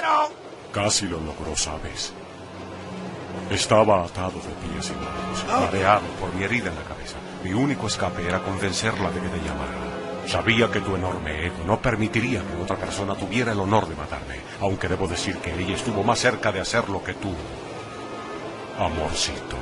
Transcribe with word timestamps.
quiero! 0.00 0.28
Casi 0.72 1.06
lo 1.06 1.20
logró, 1.20 1.56
¿sabes? 1.56 2.12
Estaba 3.50 4.04
atado 4.04 4.32
de 4.32 4.68
pies 4.68 4.92
y 4.92 4.94
manos, 4.94 5.64
mareado 5.64 6.06
por 6.20 6.34
mi 6.34 6.44
herida 6.44 6.70
en 6.70 6.76
la 6.76 6.82
cabeza. 6.82 7.16
Mi 7.44 7.52
único 7.52 7.86
escape 7.86 8.26
era 8.26 8.40
convencerla 8.40 9.10
de 9.10 9.20
que 9.20 9.28
te 9.28 9.38
llamara. 9.38 10.26
Sabía 10.26 10.70
que 10.70 10.80
tu 10.80 10.94
enorme 10.94 11.46
ego 11.46 11.64
no 11.66 11.80
permitiría 11.80 12.42
que 12.42 12.62
otra 12.62 12.76
persona 12.76 13.14
tuviera 13.14 13.52
el 13.52 13.58
honor 13.58 13.88
de 13.88 13.96
matarme, 13.96 14.36
aunque 14.60 14.86
debo 14.86 15.08
decir 15.08 15.36
que 15.38 15.52
ella 15.52 15.74
estuvo 15.74 16.04
más 16.04 16.20
cerca 16.20 16.52
de 16.52 16.60
hacerlo 16.60 17.02
que 17.02 17.14
tú. 17.14 17.32
Amorcito. 18.78 19.56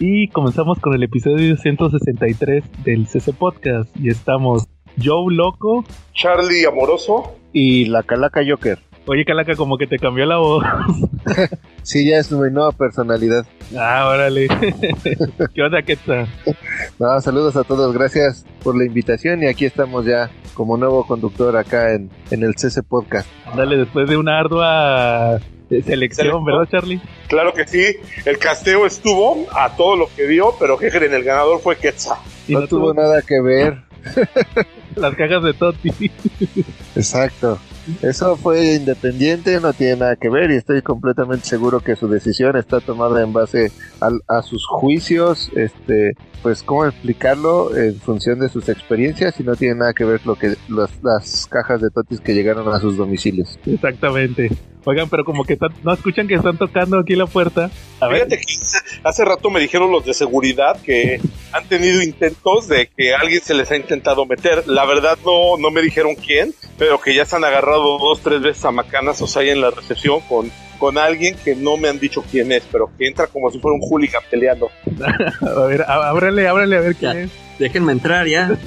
Y 0.00 0.28
comenzamos 0.28 0.78
con 0.78 0.94
el 0.94 1.02
episodio 1.02 1.56
163 1.56 2.64
del 2.84 3.08
CC 3.08 3.32
Podcast. 3.32 3.90
Y 3.96 4.08
estamos 4.08 4.68
Joe 5.02 5.34
Loco 5.34 5.84
Charlie 6.14 6.64
Amoroso. 6.64 7.34
Y 7.52 7.86
la 7.86 8.02
Calaca 8.02 8.40
Joker. 8.46 8.78
Oye, 9.06 9.24
Calaca, 9.24 9.54
como 9.56 9.78
que 9.78 9.86
te 9.86 9.98
cambió 9.98 10.26
la 10.26 10.36
voz. 10.36 10.62
sí, 11.82 12.06
ya 12.06 12.18
es 12.18 12.30
mi 12.30 12.50
nueva 12.50 12.72
personalidad. 12.72 13.46
Ah, 13.74 14.06
órale. 14.06 14.48
¿Qué 15.54 15.62
onda, 15.62 15.82
qué 15.82 15.96
tal? 15.96 16.28
No, 16.98 17.20
saludos 17.20 17.56
a 17.56 17.64
todos, 17.64 17.94
gracias 17.94 18.44
por 18.62 18.76
la 18.76 18.84
invitación 18.84 19.42
y 19.42 19.46
aquí 19.46 19.64
estamos 19.64 20.04
ya 20.04 20.30
como 20.52 20.76
nuevo 20.76 21.06
conductor 21.06 21.56
acá 21.56 21.94
en, 21.94 22.10
en 22.30 22.42
el 22.42 22.54
CC 22.56 22.82
Podcast. 22.82 23.28
Dale, 23.56 23.76
después 23.78 24.10
de 24.10 24.16
una 24.16 24.38
ardua 24.38 25.40
selección, 25.68 26.44
¿verdad, 26.44 26.68
Charlie? 26.70 27.00
Claro 27.28 27.52
que 27.52 27.66
sí, 27.66 27.84
el 28.24 28.38
casteo 28.38 28.84
estuvo 28.84 29.46
a 29.52 29.76
todo 29.76 29.96
lo 29.96 30.08
que 30.14 30.26
dio, 30.26 30.54
pero 30.58 30.76
¿qué 30.76 30.90
creen? 30.90 31.14
El 31.14 31.24
ganador 31.24 31.60
fue 31.60 31.76
Quetzal. 31.76 32.18
No, 32.48 32.60
no 32.60 32.66
tuvo 32.66 32.92
nada 32.92 33.22
que 33.22 33.40
ver. 33.40 33.78
Las 35.00 35.14
cajas 35.14 35.42
de 35.42 35.54
Toti. 35.54 35.90
Exacto. 36.96 37.58
Eso 38.02 38.36
fue 38.36 38.74
independiente, 38.74 39.60
no 39.60 39.72
tiene 39.72 39.96
nada 39.96 40.16
que 40.16 40.28
ver 40.28 40.50
y 40.50 40.56
estoy 40.56 40.82
completamente 40.82 41.46
seguro 41.46 41.80
que 41.80 41.96
su 41.96 42.06
decisión 42.06 42.56
está 42.56 42.80
tomada 42.80 43.22
en 43.22 43.32
base 43.32 43.72
a, 44.00 44.10
a 44.28 44.42
sus 44.42 44.66
juicios, 44.66 45.50
este, 45.56 46.14
pues 46.42 46.62
cómo 46.62 46.84
explicarlo 46.84 47.74
en 47.76 47.94
función 47.96 48.40
de 48.40 48.50
sus 48.50 48.68
experiencias 48.68 49.40
y 49.40 49.42
no 49.42 49.56
tiene 49.56 49.76
nada 49.76 49.94
que 49.94 50.04
ver 50.04 50.20
lo 50.26 50.34
que 50.34 50.54
las, 50.68 50.90
las 51.02 51.46
cajas 51.46 51.80
de 51.80 51.90
totis 51.90 52.20
que 52.20 52.34
llegaron 52.34 52.68
a 52.68 52.78
sus 52.78 52.96
domicilios. 52.96 53.58
Exactamente. 53.64 54.50
Oigan, 54.88 55.10
pero 55.10 55.22
como 55.22 55.44
que 55.44 55.52
están, 55.52 55.70
no 55.82 55.92
escuchan 55.92 56.26
que 56.26 56.34
están 56.34 56.56
tocando 56.56 56.98
aquí 56.98 57.14
la 57.14 57.26
puerta. 57.26 57.70
A 58.00 58.08
Fíjate 58.08 58.36
ver. 58.36 58.40
que 58.40 58.54
hace 59.04 59.24
rato 59.24 59.50
me 59.50 59.60
dijeron 59.60 59.92
los 59.92 60.06
de 60.06 60.14
seguridad 60.14 60.80
que 60.80 61.20
han 61.52 61.68
tenido 61.68 62.00
intentos 62.02 62.68
de 62.68 62.88
que 62.88 63.14
alguien 63.14 63.42
se 63.42 63.52
les 63.52 63.70
ha 63.70 63.76
intentado 63.76 64.24
meter. 64.24 64.66
La 64.66 64.86
verdad 64.86 65.18
no, 65.26 65.58
no 65.58 65.70
me 65.70 65.82
dijeron 65.82 66.14
quién, 66.14 66.54
pero 66.78 66.98
que 66.98 67.14
ya 67.14 67.26
se 67.26 67.36
han 67.36 67.44
agarrado 67.44 67.98
dos, 67.98 68.22
tres 68.22 68.40
veces 68.40 68.64
a 68.64 68.70
macanas, 68.70 69.20
o 69.20 69.26
sea, 69.26 69.42
ahí 69.42 69.50
en 69.50 69.60
la 69.60 69.70
recepción 69.70 70.22
con 70.22 70.50
con 70.78 70.96
alguien 70.96 71.34
que 71.44 71.54
no 71.56 71.76
me 71.76 71.88
han 71.88 71.98
dicho 71.98 72.24
quién 72.30 72.52
es, 72.52 72.62
pero 72.70 72.88
que 72.96 73.08
entra 73.08 73.26
como 73.26 73.50
si 73.50 73.58
fuera 73.58 73.74
un 73.74 73.82
hooligan 73.82 74.22
peleando. 74.30 74.70
a 75.40 75.64
ver, 75.66 75.84
ábrele, 75.86 76.46
ábrele 76.48 76.76
a 76.76 76.80
ver 76.80 76.94
quién 76.94 77.12
ya, 77.12 77.20
es. 77.20 77.30
Déjenme 77.58 77.92
entrar 77.92 78.26
ya. 78.26 78.56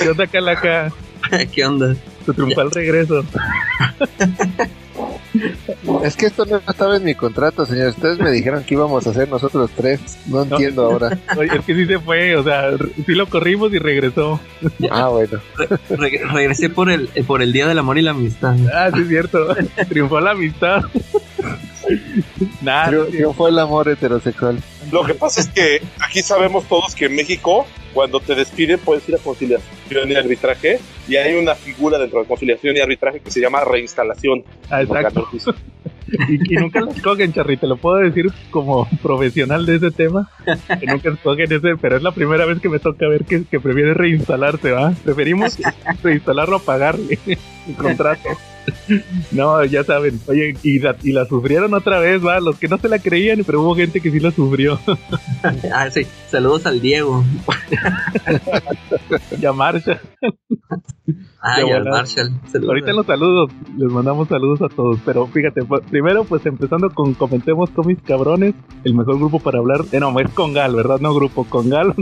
¿Qué 0.00 0.08
onda, 0.08 0.26
Calaca? 0.26 0.92
¿Qué 1.52 1.66
onda? 1.66 1.96
Tu 2.28 2.34
triunfal 2.34 2.70
regreso. 2.70 3.24
Es 6.04 6.16
que 6.16 6.26
esto 6.26 6.44
no 6.44 6.56
estaba 6.56 6.96
en 6.96 7.04
mi 7.04 7.14
contrato, 7.14 7.64
señor. 7.64 7.88
Ustedes 7.88 8.18
me 8.18 8.30
dijeron 8.30 8.64
que 8.64 8.74
íbamos 8.74 9.06
a 9.06 9.10
hacer 9.10 9.28
nosotros 9.28 9.70
tres. 9.74 10.18
No 10.26 10.42
entiendo 10.42 10.82
no. 10.82 10.90
ahora. 10.90 11.18
Oye, 11.38 11.56
es 11.56 11.64
que 11.64 11.74
sí 11.74 11.86
se 11.86 11.98
fue, 11.98 12.36
o 12.36 12.44
sea, 12.44 12.70
sí 12.76 13.12
lo 13.14 13.26
corrimos 13.28 13.72
y 13.72 13.78
regresó. 13.78 14.40
Ah, 14.90 15.08
bueno. 15.08 15.40
Re 15.88 16.20
regresé 16.32 16.68
por 16.68 16.90
el, 16.90 17.08
por 17.26 17.40
el 17.40 17.52
Día 17.52 17.66
del 17.66 17.78
Amor 17.78 17.98
y 17.98 18.02
la 18.02 18.10
Amistad. 18.10 18.56
Ah, 18.74 18.90
sí, 18.92 19.02
es 19.02 19.08
cierto. 19.08 19.54
Triunfó 19.88 20.20
la 20.20 20.32
amistad. 20.32 20.82
Nada. 22.60 23.06
Triunfó 23.06 23.48
el 23.48 23.58
amor 23.58 23.88
heterosexual. 23.88 24.58
Lo 24.92 25.04
que 25.04 25.14
pasa 25.14 25.40
es 25.40 25.48
que 25.48 25.82
aquí 26.00 26.20
sabemos 26.22 26.64
todos 26.68 26.94
que 26.94 27.06
en 27.06 27.16
México, 27.16 27.66
cuando 27.92 28.20
te 28.20 28.34
despiden, 28.34 28.78
puedes 28.78 29.08
ir 29.08 29.14
a 29.14 29.18
conciliación 29.18 30.10
y 30.10 30.14
arbitraje. 30.14 30.80
Y 31.08 31.16
hay 31.16 31.34
una 31.34 31.54
figura 31.54 31.98
dentro 31.98 32.20
de 32.20 32.26
conciliación 32.26 32.76
y 32.76 32.80
arbitraje 32.80 33.20
que 33.20 33.30
se 33.30 33.40
llama 33.40 33.64
reinstalación. 33.64 34.44
Ah, 34.70 34.82
exacto. 34.82 35.26
y, 36.28 36.54
y, 36.54 36.56
nunca 36.56 36.80
lo 36.80 36.90
escogen, 36.90 37.32
Charly, 37.32 37.56
te 37.56 37.66
lo 37.66 37.76
puedo 37.76 37.96
decir 37.96 38.30
como 38.50 38.88
profesional 39.02 39.66
de 39.66 39.76
ese 39.76 39.90
tema. 39.90 40.30
Que 40.80 40.86
nunca 40.86 41.10
escogen 41.10 41.52
ese, 41.52 41.76
pero 41.80 41.96
es 41.96 42.02
la 42.02 42.12
primera 42.12 42.44
vez 42.44 42.60
que 42.60 42.68
me 42.68 42.78
toca 42.78 43.08
ver 43.08 43.24
que, 43.24 43.44
que 43.44 43.60
prefiere 43.60 43.94
reinstalarse, 43.94 44.70
¿va? 44.70 44.92
Preferimos 45.04 45.56
reinstalarlo 46.02 46.56
a 46.56 46.60
pagarle 46.60 47.18
el 47.26 47.74
contrato. 47.74 48.28
No, 49.30 49.64
ya 49.64 49.84
saben. 49.84 50.20
Oye, 50.26 50.56
y 50.62 50.78
la, 50.78 50.96
y 51.02 51.12
la, 51.12 51.26
sufrieron 51.26 51.74
otra 51.74 51.98
vez, 51.98 52.24
va. 52.24 52.40
Los 52.40 52.58
que 52.58 52.68
no 52.68 52.78
se 52.78 52.88
la 52.88 52.98
creían, 52.98 53.42
pero 53.44 53.62
hubo 53.62 53.74
gente 53.74 54.00
que 54.00 54.10
sí 54.10 54.20
la 54.20 54.30
sufrió. 54.30 54.78
ah, 55.72 55.90
sí. 55.90 56.06
Saludos 56.28 56.66
al 56.66 56.80
Diego. 56.80 57.24
y 59.40 59.46
a 59.46 59.52
Marshall. 59.52 60.00
Ah, 61.40 61.62
y 61.62 61.70
al 61.70 61.84
Marshall. 61.84 62.30
Saludos. 62.50 62.68
Ahorita 62.68 62.92
los 62.92 63.06
saludos. 63.06 63.50
Les 63.76 63.90
mandamos 63.90 64.28
saludos 64.28 64.62
a 64.62 64.74
todos. 64.74 64.98
Pero 65.04 65.26
fíjate, 65.26 65.62
primero, 65.90 66.24
pues 66.24 66.44
empezando 66.46 66.90
con 66.90 67.14
Comentemos 67.14 67.70
Cómics 67.70 68.02
Cabrones, 68.02 68.54
el 68.84 68.94
mejor 68.94 69.18
grupo 69.18 69.40
para 69.40 69.58
hablar. 69.58 69.82
Eh, 69.92 70.00
no, 70.00 70.18
es 70.18 70.30
Congal, 70.30 70.74
¿verdad? 70.74 71.00
No 71.00 71.14
grupo, 71.14 71.44
Congal, 71.44 71.94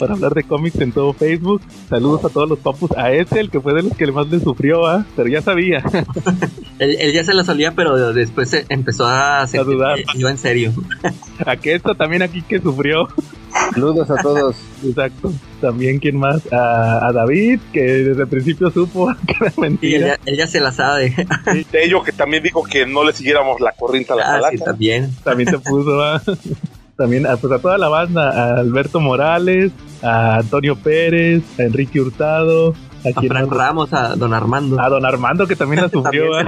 para 0.00 0.14
hablar 0.14 0.32
de 0.32 0.42
cómics 0.44 0.80
en 0.80 0.92
todo 0.92 1.12
Facebook. 1.12 1.60
Saludos 1.88 2.24
a 2.24 2.30
todos 2.30 2.48
los 2.48 2.58
papus. 2.58 2.90
A 2.96 3.12
ese, 3.12 3.38
el 3.38 3.50
que 3.50 3.60
fue 3.60 3.74
de 3.74 3.82
los 3.82 3.96
que 3.96 4.10
más 4.10 4.26
le 4.28 4.40
sufrió, 4.40 4.86
¿ah? 4.86 5.04
Pero 5.14 5.28
ya 5.28 5.42
sabía. 5.42 5.84
él, 6.78 6.96
él, 6.98 7.12
ya 7.12 7.22
se 7.22 7.34
la 7.34 7.44
solía, 7.44 7.72
pero 7.72 8.12
después 8.14 8.64
empezó 8.70 9.06
a, 9.06 9.42
a 9.42 9.46
dudar. 9.46 9.98
Iba 10.14 10.30
en 10.30 10.38
serio. 10.38 10.72
a 11.46 11.56
que 11.56 11.74
esto 11.74 11.94
también 11.94 12.22
aquí 12.22 12.40
que 12.40 12.60
sufrió. 12.60 13.08
Saludos 13.74 14.10
a 14.10 14.16
todos. 14.22 14.56
Exacto. 14.82 15.32
También, 15.60 15.98
¿quién 15.98 16.16
más? 16.16 16.50
A, 16.50 17.06
a, 17.06 17.12
David, 17.12 17.60
que 17.72 17.82
desde 17.82 18.22
el 18.22 18.28
principio 18.28 18.70
supo 18.70 19.12
que 19.26 19.34
era 19.38 19.52
mentira. 19.58 19.96
Él 19.96 20.04
ya, 20.06 20.18
él 20.24 20.36
ya 20.38 20.46
se 20.46 20.60
la 20.60 20.72
sabe. 20.72 21.14
Y 21.54 21.64
de 21.64 21.84
ello 21.84 22.02
que 22.02 22.12
también 22.12 22.42
dijo 22.42 22.62
que 22.64 22.86
no 22.86 23.04
le 23.04 23.12
siguiéramos 23.12 23.60
la 23.60 23.72
corriente 23.72 24.14
a 24.14 24.16
la 24.16 24.36
ah, 24.36 24.48
sí, 24.50 24.58
también. 24.58 25.14
También 25.22 25.50
se 25.50 25.58
puso, 25.58 26.02
¿ah? 26.02 26.22
También 27.00 27.26
a, 27.26 27.38
pues 27.38 27.50
a 27.50 27.58
toda 27.58 27.78
la 27.78 27.88
banda, 27.88 28.28
a 28.28 28.60
Alberto 28.60 29.00
Morales, 29.00 29.72
a 30.02 30.36
Antonio 30.36 30.76
Pérez, 30.76 31.42
a 31.58 31.62
Enrique 31.62 31.98
Hurtado, 31.98 32.74
a, 33.06 33.18
a 33.18 33.22
Frank 33.22 33.50
Ramos, 33.50 33.90
a 33.94 34.16
Don 34.16 34.34
Armando. 34.34 34.78
A 34.78 34.90
Don 34.90 35.06
Armando, 35.06 35.46
que 35.46 35.56
también 35.56 35.80
la 35.80 35.88
sufrió. 35.90 36.38
¿eh? 36.38 36.44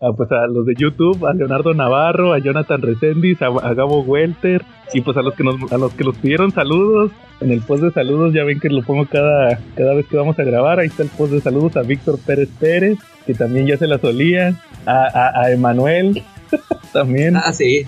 a, 0.00 0.12
pues 0.16 0.32
a 0.32 0.46
los 0.46 0.64
de 0.64 0.74
YouTube, 0.78 1.26
a 1.26 1.34
Leonardo 1.34 1.74
Navarro, 1.74 2.32
a 2.32 2.38
Jonathan 2.38 2.80
Resendiz, 2.80 3.42
a, 3.42 3.48
a, 3.48 3.74
Gabo 3.74 4.00
Welter, 4.00 4.64
y 4.94 5.02
pues 5.02 5.14
a 5.18 5.20
los 5.20 5.34
que 5.34 5.44
nos, 5.44 5.70
a 5.70 5.76
los 5.76 5.92
que 5.92 6.04
los 6.04 6.16
pidieron 6.16 6.50
saludos. 6.50 7.12
En 7.42 7.50
el 7.50 7.60
post 7.60 7.82
de 7.82 7.90
saludos 7.90 8.32
ya 8.32 8.44
ven 8.44 8.60
que 8.60 8.70
lo 8.70 8.82
pongo 8.82 9.04
cada, 9.04 9.58
cada 9.74 9.92
vez 9.92 10.06
que 10.06 10.16
vamos 10.16 10.38
a 10.38 10.42
grabar. 10.42 10.78
Ahí 10.78 10.86
está 10.86 11.02
el 11.02 11.10
post 11.10 11.34
de 11.34 11.42
saludos 11.42 11.76
a 11.76 11.82
Víctor 11.82 12.18
Pérez 12.18 12.48
Pérez, 12.58 12.98
que 13.26 13.34
también 13.34 13.66
ya 13.66 13.76
se 13.76 13.88
la 13.88 13.98
solía. 13.98 14.54
A, 14.86 15.04
a, 15.04 15.42
a 15.42 15.50
Emanuel, 15.50 16.22
también. 16.92 17.36
Ah, 17.36 17.52
sí. 17.52 17.86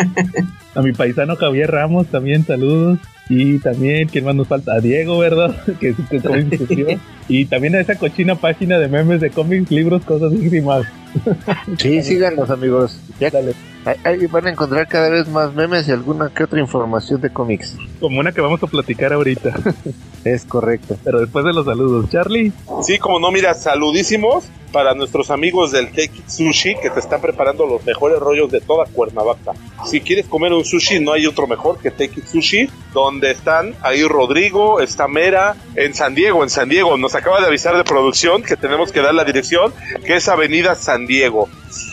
a 0.74 0.82
mi 0.82 0.92
paisano 0.92 1.36
Javier 1.36 1.70
Ramos 1.70 2.06
también, 2.08 2.44
saludos. 2.44 2.98
Y 3.28 3.60
también, 3.60 4.08
¿quién 4.08 4.24
más 4.24 4.34
nos 4.34 4.48
falta? 4.48 4.74
A 4.74 4.80
Diego, 4.80 5.18
¿verdad? 5.18 5.54
que, 5.80 5.94
que 6.10 6.20
también 6.20 6.50
discutió. 6.50 6.86
Y 7.28 7.44
también 7.44 7.76
a 7.76 7.80
esa 7.80 7.94
cochina 7.94 8.34
página 8.34 8.78
de 8.78 8.88
memes 8.88 9.20
de 9.20 9.30
cómics, 9.30 9.70
libros, 9.70 10.04
cosas 10.04 10.32
y 10.32 10.60
más. 10.60 10.84
sí, 11.78 12.02
síganos, 12.02 12.50
amigos. 12.50 12.98
Ya, 13.20 13.30
Dale. 13.30 13.54
Ahí 14.04 14.26
van 14.26 14.46
a 14.46 14.50
encontrar 14.50 14.86
cada 14.88 15.08
vez 15.08 15.26
más 15.28 15.54
memes 15.54 15.88
y 15.88 15.92
alguna 15.92 16.28
que 16.28 16.44
otra 16.44 16.60
información 16.60 17.20
de 17.20 17.30
cómics. 17.30 17.76
Como 17.98 18.20
una 18.20 18.32
que 18.32 18.40
vamos 18.40 18.62
a 18.62 18.66
platicar 18.66 19.12
ahorita. 19.12 19.54
es 20.24 20.44
correcto. 20.44 20.98
Pero 21.02 21.20
después 21.20 21.44
de 21.44 21.52
los 21.52 21.64
saludos, 21.64 22.10
Charlie. 22.10 22.52
Sí, 22.82 22.98
como 22.98 23.18
no, 23.18 23.30
mira, 23.30 23.54
saludísimos 23.54 24.44
para 24.72 24.94
nuestros 24.94 25.30
amigos 25.30 25.72
del 25.72 25.88
Take 25.88 26.22
Sushi 26.26 26.76
que 26.76 26.90
te 26.90 27.00
están 27.00 27.20
preparando 27.20 27.66
los 27.66 27.84
mejores 27.84 28.18
rollos 28.18 28.50
de 28.50 28.60
toda 28.60 28.86
Cuernavaca. 28.86 29.52
Si 29.84 30.00
quieres 30.00 30.26
comer 30.26 30.52
un 30.52 30.64
sushi, 30.64 31.00
no 31.00 31.12
hay 31.12 31.26
otro 31.26 31.46
mejor 31.46 31.78
que 31.78 31.90
Take 31.90 32.20
It 32.20 32.26
Sushi, 32.26 32.68
donde 32.92 33.30
están 33.30 33.74
ahí 33.82 34.02
Rodrigo, 34.04 34.80
está 34.80 35.08
Mera, 35.08 35.56
en 35.74 35.94
San 35.94 36.14
Diego, 36.14 36.42
en 36.42 36.50
San 36.50 36.68
Diego. 36.68 36.96
Nos 36.96 37.14
acaba 37.14 37.40
de 37.40 37.46
avisar 37.46 37.76
de 37.76 37.84
producción 37.84 38.42
que 38.42 38.56
tenemos 38.56 38.92
que 38.92 39.00
dar 39.00 39.14
la 39.14 39.24
dirección, 39.24 39.72
que 40.04 40.16
es 40.16 40.28
Avenida 40.28 40.74
San 40.74 41.06
Diego. 41.06 41.48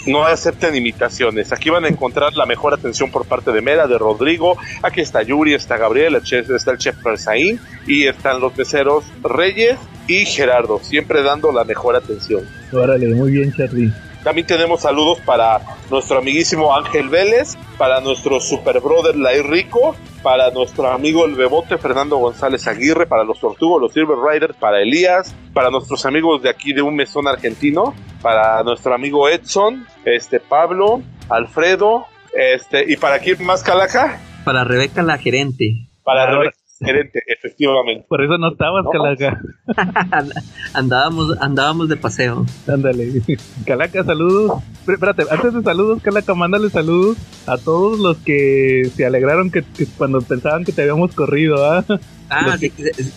No 0.05 0.25
acepten 0.25 0.75
imitaciones. 0.75 1.51
Aquí 1.51 1.69
van 1.69 1.85
a 1.85 1.87
encontrar 1.87 2.33
la 2.35 2.45
mejor 2.45 2.73
atención 2.73 3.11
por 3.11 3.25
parte 3.25 3.51
de 3.51 3.61
Mera, 3.61 3.87
de 3.87 3.97
Rodrigo. 3.97 4.57
Aquí 4.81 5.01
está 5.01 5.21
Yuri, 5.21 5.53
está 5.53 5.77
Gabriel, 5.77 6.15
está 6.15 6.71
el 6.71 6.77
chef 6.77 6.95
Persaín 7.03 7.59
y 7.85 8.07
están 8.07 8.39
los 8.39 8.55
meseros 8.57 9.05
Reyes 9.21 9.77
y 10.07 10.25
Gerardo, 10.25 10.79
siempre 10.79 11.21
dando 11.21 11.51
la 11.51 11.63
mejor 11.63 11.95
atención. 11.95 12.47
Órale, 12.71 13.07
muy 13.15 13.31
bien, 13.31 13.53
Charlie. 13.53 13.91
También 14.23 14.45
tenemos 14.45 14.81
saludos 14.81 15.19
para 15.21 15.61
nuestro 15.89 16.17
amiguísimo 16.17 16.75
Ángel 16.75 17.07
Vélez, 17.07 17.57
para 17.77 18.01
nuestro 18.01 18.41
super 18.41 18.81
brother 18.81 19.15
Lai 19.15 19.41
Rico, 19.41 19.95
para 20.21 20.51
nuestro 20.51 20.87
amigo 20.91 21.25
el 21.25 21.35
Bebote 21.35 21.77
Fernando 21.77 22.17
González 22.17 22.67
Aguirre, 22.67 23.05
para 23.05 23.23
los 23.23 23.39
Tortugos, 23.39 23.81
los 23.81 23.93
Silver 23.93 24.17
Riders, 24.17 24.55
para 24.57 24.81
Elías, 24.81 25.33
para 25.53 25.69
nuestros 25.69 26.05
amigos 26.05 26.41
de 26.41 26.49
aquí 26.49 26.73
de 26.73 26.81
un 26.81 26.95
mesón 26.95 27.25
argentino, 27.27 27.93
para 28.21 28.61
nuestro 28.63 28.93
amigo 28.93 29.29
Edson, 29.29 29.87
este 30.03 30.41
Pablo, 30.41 31.01
Alfredo, 31.29 32.05
este, 32.33 32.91
y 32.91 32.97
para 32.97 33.19
quién 33.19 33.45
más 33.45 33.63
Calaca, 33.63 34.19
Para 34.43 34.65
Rebeca, 34.65 35.03
la 35.03 35.17
gerente. 35.17 35.87
para 36.03 36.29
Rebeca, 36.29 36.57
gerente, 36.79 37.23
efectivamente. 37.27 38.05
Por 38.07 38.23
eso 38.23 38.37
no 38.37 38.51
estabas, 38.51 38.83
No. 38.85 38.91
Calaca. 38.91 39.41
andábamos, 40.73 41.37
andábamos 41.41 41.89
de 41.89 41.97
paseo. 41.97 42.45
Ándale. 42.67 43.21
Calaca, 43.65 44.03
saludos. 44.03 44.63
Pero, 44.85 44.95
espérate, 44.95 45.23
antes 45.29 45.53
de 45.53 45.63
saludos, 45.63 46.01
Calaca, 46.01 46.33
mándale 46.35 46.69
saludos 46.69 47.17
a 47.45 47.57
todos 47.57 47.99
los 47.99 48.17
que 48.17 48.89
se 48.95 49.05
alegraron 49.05 49.51
que, 49.51 49.63
que 49.63 49.85
cuando 49.97 50.21
pensaban 50.21 50.63
que 50.65 50.71
te 50.71 50.81
habíamos 50.81 51.13
corrido, 51.13 51.65
¿ah? 51.65 51.85
Ah, 52.29 52.41
Los 52.45 52.59
que, 52.59 52.71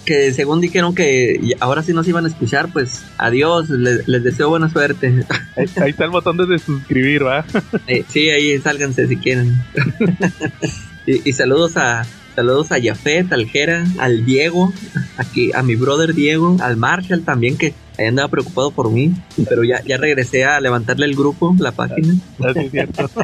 que 0.05 0.33
según 0.33 0.61
dijeron 0.61 0.95
que 0.95 1.57
ahora 1.59 1.83
sí 1.83 1.93
nos 1.93 2.07
iban 2.07 2.25
a 2.27 2.29
escuchar, 2.29 2.73
pues 2.73 3.05
adiós, 3.19 3.69
les, 3.69 4.07
les 4.07 4.23
deseo 4.23 4.51
buena 4.51 4.69
suerte. 4.69 5.25
Ahí, 5.57 5.67
ahí 5.83 5.91
está 5.91 6.05
el 6.05 6.11
botón 6.11 6.37
de 6.37 6.59
suscribir, 6.61 7.27
¿va? 7.27 7.45
Eh, 7.89 8.05
sí, 8.07 8.31
ahí 8.31 8.57
sálganse 8.59 9.09
si 9.09 9.17
quieren. 9.17 9.61
y, 11.07 11.29
y 11.29 11.33
saludos 11.33 11.77
a 11.77 12.07
saludos 12.35 12.73
a 12.73 12.77
Jafet, 12.82 13.32
al 13.32 13.47
Jera, 13.49 13.85
al 13.99 14.25
Diego, 14.25 14.73
aquí 15.17 15.50
a 15.55 15.62
mi 15.62 15.77
brother 15.77 16.15
Diego, 16.15 16.56
al 16.61 16.77
Marshall 16.77 17.23
también 17.23 17.56
que 17.59 17.75
ahí 17.99 18.06
andaba 18.06 18.29
preocupado 18.29 18.71
por 18.71 18.91
mí, 18.91 19.12
pero 19.49 19.65
ya, 19.65 19.82
ya 19.85 19.97
regresé 19.99 20.44
a 20.44 20.61
levantarle 20.61 21.06
el 21.06 21.15
grupo, 21.15 21.55
la 21.59 21.73
página. 21.73 22.15
Así 22.44 22.59
es 22.61 22.71
cierto. 22.71 23.11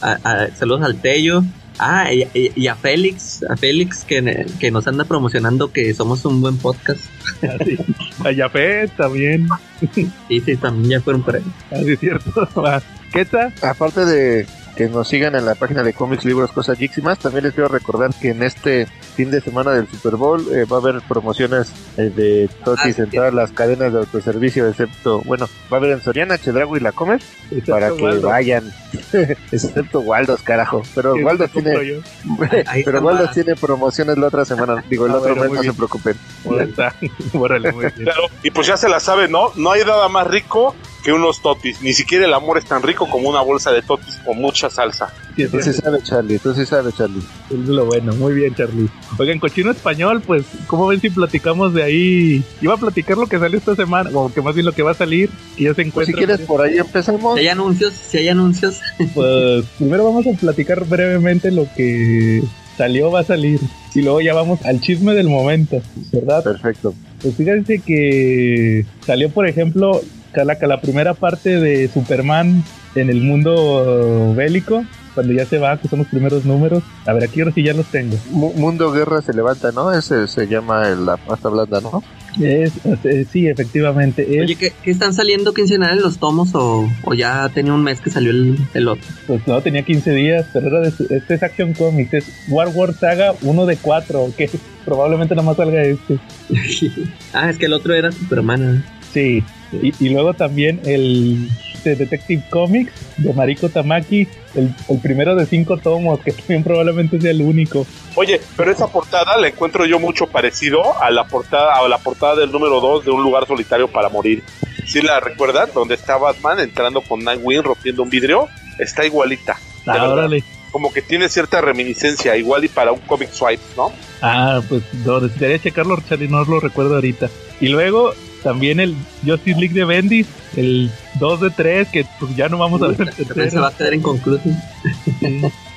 A- 0.00 0.18
a- 0.22 0.54
saludos 0.56 0.82
al 0.84 1.00
Tello. 1.00 1.42
Ah, 1.80 2.12
y, 2.12 2.22
y- 2.34 2.52
y 2.54 2.66
a 2.68 2.74
Félix, 2.76 3.42
a 3.48 3.56
Félix 3.56 4.04
que, 4.04 4.46
que 4.60 4.70
nos 4.70 4.86
anda 4.86 5.04
promocionando 5.04 5.72
que 5.72 5.92
somos 5.94 6.24
un 6.24 6.40
buen 6.40 6.56
podcast. 6.56 7.00
Así. 7.42 7.76
A 8.24 8.30
Yafet 8.32 8.96
también. 8.96 9.48
Sí, 9.94 10.08
sí, 10.28 10.56
también 10.56 10.90
ya 10.90 11.00
fueron 11.00 11.22
por 11.22 11.36
ahí. 11.36 11.42
Así 11.70 11.92
es 11.92 12.00
cierto. 12.00 12.48
¿Qué 13.12 13.24
tal? 13.24 13.52
Aparte 13.62 14.04
de 14.04 14.46
que 14.78 14.88
nos 14.88 15.08
sigan 15.08 15.34
en 15.34 15.44
la 15.44 15.56
página 15.56 15.82
de 15.82 15.92
cómics, 15.92 16.24
libros, 16.24 16.52
cosas 16.52 16.78
geeks 16.78 16.98
y 16.98 17.02
más, 17.02 17.18
también 17.18 17.42
les 17.44 17.52
quiero 17.52 17.68
recordar 17.68 18.14
que 18.14 18.30
en 18.30 18.44
este 18.44 18.86
fin 19.16 19.28
de 19.28 19.40
semana 19.40 19.72
del 19.72 19.88
Super 19.88 20.14
Bowl 20.14 20.40
eh, 20.54 20.64
va 20.66 20.76
a 20.76 20.80
haber 20.80 21.00
promociones 21.02 21.72
eh, 21.96 22.12
de 22.14 22.48
Totis 22.64 22.96
Ah, 23.00 23.02
en 23.02 23.10
sí. 23.10 23.16
todas 23.16 23.34
las 23.34 23.50
cadenas 23.50 23.92
de 23.92 23.98
autoservicio, 23.98 24.68
excepto, 24.68 25.20
bueno, 25.22 25.48
va 25.72 25.78
a 25.78 25.80
haber 25.80 25.90
en 25.90 26.00
Soriana, 26.00 26.38
Chedrago 26.38 26.76
y 26.76 26.80
La 26.80 26.92
Comer, 26.92 27.20
para 27.68 27.88
que 27.90 28.00
Waldo. 28.04 28.28
vayan, 28.28 28.72
excepto 29.50 29.98
Waldos, 30.00 30.42
carajo, 30.42 30.82
pero 30.94 31.14
Waldos 31.16 31.50
tiene, 31.50 32.00
pero 32.84 33.00
Waldos 33.00 33.32
tiene 33.32 33.56
promociones 33.56 34.16
la 34.16 34.28
otra 34.28 34.44
semana, 34.44 34.84
digo, 34.88 35.06
el 35.06 35.12
Ah, 35.12 35.16
otro 35.16 35.34
bueno, 35.34 35.40
mes, 35.42 35.48
muy 35.48 35.56
no 35.56 35.62
bien. 35.62 35.72
se 35.72 35.76
preocupen. 35.76 36.16
Muy 36.44 36.56
bien. 36.56 37.92
Claro, 38.04 38.22
y 38.44 38.50
pues 38.52 38.66
ya 38.68 38.76
se 38.76 38.88
la 38.88 39.00
sabe, 39.00 39.28
¿no? 39.28 39.50
No 39.56 39.72
hay 39.72 39.84
nada 39.84 40.08
más 40.08 40.26
rico 40.28 40.74
que 41.04 41.12
unos 41.12 41.40
totis. 41.42 41.80
Ni 41.82 41.92
siquiera 41.92 42.24
el 42.26 42.34
amor 42.34 42.58
es 42.58 42.64
tan 42.64 42.82
rico 42.82 43.08
como 43.08 43.28
una 43.28 43.40
bolsa 43.40 43.70
de 43.72 43.82
totis 43.82 44.20
con 44.24 44.40
mucha 44.68 44.74
salsa. 44.74 45.12
Sí, 45.36 45.42
es 45.42 45.50
Tú 45.50 45.56
sí 45.58 45.62
cierto. 45.64 45.82
sabes, 45.82 46.02
Charlie, 46.04 46.38
tú 46.38 46.54
sí 46.54 46.66
sabes, 46.66 46.94
Charlie. 46.96 47.22
Es 47.50 47.56
lo 47.68 47.86
bueno, 47.86 48.12
muy 48.14 48.34
bien, 48.34 48.54
Charlie. 48.54 48.88
Oigan, 49.18 49.38
cochino 49.38 49.70
español, 49.70 50.22
pues, 50.26 50.44
¿cómo 50.66 50.86
ven 50.88 51.00
si 51.00 51.10
platicamos 51.10 51.74
de 51.74 51.82
ahí? 51.82 52.44
Iba 52.60 52.74
a 52.74 52.78
platicar 52.78 53.16
lo 53.18 53.26
que 53.26 53.38
salió 53.38 53.58
esta 53.58 53.74
semana, 53.76 54.10
o 54.12 54.32
que 54.32 54.42
más 54.42 54.54
bien 54.54 54.66
lo 54.66 54.72
que 54.72 54.82
va 54.82 54.92
a 54.92 54.94
salir, 54.94 55.30
y 55.56 55.64
ya 55.64 55.70
se 55.74 55.74
Pues 55.74 56.06
si 56.06 56.12
encuentra. 56.12 56.16
quieres, 56.16 56.40
por 56.46 56.60
ahí 56.62 56.78
empezamos. 56.78 57.34
Si 57.34 57.40
hay 57.40 57.48
anuncios, 57.48 57.92
si 57.94 58.18
hay 58.18 58.28
anuncios, 58.28 58.80
Pues 59.14 59.64
primero 59.78 60.04
vamos 60.04 60.26
a 60.26 60.32
platicar 60.38 60.84
brevemente 60.86 61.50
lo 61.50 61.66
que 61.76 62.42
salió, 62.76 63.10
va 63.10 63.20
a 63.20 63.24
salir. 63.24 63.60
Y 63.94 64.02
luego 64.02 64.20
ya 64.20 64.34
vamos 64.34 64.64
al 64.64 64.80
chisme 64.80 65.14
del 65.14 65.28
momento, 65.28 65.80
¿verdad? 66.12 66.42
Perfecto. 66.44 66.94
Pues 67.22 67.34
fíjense 67.34 67.80
que 67.80 68.84
salió, 69.04 69.30
por 69.30 69.46
ejemplo, 69.48 70.00
Calaca, 70.38 70.68
la 70.68 70.80
primera 70.80 71.14
parte 71.14 71.58
de 71.58 71.88
Superman 71.88 72.62
en 72.94 73.10
el 73.10 73.20
mundo 73.20 74.34
bélico, 74.36 74.84
cuando 75.14 75.32
ya 75.32 75.44
se 75.46 75.58
va, 75.58 75.76
que 75.78 75.88
son 75.88 75.98
los 75.98 76.08
primeros 76.08 76.44
números. 76.44 76.84
A 77.06 77.12
ver, 77.12 77.24
aquí 77.24 77.40
ahora 77.40 77.52
sí 77.52 77.64
ya 77.64 77.74
los 77.74 77.86
tengo. 77.86 78.16
Mu- 78.30 78.52
Mundo 78.54 78.92
Guerra 78.92 79.20
se 79.20 79.32
levanta, 79.32 79.72
¿no? 79.72 79.92
Ese 79.92 80.28
se 80.28 80.46
llama 80.46 80.86
el- 80.88 81.04
la 81.06 81.16
pasta 81.16 81.48
blanda, 81.48 81.80
¿no? 81.80 82.04
Es, 82.40 82.72
eh, 83.04 83.26
sí, 83.32 83.48
efectivamente. 83.48 84.22
Es, 84.36 84.42
oye, 84.44 84.54
¿qué, 84.54 84.72
qué 84.84 84.92
están 84.92 85.12
saliendo 85.12 85.52
quincenales 85.54 86.00
los 86.04 86.18
tomos 86.18 86.54
o, 86.54 86.88
o 87.02 87.14
ya 87.14 87.48
tenía 87.52 87.72
un 87.72 87.82
mes 87.82 88.00
que 88.00 88.10
salió 88.10 88.30
el, 88.30 88.56
el 88.74 88.86
otro? 88.86 89.04
Pues 89.26 89.44
no, 89.48 89.60
tenía 89.60 89.82
15 89.82 90.12
días, 90.12 90.46
pero 90.52 90.68
era 90.68 90.80
de, 90.82 90.92
su- 90.92 91.06
este 91.12 91.34
es 91.34 91.42
Action 91.42 91.72
Comics, 91.74 92.14
es 92.14 92.24
War 92.48 92.68
War 92.72 92.94
Saga 92.94 93.34
1 93.42 93.66
de 93.66 93.76
4, 93.76 94.30
que 94.36 94.48
probablemente 94.84 95.34
nomás 95.34 95.56
salga 95.56 95.82
este. 95.82 96.18
ah, 97.32 97.50
es 97.50 97.58
que 97.58 97.66
el 97.66 97.72
otro 97.72 97.92
era 97.92 98.12
Superman. 98.12 98.76
¿eh? 98.84 98.97
Sí, 99.18 99.42
y, 99.72 99.92
y 99.98 100.08
luego 100.10 100.32
también 100.32 100.80
el 100.84 101.48
de 101.82 101.96
Detective 101.96 102.42
Comics 102.50 102.92
de 103.16 103.32
Mariko 103.32 103.68
Tamaki, 103.68 104.28
el, 104.54 104.72
el 104.88 104.98
primero 105.00 105.34
de 105.34 105.44
cinco 105.44 105.76
tomos, 105.76 106.20
que 106.20 106.30
también 106.32 106.62
probablemente 106.62 107.20
sea 107.20 107.32
el 107.32 107.42
único. 107.42 107.84
Oye, 108.14 108.40
pero 108.56 108.70
esa 108.70 108.86
portada 108.86 109.36
la 109.36 109.48
encuentro 109.48 109.86
yo 109.86 109.98
mucho 109.98 110.28
parecido 110.28 111.00
a 111.02 111.10
la 111.10 111.24
portada, 111.24 111.76
a 111.76 111.88
la 111.88 111.98
portada 111.98 112.36
del 112.36 112.52
número 112.52 112.80
2 112.80 113.06
de 113.06 113.10
Un 113.10 113.22
lugar 113.24 113.46
solitario 113.46 113.88
para 113.88 114.08
morir. 114.08 114.44
¿Sí 114.86 115.02
la 115.02 115.18
recuerdan? 115.18 115.68
Donde 115.74 115.96
está 115.96 116.16
Batman 116.16 116.60
entrando 116.60 117.00
con 117.00 117.24
Nightwing 117.24 117.64
rompiendo 117.64 118.04
un 118.04 118.10
vidrio. 118.10 118.48
Está 118.78 119.04
igualita. 119.04 119.58
Ah, 119.84 120.08
órale. 120.08 120.44
Como 120.70 120.92
que 120.92 121.02
tiene 121.02 121.28
cierta 121.28 121.60
reminiscencia, 121.60 122.36
igual 122.36 122.64
y 122.64 122.68
para 122.68 122.92
un 122.92 123.00
comic 123.00 123.32
swipe, 123.32 123.62
¿no? 123.76 123.90
Ah, 124.22 124.60
pues 124.68 124.82
no, 125.04 125.20
necesitaría 125.20 125.58
checarlo, 125.58 125.98
Charlie, 126.08 126.28
no 126.28 126.44
lo 126.44 126.60
recuerdo 126.60 126.94
ahorita. 126.94 127.28
Y 127.60 127.68
luego 127.68 128.12
también 128.42 128.80
el 128.80 128.94
Justice 129.24 129.58
League 129.58 129.74
de 129.74 129.84
Bendis, 129.84 130.26
el 130.56 130.90
2 131.20 131.40
de 131.40 131.50
3, 131.50 131.88
que 131.88 132.06
pues 132.20 132.34
ya 132.36 132.48
no 132.48 132.58
vamos 132.58 132.80
a 132.82 132.88
ver 132.88 133.12
el 133.36 133.50
se 133.50 133.58
va 133.58 133.68
a 133.68 133.72
quedar 133.76 133.94
inconcluso. 133.94 134.42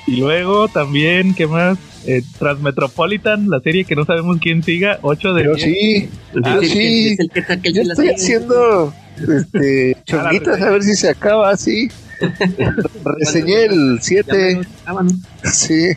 Y 0.06 0.16
luego 0.16 0.68
también, 0.68 1.34
¿qué 1.34 1.46
más? 1.46 1.78
Eh, 2.06 2.22
Transmetropolitan, 2.38 3.48
la 3.48 3.60
serie 3.60 3.84
que 3.84 3.94
no 3.94 4.04
sabemos 4.04 4.38
quién 4.40 4.62
siga, 4.64 4.98
8 5.02 5.34
de 5.34 5.42
Pero 5.42 5.54
10. 5.54 5.64
sí, 5.68 6.08
Ah, 6.42 6.58
el- 6.60 6.68
sí. 6.68 7.08
Es 7.12 7.20
el 7.20 7.30
que 7.62 7.72
yo 7.72 7.82
sí 7.84 7.90
estoy 7.90 8.08
haciendo 8.08 8.92
este, 9.16 9.96
chonguitas 10.06 10.60
a 10.60 10.70
ver 10.70 10.82
si 10.82 10.96
se 10.96 11.08
acaba 11.10 11.50
así. 11.50 11.88
Reseñé 13.18 13.64
el 13.66 13.96
Ya 13.96 14.02
7, 14.02 14.32
menos- 14.32 14.66
ah, 14.86 15.04
sí. 15.44 15.88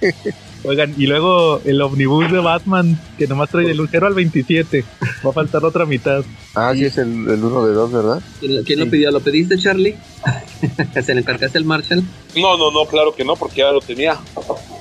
Oigan, 0.67 0.93
y 0.97 1.05
luego 1.07 1.61
el 1.65 1.81
omnibus 1.81 2.31
de 2.31 2.39
Batman, 2.39 2.99
que 3.17 3.27
nomás 3.27 3.49
trae 3.49 3.65
del 3.67 3.79
0 3.89 4.07
al 4.07 4.13
27. 4.13 4.83
Va 5.25 5.29
a 5.29 5.33
faltar 5.33 5.63
otra 5.63 5.85
mitad. 5.85 6.23
Ah, 6.55 6.71
sí, 6.73 6.85
es 6.85 6.97
el, 6.97 7.09
el 7.29 7.43
1 7.43 7.65
de 7.67 7.73
2, 7.73 7.91
¿verdad? 7.91 8.21
¿Quién, 8.39 8.55
lo- 8.57 8.63
quién 8.63 8.79
Sí. 8.79 8.85
lo 8.85 8.91
pidió? 8.91 9.11
¿Lo 9.11 9.19
pediste, 9.19 9.57
Charlie? 9.57 9.95
¿Se 11.03 11.13
le 11.13 11.21
encargaste 11.21 11.57
al 11.57 11.65
Marshall? 11.65 12.03
No, 12.35 12.57
no, 12.57 12.71
no, 12.71 12.85
claro 12.85 13.13
que 13.15 13.23
no, 13.25 13.35
porque 13.35 13.57
ya 13.61 13.71
lo 13.71 13.79
tenía. 13.81 14.15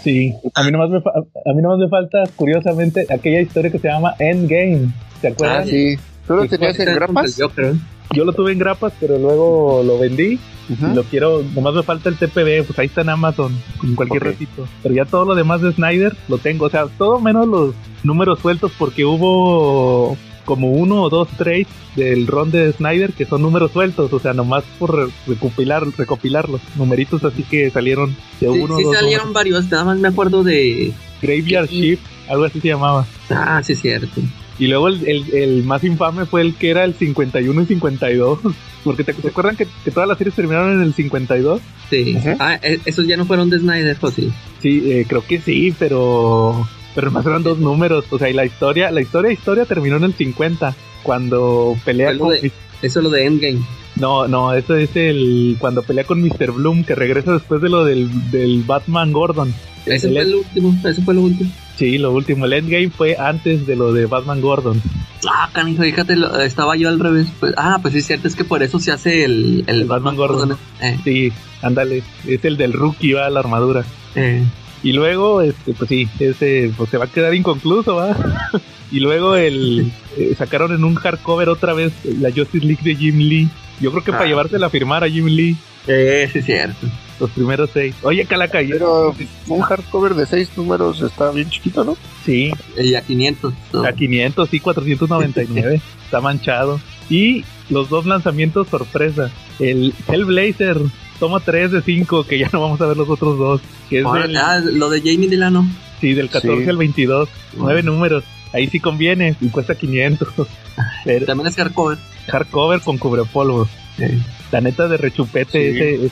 Sí, 0.02 0.32
a 0.54 0.62
mí 0.64 0.70
nomás 0.70 0.90
me, 0.90 1.00
fa- 1.00 1.10
a 1.10 1.52
mí 1.54 1.62
nomás 1.62 1.78
me 1.78 1.88
falta, 1.88 2.24
curiosamente, 2.36 3.06
aquella 3.12 3.40
historia 3.40 3.70
que 3.70 3.78
se 3.78 3.88
llama 3.88 4.14
Endgame. 4.18 4.88
¿Se 5.20 5.28
acuerdan? 5.28 5.62
Ah, 5.62 5.66
Sí. 5.66 5.96
¿Tú 6.26 6.34
lo 6.34 6.46
tenías 6.48 6.78
en 6.80 6.94
grapas? 6.94 7.36
Yo 7.36 7.50
creo. 7.50 7.74
Yo 8.12 8.24
lo 8.24 8.32
tuve 8.32 8.52
en 8.52 8.58
grapas, 8.58 8.92
pero 9.00 9.18
luego 9.18 9.82
lo 9.84 9.98
vendí 9.98 10.38
y 10.68 10.94
lo 10.94 11.02
quiero. 11.04 11.42
Nomás 11.54 11.74
me 11.74 11.82
falta 11.82 12.08
el 12.08 12.16
TPB, 12.16 12.64
pues 12.66 12.78
ahí 12.78 12.86
está 12.86 13.00
en 13.00 13.08
Amazon, 13.10 13.56
con 13.78 13.94
cualquier 13.96 14.22
ratito. 14.24 14.68
Pero 14.82 14.94
ya 14.94 15.04
todo 15.04 15.24
lo 15.24 15.34
demás 15.34 15.60
de 15.62 15.72
Snyder 15.72 16.16
lo 16.28 16.38
tengo. 16.38 16.66
O 16.66 16.70
sea, 16.70 16.86
todo 16.86 17.20
menos 17.20 17.46
los 17.48 17.74
números 18.04 18.38
sueltos, 18.40 18.72
porque 18.78 19.04
hubo 19.04 20.16
como 20.44 20.70
uno 20.72 21.02
o 21.02 21.08
dos 21.10 21.28
trades 21.38 21.66
del 21.96 22.26
ron 22.26 22.50
de 22.50 22.70
Snyder 22.72 23.12
que 23.14 23.24
son 23.24 23.40
números 23.40 23.72
sueltos, 23.72 24.12
o 24.12 24.18
sea, 24.18 24.34
nomás 24.34 24.62
por 24.78 24.94
re- 24.94 25.12
recopilar, 25.26 25.84
recopilarlos, 25.96 26.60
numeritos 26.76 27.24
así 27.24 27.42
que 27.44 27.70
salieron 27.70 28.10
de 28.40 28.48
Sí, 28.52 28.58
uno 28.60 28.76
sí 28.76 28.84
o 28.84 28.88
dos 28.88 28.96
salieron 28.98 29.32
varios, 29.32 29.70
nada 29.70 29.84
más 29.86 29.98
me 29.98 30.08
acuerdo 30.08 30.42
de... 30.44 30.92
Graveyard. 31.22 31.68
Shift, 31.70 32.02
algo 32.28 32.44
así 32.44 32.60
se 32.60 32.68
llamaba. 32.68 33.06
Ah, 33.30 33.62
sí, 33.64 33.74
cierto. 33.74 34.20
Y 34.58 34.68
luego 34.68 34.88
el, 34.88 35.06
el- 35.08 35.34
el 35.34 35.64
más 35.64 35.82
infame 35.84 36.26
fue 36.26 36.42
el 36.42 36.54
que 36.54 36.70
era 36.70 36.84
el 36.84 36.94
51 36.94 37.62
y 37.62 37.66
52. 37.66 38.38
Porque 38.84 39.02
te, 39.02 39.14
¿te 39.14 39.28
acuerdan 39.28 39.56
que, 39.56 39.66
que 39.84 39.90
todas 39.90 40.08
las 40.08 40.18
series 40.18 40.34
terminaron 40.36 40.74
en 40.74 40.82
el 40.82 40.92
52? 40.94 41.60
Sí. 41.90 42.16
Ujú. 42.16 42.36
Ah, 42.38 42.58
e- 42.62 42.80
esos 42.84 43.06
ya 43.06 43.16
no 43.16 43.24
fueron 43.24 43.48
de 43.50 43.58
Snyder, 43.58 43.96
¿o 44.00 44.10
sí? 44.10 44.32
Sí, 44.60 44.82
eh, 44.92 45.06
creo 45.08 45.24
que 45.26 45.40
sí, 45.40 45.74
pero 45.78 46.68
pero 46.94 47.10
más 47.10 47.26
eran 47.26 47.42
dos 47.42 47.58
números. 47.58 48.04
O 48.10 48.18
sea, 48.18 48.28
y 48.30 48.32
la 48.34 48.44
historia, 48.44 48.90
la 48.90 49.00
historia 49.00 49.32
historia 49.32 49.64
terminó 49.64 49.96
en 49.96 50.04
el 50.04 50.14
50 50.14 50.74
cuando 51.02 51.76
pelea 51.84 52.16
con 52.18 52.30
de- 52.30 52.52
Eso 52.82 53.00
es 53.00 53.04
lo 53.04 53.10
de 53.10 53.24
Endgame. 53.26 53.60
No, 53.96 54.26
no, 54.28 54.52
eso 54.52 54.74
es 54.76 54.90
el 54.96 55.56
cuando 55.58 55.82
pelea 55.82 56.04
con 56.04 56.20
Mr. 56.20 56.50
Bloom, 56.52 56.84
que 56.84 56.94
regresa 56.94 57.32
después 57.32 57.62
de 57.62 57.68
lo 57.68 57.84
del, 57.84 58.30
del 58.30 58.62
Batman 58.64 59.12
Gordon. 59.12 59.54
Ese 59.86 60.08
El- 60.08 60.14
fue 60.14 60.22
el 60.22 60.34
último, 60.34 60.76
eso 60.88 61.02
fue 61.02 61.14
lo 61.14 61.20
último. 61.22 61.50
Sí, 61.76 61.98
lo 61.98 62.12
último. 62.12 62.44
El 62.46 62.52
Endgame 62.54 62.90
fue 62.90 63.16
antes 63.16 63.66
de 63.66 63.76
lo 63.76 63.92
de 63.92 64.06
Batman 64.06 64.40
Gordon. 64.40 64.80
Ah, 65.28 65.48
canijo, 65.52 65.82
fíjate, 65.82 66.16
lo- 66.16 66.38
estaba 66.40 66.76
yo 66.76 66.88
al 66.88 67.00
revés. 67.00 67.28
Pues, 67.40 67.54
ah, 67.56 67.78
pues 67.80 67.92
sí, 67.92 68.00
es 68.00 68.06
cierto, 68.06 68.28
es 68.28 68.34
que 68.36 68.44
por 68.44 68.62
eso 68.62 68.78
se 68.78 68.92
hace 68.92 69.24
el, 69.24 69.64
el, 69.66 69.82
El 69.82 69.84
Batman 69.86 70.16
Gordon. 70.16 70.56
Eh, 70.80 70.98
Sí, 71.04 71.32
ándale. 71.62 72.02
Es 72.26 72.44
el 72.44 72.56
del 72.56 72.72
rookie, 72.72 73.12
va, 73.12 73.28
la 73.30 73.40
armadura. 73.40 73.84
eh, 74.14 74.42
Y 74.84 74.92
luego, 74.92 75.40
este, 75.42 75.72
pues 75.74 75.88
sí, 75.88 76.08
ese 76.20 76.70
pues 76.76 76.90
se 76.90 76.98
va 76.98 77.06
a 77.06 77.10
quedar 77.10 77.34
inconcluso, 77.34 77.96
¿va? 77.96 78.16
y 78.92 79.00
luego 79.00 79.34
el 79.34 79.90
eh, 80.16 80.34
sacaron 80.38 80.72
en 80.72 80.84
un 80.84 80.94
hardcover 80.94 81.48
otra 81.48 81.72
vez 81.72 81.92
la 82.04 82.30
Justice 82.30 82.64
League 82.64 82.82
de 82.84 82.94
Jim 82.94 83.18
Lee. 83.18 83.48
Yo 83.80 83.90
creo 83.90 84.04
que 84.04 84.12
para 84.12 84.24
Ah. 84.24 84.28
llevársela 84.28 84.66
a 84.66 84.70
firmar 84.70 85.02
a 85.02 85.08
Jim 85.08 85.26
Lee 85.26 85.56
eh, 85.88 86.28
sí, 86.32 86.38
es 86.38 86.44
cierto. 86.46 86.86
los 87.18 87.30
primeros 87.30 87.70
seis. 87.72 87.94
Oye, 88.02 88.24
Calaca, 88.26 88.58
Pero 88.60 89.14
un 89.48 89.60
hardcover 89.62 90.14
de 90.14 90.26
seis 90.26 90.50
números 90.56 91.00
está 91.02 91.30
bien 91.32 91.48
chiquito, 91.50 91.82
¿no? 91.84 91.96
sí, 92.24 92.52
Y 92.78 92.94
a 92.94 93.02
500. 93.02 93.52
so. 93.72 93.84
a 93.86 93.92
500 93.92 94.54
y 94.54 94.60
499. 94.60 95.80
está 96.04 96.20
manchado. 96.20 96.78
Y 97.10 97.44
los 97.70 97.88
dos 97.88 98.06
lanzamientos 98.06 98.68
sorpresa. 98.68 99.30
El 99.58 99.92
Hellblazer 100.08 100.78
toma 101.18 101.40
3 101.40 101.70
de 101.72 101.82
5, 101.82 102.24
que 102.24 102.38
ya 102.38 102.48
no 102.52 102.60
vamos 102.60 102.80
a 102.80 102.86
ver 102.86 102.96
los 102.96 103.08
otros 103.08 103.38
dos. 103.38 103.60
Que 103.90 104.00
es 104.00 104.04
Ahora, 104.04 104.26
del, 104.26 104.36
ah, 104.36 104.60
lo 104.60 104.90
de 104.90 105.00
Jamie 105.00 105.28
Delano. 105.28 105.66
sí, 106.00 106.14
del 106.14 106.28
14 106.30 106.64
Sí. 106.64 106.70
al 106.70 106.76
22. 106.76 107.28
Nueve 107.56 107.82
números. 107.82 108.24
Ahí 108.52 108.68
sí 108.68 108.78
conviene 108.80 109.34
y 109.40 109.48
cuesta 109.48 109.74
500. 109.74 110.28
Pero 111.04 111.26
También 111.26 111.48
es 111.48 111.56
hardcover. 111.56 111.98
hardcover 112.28 112.80
con 112.80 112.98
cubrepolvos. 112.98 113.68
Eh, 113.98 114.18
La 114.52 114.60
neta 114.60 114.86
de 114.88 114.96
rechupete 114.96 115.72
Sí. 115.72 115.78
ese, 115.78 116.04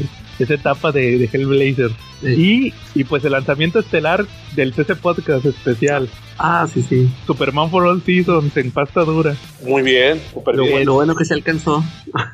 ese, 0.00 0.08
esa 0.38 0.54
etapa 0.54 0.92
de, 0.92 1.18
de 1.18 1.28
Hellblazer. 1.32 1.90
Y, 2.22 2.72
y 2.94 3.04
pues 3.04 3.24
el 3.24 3.32
lanzamiento 3.32 3.78
estelar 3.78 4.24
del 4.62 4.74
CC 4.74 4.96
Podcast 4.96 5.44
especial. 5.46 6.08
Ah, 6.36 6.66
sí, 6.72 6.82
sí. 6.82 7.08
Superman 7.26 7.70
for 7.70 7.84
All 7.86 8.02
Seasons 8.02 8.56
en 8.56 8.70
pasta 8.70 9.02
dura. 9.04 9.36
Muy 9.64 9.82
bien, 9.82 10.20
Lo, 10.34 10.52
bien. 10.62 10.70
bueno- 10.72 10.84
lo 10.84 10.94
bueno 10.94 11.14
que 11.16 11.24
se 11.24 11.34
alcanzó. 11.34 11.82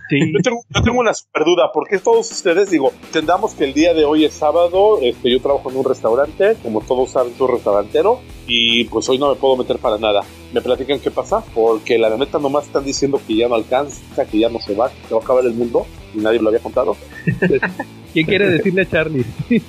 Sí, 0.09 0.19
Yo 0.33 0.41
tengo, 0.43 0.61
yo 0.71 0.83
tengo 0.83 1.01
una 1.01 1.13
super 1.15 1.45
duda, 1.45 1.71
porque 1.73 1.99
todos 1.99 2.31
ustedes, 2.31 2.71
digo, 2.71 2.93
entendamos 3.05 3.55
que 3.55 3.65
el 3.65 3.73
día 3.75 3.95
de 3.95 4.05
hoy 4.05 4.25
es 4.25 4.35
sábado, 4.35 4.99
este, 5.03 5.31
yo 5.31 5.41
trabajo 5.41 5.71
en 5.71 5.77
un 5.79 5.85
restaurante, 5.85 6.57
como 6.63 6.81
todos 6.81 7.11
saben, 7.11 7.33
soy 7.37 7.53
restaurantero, 7.53 8.21
y 8.47 8.85
pues 8.85 9.09
hoy 9.09 9.19
no 9.19 9.31
me 9.31 9.37
puedo 9.37 9.57
meter 9.57 9.79
para 9.79 9.97
nada. 9.99 10.21
¿Me 10.53 10.61
platican 10.61 11.01
qué 11.01 11.11
pasa? 11.11 11.43
Porque 11.55 11.99
la 11.99 12.15
neta 12.17 12.39
nomás 12.39 12.67
están 12.67 12.85
diciendo 12.85 13.21
que 13.27 13.37
ya 13.37 13.49
no 13.49 13.55
alcanza, 13.55 14.25
que 14.27 14.39
ya 14.39 14.49
no 14.49 14.59
se 14.61 14.75
va, 14.75 14.89
que 14.91 15.09
se 15.09 15.15
va 15.15 15.21
a 15.21 15.25
acabar 15.25 15.45
el 15.45 15.55
mundo, 15.55 15.87
y 16.15 16.19
nadie 16.19 16.41
lo 16.41 16.49
había 16.49 16.61
contado. 16.61 16.97
¿Qué 18.15 18.25
quiere 18.25 18.49
decirle 18.51 18.83
a 18.83 18.89
Charlie? 18.91 19.25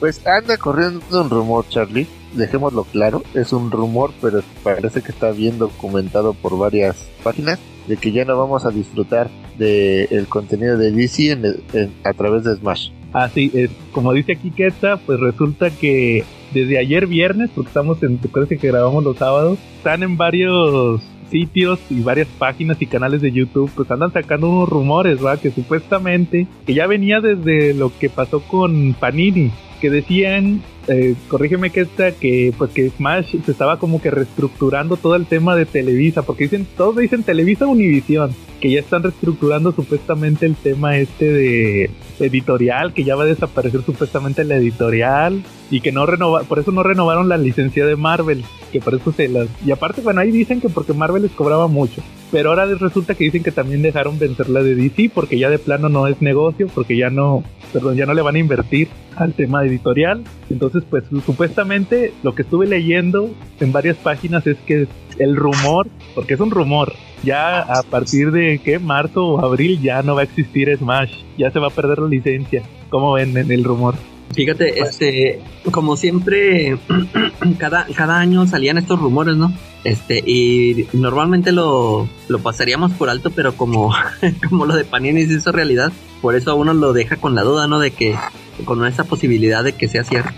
Pues 0.00 0.26
anda 0.26 0.56
corriendo 0.56 1.00
un 1.12 1.30
rumor, 1.30 1.66
Charlie. 1.68 2.06
Dejémoslo 2.32 2.84
claro, 2.84 3.22
es 3.34 3.52
un 3.52 3.70
rumor, 3.70 4.12
pero 4.22 4.40
parece 4.62 5.02
que 5.02 5.10
está 5.12 5.32
bien 5.32 5.58
documentado 5.58 6.32
por 6.32 6.56
varias 6.56 6.96
páginas 7.24 7.58
de 7.88 7.96
que 7.96 8.12
ya 8.12 8.24
no 8.24 8.38
vamos 8.38 8.64
a 8.64 8.70
disfrutar 8.70 9.28
del 9.58 10.26
contenido 10.28 10.78
de 10.78 10.92
DC 10.92 11.32
en 11.32 11.44
el- 11.44 11.62
en- 11.72 11.92
a 12.04 12.12
través 12.12 12.44
de 12.44 12.54
Smash. 12.56 12.90
Así 13.12 13.50
es, 13.52 13.70
como 13.92 14.12
dice 14.12 14.32
aquí 14.32 14.52
Queta, 14.52 14.96
pues 14.98 15.18
resulta 15.18 15.70
que 15.70 16.24
desde 16.54 16.78
ayer 16.78 17.08
viernes, 17.08 17.50
porque 17.52 17.68
estamos 17.68 18.00
en, 18.04 18.18
parece 18.18 18.58
que 18.58 18.68
grabamos 18.68 19.02
los 19.02 19.16
sábados, 19.16 19.58
están 19.78 20.04
en 20.04 20.16
varios 20.16 21.00
sitios 21.32 21.80
y 21.90 22.00
varias 22.02 22.28
páginas 22.38 22.80
y 22.80 22.86
canales 22.86 23.20
de 23.22 23.32
YouTube, 23.32 23.70
pues 23.74 23.90
andan 23.90 24.12
sacando 24.12 24.48
unos 24.48 24.68
rumores, 24.68 25.18
va, 25.24 25.36
que 25.36 25.50
supuestamente, 25.50 26.46
que 26.64 26.74
ya 26.74 26.86
venía 26.86 27.20
desde 27.20 27.74
lo 27.74 27.90
que 27.98 28.08
pasó 28.08 28.40
con 28.40 28.94
Panini, 28.94 29.50
que 29.80 29.90
decían, 29.90 30.62
eh, 30.86 31.14
corrígeme 31.28 31.70
que 31.70 31.80
esta, 31.80 32.12
que 32.12 32.52
pues 32.56 32.70
que 32.70 32.90
Smash 32.90 33.36
se 33.44 33.50
estaba 33.50 33.78
como 33.78 34.00
que 34.00 34.10
reestructurando 34.10 34.96
todo 34.96 35.16
el 35.16 35.26
tema 35.26 35.56
de 35.56 35.66
Televisa, 35.66 36.22
porque 36.22 36.44
dicen, 36.44 36.66
todos 36.76 36.96
dicen 36.96 37.22
Televisa 37.22 37.66
Univisión, 37.66 38.34
que 38.60 38.70
ya 38.70 38.80
están 38.80 39.02
reestructurando 39.02 39.72
supuestamente 39.72 40.46
el 40.46 40.54
tema 40.54 40.96
este 40.98 41.32
de 41.32 41.90
editorial, 42.20 42.92
que 42.92 43.04
ya 43.04 43.16
va 43.16 43.24
a 43.24 43.26
desaparecer 43.26 43.82
supuestamente 43.82 44.44
la 44.44 44.56
editorial 44.56 45.42
y 45.70 45.80
que 45.80 45.92
no 45.92 46.04
renova, 46.04 46.42
por 46.42 46.58
eso 46.58 46.70
no 46.70 46.82
renovaron 46.82 47.28
la 47.28 47.38
licencia 47.38 47.86
de 47.86 47.96
Marvel, 47.96 48.44
que 48.72 48.80
por 48.80 48.94
eso 48.94 49.12
se 49.12 49.28
las 49.28 49.48
y 49.64 49.70
aparte 49.70 50.02
bueno 50.02 50.20
ahí 50.20 50.30
dicen 50.30 50.60
que 50.60 50.68
porque 50.68 50.92
Marvel 50.92 51.22
les 51.22 51.32
cobraba 51.32 51.66
mucho, 51.66 52.02
pero 52.30 52.50
ahora 52.50 52.66
resulta 52.66 53.14
que 53.14 53.24
dicen 53.24 53.42
que 53.42 53.52
también 53.52 53.82
dejaron 53.82 54.18
vencer 54.18 54.50
la 54.50 54.62
de 54.62 54.74
DC 54.74 55.10
porque 55.14 55.38
ya 55.38 55.48
de 55.48 55.58
plano 55.58 55.88
no 55.88 56.06
es 56.06 56.20
negocio, 56.20 56.68
porque 56.74 56.96
ya 56.96 57.08
no, 57.08 57.42
perdón, 57.72 57.96
ya 57.96 58.06
no 58.06 58.14
le 58.14 58.22
van 58.22 58.36
a 58.36 58.40
invertir 58.40 58.88
al 59.16 59.32
tema 59.32 59.64
editorial, 59.64 60.22
entonces 60.50 60.82
pues 60.88 61.04
supuestamente 61.24 62.12
lo 62.22 62.34
que 62.34 62.42
estuve 62.42 62.66
leyendo 62.66 63.30
en 63.60 63.72
varias 63.72 63.96
páginas 63.96 64.46
es 64.46 64.58
que 64.66 64.86
el 65.20 65.36
rumor, 65.36 65.88
porque 66.14 66.34
es 66.34 66.40
un 66.40 66.50
rumor, 66.50 66.94
ya 67.22 67.60
a 67.60 67.82
partir 67.82 68.32
de 68.32 68.58
que 68.58 68.78
marzo 68.78 69.26
o 69.26 69.44
abril 69.44 69.80
ya 69.80 70.02
no 70.02 70.14
va 70.14 70.22
a 70.22 70.24
existir 70.24 70.74
Smash, 70.76 71.12
ya 71.38 71.50
se 71.50 71.58
va 71.58 71.68
a 71.68 71.70
perder 71.70 71.98
la 71.98 72.08
licencia. 72.08 72.62
¿Cómo 72.88 73.12
ven 73.12 73.36
en 73.36 73.50
el 73.50 73.62
rumor? 73.62 73.94
Fíjate, 74.34 74.80
este, 74.80 75.40
como 75.72 75.96
siempre, 75.96 76.78
cada, 77.58 77.86
cada 77.94 78.18
año 78.18 78.46
salían 78.46 78.78
estos 78.78 79.00
rumores, 79.00 79.36
¿no? 79.36 79.52
Este, 79.82 80.18
y 80.18 80.86
normalmente 80.92 81.52
lo, 81.52 82.08
lo 82.28 82.38
pasaríamos 82.38 82.92
por 82.92 83.10
alto, 83.10 83.30
pero 83.30 83.56
como, 83.56 83.92
como 84.48 84.66
lo 84.66 84.76
de 84.76 84.84
Panini 84.84 85.26
se 85.26 85.34
hizo 85.34 85.52
realidad, 85.52 85.92
por 86.22 86.36
eso 86.36 86.52
a 86.52 86.54
uno 86.54 86.74
lo 86.74 86.92
deja 86.92 87.16
con 87.16 87.34
la 87.34 87.42
duda, 87.42 87.66
¿no? 87.66 87.80
De 87.80 87.90
que, 87.90 88.14
con 88.64 88.86
esa 88.86 89.04
posibilidad 89.04 89.64
de 89.64 89.72
que 89.72 89.88
sea 89.88 90.04
cierto. 90.04 90.32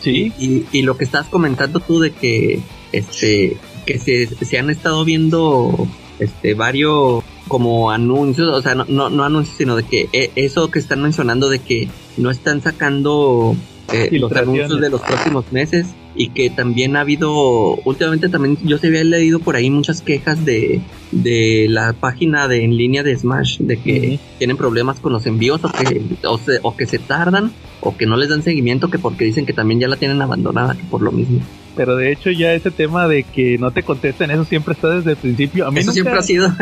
Sí, 0.00 0.32
Y, 0.38 0.66
y 0.72 0.82
lo 0.82 0.96
que 0.96 1.04
estás 1.04 1.26
comentando 1.28 1.80
tú 1.80 2.00
de 2.00 2.12
que, 2.12 2.60
este, 2.92 3.56
que 3.86 3.98
se, 3.98 4.26
se 4.26 4.58
han 4.58 4.70
estado 4.70 5.04
viendo, 5.04 5.86
este, 6.18 6.54
varios 6.54 7.22
como 7.48 7.90
anuncios, 7.90 8.48
o 8.48 8.62
sea, 8.62 8.74
no, 8.74 8.84
no, 8.88 9.10
no 9.10 9.24
anuncios, 9.24 9.56
sino 9.56 9.76
de 9.76 9.82
que 9.84 10.08
eh, 10.12 10.30
eso 10.36 10.70
que 10.70 10.78
están 10.78 11.02
mencionando 11.02 11.48
de 11.50 11.58
que 11.58 11.88
no 12.16 12.30
están 12.30 12.62
sacando 12.62 13.54
eh, 13.92 14.08
los 14.20 14.30
anuncios 14.42 14.68
de 14.80 14.90
los 14.90 15.00
próximos 15.02 15.52
meses 15.52 15.86
y 16.14 16.28
que 16.28 16.50
también 16.50 16.96
ha 16.96 17.00
habido, 17.00 17.74
últimamente 17.84 18.28
también 18.28 18.56
yo 18.64 18.78
se 18.78 18.86
había 18.88 19.02
leído 19.04 19.38
por 19.40 19.56
ahí 19.56 19.70
muchas 19.70 20.00
quejas 20.02 20.44
de, 20.44 20.80
de 21.10 21.66
la 21.68 21.92
página 21.94 22.48
de 22.48 22.64
en 22.64 22.76
línea 22.76 23.02
de 23.02 23.16
Smash, 23.16 23.58
de 23.60 23.78
que 23.80 24.20
tienen 24.38 24.56
problemas 24.56 25.00
con 25.00 25.12
los 25.12 25.26
envíos 25.26 25.64
o 25.64 25.72
que, 25.72 26.00
o, 26.26 26.38
se- 26.38 26.60
o 26.62 26.76
que 26.76 26.86
se 26.86 26.98
tardan 26.98 27.52
o 27.80 27.96
que 27.96 28.06
no 28.06 28.16
les 28.16 28.28
dan 28.28 28.42
seguimiento, 28.42 28.88
que 28.90 28.98
porque 28.98 29.24
dicen 29.24 29.44
que 29.46 29.52
también 29.52 29.80
ya 29.80 29.88
la 29.88 29.96
tienen 29.96 30.22
abandonada, 30.22 30.74
que 30.76 30.84
por 30.84 31.02
lo 31.02 31.10
mismo. 31.12 31.40
Pero 31.76 31.96
de 31.96 32.12
hecho 32.12 32.30
ya 32.30 32.52
ese 32.52 32.70
tema 32.70 33.08
de 33.08 33.22
que 33.24 33.58
no 33.58 33.70
te 33.70 33.82
contesten, 33.82 34.30
eso 34.30 34.44
siempre 34.44 34.74
está 34.74 34.88
desde 34.88 35.12
el 35.12 35.16
principio. 35.16 35.66
A 35.66 35.70
mí, 35.70 35.80
Eso 35.80 35.92
nunca, 35.92 35.92
siempre 35.94 36.18
ha 36.18 36.22
sido. 36.22 36.52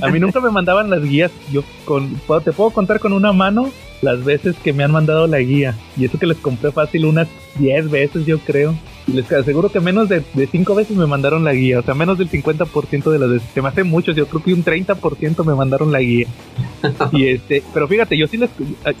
a 0.06 0.10
mí 0.10 0.18
nunca 0.20 0.40
me 0.40 0.50
mandaban 0.50 0.90
las 0.90 1.02
guías. 1.02 1.30
Yo 1.52 1.62
con, 1.84 2.08
puedo- 2.26 2.40
te 2.40 2.52
puedo 2.52 2.70
contar 2.70 3.00
con 3.00 3.12
una 3.12 3.32
mano 3.32 3.70
las 4.02 4.24
veces 4.24 4.56
que 4.62 4.72
me 4.72 4.84
han 4.84 4.92
mandado 4.92 5.26
la 5.26 5.38
guía. 5.40 5.74
Y 5.96 6.04
eso 6.04 6.18
que 6.18 6.26
les 6.26 6.38
compré 6.38 6.70
fácil 6.72 7.04
unas 7.04 7.28
10 7.58 7.90
veces, 7.90 8.26
yo 8.26 8.38
creo. 8.38 8.74
Y 9.06 9.12
les 9.12 9.32
aseguro 9.32 9.70
que 9.70 9.80
menos 9.80 10.08
de, 10.08 10.22
de 10.34 10.46
5 10.46 10.74
veces 10.74 10.96
me 10.96 11.06
mandaron 11.06 11.42
la 11.42 11.52
guía. 11.54 11.80
O 11.80 11.82
sea, 11.82 11.94
menos 11.94 12.18
del 12.18 12.30
50% 12.30 13.10
de 13.10 13.18
las 13.18 13.30
veces. 13.30 13.48
Se 13.54 13.62
me 13.62 13.68
hace 13.68 13.82
mucho. 13.84 14.12
Yo 14.12 14.26
creo 14.26 14.42
que 14.42 14.52
un 14.52 14.64
30% 14.64 15.44
me 15.44 15.54
mandaron 15.54 15.90
la 15.92 16.00
guía. 16.00 16.26
y 17.12 17.26
este, 17.28 17.62
pero 17.72 17.88
fíjate, 17.88 18.16
yo 18.16 18.26
sí 18.26 18.36
les, 18.36 18.50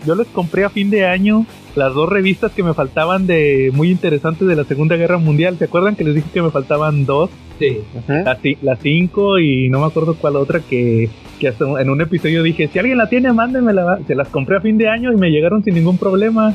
yo 0.06 0.14
les 0.14 0.26
compré 0.28 0.64
a 0.64 0.70
fin 0.70 0.90
de 0.90 1.06
año 1.06 1.46
las 1.78 1.94
dos 1.94 2.08
revistas 2.08 2.52
que 2.52 2.62
me 2.62 2.74
faltaban 2.74 3.26
de 3.26 3.70
muy 3.72 3.90
interesantes 3.90 4.46
de 4.46 4.56
la 4.56 4.64
Segunda 4.64 4.96
Guerra 4.96 5.16
Mundial. 5.18 5.56
¿Se 5.58 5.64
acuerdan 5.64 5.96
que 5.96 6.04
les 6.04 6.14
dije 6.16 6.28
que 6.34 6.42
me 6.42 6.50
faltaban 6.50 7.06
dos? 7.06 7.30
Sí. 7.58 7.78
La, 8.24 8.38
ci- 8.40 8.58
la 8.62 8.76
5 8.76 9.38
y 9.38 9.68
no 9.68 9.80
me 9.80 9.86
acuerdo 9.86 10.14
cuál 10.14 10.36
otra 10.36 10.60
que, 10.60 11.08
que 11.40 11.48
hasta 11.48 11.64
en 11.80 11.90
un 11.90 12.00
episodio 12.00 12.42
dije, 12.42 12.68
si 12.72 12.78
alguien 12.78 12.98
la 12.98 13.08
tiene, 13.08 13.32
mándenmela. 13.32 13.98
Se 14.06 14.14
las 14.14 14.28
compré 14.28 14.56
a 14.58 14.60
fin 14.60 14.76
de 14.78 14.88
año 14.88 15.12
y 15.12 15.16
me 15.16 15.30
llegaron 15.30 15.64
sin 15.64 15.74
ningún 15.74 15.98
problema. 15.98 16.54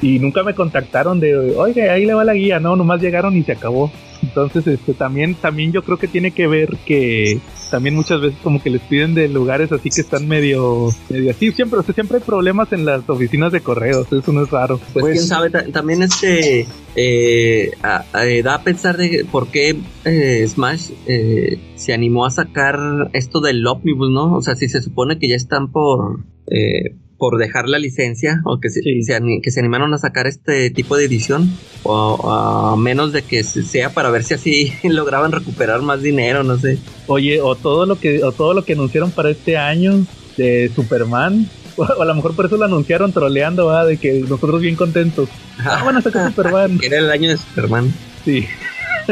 Y 0.00 0.18
nunca 0.20 0.42
me 0.42 0.54
contactaron 0.54 1.20
de, 1.20 1.36
oye, 1.56 1.90
ahí 1.90 2.06
le 2.06 2.14
va 2.14 2.24
la 2.24 2.34
guía. 2.34 2.60
No, 2.60 2.76
nomás 2.76 3.00
llegaron 3.02 3.36
y 3.36 3.42
se 3.42 3.52
acabó. 3.52 3.90
Entonces, 4.22 4.66
este, 4.66 4.94
también, 4.94 5.34
también 5.34 5.72
yo 5.72 5.82
creo 5.82 5.98
que 5.98 6.08
tiene 6.08 6.30
que 6.30 6.46
ver 6.46 6.76
que 6.86 7.40
también 7.70 7.94
muchas 7.94 8.20
veces 8.20 8.38
como 8.42 8.62
que 8.62 8.68
les 8.70 8.82
piden 8.82 9.14
de 9.14 9.28
lugares 9.28 9.72
así 9.72 9.88
que 9.90 10.02
están 10.02 10.28
medio, 10.28 10.90
medio 11.08 11.30
así. 11.30 11.50
Siempre, 11.52 11.78
o 11.80 11.82
sea, 11.82 11.94
siempre 11.94 12.18
hay 12.18 12.22
problemas 12.22 12.72
en 12.72 12.84
las 12.84 13.08
oficinas 13.08 13.50
de 13.52 13.60
correos. 13.62 14.06
Eso 14.12 14.32
no 14.32 14.42
es 14.44 14.50
raro. 14.50 14.78
Pues, 14.92 15.04
quién 15.14 15.24
sabe, 15.24 15.50
ta- 15.50 15.64
también 15.72 16.02
este 16.02 16.66
eh, 16.96 17.70
a- 17.82 18.04
a- 18.12 18.26
eh, 18.26 18.42
da 18.42 18.54
a 18.56 18.62
pensar 18.62 18.96
de 18.96 19.24
por 19.30 19.48
qué 19.48 19.76
eh, 20.04 20.46
Smash 20.46 20.90
eh, 21.06 21.58
se 21.74 21.92
animó 21.94 22.26
a 22.26 22.30
sacar 22.30 22.76
esto 23.14 23.40
del 23.40 23.66
Omnibus, 23.66 24.10
¿no? 24.10 24.34
O 24.34 24.42
sea, 24.42 24.54
si 24.54 24.68
se 24.68 24.80
supone 24.82 25.18
que 25.18 25.28
ya 25.28 25.36
están 25.36 25.72
por 25.72 26.20
eh, 26.48 26.94
por 27.18 27.38
dejar 27.38 27.68
la 27.68 27.78
licencia 27.78 28.40
o 28.44 28.58
que 28.58 28.68
se, 28.68 28.80
Sí. 28.82 29.02
se 29.02 29.14
ani- 29.14 29.40
que 29.40 29.50
se 29.52 29.60
animaron 29.60 29.94
a 29.94 29.98
sacar 29.98 30.26
este 30.26 30.70
tipo 30.70 30.96
de 30.96 31.04
edición 31.04 31.48
o 31.84 32.30
a 32.32 32.76
menos 32.76 33.12
de 33.12 33.22
que 33.22 33.44
se- 33.44 33.62
sea 33.62 33.90
para 33.90 34.10
ver 34.10 34.24
si 34.24 34.34
así 34.34 34.72
lograban 34.84 35.30
recuperar 35.32 35.82
más 35.82 36.02
dinero, 36.02 36.42
no 36.42 36.58
sé. 36.58 36.78
Oye, 37.06 37.40
o 37.40 37.54
todo 37.56 37.86
lo 37.86 37.98
que 38.00 38.22
o 38.24 38.32
todo 38.32 38.54
lo 38.54 38.64
que 38.64 38.72
anunciaron 38.72 39.10
para 39.12 39.30
este 39.30 39.56
año 39.56 40.04
de 40.36 40.70
Superman, 40.74 41.46
o 41.76 41.84
a 41.84 42.04
lo 42.04 42.14
mejor 42.14 42.34
por 42.34 42.46
eso 42.46 42.56
lo 42.56 42.64
anunciaron 42.64 43.12
troleando, 43.12 43.70
de 43.84 43.96
que 43.98 44.20
nosotros 44.20 44.60
bien 44.60 44.76
contentos. 44.76 45.28
Ah, 45.58 45.82
van 45.84 45.96
a 45.96 46.02
sacar 46.02 46.28
Superman. 46.30 46.78
Era 46.82 46.98
el 46.98 47.10
año 47.10 47.30
de 47.30 47.36
Superman. 47.36 47.92
Sí. 48.24 48.46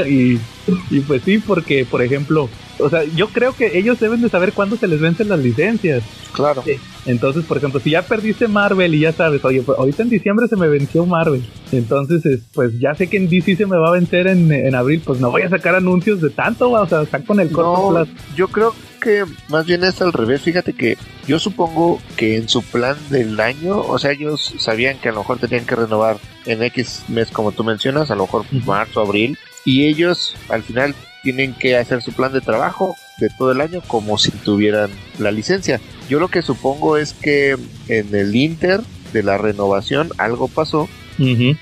y, 0.09 0.35
y 0.91 1.01
pues 1.01 1.23
sí, 1.25 1.39
porque 1.39 1.85
por 1.85 2.03
ejemplo, 2.03 2.49
o 2.81 2.91
sea, 2.91 3.05
yo 3.05 3.29
creo 3.29 3.53
que 3.55 3.79
ellos 3.79 3.99
deben 4.01 4.21
de 4.23 4.29
saber 4.29 4.53
cuándo 4.53 4.77
se 4.77 4.87
les 4.89 5.01
vencen 5.01 5.29
las 5.29 5.39
licencias. 5.41 6.03
Claro. 6.33 6.63
Entonces, 7.07 7.45
por 7.45 7.57
ejemplo, 7.57 7.81
si 7.81 7.91
ya 7.91 8.03
perdiste 8.03 8.47
Marvel 8.49 8.95
y 8.95 9.01
ya 9.01 9.13
sabes, 9.13 9.45
oye, 9.45 9.63
pues 9.63 9.79
ahorita 9.79 10.03
en 10.03 10.11
diciembre 10.11 10.47
se 10.49 10.57
me 10.57 10.69
venció 10.69 11.07
Marvel. 11.07 11.43
Entonces, 11.73 12.25
es- 12.27 12.41
pues 12.53 12.79
ya 12.79 12.95
sé 12.95 13.09
que 13.09 13.17
en 13.17 13.29
DC 13.29 13.57
se 13.57 13.67
me 13.67 13.77
va 13.77 13.89
a 13.89 13.93
vencer 13.93 14.27
en, 14.27 14.51
en 14.53 14.75
abril, 14.75 15.01
pues 15.05 15.21
no 15.21 15.31
voy 15.31 15.43
a 15.43 15.49
sacar 15.49 15.75
anuncios 15.75 16.21
de 16.21 16.31
tanto, 16.31 16.71
o 16.71 16.87
sea, 16.87 17.03
están 17.03 17.23
con 17.23 17.41
el 17.41 17.51
corto 17.51 17.83
No, 17.83 17.91
plazo. 17.91 18.11
yo 18.37 18.49
creo 18.49 18.75
que 19.01 19.25
más 19.49 19.65
bien 19.67 19.83
es 19.85 20.01
al 20.03 20.13
revés. 20.13 20.43
Fíjate 20.43 20.75
que 20.75 20.97
yo 21.27 21.39
supongo 21.39 22.01
que 22.17 22.37
en 22.37 22.49
su 22.49 22.63
plan 22.63 22.97
del 23.09 23.39
año, 23.41 23.79
o 23.81 23.99
sea, 23.99 24.13
ellos 24.13 24.55
sabían 24.59 24.99
que 24.99 25.09
a 25.09 25.13
lo 25.13 25.19
mejor 25.21 25.39
tenían 25.39 25.65
que 25.65 25.75
renovar 25.77 26.19
en 26.45 26.63
X 26.65 27.05
mes, 27.09 27.31
como 27.31 27.53
tú 27.53 27.65
mencionas, 27.65 28.11
a 28.11 28.15
lo 28.15 28.25
mejor 28.25 28.45
marzo, 28.67 29.01
abril, 29.01 29.39
y 29.65 29.87
ellos 29.87 30.37
al 30.49 30.63
final 30.63 30.95
tienen 31.23 31.55
que 31.55 31.77
hacer 31.77 32.03
su 32.03 32.13
plan 32.13 32.33
de 32.33 32.41
trabajo 32.41 32.97
de 33.19 33.29
todo 33.37 33.53
el 33.53 33.61
año 33.61 33.83
como 33.87 34.17
si 34.19 34.31
tuvieran 34.31 34.91
la 35.19 35.31
licencia. 35.31 35.81
Yo 36.09 36.19
lo 36.19 36.29
que 36.29 36.43
supongo 36.43 36.97
es 36.97 37.13
que 37.13 37.57
en 37.89 38.15
el 38.15 38.35
Inter 38.35 38.81
de 39.13 39.23
la 39.23 39.37
renovación 39.39 40.11
algo 40.19 40.49
pasó 40.49 40.89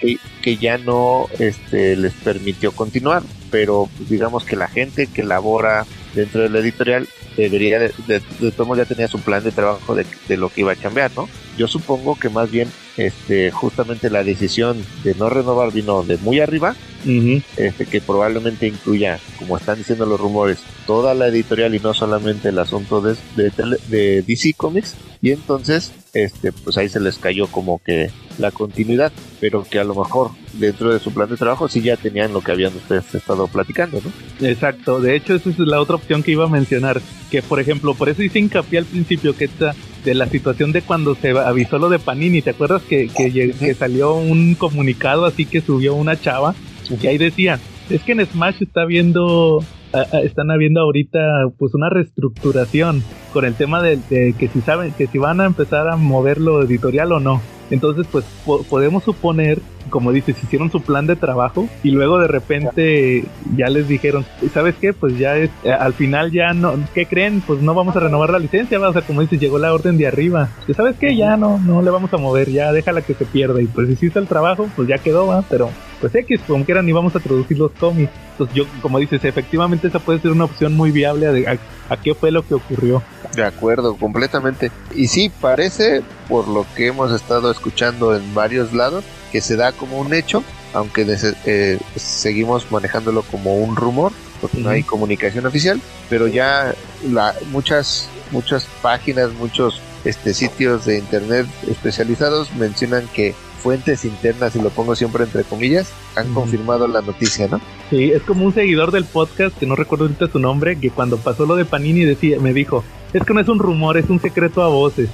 que, 0.01 0.19
que 0.41 0.57
ya 0.57 0.79
no 0.79 1.27
este, 1.41 1.97
les 1.97 2.13
permitió 2.13 2.71
continuar, 2.71 3.25
pero 3.51 3.89
digamos 4.09 4.45
que 4.45 4.55
la 4.55 4.69
gente 4.69 5.09
que 5.09 5.25
labora 5.25 5.85
dentro 6.15 6.43
de 6.43 6.49
la 6.49 6.61
editorial 6.61 7.09
debería 7.37 7.81
de, 7.81 7.93
de, 8.07 8.21
de 8.39 8.53
modos 8.59 8.79
ya 8.79 8.85
tenía 8.85 9.09
su 9.09 9.19
plan 9.21 9.43
de 9.43 9.51
trabajo 9.51 9.97
de, 9.97 10.07
de 10.29 10.37
lo 10.37 10.49
que 10.49 10.61
iba 10.61 10.73
a 10.73 10.77
cambiar, 10.77 11.11
¿no? 11.17 11.29
Yo 11.59 11.67
supongo 11.67 12.15
que 12.15 12.29
más 12.29 12.51
bien 12.51 12.69
este 12.97 13.51
justamente 13.51 14.11
la 14.11 14.23
decisión 14.23 14.79
de 15.03 15.15
no 15.17 15.29
renovar 15.29 15.73
vino 15.73 16.05
de 16.05 16.17
muy 16.19 16.39
arriba, 16.41 16.77
Ujú. 17.05 17.43
este, 17.57 17.85
que 17.85 18.01
probablemente 18.01 18.67
incluya, 18.69 19.19
como 19.39 19.57
están 19.57 19.77
diciendo 19.79 20.07
los 20.07 20.21
rumores, 20.21 20.61
toda 20.87 21.15
la 21.15 21.27
editorial 21.27 21.75
y 21.75 21.81
no 21.81 21.95
solamente 21.95 22.51
el 22.51 22.59
asunto 22.61 23.01
de, 23.01 23.17
de, 23.37 23.51
de 23.89 24.23
DC 24.23 24.55
Comics, 24.57 24.95
y 25.21 25.33
entonces 25.33 25.93
este 26.15 26.53
pues 26.53 26.77
ahí 26.79 26.89
se 26.89 27.01
les 27.01 27.19
cayó 27.19 27.49
como 27.49 27.81
que 27.85 28.11
la 28.39 28.53
continuidad, 28.53 29.13
pero 29.41 29.65
que 29.65 29.81
a 29.81 29.85
lo 29.85 29.95
mejor 29.97 30.31
dentro 30.53 30.93
de 30.93 31.01
su 31.01 31.13
plan 31.13 31.29
de 31.29 31.37
trabajo 31.37 31.69
sí 31.69 31.83
ya 31.83 31.97
tenían 31.97 32.33
lo 32.33 32.41
que 32.41 32.53
habían 32.53 32.75
ustedes 32.77 33.13
estado 33.15 33.49
platicando, 33.49 34.01
¿no? 34.01 34.47
Exacto, 34.47 35.01
de 35.01 35.17
hecho 35.17 35.35
esa 35.35 35.51
es 35.51 35.59
la 35.59 35.81
otra 35.81 35.97
opción 35.97 36.23
que 36.23 36.31
iba 36.33 36.45
a 36.45 36.49
mencionar, 36.49 37.01
que 37.31 37.43
por 37.43 37.59
ejemplo, 37.59 37.95
por 37.95 38.09
eso 38.09 38.23
hice 38.23 38.39
hincapié 38.39 38.79
al 38.79 38.85
principio 38.85 39.37
que 39.37 39.47
esta 39.47 39.75
de 40.05 40.15
la 40.15 40.27
situación 40.27 40.73
de 40.73 40.83
cuando 40.83 41.15
se 41.15 41.31
avisó 41.31 41.79
lo 41.79 41.89
de 41.89 41.99
Panini, 41.99 42.41
¿te 42.43 42.51
acuerdas 42.51 42.83
que, 42.83 43.09
que, 43.09 43.53
que 43.59 43.75
salió 43.75 44.15
un 44.15 44.55
comunicado 44.55 45.25
así 45.27 45.45
que 45.45 45.61
subió 45.61 45.95
una 45.95 46.19
chava 46.21 46.55
y 47.03 47.07
ahí 47.09 47.19
decía, 47.19 47.59
es 47.91 48.01
que 48.03 48.13
en 48.13 48.25
Smash 48.27 48.63
está 48.63 48.85
viendo, 48.85 49.63
a- 49.93 50.17
a- 50.17 50.21
están 50.21 50.51
habiendo 50.51 50.81
ahorita 50.81 51.49
pues 51.59 51.75
una 51.75 51.91
reestructuración 51.91 53.03
con 53.33 53.45
el 53.45 53.55
tema 53.55 53.83
de, 53.83 53.97
de 54.09 54.35
que 54.39 54.49
si 54.49 54.61
saben, 54.61 54.93
que 54.93 55.07
si 55.07 55.19
van 55.19 55.41
a 55.41 55.47
empezar 55.47 55.89
a 55.89 55.97
mover 55.97 56.39
lo 56.39 56.63
editorial 56.63 57.13
o 57.13 57.21
no. 57.21 57.43
Entonces 57.71 58.07
pues 58.11 58.25
po- 58.47 58.63
podemos 58.65 59.05
suponer, 59.05 59.59
como 59.91 60.13
dices, 60.13 60.37
hicieron 60.43 60.71
su 60.71 60.81
plan 60.83 61.07
de 61.07 61.17
trabajo 61.17 61.69
y 61.83 61.91
luego 61.91 62.19
de 62.19 62.29
repente 62.29 63.25
ya 63.57 63.69
les 63.69 63.89
dijeron, 63.89 64.25
¿sabes 64.53 64.75
qué? 64.81 64.93
Pues 64.93 65.19
ya 65.19 65.37
es, 65.37 65.51
eh, 65.65 65.73
al 65.73 65.93
final 65.95 66.31
ya 66.33 66.53
no, 66.55 66.75
¿qué 66.95 67.07
creen? 67.07 67.43
Pues 67.47 67.61
no 67.61 67.75
vamos 67.75 67.97
a 67.97 68.01
renovar 68.01 68.31
la 68.31 68.39
licencia, 68.39 68.79
¿va? 68.79 68.89
o 68.89 68.93
sea, 68.93 69.03
como 69.03 69.21
dices, 69.21 69.41
llegó 69.41 69.59
la 69.59 69.73
orden 69.73 69.99
de 69.99 70.07
arriba. 70.07 70.49
¿Sabes 70.77 70.97
qué? 70.99 71.17
Ya 71.17 71.37
no, 71.37 71.59
no 71.59 71.83
le 71.83 71.91
vamos 71.91 72.13
a 72.13 72.17
mover, 72.19 72.51
ya 72.51 72.73
déjala 72.73 73.03
que 73.03 73.15
se 73.15 73.25
pierda 73.25 73.61
y 73.61 73.67
pues 73.67 73.89
hiciste 73.91 74.19
el 74.19 74.27
trabajo, 74.27 74.69
pues 74.77 74.89
ya 74.89 74.99
quedó, 74.99 75.27
va, 75.27 75.43
pero 75.49 75.71
pues 76.01 76.15
X, 76.15 76.41
como 76.47 76.65
quieran, 76.65 76.87
ni 76.87 76.93
vamos 76.93 77.15
a 77.17 77.21
traducir 77.21 77.59
los 77.59 77.73
cómics. 77.73 78.13
Entonces 78.33 78.57
yo, 78.57 78.65
como 78.83 78.99
dices, 78.99 79.25
efectivamente 79.25 79.89
esa 79.89 79.99
puede 79.99 80.21
ser 80.21 80.31
una 80.31 80.45
opción 80.45 80.77
muy 80.77 80.91
viable 80.91 81.27
a, 81.47 81.53
a- 81.53 81.59
a 81.95 81.97
qué 81.97 82.15
fue 82.15 82.31
lo 82.31 82.47
que 82.47 82.55
ocurrió. 82.55 83.03
De 83.35 83.45
acuerdo, 83.45 83.97
completamente. 83.97 84.71
Y 84.95 85.09
sí, 85.09 85.31
parece, 85.41 86.03
por 86.29 86.47
lo 86.49 86.67
que 86.77 86.89
hemos 86.89 87.13
estado 87.13 87.51
escuchando 87.51 88.15
en 88.15 88.35
varios 88.35 88.73
lados, 88.73 89.05
que 89.33 89.41
se 89.41 89.57
da 89.57 89.73
como 89.73 89.99
un 89.99 90.13
hecho, 90.15 90.43
aunque 90.75 91.07
eh, 91.47 91.79
seguimos 91.97 92.71
manejándolo 92.71 93.23
como 93.23 93.57
un 93.57 93.75
rumor, 93.77 94.13
porque 94.41 94.59
no 94.59 94.71
hay 94.71 94.83
comunicación 94.83 95.47
oficial, 95.47 95.81
pero 96.09 96.27
ya 96.29 96.75
la, 97.11 97.35
muchas, 97.51 98.09
muchas 98.31 98.67
páginas, 98.83 99.33
muchos 99.33 99.81
este, 100.05 100.33
sitios 100.35 100.85
de 100.85 100.99
internet 100.99 101.47
especializados 101.69 102.53
mencionan 102.55 103.09
que 103.13 103.35
fuentes 103.63 104.05
internas, 104.05 104.55
y 104.57 104.63
lo 104.63 104.71
pongo 104.71 104.95
siempre 104.95 105.25
entre 105.25 105.45
comillas, 105.45 105.91
han 106.17 106.33
confirmado 106.35 106.87
la 106.89 107.01
noticia, 107.03 107.49
¿no? 107.49 107.61
Sí, 107.91 108.11
es 108.13 108.23
como 108.23 108.45
un 108.45 108.55
seguidor 108.55 108.91
del 108.93 109.05
podcast, 109.05 109.57
que 109.59 109.67
no 109.67 109.75
recuerdo 109.77 110.05
ahorita 110.07 110.29
su 110.29 110.39
nombre, 110.39 110.79
que 110.79 110.91
cuando 110.91 111.17
pasó 111.19 111.45
lo 111.47 111.57
de 111.57 111.65
Panini 111.65 112.05
decía, 112.05 112.39
me 112.41 112.53
dijo, 112.53 112.85
es 113.13 113.23
que 113.25 113.35
no 113.35 113.41
es 113.41 113.49
un 113.49 113.59
rumor, 113.59 113.97
es 113.97 114.09
un 114.11 114.21
secreto 114.21 114.63
a 114.63 114.69
voces. 114.69 115.09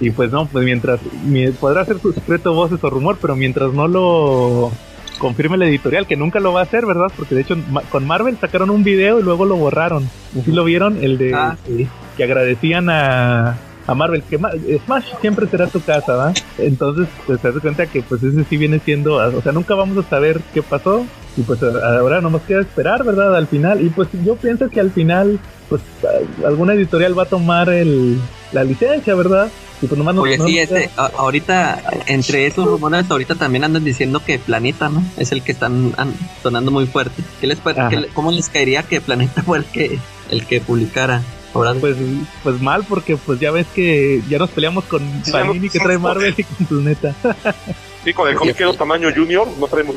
Y 0.00 0.10
pues 0.10 0.30
no, 0.30 0.46
pues 0.46 0.64
mientras, 0.64 1.00
mi- 1.24 1.50
podrá 1.50 1.84
ser 1.84 2.00
su 2.00 2.12
secreto 2.12 2.50
a 2.50 2.54
voces 2.54 2.78
o 2.82 2.90
rumor, 2.90 3.18
pero 3.20 3.34
mientras 3.36 3.72
no 3.72 3.88
lo 3.88 4.70
confirme 5.18 5.56
la 5.58 5.66
editorial, 5.66 6.06
que 6.06 6.16
nunca 6.16 6.40
lo 6.40 6.52
va 6.52 6.60
a 6.60 6.62
hacer, 6.62 6.86
¿verdad? 6.86 7.08
Porque 7.16 7.34
de 7.34 7.42
hecho 7.42 7.56
con 7.90 8.06
Marvel 8.06 8.38
sacaron 8.40 8.70
un 8.70 8.82
video 8.84 9.18
y 9.20 9.22
luego 9.22 9.44
lo 9.44 9.56
borraron. 9.56 10.08
¿Sí 10.44 10.50
lo 10.52 10.64
vieron? 10.64 11.02
El 11.04 11.18
de 11.18 11.34
Ah, 11.34 11.56
sí. 11.66 11.86
que 12.16 12.24
agradecían 12.24 12.88
a, 12.88 13.58
a 13.90 13.94
Marvel, 13.94 14.22
que 14.22 14.38
Ma- 14.38 14.52
Smash 14.84 15.04
siempre 15.20 15.46
será 15.48 15.66
tu 15.66 15.80
casa, 15.80 16.14
¿va? 16.14 16.32
Entonces, 16.58 17.08
pues 17.26 17.40
te 17.40 17.50
das 17.52 17.60
cuenta 17.60 17.86
que 17.86 18.02
pues 18.02 18.22
ese 18.22 18.44
sí 18.48 18.56
viene 18.56 18.78
siendo, 18.84 19.14
o 19.16 19.42
sea, 19.42 19.52
nunca 19.52 19.74
vamos 19.74 20.04
a 20.04 20.08
saber 20.08 20.40
qué 20.54 20.62
pasó 20.62 21.04
y 21.36 21.42
pues 21.42 21.62
ahora 21.62 22.20
nomás 22.20 22.42
queda 22.42 22.60
esperar, 22.60 23.04
¿verdad? 23.04 23.34
Al 23.36 23.46
final, 23.46 23.80
y 23.84 23.88
pues 23.90 24.08
yo 24.24 24.36
pienso 24.36 24.68
que 24.68 24.80
al 24.80 24.90
final, 24.90 25.38
pues 25.68 25.82
alguna 26.46 26.74
editorial 26.74 27.18
va 27.18 27.24
a 27.24 27.26
tomar 27.26 27.68
el, 27.68 28.18
la 28.52 28.64
licencia, 28.64 29.14
¿verdad? 29.14 29.48
Y 29.82 29.86
pues 29.86 29.96
nomás 29.98 30.14
no- 30.14 30.22
Oye, 30.22 30.36
no 30.36 30.46
sí, 30.46 30.54
nos 30.56 30.62
este, 30.64 30.90
a- 30.96 31.10
ahorita, 31.16 31.82
entre 32.06 32.46
esos 32.46 32.66
rumores, 32.66 33.10
ahorita 33.10 33.34
también 33.36 33.64
andan 33.64 33.82
diciendo 33.84 34.20
que 34.24 34.38
Planeta, 34.38 34.88
¿no? 34.90 35.02
Es 35.16 35.32
el 35.32 35.42
que 35.42 35.52
están 35.52 35.94
an- 35.96 36.12
sonando 36.42 36.70
muy 36.70 36.86
fuerte. 36.86 37.22
¿Qué 37.40 37.46
les, 37.46 37.58
qué 37.60 38.08
¿Cómo 38.14 38.30
les 38.30 38.48
caería 38.50 38.82
que 38.82 39.00
Planeta 39.00 39.42
fue 39.46 39.58
el 39.58 39.64
que, 39.64 39.98
el 40.30 40.44
que 40.46 40.60
publicara? 40.60 41.22
Ahora, 41.52 41.74
Pues, 41.74 41.96
pues 42.44 42.60
mal, 42.60 42.84
porque 42.88 43.16
pues 43.16 43.40
ya 43.40 43.50
ves 43.50 43.66
que 43.74 44.22
ya 44.28 44.38
nos 44.38 44.50
peleamos 44.50 44.84
con 44.84 45.00
Sí, 45.24 45.32
Panini 45.32 45.66
no- 45.66 45.72
que 45.72 45.78
trae 45.80 45.98
Marvel 45.98 46.34
y 46.36 46.44
con 46.44 46.66
Planeta. 46.66 47.14
Sí, 48.04 48.14
con 48.14 48.26
el 48.30 48.34
comiquero 48.34 48.72
tamaño 48.72 49.10
junior 49.14 49.46
no 49.58 49.66
traemos 49.66 49.94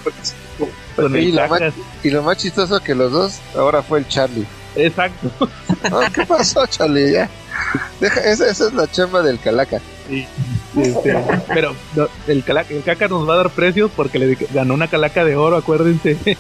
con 0.97 1.15
Y 1.17 1.31
ma- 1.31 1.47
Cacas. 1.47 1.73
y 2.03 2.09
lo 2.09 2.21
más 2.21 2.35
chistoso 2.37 2.81
que 2.81 2.93
los 2.95 3.13
dos 3.13 3.39
ahora 3.55 3.81
fue 3.81 3.99
el 3.99 4.07
Charlie. 4.09 4.45
Exacto. 4.75 5.31
Ah, 5.85 6.09
¿Qué 6.13 6.25
pasó, 6.25 6.65
Charlie? 6.67 7.13
Ya. 7.13 7.29
Deja, 8.01 8.19
esa, 8.21 8.49
esa 8.49 8.67
es 8.67 8.73
la 8.73 8.91
chamba 8.91 9.21
del 9.21 9.39
calaca. 9.39 9.79
Sí, 10.09 10.27
este, 10.75 11.15
pero 11.53 11.73
no, 11.95 12.09
el, 12.27 12.43
cala- 12.43 12.65
el 12.69 12.83
caca 12.83 13.07
nos 13.07 13.29
va 13.29 13.35
a 13.35 13.37
dar 13.37 13.49
precios 13.51 13.89
porque 13.95 14.19
le 14.19 14.27
di- 14.27 14.47
ganó 14.53 14.73
una 14.73 14.89
calaca 14.89 15.23
de 15.23 15.37
oro, 15.37 15.55
acuérdense. 15.55 16.17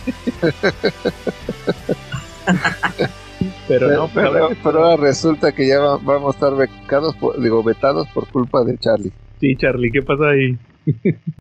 pero 3.79 3.87
no, 3.95 4.09
pero, 4.13 4.49
pero, 4.63 4.83
ahora 4.85 4.95
resulta 5.01 5.51
que 5.51 5.67
ya 5.67 5.79
va- 5.79 5.97
vamos 5.97 6.35
a 6.35 6.37
estar 6.37 6.55
becados, 6.55 7.15
por- 7.15 7.39
digo, 7.41 7.63
vetados 7.63 8.07
por 8.13 8.27
culpa 8.27 8.63
de 8.63 8.77
Charlie. 8.77 9.11
sí, 9.39 9.55
Charlie, 9.57 9.91
¿qué 9.91 10.01
pasa 10.01 10.29
ahí? 10.29 10.57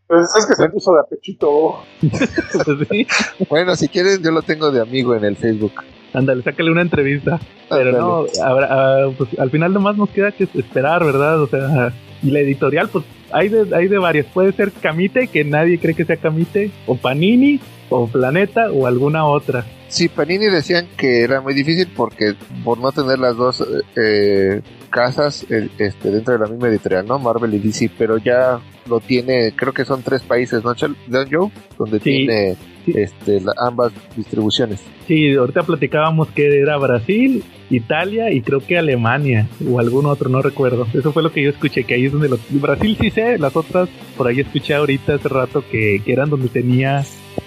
Pues 0.07 0.29
es 0.39 0.45
que 0.45 0.55
se 0.55 0.69
puso 0.69 0.93
de 0.93 1.01
apechito. 1.01 1.83
Pues 2.01 2.87
sí, 2.89 3.05
Bueno, 3.49 3.75
si 3.75 3.87
quieren, 3.89 4.21
yo 4.23 4.31
lo 4.31 4.41
tengo 4.41 4.71
de 4.71 4.81
amigo 4.81 5.15
en 5.15 5.25
el 5.25 5.35
Facebook. 5.35 5.73
ándale, 6.13 6.43
sácale 6.43 6.71
una 6.71 6.81
entrevista. 6.81 7.39
Pero 7.69 7.91
no, 7.91 8.25
habrá- 8.43 8.67
ah, 8.69 9.11
pues 9.17 9.29
al 9.39 9.49
final 9.49 9.73
nomás 9.73 9.97
nos 9.97 10.09
queda 10.09 10.31
que 10.31 10.47
esperar, 10.53 11.03
¿verdad? 11.03 11.41
O 11.41 11.47
sea, 11.47 11.91
y 12.21 12.31
la 12.31 12.39
editorial, 12.39 12.87
pues 12.89 13.03
hay 13.31 13.49
de, 13.49 13.75
hay 13.75 13.87
de 13.87 13.97
varias. 13.97 14.27
Puede 14.27 14.53
ser 14.53 14.71
Camite, 14.71 15.27
que 15.27 15.43
nadie 15.43 15.77
cree 15.79 15.95
que 15.95 16.05
sea 16.05 16.15
Camite, 16.17 16.71
o 16.85 16.95
Panini, 16.95 17.59
o 17.89 18.07
Planeta, 18.07 18.71
o 18.71 18.87
alguna 18.87 19.25
otra. 19.25 19.65
Sí, 19.93 20.07
Panini 20.09 20.45
decían 20.47 20.87
que 20.97 21.21
era 21.21 21.39
muy 21.39 21.53
difícil 21.53 21.87
porque 21.95 22.33
por 22.63 22.79
no 22.79 22.91
tener 22.91 23.19
las 23.19 23.35
dos 23.37 23.63
eh, 23.95 24.59
casas 24.89 25.45
eh, 25.51 25.69
este, 25.77 26.09
dentro 26.09 26.33
de 26.33 26.39
la 26.39 26.47
misma 26.47 26.67
editorial, 26.69 27.05
¿no? 27.05 27.19
Marvel 27.19 27.53
y 27.53 27.59
DC, 27.59 27.91
pero 27.95 28.17
ya 28.17 28.59
lo 28.89 28.99
tiene, 28.99 29.53
creo 29.55 29.71
que 29.71 29.85
son 29.85 30.01
tres 30.01 30.23
países, 30.23 30.63
¿no, 30.63 30.73
Don 31.07 31.27
Joe? 31.31 31.51
Donde 31.77 31.99
Sí. 31.99 32.03
tiene 32.25 32.55
Sí. 32.85 32.93
este, 32.95 33.39
la- 33.39 33.53
ambas 33.59 33.93
distribuciones. 34.17 34.79
Sí, 35.07 35.35
ahorita 35.35 35.61
platicábamos 35.61 36.27
que 36.29 36.59
era 36.59 36.75
Brasil, 36.77 37.43
Italia 37.69 38.31
y 38.31 38.41
creo 38.41 38.59
que 38.61 38.77
Alemania 38.79 39.47
o 39.69 39.79
algún 39.79 40.07
otro, 40.07 40.27
no 40.27 40.41
recuerdo. 40.41 40.87
Eso 40.91 41.11
fue 41.13 41.21
lo 41.21 41.31
que 41.31 41.43
yo 41.43 41.51
escuché, 41.51 41.83
que 41.83 41.93
ahí 41.93 42.05
es 42.07 42.11
donde 42.11 42.29
los... 42.29 42.39
Brasil 42.49 42.97
sí 42.99 43.11
sé, 43.11 43.37
las 43.37 43.55
otras 43.55 43.89
por 44.17 44.27
ahí 44.27 44.39
escuché 44.39 44.73
ahorita 44.73 45.13
hace 45.15 45.29
rato 45.29 45.63
que, 45.71 46.01
que 46.03 46.11
eran 46.11 46.29
donde 46.31 46.49
tenía 46.49 47.03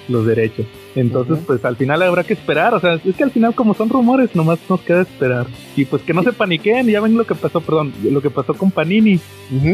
los 0.09 0.27
derechos. 0.27 0.67
Entonces, 0.95 1.39
pues 1.47 1.65
al 1.65 1.77
final 1.77 2.03
habrá 2.03 2.25
que 2.25 2.33
esperar, 2.35 2.73
o 2.75 2.81
sea, 2.81 2.95
es 2.95 3.15
que 3.17 3.23
al 3.25 3.31
final 3.31 3.55
como 3.55 3.75
son 3.75 3.89
rumores, 3.89 4.35
nomás 4.35 4.59
nos 4.69 4.81
queda 4.81 5.03
esperar. 5.03 5.47
Y 5.77 5.85
pues 5.85 6.03
que 6.03 6.15
no 6.15 6.23
se 6.23 6.33
paniquen, 6.33 6.87
ya 6.87 7.01
ven 7.01 7.17
lo 7.17 7.27
que 7.27 7.35
pasó, 7.35 7.61
perdón, 7.61 7.93
lo 8.03 8.21
que 8.23 8.31
pasó 8.31 8.55
con 8.55 8.71
Panini. 8.71 9.21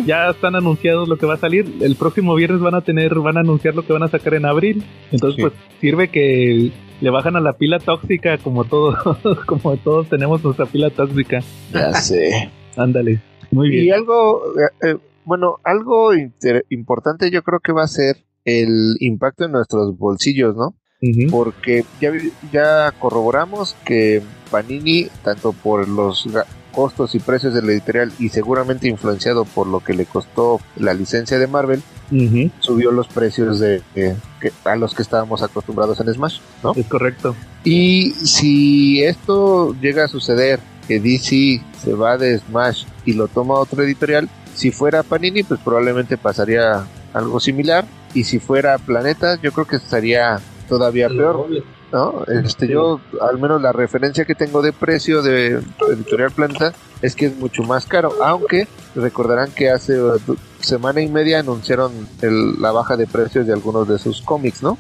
Ya 0.07 0.31
están 0.31 0.55
anunciados 0.57 1.09
lo 1.09 1.16
que 1.16 1.27
va 1.27 1.35
a 1.35 1.38
salir. 1.38 1.66
El 1.81 1.97
próximo 1.97 2.35
viernes 2.35 2.61
van 2.61 2.75
a 2.75 2.81
tener, 2.81 3.14
van 3.16 3.37
a 3.37 3.40
anunciar 3.40 3.75
lo 3.75 3.87
que 3.87 3.92
van 3.92 4.03
a 4.03 4.09
sacar 4.09 4.35
en 4.35 4.47
abril. 4.47 4.83
Entonces, 5.11 5.37
Sí. 5.37 5.42
pues 5.42 5.53
sirve 5.81 6.09
que 6.09 6.71
le 7.01 7.11
bajan 7.11 7.37
a 7.37 7.40
la 7.40 7.53
pila 7.55 7.79
tóxica 7.79 8.38
como 8.38 8.64
todos, 8.64 8.97
como 9.47 9.77
todos 9.77 10.09
tenemos 10.09 10.42
nuestra 10.45 10.66
pila 10.66 10.90
tóxica. 10.90 11.40
Ya 11.73 11.92
sé. 11.95 12.51
Ándale. 12.77 13.21
Muy 13.51 13.68
Y 13.68 13.81
bien. 13.83 13.95
algo, 13.95 14.42
eh, 14.59 14.88
eh, 14.88 14.97
bueno, 15.25 15.59
algo 15.62 16.14
inter- 16.14 16.64
importante 16.71 17.31
yo 17.31 17.42
creo 17.42 17.61
que 17.61 17.73
va 17.73 17.83
a 17.85 17.88
ser 17.88 18.16
el 18.44 18.96
impacto 19.00 19.44
en 19.44 19.52
nuestros 19.52 19.96
bolsillos, 19.98 20.57
¿no? 20.57 20.74
Porque 21.31 21.85
ya, 22.00 22.11
ya 22.52 22.92
corroboramos 22.98 23.74
que 23.85 24.22
Panini, 24.50 25.09
tanto 25.24 25.52
por 25.52 25.88
los 25.88 26.26
costos 26.72 27.14
y 27.14 27.18
precios 27.18 27.52
de 27.55 27.61
la 27.62 27.72
editorial 27.72 28.12
y 28.18 28.28
seguramente 28.31 28.88
influenciado 28.88 29.44
por 29.44 29.66
lo 29.66 29.81
que 29.81 29.92
le 29.94 30.07
costó 30.07 30.61
la 30.76 30.94
licencia 30.94 31.38
de 31.38 31.46
Marvel, 31.46 31.83
subió 32.61 32.90
los 32.92 33.09
precios 33.09 33.59
de, 33.59 33.83
de- 33.94 34.16
que- 34.40 34.52
a 34.64 34.76
los 34.76 34.94
que 34.94 35.02
estábamos 35.02 35.42
acostumbrados 35.42 35.98
en 36.00 36.12
Smash, 36.14 36.38
¿no? 36.62 36.72
Es 36.74 36.87
correcto. 36.87 37.35
Y 37.64 38.11
si 38.12 39.02
esto 39.02 39.74
llega 39.81 40.05
a 40.05 40.09
suceder, 40.09 40.61
que 40.88 40.98
DC 41.00 41.62
se 41.83 41.92
va 41.94 42.16
de 42.18 42.38
Smash 42.38 42.85
y 43.05 43.12
lo 43.14 43.28
toma 43.28 43.55
otro 43.55 43.83
editorial, 43.83 44.28
si 44.55 44.70
fuera 44.70 45.02
Panini, 45.02 45.42
pues 45.42 45.61
probablemente 45.61 46.16
pasaría 46.16 46.85
algo 47.12 47.38
similar. 47.40 47.85
Y 48.14 48.25
si 48.25 48.38
fuera 48.38 48.79
Planeta, 48.79 49.38
yo 49.42 49.53
creo 49.53 49.66
que 49.66 49.77
estaría 49.77 50.38
todavía 50.68 51.09
peor, 51.09 51.46
¿no? 51.92 52.25
Este, 52.29 52.66
yo, 52.68 53.01
al 53.20 53.38
menos 53.38 53.61
la 53.61 53.72
referencia 53.72 54.25
que 54.25 54.35
tengo 54.35 54.62
de 54.62 54.72
precio 54.72 55.22
de 55.22 55.61
Editorial 55.92 56.31
Planeta 56.31 56.72
es 57.03 57.14
que 57.14 57.27
es 57.27 57.37
mucho 57.37 57.62
más 57.64 57.87
caro, 57.87 58.12
aunque 58.22 58.68
recordarán 58.94 59.51
que 59.51 59.70
hace 59.70 59.98
semana 60.61 61.01
y 61.01 61.09
media 61.09 61.40
anunciaron 61.40 61.92
el- 62.22 62.61
la 62.61 62.70
baja 62.72 62.96
de 62.96 63.07
precios 63.07 63.46
de 63.46 63.53
algunos 63.53 63.88
de 63.88 63.98
sus 63.98 64.22
cómics, 64.22 64.62
¿no? 64.62 64.79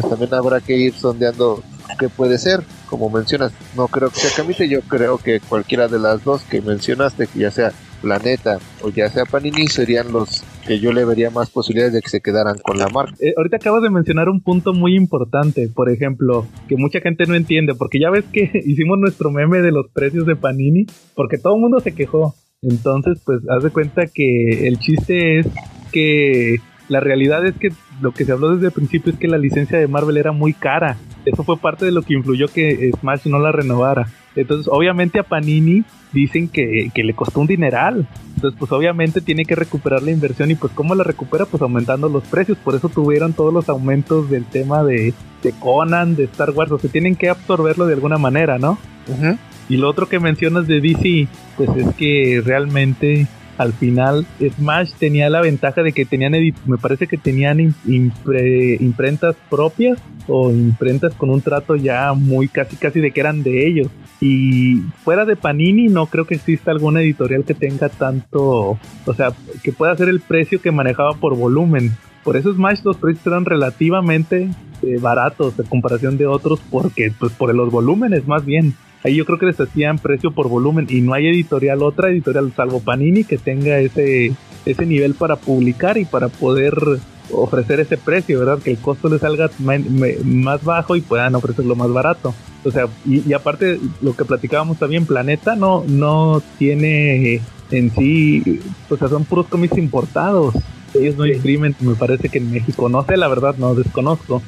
Pues 0.00 0.10
también 0.10 0.34
habrá 0.34 0.60
que 0.60 0.76
ir 0.76 0.94
sondeando 0.94 1.62
qué 1.98 2.08
puede 2.08 2.38
ser. 2.38 2.62
Como 2.90 3.08
mencionas, 3.08 3.52
no 3.76 3.86
creo 3.88 4.10
que 4.10 4.20
sea 4.20 4.30
Camite, 4.36 4.68
yo 4.68 4.80
creo 4.82 5.16
que 5.18 5.40
cualquiera 5.40 5.88
de 5.88 5.98
las 5.98 6.24
dos 6.24 6.42
que 6.42 6.60
mencionaste, 6.60 7.26
que 7.28 7.38
ya 7.38 7.50
sea 7.50 7.72
Planeta 8.02 8.58
o 8.82 8.90
ya 8.90 9.08
sea 9.08 9.24
Panini, 9.24 9.68
serían 9.68 10.12
los 10.12 10.44
que 10.66 10.78
yo 10.78 10.92
le 10.92 11.04
vería 11.04 11.30
más 11.30 11.50
posibilidades 11.50 11.94
de 11.94 12.02
que 12.02 12.10
se 12.10 12.20
quedaran 12.20 12.58
con 12.58 12.78
la 12.78 12.88
marca. 12.88 13.14
Eh, 13.20 13.32
ahorita 13.36 13.56
acabas 13.56 13.82
de 13.82 13.90
mencionar 13.90 14.28
un 14.28 14.42
punto 14.42 14.74
muy 14.74 14.96
importante, 14.96 15.68
por 15.68 15.88
ejemplo, 15.88 16.46
que 16.68 16.76
mucha 16.76 17.00
gente 17.00 17.24
no 17.26 17.34
entiende, 17.34 17.74
porque 17.74 17.98
ya 17.98 18.10
ves 18.10 18.24
que 18.32 18.50
hicimos 18.64 18.98
nuestro 18.98 19.30
meme 19.30 19.62
de 19.62 19.72
los 19.72 19.88
precios 19.90 20.26
de 20.26 20.36
Panini, 20.36 20.86
porque 21.14 21.38
todo 21.38 21.54
el 21.54 21.60
mundo 21.60 21.80
se 21.80 21.94
quejó. 21.94 22.34
Entonces, 22.60 23.20
pues, 23.24 23.40
haz 23.48 23.64
de 23.64 23.70
cuenta 23.70 24.02
que 24.06 24.68
el 24.68 24.78
chiste 24.78 25.40
es 25.40 25.46
que 25.90 26.56
la 26.88 27.00
realidad 27.00 27.44
es 27.46 27.56
que 27.56 27.70
lo 28.00 28.12
que 28.12 28.24
se 28.24 28.32
habló 28.32 28.54
desde 28.54 28.66
el 28.66 28.72
principio 28.72 29.12
es 29.12 29.18
que 29.18 29.28
la 29.28 29.38
licencia 29.38 29.78
de 29.78 29.88
Marvel 29.88 30.16
era 30.16 30.32
muy 30.32 30.52
cara. 30.52 30.96
Eso 31.24 31.42
fue 31.44 31.56
parte 31.56 31.84
de 31.84 31.92
lo 31.92 32.02
que 32.02 32.14
influyó 32.14 32.46
que 32.48 32.90
Smash 33.00 33.26
no 33.26 33.38
la 33.38 33.52
renovara. 33.52 34.08
Entonces, 34.36 34.68
obviamente 34.70 35.18
a 35.18 35.24
Panini 35.24 35.84
dicen 36.12 36.48
que, 36.48 36.90
que 36.94 37.04
le 37.04 37.14
costó 37.14 37.40
un 37.40 37.46
dineral. 37.46 38.06
Entonces, 38.34 38.58
pues 38.58 38.72
obviamente 38.72 39.20
tiene 39.20 39.44
que 39.44 39.54
recuperar 39.54 40.02
la 40.02 40.10
inversión 40.10 40.50
y 40.50 40.54
pues 40.54 40.72
¿cómo 40.72 40.94
la 40.94 41.04
recupera? 41.04 41.46
Pues 41.46 41.62
aumentando 41.62 42.08
los 42.08 42.24
precios. 42.24 42.58
Por 42.58 42.74
eso 42.74 42.88
tuvieron 42.88 43.32
todos 43.32 43.52
los 43.52 43.68
aumentos 43.68 44.30
del 44.30 44.44
tema 44.44 44.82
de, 44.84 45.14
de 45.42 45.52
Conan, 45.52 46.16
de 46.16 46.24
Star 46.24 46.50
Wars. 46.50 46.72
O 46.72 46.78
sea, 46.78 46.90
tienen 46.90 47.16
que 47.16 47.28
absorberlo 47.28 47.86
de 47.86 47.94
alguna 47.94 48.18
manera, 48.18 48.58
¿no? 48.58 48.78
Y 49.68 49.76
lo 49.76 49.88
otro 49.88 50.08
que 50.08 50.20
mencionas 50.20 50.66
de 50.66 50.80
DC, 50.80 51.28
pues 51.56 51.70
es 51.76 51.94
que 51.94 52.42
realmente 52.44 53.26
al 53.62 53.72
final 53.72 54.26
Smash 54.56 54.92
tenía 54.98 55.30
la 55.30 55.40
ventaja 55.40 55.82
de 55.82 55.92
que 55.92 56.04
tenían, 56.04 56.32
me 56.66 56.76
parece 56.78 57.06
que 57.06 57.16
tenían 57.16 57.58
im- 57.58 57.74
impre- 57.86 58.80
imprentas 58.80 59.36
propias 59.48 59.98
o 60.28 60.50
imprentas 60.50 61.14
con 61.14 61.30
un 61.30 61.40
trato 61.40 61.74
ya 61.76 62.12
muy 62.12 62.48
casi 62.48 62.76
casi 62.76 63.00
de 63.00 63.10
que 63.10 63.20
eran 63.20 63.42
de 63.42 63.66
ellos. 63.66 63.88
Y 64.20 64.76
fuera 65.02 65.24
de 65.24 65.34
Panini 65.34 65.88
no 65.88 66.06
creo 66.06 66.26
que 66.26 66.34
exista 66.36 66.70
alguna 66.70 67.00
editorial 67.00 67.44
que 67.44 67.54
tenga 67.54 67.88
tanto, 67.88 68.78
o 69.06 69.14
sea, 69.16 69.32
que 69.64 69.72
pueda 69.72 69.92
hacer 69.92 70.08
el 70.08 70.20
precio 70.20 70.60
que 70.60 70.70
manejaba 70.70 71.14
por 71.14 71.36
volumen. 71.36 71.90
Por 72.22 72.36
eso 72.36 72.52
Smash 72.54 72.82
los 72.84 72.96
precios 72.98 73.26
eran 73.26 73.44
relativamente 73.44 74.48
eh, 74.82 74.98
baratos 75.00 75.58
en 75.58 75.66
comparación 75.66 76.18
de 76.18 76.26
otros 76.26 76.60
porque 76.70 77.12
pues 77.18 77.32
por 77.32 77.52
los 77.54 77.70
volúmenes 77.72 78.26
más 78.28 78.44
bien. 78.44 78.74
Ahí 79.04 79.16
yo 79.16 79.24
creo 79.24 79.38
que 79.38 79.46
les 79.46 79.60
hacían 79.60 79.98
precio 79.98 80.30
por 80.30 80.48
volumen 80.48 80.86
y 80.88 81.00
no 81.00 81.14
hay 81.14 81.26
editorial, 81.26 81.82
otra 81.82 82.10
editorial 82.10 82.52
salvo 82.54 82.80
Panini 82.80 83.24
que 83.24 83.38
tenga 83.38 83.78
ese, 83.78 84.32
ese 84.64 84.86
nivel 84.86 85.14
para 85.14 85.36
publicar 85.36 85.98
y 85.98 86.04
para 86.04 86.28
poder 86.28 86.74
ofrecer 87.32 87.80
ese 87.80 87.96
precio, 87.96 88.38
¿verdad? 88.38 88.58
Que 88.58 88.70
el 88.70 88.78
costo 88.78 89.08
les 89.08 89.20
salga 89.20 89.50
más 89.58 90.64
bajo 90.64 90.96
y 90.96 91.00
puedan 91.00 91.34
ofrecerlo 91.34 91.74
más 91.74 91.92
barato. 91.92 92.34
O 92.64 92.70
sea, 92.70 92.86
y, 93.04 93.28
y 93.28 93.32
aparte 93.32 93.80
lo 94.02 94.14
que 94.14 94.24
platicábamos 94.24 94.78
también, 94.78 95.06
Planeta 95.06 95.56
no, 95.56 95.84
no 95.86 96.42
tiene 96.58 97.40
en 97.70 97.90
sí, 97.94 98.60
o 98.88 98.96
sea, 98.96 99.08
son 99.08 99.24
puros 99.24 99.46
cómics 99.48 99.78
importados. 99.78 100.54
Ellos 100.94 101.16
no 101.16 101.26
imprimen, 101.26 101.74
me 101.80 101.94
parece 101.94 102.28
que 102.28 102.38
en 102.38 102.52
México, 102.52 102.88
no 102.88 103.02
sé, 103.04 103.16
la 103.16 103.28
verdad, 103.28 103.56
no 103.56 103.74
desconozco. 103.74 104.42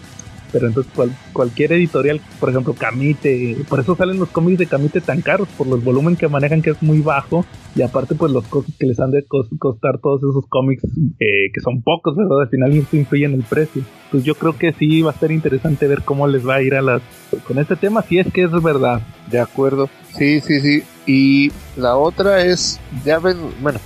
Pero 0.55 0.69
entonces 0.69 0.91
cual- 0.95 1.11
cualquier 1.33 1.73
editorial, 1.73 2.21
por 2.39 2.49
ejemplo 2.49 2.75
Camite, 2.75 3.57
por 3.69 3.81
eso 3.81 3.97
salen 3.97 4.21
los 4.21 4.29
cómics 4.31 4.59
de 4.61 4.67
Camite 4.69 5.01
tan 5.01 5.21
caros, 5.21 5.49
por 5.59 5.67
los 5.67 5.83
volumen 5.83 6.15
que 6.15 6.29
manejan 6.29 6.63
que 6.63 6.71
es 6.71 6.81
muy 6.81 7.01
bajo 7.01 7.45
y 7.75 7.83
aparte 7.83 8.15
pues 8.15 8.31
los 8.31 8.45
costos 8.47 8.73
que 8.79 8.87
les 8.87 9.01
han 9.01 9.11
de 9.11 9.27
cos- 9.27 9.49
costar 9.59 9.99
todos 9.99 10.21
esos 10.23 10.47
cómics 10.49 10.85
eh, 11.19 11.51
que 11.53 11.61
son 11.61 11.83
pocos, 11.83 12.15
¿verdad? 12.17 12.43
Al 12.43 12.49
final 12.49 12.73
eso 12.73 12.97
influye 12.97 13.25
en 13.25 13.35
el 13.35 13.43
precio. 13.43 13.83
Pues 14.13 14.23
yo 14.23 14.37
creo 14.37 14.57
que 14.57 14.73
sí 14.73 15.03
va 15.03 15.11
a 15.11 15.19
ser 15.19 15.33
interesante 15.33 15.89
ver 15.89 16.03
cómo 16.03 16.29
les 16.29 16.47
va 16.47 16.55
a 16.55 16.63
ir 16.63 16.77
a 16.77 16.83
las 16.83 17.03
con 17.49 17.59
este 17.59 17.75
tema, 17.75 18.03
si 18.03 18.21
es 18.21 18.33
que 18.33 18.45
es 18.45 18.63
verdad. 18.63 19.01
De 19.29 19.41
acuerdo. 19.41 19.91
Sí, 20.17 20.41
sí, 20.41 20.61
sí. 20.61 20.83
Y 21.07 21.51
la 21.77 21.97
otra 21.97 22.45
es, 22.45 22.79
ya 23.05 23.19
ven, 23.19 23.37
bueno, 23.61 23.81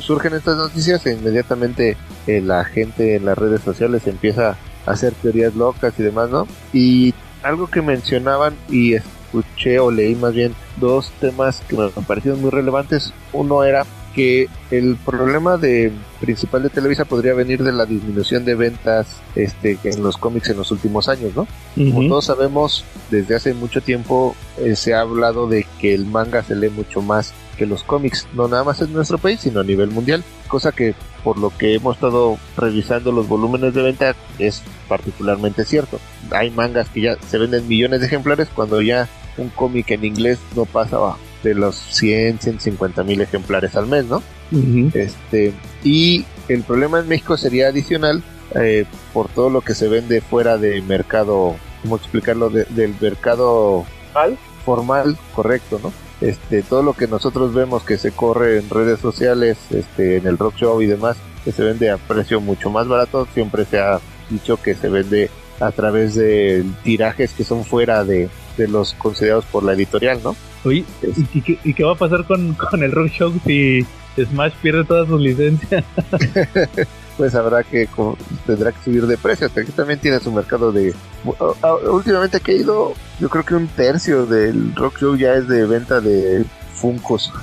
surgen 0.00 0.34
estas 0.34 0.56
noticias 0.56 1.06
e 1.06 1.12
inmediatamente 1.14 1.96
eh, 2.26 2.40
la 2.40 2.64
gente 2.64 3.14
en 3.14 3.24
las 3.24 3.38
redes 3.38 3.60
sociales 3.60 4.04
empieza 4.08 4.56
hacer 4.86 5.12
teorías 5.14 5.54
locas 5.54 5.94
y 5.98 6.02
demás, 6.02 6.30
¿no? 6.30 6.46
Y 6.72 7.14
algo 7.42 7.66
que 7.66 7.82
mencionaban 7.82 8.54
y 8.68 8.94
escuché 8.94 9.78
o 9.78 9.90
leí 9.90 10.14
más 10.14 10.34
bien 10.34 10.54
dos 10.76 11.10
temas 11.20 11.62
que 11.68 11.76
me 11.76 11.88
parecieron 12.06 12.40
muy 12.40 12.50
relevantes. 12.50 13.12
Uno 13.32 13.64
era 13.64 13.84
que 14.14 14.48
el 14.70 14.96
problema 14.96 15.56
de 15.56 15.90
principal 16.20 16.62
de 16.62 16.68
Televisa 16.68 17.04
podría 17.06 17.34
venir 17.34 17.62
de 17.62 17.72
la 17.72 17.86
disminución 17.86 18.44
de 18.44 18.54
ventas 18.54 19.20
este 19.34 19.78
en 19.84 20.02
los 20.02 20.18
cómics 20.18 20.50
en 20.50 20.58
los 20.58 20.70
últimos 20.70 21.08
años, 21.08 21.34
¿no? 21.34 21.46
Como 21.74 22.00
Ujú. 22.00 22.08
todos 22.08 22.26
sabemos, 22.26 22.84
desde 23.10 23.34
hace 23.34 23.54
mucho 23.54 23.80
tiempo 23.80 24.36
eh, 24.58 24.76
se 24.76 24.94
ha 24.94 25.00
hablado 25.00 25.46
de 25.46 25.66
que 25.80 25.94
el 25.94 26.04
manga 26.06 26.42
se 26.42 26.54
lee 26.54 26.68
mucho 26.68 27.00
más 27.00 27.32
que 27.56 27.66
los 27.66 27.82
cómics, 27.84 28.26
no 28.34 28.48
nada 28.48 28.64
más 28.64 28.80
en 28.80 28.92
nuestro 28.92 29.18
país, 29.18 29.40
sino 29.40 29.60
a 29.60 29.64
nivel 29.64 29.90
mundial, 29.90 30.22
cosa 30.52 30.70
que 30.70 30.94
por 31.24 31.38
lo 31.38 31.50
que 31.56 31.74
hemos 31.74 31.96
estado 31.96 32.36
revisando 32.58 33.10
los 33.10 33.26
volúmenes 33.26 33.72
de 33.72 33.80
venta 33.82 34.14
es 34.38 34.62
particularmente 34.86 35.64
cierto. 35.64 35.98
Hay 36.30 36.50
mangas 36.50 36.88
que 36.90 37.00
ya 37.00 37.16
se 37.28 37.38
venden 37.38 37.66
millones 37.66 38.00
de 38.00 38.06
ejemplares 38.06 38.48
cuando 38.54 38.82
ya 38.82 39.08
un 39.38 39.48
cómic 39.48 39.90
en 39.92 40.04
inglés 40.04 40.38
no 40.54 40.66
pasa 40.66 40.98
de 41.42 41.54
los 41.54 41.74
100, 41.74 42.38
150 42.40 43.02
mil 43.02 43.20
ejemplares 43.22 43.74
al 43.76 43.86
mes, 43.86 44.04
¿no? 44.04 44.22
Ujú. 44.52 44.90
Este, 44.92 45.54
y 45.82 46.26
el 46.48 46.62
problema 46.64 47.00
en 47.00 47.08
México 47.08 47.36
sería 47.38 47.68
adicional 47.68 48.22
eh, 48.54 48.84
por 49.14 49.28
todo 49.28 49.48
lo 49.48 49.62
que 49.62 49.74
se 49.74 49.88
vende 49.88 50.20
fuera 50.20 50.58
del 50.58 50.82
mercado, 50.82 51.56
¿cómo 51.82 51.96
explicarlo? 51.96 52.50
De- 52.50 52.66
del 52.66 52.94
mercado 53.00 53.86
¿Al? 54.12 54.36
formal, 54.66 55.16
correcto, 55.34 55.80
¿no? 55.82 55.92
Este, 56.22 56.62
todo 56.62 56.82
lo 56.82 56.92
que 56.92 57.08
nosotros 57.08 57.52
vemos 57.52 57.82
que 57.82 57.98
se 57.98 58.12
corre 58.12 58.58
en 58.58 58.70
redes 58.70 59.00
sociales, 59.00 59.58
este, 59.70 60.18
en 60.18 60.26
el 60.26 60.38
rock 60.38 60.54
show 60.56 60.80
y 60.80 60.86
demás, 60.86 61.16
que 61.44 61.50
se 61.50 61.64
vende 61.64 61.90
a 61.90 61.96
precio 61.96 62.40
mucho 62.40 62.70
más 62.70 62.86
barato, 62.86 63.26
siempre 63.34 63.64
se 63.64 63.80
ha 63.80 64.00
dicho 64.30 64.56
que 64.56 64.74
se 64.74 64.88
vende 64.88 65.30
a 65.58 65.72
través 65.72 66.14
de 66.14 66.64
tirajes 66.84 67.32
que 67.32 67.44
son 67.44 67.64
fuera 67.64 68.04
de, 68.04 68.28
de 68.56 68.68
los 68.68 68.94
considerados 68.94 69.44
por 69.46 69.64
la 69.64 69.72
editorial, 69.72 70.20
¿no? 70.22 70.36
Oye, 70.64 70.84
¿y, 71.34 71.40
qué, 71.40 71.58
¿y 71.64 71.74
qué 71.74 71.84
va 71.84 71.92
a 71.92 71.96
pasar 71.96 72.24
con, 72.24 72.54
con 72.54 72.82
el 72.84 72.92
Rock 72.92 73.08
Show 73.08 73.32
si 73.44 73.84
Smash 74.16 74.54
pierde 74.62 74.84
todas 74.84 75.08
sus 75.08 75.20
licencias? 75.20 75.84
pues 77.16 77.34
habrá 77.34 77.62
que 77.62 77.86
co- 77.86 78.16
tendrá 78.46 78.72
que 78.72 78.82
subir 78.84 79.06
de 79.06 79.16
precio 79.16 79.46
hasta 79.46 79.64
que 79.64 79.72
también 79.72 79.98
tiene 79.98 80.18
su 80.20 80.32
mercado 80.32 80.72
de 80.72 80.94
últimamente 81.90 82.40
que 82.40 82.52
ha 82.52 82.56
ido 82.56 82.94
yo 83.20 83.28
creo 83.28 83.44
que 83.44 83.54
un 83.54 83.68
tercio 83.68 84.26
del 84.26 84.74
rock 84.74 84.98
show 84.98 85.16
ya 85.16 85.34
es 85.34 85.46
de 85.48 85.66
venta 85.66 86.00
de 86.00 86.44
funcos 86.74 87.32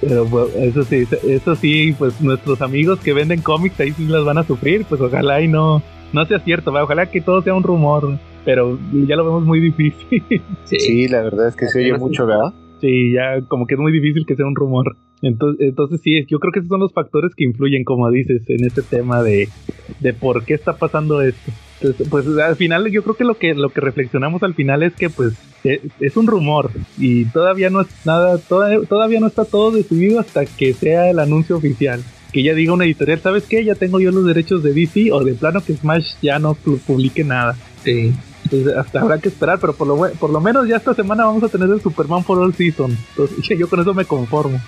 Pero 0.00 0.24
bueno, 0.24 0.48
eso 0.56 0.82
sí, 0.84 1.06
eso 1.28 1.54
sí, 1.56 1.94
pues 1.98 2.18
nuestros 2.22 2.62
amigos 2.62 3.00
que 3.00 3.12
venden 3.12 3.42
cómics 3.42 3.78
ahí 3.80 3.92
sí 3.92 4.06
las 4.06 4.24
van 4.24 4.38
a 4.38 4.44
sufrir, 4.44 4.86
pues 4.88 4.98
ojalá 5.00 5.42
y 5.42 5.48
no, 5.48 5.82
no 6.12 6.24
sea 6.26 6.38
cierto, 6.40 6.72
¿va? 6.72 6.82
ojalá 6.84 7.06
que 7.06 7.20
todo 7.20 7.42
sea 7.42 7.52
un 7.52 7.62
rumor, 7.62 8.18
pero 8.44 8.78
ya 9.06 9.16
lo 9.16 9.24
vemos 9.26 9.44
muy 9.44 9.60
difícil. 9.60 10.22
Sí. 10.64 10.80
sí 10.80 11.08
la 11.08 11.20
verdad 11.20 11.48
es 11.48 11.56
que 11.56 11.66
se 11.66 11.80
oye 11.80 11.98
mucho 11.98 12.24
¿verdad? 12.26 12.54
Sí, 12.80 13.12
ya 13.12 13.40
como 13.48 13.66
que 13.66 13.74
es 13.74 13.80
muy 13.80 13.92
difícil 13.92 14.24
que 14.26 14.36
sea 14.36 14.46
un 14.46 14.54
rumor. 14.54 14.96
Entonces, 15.22 15.68
entonces 15.68 16.00
sí, 16.02 16.24
yo 16.28 16.38
creo 16.38 16.50
que 16.52 16.60
esos 16.60 16.70
son 16.70 16.80
los 16.80 16.92
factores 16.94 17.34
que 17.34 17.44
influyen, 17.44 17.84
como 17.84 18.10
dices, 18.10 18.42
en 18.48 18.64
este 18.64 18.80
tema 18.82 19.22
de, 19.22 19.48
de 20.00 20.14
por 20.14 20.44
qué 20.44 20.54
está 20.54 20.76
pasando 20.78 21.20
esto. 21.20 21.50
Entonces, 21.82 22.08
pues 22.08 22.26
al 22.38 22.56
final 22.56 22.90
yo 22.90 23.02
creo 23.02 23.14
que 23.16 23.24
lo 23.24 23.34
que 23.38 23.54
lo 23.54 23.68
que 23.70 23.80
reflexionamos 23.80 24.42
al 24.42 24.54
final 24.54 24.82
es 24.82 24.94
que 24.94 25.08
pues 25.10 25.34
e- 25.64 25.80
es, 26.00 26.16
un 26.16 26.26
rumor 26.26 26.70
y 26.98 27.24
todavía 27.26 27.68
no 27.70 27.82
es 27.82 27.88
nada, 28.06 28.38
toda- 28.38 28.82
todavía 28.86 29.20
no 29.20 29.26
está 29.26 29.44
todo 29.44 29.70
decidido 29.70 30.20
hasta 30.20 30.44
que 30.46 30.72
sea 30.74 31.10
el 31.10 31.18
anuncio 31.18 31.56
oficial. 31.56 32.00
Que 32.32 32.42
ya 32.44 32.54
diga 32.54 32.72
una 32.72 32.84
editorial, 32.84 33.18
¿sabes 33.18 33.44
qué? 33.48 33.64
Ya 33.64 33.74
tengo 33.74 33.98
yo 33.98 34.12
los 34.12 34.24
derechos 34.24 34.62
de 34.62 34.72
DC 34.72 35.10
o 35.12 35.24
de 35.24 35.34
plano 35.34 35.60
que 35.66 35.74
Smash 35.74 36.12
ya 36.22 36.38
no 36.38 36.54
pu- 36.54 36.78
publique 36.80 37.24
nada. 37.24 37.56
Sí. 37.84 38.12
Entonces, 38.44 38.76
hasta 38.76 39.00
habrá 39.00 39.18
que 39.18 39.28
esperar, 39.28 39.58
pero 39.60 39.74
por 39.74 39.86
lo, 39.86 39.96
por 40.14 40.30
lo 40.30 40.40
menos 40.40 40.66
ya 40.66 40.76
esta 40.76 40.94
semana 40.94 41.24
vamos 41.26 41.42
a 41.44 41.48
tener 41.48 41.68
el 41.70 41.80
Superman 41.80 42.24
for 42.24 42.38
All 42.38 42.54
Season. 42.54 42.96
Entonces, 43.10 43.38
yo 43.58 43.68
con 43.68 43.80
eso 43.80 43.94
me 43.94 44.04
conformo. 44.04 44.60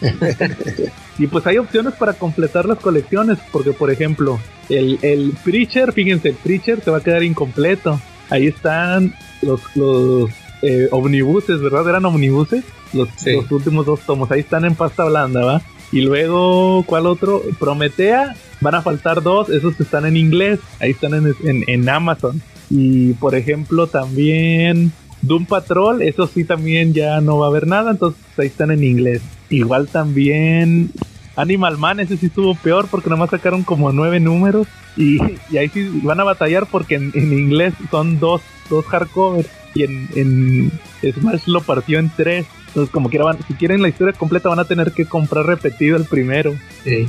y 1.18 1.26
pues 1.26 1.46
hay 1.46 1.58
opciones 1.58 1.94
para 1.94 2.14
completar 2.14 2.66
las 2.66 2.78
colecciones, 2.78 3.38
porque 3.50 3.72
por 3.72 3.90
ejemplo, 3.90 4.38
el, 4.68 4.98
el 5.02 5.32
Preacher, 5.44 5.92
fíjense, 5.92 6.28
el 6.30 6.34
Preacher 6.36 6.80
se 6.82 6.90
va 6.90 6.98
a 6.98 7.02
quedar 7.02 7.22
incompleto. 7.22 8.00
Ahí 8.30 8.46
están 8.46 9.14
los, 9.42 9.60
los 9.74 10.30
eh, 10.62 10.88
omnibuses, 10.90 11.60
¿verdad? 11.60 11.88
¿Eran 11.88 12.04
omnibuses? 12.04 12.64
Los, 12.92 13.08
Sí. 13.16 13.32
los 13.32 13.50
últimos 13.50 13.84
dos 13.86 14.00
tomos, 14.00 14.30
ahí 14.30 14.40
están 14.40 14.64
en 14.64 14.74
pasta 14.74 15.04
blanda, 15.04 15.44
¿va? 15.44 15.62
Y 15.92 16.02
luego, 16.02 16.84
¿cuál 16.86 17.06
otro? 17.06 17.42
Prometea, 17.58 18.34
van 18.60 18.74
a 18.74 18.82
faltar 18.82 19.22
dos, 19.22 19.48
esos 19.48 19.78
están 19.80 20.04
en 20.06 20.16
inglés, 20.16 20.60
ahí 20.80 20.90
están 20.90 21.14
en, 21.14 21.64
en, 21.66 21.88
Amazon. 21.88 22.42
Y 22.68 23.14
por 23.14 23.34
ejemplo, 23.34 23.86
también 23.86 24.92
Doom 25.22 25.46
Patrol, 25.46 26.02
eso 26.02 26.26
sí 26.26 26.44
también 26.44 26.92
ya 26.92 27.20
no 27.20 27.38
va 27.38 27.46
a 27.46 27.48
haber 27.48 27.66
nada, 27.66 27.92
entonces 27.92 28.20
ahí 28.36 28.48
están 28.48 28.70
en 28.70 28.84
inglés. 28.84 29.22
Igual 29.48 29.88
también 29.88 30.92
Animal 31.38 31.78
Man, 31.78 32.00
ese 32.00 32.16
sí 32.16 32.26
estuvo 32.26 32.54
peor 32.56 32.88
porque 32.90 33.08
nomás 33.08 33.30
sacaron 33.30 33.62
como 33.62 33.92
nueve 33.92 34.18
números. 34.18 34.66
Y, 34.96 35.18
y 35.50 35.56
ahí 35.56 35.68
sí 35.68 35.88
van 36.02 36.18
a 36.18 36.24
batallar 36.24 36.66
porque 36.66 36.96
en, 36.96 37.12
en 37.14 37.32
inglés 37.32 37.74
son 37.90 38.18
dos, 38.18 38.42
dos 38.68 38.84
hardcovers. 38.86 39.48
Y 39.74 39.84
en, 39.84 40.08
en 40.16 41.12
Smash 41.12 41.46
lo 41.46 41.60
partió 41.60 42.00
en 42.00 42.10
tres. 42.10 42.46
Entonces, 42.68 42.92
como 42.92 43.08
quiera, 43.10 43.24
van- 43.24 43.38
si 43.46 43.54
quieren 43.54 43.82
la 43.82 43.88
historia 43.88 44.12
completa, 44.12 44.48
van 44.48 44.58
a 44.60 44.64
tener 44.64 44.92
que 44.92 45.04
comprar 45.06 45.44
repetido 45.46 45.96
el 45.96 46.04
primero. 46.04 46.54
Sí. 46.84 47.08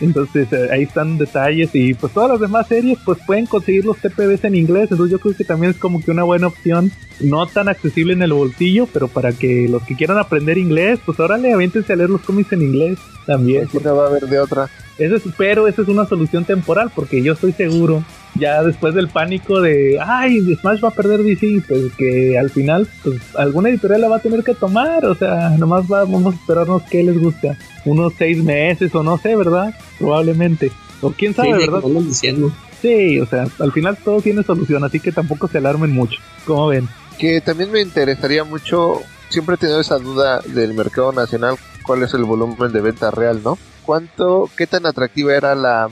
Entonces 0.00 0.52
eh, 0.52 0.68
ahí 0.72 0.82
están 0.82 1.18
detalles 1.18 1.70
y 1.74 1.94
pues 1.94 2.12
todas 2.12 2.30
las 2.30 2.40
demás 2.40 2.66
series 2.66 2.98
pues 3.04 3.18
pueden 3.26 3.46
conseguir 3.46 3.84
los 3.84 3.96
TPBs 3.98 4.44
en 4.44 4.54
inglés, 4.56 4.88
entonces 4.90 5.12
yo 5.12 5.18
creo 5.20 5.34
que 5.36 5.44
también 5.44 5.70
es 5.70 5.78
como 5.78 6.02
que 6.02 6.10
una 6.10 6.24
buena 6.24 6.48
opción, 6.48 6.90
no 7.20 7.46
tan 7.46 7.68
accesible 7.68 8.12
en 8.12 8.22
el 8.22 8.32
bolsillo, 8.32 8.86
pero 8.92 9.08
para 9.08 9.32
que 9.32 9.68
los 9.68 9.82
que 9.84 9.94
quieran 9.94 10.18
aprender 10.18 10.58
inglés, 10.58 10.98
pues 11.06 11.20
órale, 11.20 11.52
aviéntense 11.52 11.92
a 11.92 11.96
leer 11.96 12.10
los 12.10 12.22
cómics 12.22 12.52
en 12.52 12.62
inglés 12.62 12.98
también. 13.26 13.68
No 13.84 13.94
va 13.96 14.04
a 14.04 14.08
haber 14.08 14.26
de 14.26 14.38
otra 14.40 14.68
Eso 14.98 15.14
es, 15.16 15.22
pero 15.38 15.68
esa 15.68 15.82
es 15.82 15.88
una 15.88 16.06
solución 16.06 16.44
temporal 16.44 16.90
porque 16.94 17.22
yo 17.22 17.32
estoy 17.34 17.52
seguro, 17.52 18.02
ya 18.36 18.62
después 18.62 18.94
del 18.94 19.08
pánico 19.08 19.60
de, 19.60 19.98
ay, 20.04 20.40
Smash 20.60 20.82
va 20.82 20.88
a 20.88 20.92
perder 20.94 21.22
DC, 21.22 21.62
pues 21.68 21.92
que 21.96 22.38
al 22.38 22.50
final 22.50 22.88
pues 23.02 23.20
alguna 23.36 23.68
editorial 23.68 24.00
la 24.00 24.08
va 24.08 24.16
a 24.16 24.20
tener 24.22 24.42
que 24.42 24.54
tomar, 24.54 25.04
o 25.06 25.14
sea, 25.14 25.50
nomás 25.50 25.84
va- 25.90 26.04
vamos 26.04 26.34
a 26.34 26.36
esperarnos 26.36 26.82
que 26.84 27.02
les 27.04 27.20
gusta, 27.20 27.56
unos 27.84 28.12
seis 28.18 28.42
meses 28.42 28.94
o 28.94 29.02
no 29.02 29.18
sé, 29.18 29.36
¿verdad? 29.36 29.74
Probablemente. 29.98 30.70
O 31.00 31.10
quién 31.10 31.34
sabe, 31.34 31.52
sí, 31.52 31.58
¿verdad? 31.58 31.80
como 31.82 32.00
diciendo. 32.02 32.50
Sí, 32.82 33.18
o 33.20 33.26
sea, 33.26 33.46
al 33.60 33.72
final 33.72 33.96
todo 34.04 34.20
tiene 34.20 34.42
solución, 34.42 34.84
así 34.84 35.00
que 35.00 35.12
tampoco 35.12 35.48
se 35.48 35.58
alarmen 35.58 35.92
mucho. 35.92 36.18
¿Cómo 36.46 36.68
ven? 36.68 36.88
que 37.18 37.40
también 37.40 37.70
me 37.70 37.80
interesaría 37.80 38.42
mucho 38.42 39.00
siempre 39.28 39.54
he 39.54 39.58
tenido 39.58 39.80
esa 39.80 39.98
duda 39.98 40.40
del 40.40 40.74
mercado 40.74 41.12
nacional 41.12 41.54
cuál 41.86 42.02
es 42.02 42.12
el 42.12 42.24
volumen 42.24 42.72
de 42.72 42.80
venta 42.80 43.12
real 43.12 43.40
no 43.44 43.56
cuánto 43.84 44.50
qué 44.56 44.66
tan 44.66 44.84
atractiva 44.84 45.32
era 45.32 45.54
la 45.54 45.88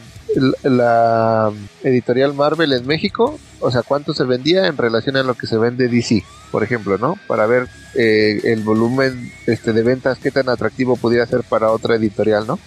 la 0.63 1.53
editorial 1.83 2.35
Marvel 2.35 2.73
en 2.73 2.87
México 2.87 3.39
o 3.61 3.71
sea 3.71 3.83
cuánto 3.83 4.15
se 4.15 4.25
vendía 4.25 4.67
en 4.67 4.77
relación 4.77 5.17
a 5.17 5.23
lo 5.23 5.35
que 5.35 5.47
se 5.47 5.59
vende 5.59 5.89
DC 5.89 6.23
por 6.51 6.63
ejemplo 6.63 6.99
no 6.99 7.17
para 7.27 7.47
ver 7.47 7.69
eh, 7.95 8.41
el 8.45 8.63
volumen 8.63 9.33
este 9.47 9.73
de 9.73 9.83
ventas 9.83 10.19
qué 10.19 10.31
tan 10.31 10.49
atractivo 10.49 10.97
pudiera 10.97 11.27
ser 11.27 11.43
para 11.43 11.71
otra 11.71 11.97
editorial 11.97 12.47
no 12.47 12.59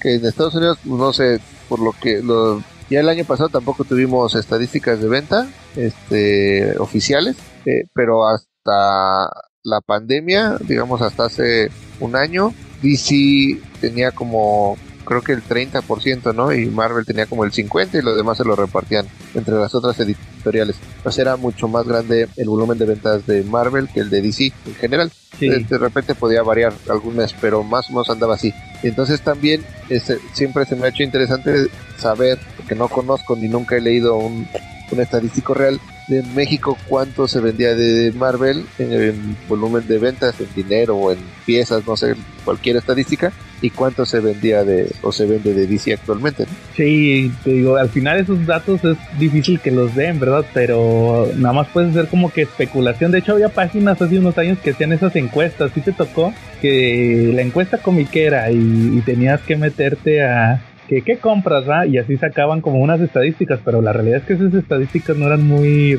que 0.00 0.14
en 0.14 0.24
Estados 0.24 0.54
Unidos 0.54 0.78
pues, 0.84 0.98
no 0.98 1.12
sé 1.12 1.40
por 1.68 1.80
lo 1.80 1.92
que 1.92 2.22
lo 2.22 2.62
ya 2.88 3.00
el 3.00 3.08
año 3.08 3.24
pasado 3.24 3.48
tampoco 3.48 3.84
tuvimos 3.84 4.34
estadísticas 4.34 5.00
de 5.00 5.08
venta 5.08 5.48
este 5.76 6.78
oficiales 6.78 7.36
eh, 7.66 7.84
pero 7.94 8.26
hasta 8.26 9.30
la 9.62 9.80
pandemia 9.80 10.56
digamos 10.60 11.02
hasta 11.02 11.26
hace 11.26 11.70
un 12.00 12.16
año 12.16 12.54
DC 12.82 13.58
tenía 13.80 14.10
como 14.10 14.76
creo 15.10 15.22
que 15.22 15.32
el 15.32 15.42
30%, 15.42 16.32
¿no? 16.32 16.52
Y 16.52 16.66
Marvel 16.66 17.04
tenía 17.04 17.26
como 17.26 17.44
el 17.44 17.50
50% 17.50 17.98
y 17.98 18.02
los 18.02 18.16
demás 18.16 18.38
se 18.38 18.44
lo 18.44 18.54
repartían 18.54 19.08
entre 19.34 19.54
las 19.54 19.74
otras 19.74 19.98
editoriales. 19.98 20.76
Pues 21.02 21.18
era 21.18 21.36
mucho 21.36 21.66
más 21.66 21.84
grande 21.84 22.28
el 22.36 22.48
volumen 22.48 22.78
de 22.78 22.86
ventas 22.86 23.26
de 23.26 23.42
Marvel 23.42 23.88
que 23.92 23.98
el 23.98 24.08
de 24.08 24.22
DC 24.22 24.52
en 24.66 24.74
general. 24.76 25.10
Sí. 25.36 25.48
De, 25.48 25.64
de 25.64 25.78
repente 25.78 26.14
podía 26.14 26.44
variar 26.44 26.72
algún 26.88 27.16
mes, 27.16 27.34
pero 27.40 27.64
más 27.64 27.90
o 27.90 27.94
menos 27.94 28.08
andaba 28.08 28.36
así. 28.36 28.54
Y 28.84 28.86
entonces 28.86 29.20
también 29.20 29.64
este, 29.88 30.18
siempre 30.32 30.64
se 30.64 30.76
me 30.76 30.86
ha 30.86 30.90
hecho 30.90 31.02
interesante 31.02 31.66
saber, 31.98 32.38
porque 32.56 32.76
no 32.76 32.86
conozco 32.86 33.34
ni 33.34 33.48
nunca 33.48 33.76
he 33.76 33.80
leído 33.80 34.14
un, 34.14 34.46
un 34.92 35.00
estadístico 35.00 35.54
real 35.54 35.80
de 36.10 36.22
México 36.34 36.76
cuánto 36.88 37.26
se 37.26 37.40
vendía 37.40 37.74
de 37.74 38.12
Marvel 38.12 38.66
en, 38.78 38.92
en 38.92 39.36
volumen 39.48 39.86
de 39.86 39.98
ventas, 39.98 40.38
en 40.40 40.48
dinero 40.54 40.96
o 40.96 41.12
en 41.12 41.18
piezas, 41.46 41.86
no 41.86 41.96
sé, 41.96 42.14
cualquier 42.44 42.76
estadística, 42.76 43.32
y 43.62 43.70
cuánto 43.70 44.06
se 44.06 44.20
vendía 44.20 44.64
de 44.64 44.90
o 45.02 45.12
se 45.12 45.26
vende 45.26 45.54
de 45.54 45.66
DC 45.66 45.92
actualmente. 45.92 46.44
¿no? 46.44 46.52
Sí, 46.76 47.30
te 47.44 47.50
digo, 47.50 47.76
al 47.76 47.88
final 47.88 48.18
esos 48.18 48.44
datos 48.46 48.84
es 48.84 48.96
difícil 49.18 49.60
que 49.60 49.70
los 49.70 49.94
den, 49.94 50.18
¿verdad? 50.18 50.44
Pero 50.54 51.28
nada 51.36 51.54
más 51.54 51.68
puede 51.68 51.92
ser 51.92 52.08
como 52.08 52.32
que 52.32 52.42
especulación. 52.42 53.12
De 53.12 53.18
hecho, 53.18 53.32
había 53.32 53.48
páginas 53.48 54.00
hace 54.00 54.18
unos 54.18 54.36
años 54.38 54.58
que 54.58 54.70
hacían 54.70 54.92
esas 54.92 55.14
encuestas. 55.16 55.72
Sí 55.74 55.80
te 55.80 55.92
tocó 55.92 56.32
que 56.60 57.32
la 57.34 57.42
encuesta 57.42 57.78
comiquera 57.78 58.50
y, 58.50 58.56
y 58.96 59.02
tenías 59.04 59.40
que 59.42 59.56
meterte 59.56 60.22
a 60.22 60.62
que 60.90 61.02
qué 61.02 61.18
compras, 61.18 61.62
¿va? 61.70 61.86
Y 61.86 61.98
así 61.98 62.16
sacaban 62.16 62.60
como 62.60 62.80
unas 62.80 63.00
estadísticas, 63.00 63.60
pero 63.64 63.80
la 63.80 63.92
realidad 63.92 64.18
es 64.18 64.24
que 64.24 64.32
esas 64.34 64.52
estadísticas 64.52 65.16
no 65.16 65.26
eran 65.26 65.46
muy 65.46 65.96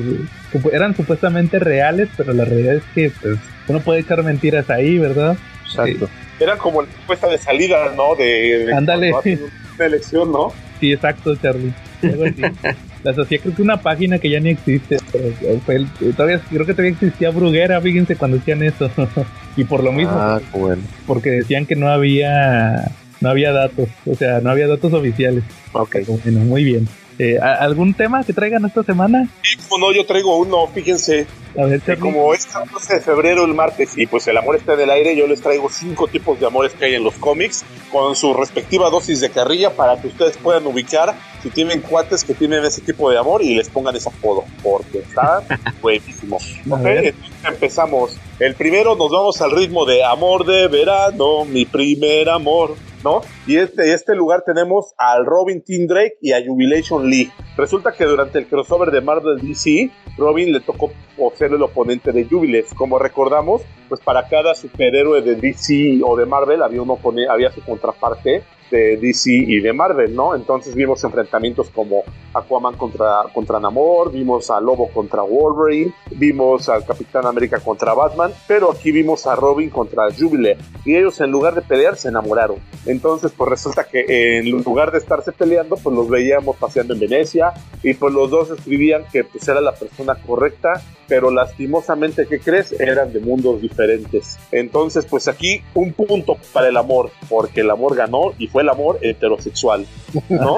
eran 0.70 0.94
supuestamente 0.94 1.58
reales, 1.58 2.10
pero 2.16 2.34
la 2.34 2.44
realidad 2.44 2.74
es 2.74 2.82
que 2.94 3.10
pues 3.22 3.38
uno 3.68 3.80
puede 3.80 4.00
echar 4.00 4.22
mentiras 4.22 4.68
ahí, 4.68 4.98
¿verdad? 4.98 5.34
Exacto. 5.64 6.10
Eran 6.38 6.58
como 6.58 6.82
la 6.82 6.88
encuesta 7.02 7.26
de 7.28 7.38
salida, 7.38 7.92
¿no? 7.96 8.14
De, 8.16 8.66
de 8.66 8.74
Ándale. 8.74 9.12
Una 9.76 9.86
elección, 9.86 10.30
¿no? 10.30 10.52
Sí, 10.78 10.92
exacto, 10.92 11.34
Charlie. 11.36 11.72
Algo 12.02 12.24
así. 12.24 12.42
Las 13.04 13.18
hacía 13.18 13.38
creo 13.40 13.54
que 13.54 13.62
una 13.62 13.78
página 13.80 14.18
que 14.18 14.28
ya 14.30 14.40
ni 14.40 14.50
existe. 14.50 14.98
Pero 15.10 15.24
fue 15.64 15.76
el- 15.76 15.88
todavía, 16.14 16.40
creo 16.50 16.66
que 16.66 16.72
todavía 16.72 16.92
existía 16.92 17.30
Bruguera, 17.30 17.80
fíjense, 17.80 18.16
cuando 18.16 18.36
hacían 18.36 18.62
eso. 18.62 18.90
y 19.56 19.64
por 19.64 19.82
lo 19.82 19.90
mismo, 19.92 20.12
Ah, 20.14 20.40
bueno. 20.52 20.82
porque 21.06 21.30
decían 21.30 21.64
que 21.66 21.76
no 21.76 21.88
había 21.88 22.90
no 23.22 23.30
había 23.30 23.52
datos, 23.52 23.88
o 24.04 24.14
sea, 24.14 24.40
no 24.40 24.50
había 24.50 24.66
datos 24.68 24.92
oficiales. 24.92 25.44
Ok. 25.72 25.96
Bueno, 26.06 26.40
muy 26.40 26.64
bien. 26.64 26.86
Eh, 27.18 27.38
¿a- 27.40 27.54
¿Algún 27.56 27.94
tema 27.94 28.24
que 28.24 28.32
traigan 28.32 28.64
esta 28.64 28.82
semana? 28.82 29.28
Y 29.42 29.56
como 29.68 29.86
no, 29.86 29.92
yo 29.94 30.04
traigo 30.06 30.36
uno, 30.38 30.66
fíjense, 30.66 31.26
A 31.58 31.66
ver, 31.66 31.80
que 31.82 31.96
como 31.98 32.32
es 32.32 32.46
14 32.46 32.94
de 32.94 33.00
febrero 33.00 33.44
el 33.44 33.52
martes 33.52 33.90
y 33.98 34.06
pues 34.06 34.26
el 34.28 34.38
amor 34.38 34.56
está 34.56 34.72
en 34.74 34.80
el 34.80 34.90
aire, 34.90 35.14
yo 35.14 35.26
les 35.26 35.42
traigo 35.42 35.68
cinco 35.70 36.08
tipos 36.08 36.40
de 36.40 36.46
amores 36.46 36.72
que 36.72 36.86
hay 36.86 36.94
en 36.94 37.04
los 37.04 37.14
cómics 37.16 37.64
con 37.92 38.16
su 38.16 38.32
respectiva 38.32 38.88
dosis 38.88 39.20
de 39.20 39.28
carrilla 39.28 39.70
para 39.70 40.00
que 40.00 40.08
ustedes 40.08 40.38
puedan 40.38 40.66
ubicar 40.66 41.14
si 41.42 41.50
tienen 41.50 41.82
cuates 41.82 42.24
que 42.24 42.32
tienen 42.32 42.64
ese 42.64 42.80
tipo 42.80 43.10
de 43.10 43.18
amor 43.18 43.42
y 43.42 43.54
les 43.54 43.68
pongan 43.68 43.94
ese 43.94 44.08
apodo, 44.08 44.44
porque 44.62 45.00
está 45.00 45.42
buenísimo. 45.82 46.38
A 46.70 46.74
Ok, 46.76 46.82
ver. 46.82 47.04
entonces 47.08 47.30
empezamos. 47.46 48.16
El 48.40 48.54
primero 48.54 48.96
nos 48.96 49.10
vamos 49.10 49.40
al 49.42 49.50
ritmo 49.50 49.84
de 49.84 50.02
amor 50.02 50.46
de 50.46 50.66
verano, 50.68 51.44
mi 51.44 51.66
primer 51.66 52.30
amor. 52.30 52.74
¿No? 53.02 53.20
Y 53.46 53.56
este, 53.56 53.92
este 53.92 54.14
lugar 54.14 54.42
tenemos 54.44 54.94
al 54.98 55.26
Robin 55.26 55.62
Team 55.62 55.86
Drake 55.86 56.18
y 56.20 56.32
a 56.32 56.44
Jubilation 56.44 57.08
League. 57.08 57.30
Resulta 57.56 57.92
que 57.92 58.04
durante 58.04 58.38
el 58.38 58.46
crossover 58.46 58.90
de 58.90 59.00
Marvel 59.00 59.38
DC, 59.40 59.90
Robin 60.16 60.52
le 60.52 60.60
tocó 60.60 60.90
ser 61.34 61.52
el 61.52 61.62
oponente 61.62 62.12
de 62.12 62.24
Jubilees. 62.24 62.74
Como 62.74 62.98
recordamos, 62.98 63.62
pues 63.88 64.00
para 64.00 64.28
cada 64.28 64.54
superhéroe 64.54 65.22
de 65.22 65.36
DC 65.36 66.00
o 66.04 66.16
de 66.16 66.26
Marvel 66.26 66.62
había, 66.62 66.82
uno 66.82 66.98
había 67.30 67.50
su 67.52 67.62
contraparte 67.62 68.42
de 68.72 68.96
DC 68.96 69.30
y 69.30 69.60
de 69.60 69.72
Marvel, 69.72 70.16
¿no? 70.16 70.34
Entonces 70.34 70.74
vimos 70.74 71.04
enfrentamientos 71.04 71.68
como 71.70 72.02
Aquaman 72.34 72.76
contra, 72.76 73.24
contra 73.32 73.60
Namor, 73.60 74.10
vimos 74.10 74.50
a 74.50 74.60
Lobo 74.60 74.88
contra 74.88 75.22
Wolverine, 75.22 75.92
vimos 76.10 76.68
al 76.68 76.84
Capitán 76.84 77.26
América 77.26 77.60
contra 77.60 77.94
Batman, 77.94 78.32
pero 78.48 78.72
aquí 78.72 78.90
vimos 78.90 79.26
a 79.26 79.36
Robin 79.36 79.68
contra 79.68 80.10
Jubilee 80.10 80.56
y 80.84 80.96
ellos 80.96 81.20
en 81.20 81.30
lugar 81.30 81.54
de 81.54 81.62
pelear 81.62 81.96
se 81.96 82.08
enamoraron. 82.08 82.56
Entonces 82.86 83.30
pues 83.36 83.50
resulta 83.50 83.84
que 83.84 84.38
en 84.38 84.50
lugar 84.50 84.90
de 84.90 84.98
estarse 84.98 85.30
peleando 85.30 85.76
pues 85.76 85.94
los 85.94 86.08
veíamos 86.08 86.56
paseando 86.56 86.94
en 86.94 87.00
Venecia 87.00 87.52
y 87.82 87.94
pues 87.94 88.12
los 88.14 88.30
dos 88.30 88.50
escribían 88.50 89.04
que 89.12 89.24
pues 89.24 89.46
era 89.46 89.60
la 89.60 89.74
persona 89.74 90.14
correcta 90.14 90.82
pero 91.12 91.30
lastimosamente, 91.30 92.26
¿qué 92.26 92.40
crees? 92.40 92.72
Eran 92.80 93.12
de 93.12 93.20
mundos 93.20 93.60
diferentes. 93.60 94.38
Entonces, 94.50 95.04
pues 95.04 95.28
aquí 95.28 95.62
un 95.74 95.92
punto 95.92 96.38
para 96.54 96.68
el 96.68 96.76
amor, 96.78 97.10
porque 97.28 97.60
el 97.60 97.70
amor 97.70 97.94
ganó 97.94 98.32
y 98.38 98.46
fue 98.46 98.61
el 98.62 98.68
amor 98.68 98.98
heterosexual, 99.02 99.86
¿no? 100.28 100.56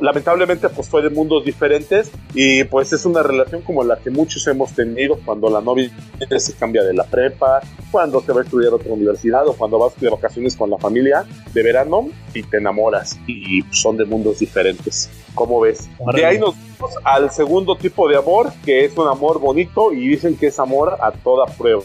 lamentablemente 0.00 0.68
pues 0.68 0.88
fue 0.88 1.02
de 1.02 1.10
mundos 1.10 1.44
diferentes 1.44 2.10
y 2.34 2.64
pues 2.64 2.92
es 2.92 3.04
una 3.04 3.22
relación 3.22 3.62
como 3.62 3.84
la 3.84 3.96
que 3.96 4.10
muchos 4.10 4.46
hemos 4.46 4.72
tenido 4.72 5.18
cuando 5.24 5.50
la 5.50 5.60
novia 5.60 5.90
se 6.38 6.54
cambia 6.54 6.82
de 6.82 6.94
la 6.94 7.04
prepa, 7.04 7.60
cuando 7.90 8.20
te 8.20 8.32
va 8.32 8.40
a 8.40 8.44
estudiar 8.44 8.72
a 8.72 8.76
otra 8.76 8.92
universidad 8.92 9.46
o 9.46 9.52
cuando 9.52 9.78
vas 9.78 9.98
de 10.00 10.08
vacaciones 10.08 10.56
con 10.56 10.70
la 10.70 10.78
familia 10.78 11.24
de 11.52 11.62
verano 11.62 12.08
y 12.32 12.42
te 12.42 12.58
enamoras 12.58 13.18
y 13.26 13.62
son 13.70 13.96
de 13.96 14.04
mundos 14.04 14.38
diferentes. 14.38 15.10
¿Cómo 15.34 15.60
ves? 15.60 15.88
De 16.14 16.24
ahí 16.24 16.38
nos 16.38 16.54
vamos 16.78 16.96
al 17.04 17.30
segundo 17.30 17.76
tipo 17.76 18.08
de 18.08 18.16
amor, 18.16 18.52
que 18.64 18.84
es 18.84 18.96
un 18.96 19.08
amor 19.08 19.40
bonito 19.40 19.92
y 19.92 20.08
dicen 20.08 20.36
que 20.36 20.46
es 20.46 20.58
amor 20.58 20.96
a 21.00 21.10
toda 21.10 21.46
prueba. 21.46 21.82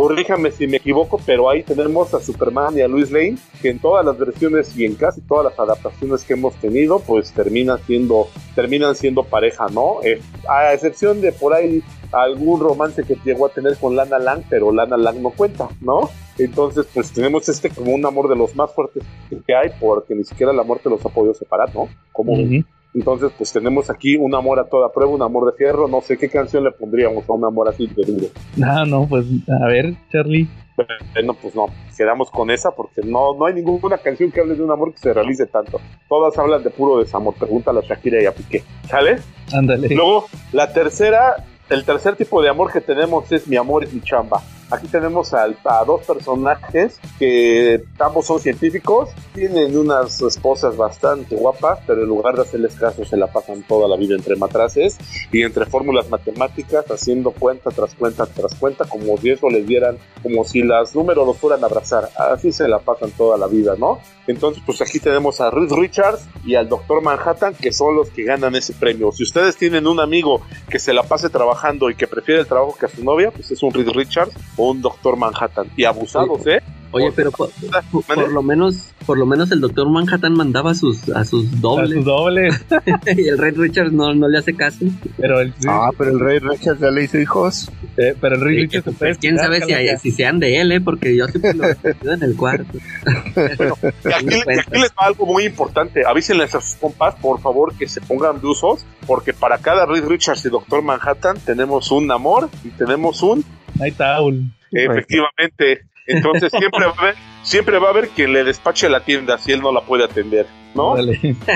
Corríjame 0.00 0.50
si 0.50 0.66
me 0.66 0.78
equivoco, 0.78 1.20
pero 1.26 1.50
ahí 1.50 1.62
tenemos 1.62 2.14
a 2.14 2.20
Superman 2.20 2.74
y 2.74 2.80
a 2.80 2.88
Luis 2.88 3.10
Lane, 3.10 3.36
que 3.60 3.68
en 3.68 3.78
todas 3.78 4.02
las 4.02 4.16
versiones 4.16 4.74
y 4.74 4.86
en 4.86 4.94
casi 4.94 5.20
todas 5.20 5.44
las 5.44 5.60
adaptaciones 5.60 6.24
que 6.24 6.32
hemos 6.32 6.54
tenido, 6.54 7.00
pues 7.00 7.32
terminan 7.32 7.78
siendo, 7.86 8.28
terminan 8.54 8.94
siendo 8.94 9.24
pareja, 9.24 9.66
¿no? 9.70 9.96
Eh, 10.02 10.22
a 10.48 10.72
excepción 10.72 11.20
de 11.20 11.32
por 11.32 11.52
ahí 11.52 11.82
algún 12.12 12.60
romance 12.60 13.04
que 13.04 13.18
llegó 13.22 13.44
a 13.44 13.50
tener 13.50 13.76
con 13.76 13.94
Lana 13.94 14.18
Lang, 14.18 14.42
pero 14.48 14.72
Lana 14.72 14.96
Lang 14.96 15.20
no 15.20 15.32
cuenta, 15.32 15.68
¿no? 15.82 16.08
Entonces, 16.38 16.86
pues 16.94 17.12
tenemos 17.12 17.46
este 17.50 17.68
como 17.68 17.92
un 17.92 18.06
amor 18.06 18.30
de 18.30 18.36
los 18.36 18.56
más 18.56 18.72
fuertes 18.72 19.02
que 19.46 19.54
hay, 19.54 19.68
porque 19.78 20.14
ni 20.14 20.24
siquiera 20.24 20.54
la 20.54 20.62
muerte 20.62 20.88
los 20.88 21.04
ha 21.04 21.10
podido 21.10 21.34
separar, 21.34 21.74
¿no? 21.74 21.90
Como 22.10 22.38
entonces, 22.94 23.30
pues 23.36 23.52
tenemos 23.52 23.88
aquí 23.88 24.16
un 24.16 24.34
amor 24.34 24.58
a 24.58 24.64
toda 24.64 24.92
prueba, 24.92 25.12
un 25.12 25.22
amor 25.22 25.50
de 25.50 25.56
fierro. 25.56 25.86
No 25.86 26.00
sé 26.00 26.18
qué 26.18 26.28
canción 26.28 26.64
le 26.64 26.72
pondríamos 26.72 27.28
a 27.28 27.32
un 27.32 27.44
amor 27.44 27.68
así 27.68 27.86
de 27.86 28.04
duro. 28.04 28.26
Ah, 28.62 28.84
no, 28.86 29.06
pues 29.06 29.26
a 29.48 29.66
ver, 29.66 29.94
Charlie. 30.10 30.48
Bueno, 31.14 31.34
pues 31.34 31.54
no, 31.54 31.66
quedamos 31.96 32.30
con 32.30 32.50
esa 32.50 32.70
porque 32.70 33.02
no, 33.02 33.34
no 33.34 33.46
hay 33.46 33.54
ninguna 33.54 33.98
canción 33.98 34.32
que 34.32 34.40
hable 34.40 34.54
de 34.54 34.62
un 34.62 34.70
amor 34.70 34.92
que 34.92 34.98
se 34.98 35.12
realice 35.12 35.46
tanto. 35.46 35.80
Todas 36.08 36.36
hablan 36.38 36.62
de 36.62 36.70
puro 36.70 36.98
desamor. 36.98 37.34
Pregúntale 37.34 37.80
a 37.80 37.82
Shakira 37.82 38.22
y 38.22 38.26
a 38.26 38.34
Piqué. 38.34 38.64
¿Sale? 38.88 39.18
Ándale. 39.52 39.88
Luego, 39.94 40.26
la 40.52 40.72
tercera, 40.72 41.44
el 41.68 41.84
tercer 41.84 42.16
tipo 42.16 42.42
de 42.42 42.48
amor 42.48 42.72
que 42.72 42.80
tenemos 42.80 43.30
es 43.30 43.46
mi 43.46 43.56
amor 43.56 43.84
es 43.84 43.92
mi 43.92 44.00
chamba. 44.00 44.42
Aquí 44.70 44.86
tenemos 44.86 45.34
a, 45.34 45.48
dos 45.84 46.02
personajes 46.06 47.00
que 47.18 47.82
ambos 47.98 48.26
son 48.26 48.40
científicos, 48.40 49.08
tienen 49.34 49.76
unas 49.76 50.20
esposas 50.22 50.76
bastante 50.76 51.34
guapas, 51.34 51.80
pero 51.86 52.02
en 52.02 52.08
lugar 52.08 52.36
de 52.36 52.42
hacerles 52.42 52.74
caso 52.74 53.04
se 53.04 53.16
la 53.16 53.26
pasan 53.26 53.62
toda 53.62 53.88
la 53.88 53.96
vida 53.96 54.14
entre 54.14 54.36
matraces 54.36 54.96
y 55.32 55.42
entre 55.42 55.66
fórmulas 55.66 56.08
matemáticas, 56.08 56.84
haciendo 56.90 57.32
cuenta 57.32 57.70
tras 57.70 57.94
cuenta 57.94 58.26
tras 58.26 58.54
cuenta, 58.54 58.84
como 58.84 59.16
si 59.18 59.30
eso 59.30 59.48
les 59.50 59.66
dieran, 59.66 59.98
como 60.22 60.44
si 60.44 60.62
las 60.62 60.94
números 60.94 61.26
los 61.26 61.36
fueran 61.36 61.62
a 61.64 61.66
abrazar. 61.66 62.08
Así 62.16 62.52
se 62.52 62.68
la 62.68 62.78
pasan 62.78 63.10
toda 63.12 63.36
la 63.36 63.46
vida, 63.46 63.74
¿no? 63.78 64.00
Entonces, 64.26 64.62
pues 64.64 64.80
aquí 64.80 65.00
tenemos 65.00 65.40
a 65.40 65.50
Reed 65.50 65.72
Richards 65.72 66.24
y 66.44 66.54
al 66.54 66.68
Doctor 66.68 67.02
Manhattan, 67.02 67.54
que 67.54 67.72
son 67.72 67.96
los 67.96 68.10
que 68.10 68.22
ganan 68.22 68.54
ese 68.54 68.72
premio. 68.72 69.10
Si 69.10 69.24
ustedes 69.24 69.56
tienen 69.56 69.86
un 69.86 69.98
amigo 69.98 70.42
que 70.68 70.78
se 70.78 70.92
la 70.92 71.02
pase 71.02 71.30
trabajando 71.30 71.90
y 71.90 71.96
que 71.96 72.06
prefiere 72.06 72.40
el 72.40 72.46
trabajo 72.46 72.76
que 72.78 72.86
a 72.86 72.88
su 72.88 73.02
novia, 73.02 73.32
pues 73.32 73.50
es 73.50 73.62
un 73.62 73.72
Reed 73.72 73.88
Richards 73.88 74.32
un 74.68 74.82
Doctor 74.82 75.16
Manhattan. 75.16 75.70
Y 75.76 75.84
abusados, 75.84 76.46
¿eh? 76.46 76.60
Oye, 76.92 77.12
pero 77.14 77.30
por, 77.30 77.50
lo 78.32 78.42
menos, 78.42 78.92
por 79.06 79.16
lo 79.16 79.24
menos 79.24 79.52
el 79.52 79.60
Doctor 79.60 79.88
Manhattan 79.88 80.32
mandaba 80.32 80.72
a 80.72 80.74
sus, 80.74 81.08
a 81.10 81.24
sus 81.24 81.60
dobles. 81.60 81.92
A 81.92 81.94
sus 81.94 82.04
dobles. 82.04 82.64
y 83.16 83.28
el 83.28 83.38
Rey 83.38 83.52
Richards 83.52 83.92
no, 83.92 84.12
no 84.12 84.28
le 84.28 84.38
hace 84.38 84.54
caso. 84.54 84.84
Pero 85.16 85.40
el, 85.40 85.54
ah, 85.68 85.90
pero 85.96 86.10
el 86.10 86.18
Rey 86.18 86.40
Richards 86.40 86.80
ya 86.80 86.90
le 86.90 87.04
hizo 87.04 87.18
hijos. 87.18 87.70
Eh, 87.96 88.16
pero 88.20 88.34
el 88.34 88.40
Rey 88.40 88.56
Richards 88.62 88.96
pues, 88.98 89.18
quién 89.18 89.38
sabe 89.38 89.60
si, 89.60 89.72
si, 89.98 90.10
sean 90.10 90.40
de 90.40 90.60
él, 90.60 90.72
¿eh? 90.72 90.80
Porque 90.80 91.16
yo 91.16 91.26
siempre 91.28 91.54
lo 91.54 91.62
veo 91.62 92.14
en 92.14 92.22
el 92.22 92.34
cuarto. 92.36 92.66
y 94.04 94.12
aquí, 94.12 94.42
les 94.72 94.90
va 94.90 95.06
algo 95.06 95.26
muy 95.26 95.44
importante. 95.44 96.02
Avísenles 96.04 96.54
a 96.54 96.60
sus 96.60 96.74
compas, 96.76 97.14
por 97.16 97.40
favor, 97.40 97.74
que 97.76 97.88
se 97.88 98.00
pongan 98.00 98.44
usos, 98.44 98.84
porque 99.06 99.32
para 99.32 99.58
cada 99.58 99.86
Rey 99.86 100.00
Richards 100.00 100.44
y 100.44 100.48
Doctor 100.48 100.82
Manhattan 100.82 101.38
tenemos 101.38 101.92
un 101.92 102.10
amor 102.10 102.50
y 102.64 102.70
tenemos 102.70 103.22
un 103.22 103.44
Night 103.78 104.00
Owl. 104.00 104.50
Efectivamente. 104.72 105.89
Entonces 106.10 106.50
siempre 106.56 106.86
va 106.86 106.92
a 106.96 107.00
haber, 107.00 107.14
siempre 107.42 107.78
va 107.78 107.88
a 107.88 107.90
haber 107.90 108.08
quien 108.08 108.32
le 108.32 108.44
despache 108.44 108.88
la 108.88 109.00
tienda 109.00 109.38
si 109.38 109.52
él 109.52 109.60
no 109.60 109.72
la 109.72 109.80
puede 109.82 110.04
atender, 110.04 110.46
¿no? 110.74 110.96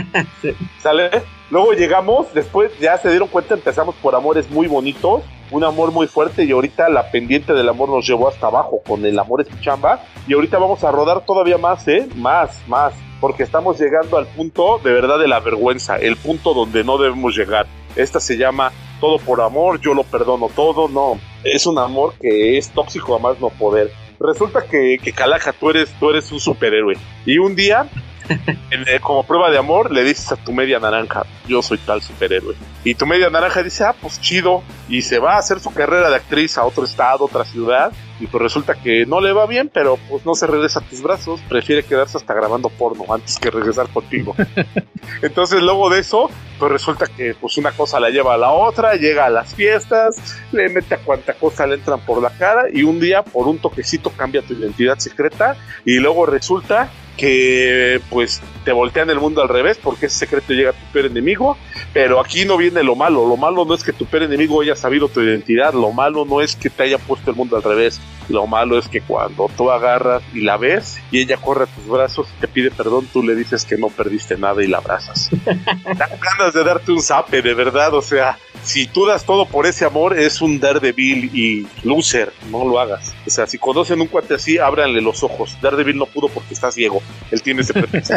¿Sale? 0.83 1.11
Luego 1.51 1.73
llegamos, 1.73 2.33
después 2.35 2.73
ya 2.81 2.97
se 2.99 3.11
dieron 3.11 3.29
cuenta, 3.29 3.55
empezamos 3.55 3.95
por 3.97 4.15
amores 4.15 4.51
muy 4.51 4.67
bonitos, 4.67 5.23
un 5.51 5.63
amor 5.63 5.93
muy 5.93 6.07
fuerte 6.07 6.45
y 6.45 6.53
ahorita 6.53 6.89
la 6.89 7.11
pendiente 7.11 7.53
del 7.53 7.69
amor 7.69 7.89
nos 7.89 8.07
llevó 8.07 8.29
hasta 8.29 8.47
abajo 8.47 8.81
con 8.87 9.05
el 9.05 9.19
amor 9.19 9.43
es 9.43 9.61
chamba 9.61 10.03
y 10.27 10.35
ahorita 10.35 10.59
vamos 10.59 10.83
a 10.85 10.91
rodar 10.91 11.25
todavía 11.25 11.59
más, 11.59 11.87
¿eh? 11.87 12.09
Más, 12.17 12.63
más, 12.67 12.95
porque 13.21 13.43
estamos 13.43 13.79
llegando 13.79 14.19
al 14.19 14.27
punto 14.27 14.81
de 14.83 14.93
verdad 14.93 15.19
de 15.19 15.29
la 15.29 15.41
vergüenza, 15.41 15.97
el 15.97 16.17
punto 16.17 16.55
donde 16.55 16.83
no 16.83 16.99
debemos 16.99 17.37
llegar. 17.37 17.67
Esta 17.95 18.19
se 18.19 18.37
llama 18.37 18.73
todo 19.01 19.19
por 19.19 19.41
amor, 19.41 19.81
yo 19.81 19.95
lo 19.95 20.03
perdono 20.03 20.49
todo, 20.49 20.89
no, 20.89 21.21
es 21.45 21.67
un 21.67 21.79
amor 21.79 22.15
que 22.21 22.57
es 22.59 22.71
tóxico 22.71 23.15
a 23.15 23.19
más 23.19 23.39
no 23.39 23.51
poder. 23.51 23.93
Resulta 24.21 24.63
que, 24.63 24.99
que 25.03 25.13
Calaja, 25.13 25.53
tú 25.53 25.71
eres, 25.71 25.91
tú 25.99 26.11
eres 26.11 26.31
un 26.33 26.41
superhéroe. 26.41 26.97
Y 27.27 27.39
un 27.39 27.55
día, 27.55 27.89
eh, 28.71 29.01
como 29.01 29.25
prueba 29.25 29.51
de 29.51 29.59
amor, 29.59 29.91
le 29.91 30.05
dices 30.05 30.33
a 30.33 30.37
tu 30.37 30.53
media 30.53 30.79
naranja, 30.79 31.25
yo 31.47 31.63
soy 31.63 31.79
tal 31.79 32.03
superhéroe. 32.03 32.55
Y 32.85 32.95
tu 32.95 33.07
media 33.07 33.31
naranja 33.31 33.63
dice, 33.63 33.85
ah, 33.85 33.95
pues 34.01 34.21
chido. 34.21 34.63
Y 34.89 35.03
se 35.03 35.19
va 35.19 35.35
a 35.35 35.39
hacer 35.39 35.61
su 35.61 35.73
carrera 35.73 36.11
de 36.11 36.17
actriz 36.17 36.59
a 36.59 36.65
otro 36.65 36.85
estado, 36.85 37.25
otra 37.25 37.45
ciudad. 37.45 37.93
Y 38.21 38.27
pues 38.27 38.43
resulta 38.43 38.75
que 38.75 39.07
no 39.07 39.21
le 39.21 39.33
va 39.33 39.47
bien, 39.47 39.71
pero 39.73 39.99
pues 40.09 40.25
no 40.25 40.35
se 40.35 40.47
regresa 40.47 40.79
a 40.81 40.83
tus 40.83 41.03
brazos. 41.03 41.41
Prefiere 41.49 41.83
quedarse 41.83 42.17
hasta 42.17 42.35
grabando 42.35 42.69
porno 42.69 43.05
antes 43.13 43.39
que 43.39 43.51
regresar 43.51 43.89
contigo. 43.89 44.35
Entonces 45.23 45.61
luego 45.63 45.91
de 45.91 46.01
eso, 46.01 46.31
pues 46.59 46.71
resulta 46.71 47.07
que 47.07 47.35
pues 47.35 47.59
una 47.59 47.73
cosa 47.73 47.99
la 47.99 48.11
lleva 48.11 48.35
a 48.35 48.39
la 48.39 48.53
otra, 48.53 48.95
llega 48.95 49.27
a 49.27 49.31
las 49.31 49.55
fiestas, 49.55 50.39
le 50.53 50.69
mete 50.69 50.95
a 50.95 50.99
cuanta 50.99 51.35
cosa 51.35 51.67
le 51.67 51.75
entran 51.75 52.01
por 52.01 52.23
la 52.23 52.31
cara 52.31 52.65
y 52.73 52.83
un 52.83 53.01
día 53.01 53.23
por 53.23 53.49
un 53.49 53.59
toquecito 53.59 54.11
cambia 54.11 54.43
tu 54.43 54.55
identidad 54.55 54.99
secreta 54.99 55.57
y 55.85 55.99
luego 55.99 56.27
resulta 56.27 56.91
que 57.17 58.01
pues 58.11 58.43
te 58.65 58.73
voltean 58.73 59.11
el 59.11 59.21
mundo 59.21 59.43
al 59.43 59.49
revés 59.49 59.79
porque 59.83 60.07
ese 60.07 60.19
secreto 60.19 60.53
llega 60.53 60.71
a 60.71 60.73
tu 60.73 60.85
peor 60.93 61.07
enemigo, 61.07 61.57
pero 61.93 62.21
aquí 62.21 62.45
no 62.45 62.57
viene 62.57 62.83
lo 62.83 62.97
malo, 62.97 63.27
lo 63.29 63.37
malo 63.37 63.65
no 63.65 63.75
es 63.75 63.85
que 63.85 63.93
tu 63.93 64.07
peor 64.07 64.25
enemigo 64.25 64.61
haya 64.61 64.75
sabido 64.75 65.09
tu 65.09 65.21
identidad, 65.21 65.75
lo 65.75 65.93
malo 65.93 66.25
no 66.25 66.41
es 66.41 66.57
que 66.57 66.71
te 66.71 66.85
haya 66.85 66.99
puesto 66.99 67.31
el 67.31 67.37
mundo 67.37 67.57
al 67.57 67.63
revés, 67.63 68.01
lo 68.29 68.47
malo 68.47 68.79
es 68.79 68.89
que 68.89 69.01
cuando 69.01 69.51
tú 69.57 69.71
agarras 69.71 70.23
y 70.33 70.41
la 70.41 70.57
ves 70.57 70.99
y 71.11 71.21
ella 71.21 71.37
corre 71.37 71.65
a 71.65 71.67
tus 71.67 71.87
brazos 71.87 72.29
y 72.37 72.41
te 72.41 72.49
pide 72.49 72.71
perdón, 72.71 73.07
tú 73.13 73.23
le 73.23 73.35
dices 73.35 73.65
que 73.65 73.77
no 73.77 73.89
perdiste 73.89 74.37
nada 74.37 74.63
y 74.65 74.67
la 74.67 74.79
abrazas. 74.79 75.29
Dan 75.45 76.11
ganas 76.21 76.55
de 76.55 76.65
darte 76.65 76.93
un 76.93 77.03
zape, 77.03 77.43
de 77.43 77.55
verdad, 77.55 77.95
o 77.95 78.03
sea, 78.03 78.39
si 78.65 78.87
tú 78.87 79.05
das 79.07 79.25
todo 79.25 79.47
por 79.47 79.67
ese 79.67 79.85
amor, 79.85 80.19
es 80.19 80.41
un 80.41 80.59
Daredevil 80.59 81.31
y 81.35 81.67
loser, 81.83 82.33
no 82.51 82.67
lo 82.67 82.81
hagas. 82.81 83.15
O 83.27 83.31
sea, 83.31 83.47
si 83.47 83.59
conocen 83.59 84.01
un 84.01 84.07
cuate 84.07 84.35
así, 84.35 84.59
ábranle 84.59 85.03
los 85.03 85.23
ojos. 85.23 85.57
Daredevil 85.61 85.99
no 85.99 86.07
pudo 86.07 86.29
porque 86.29 86.55
está 86.55 86.73
ciego, 86.73 87.03
él 87.31 87.43
tiene 87.43 87.63
ese 87.63 87.75
pretexto. 87.75 88.17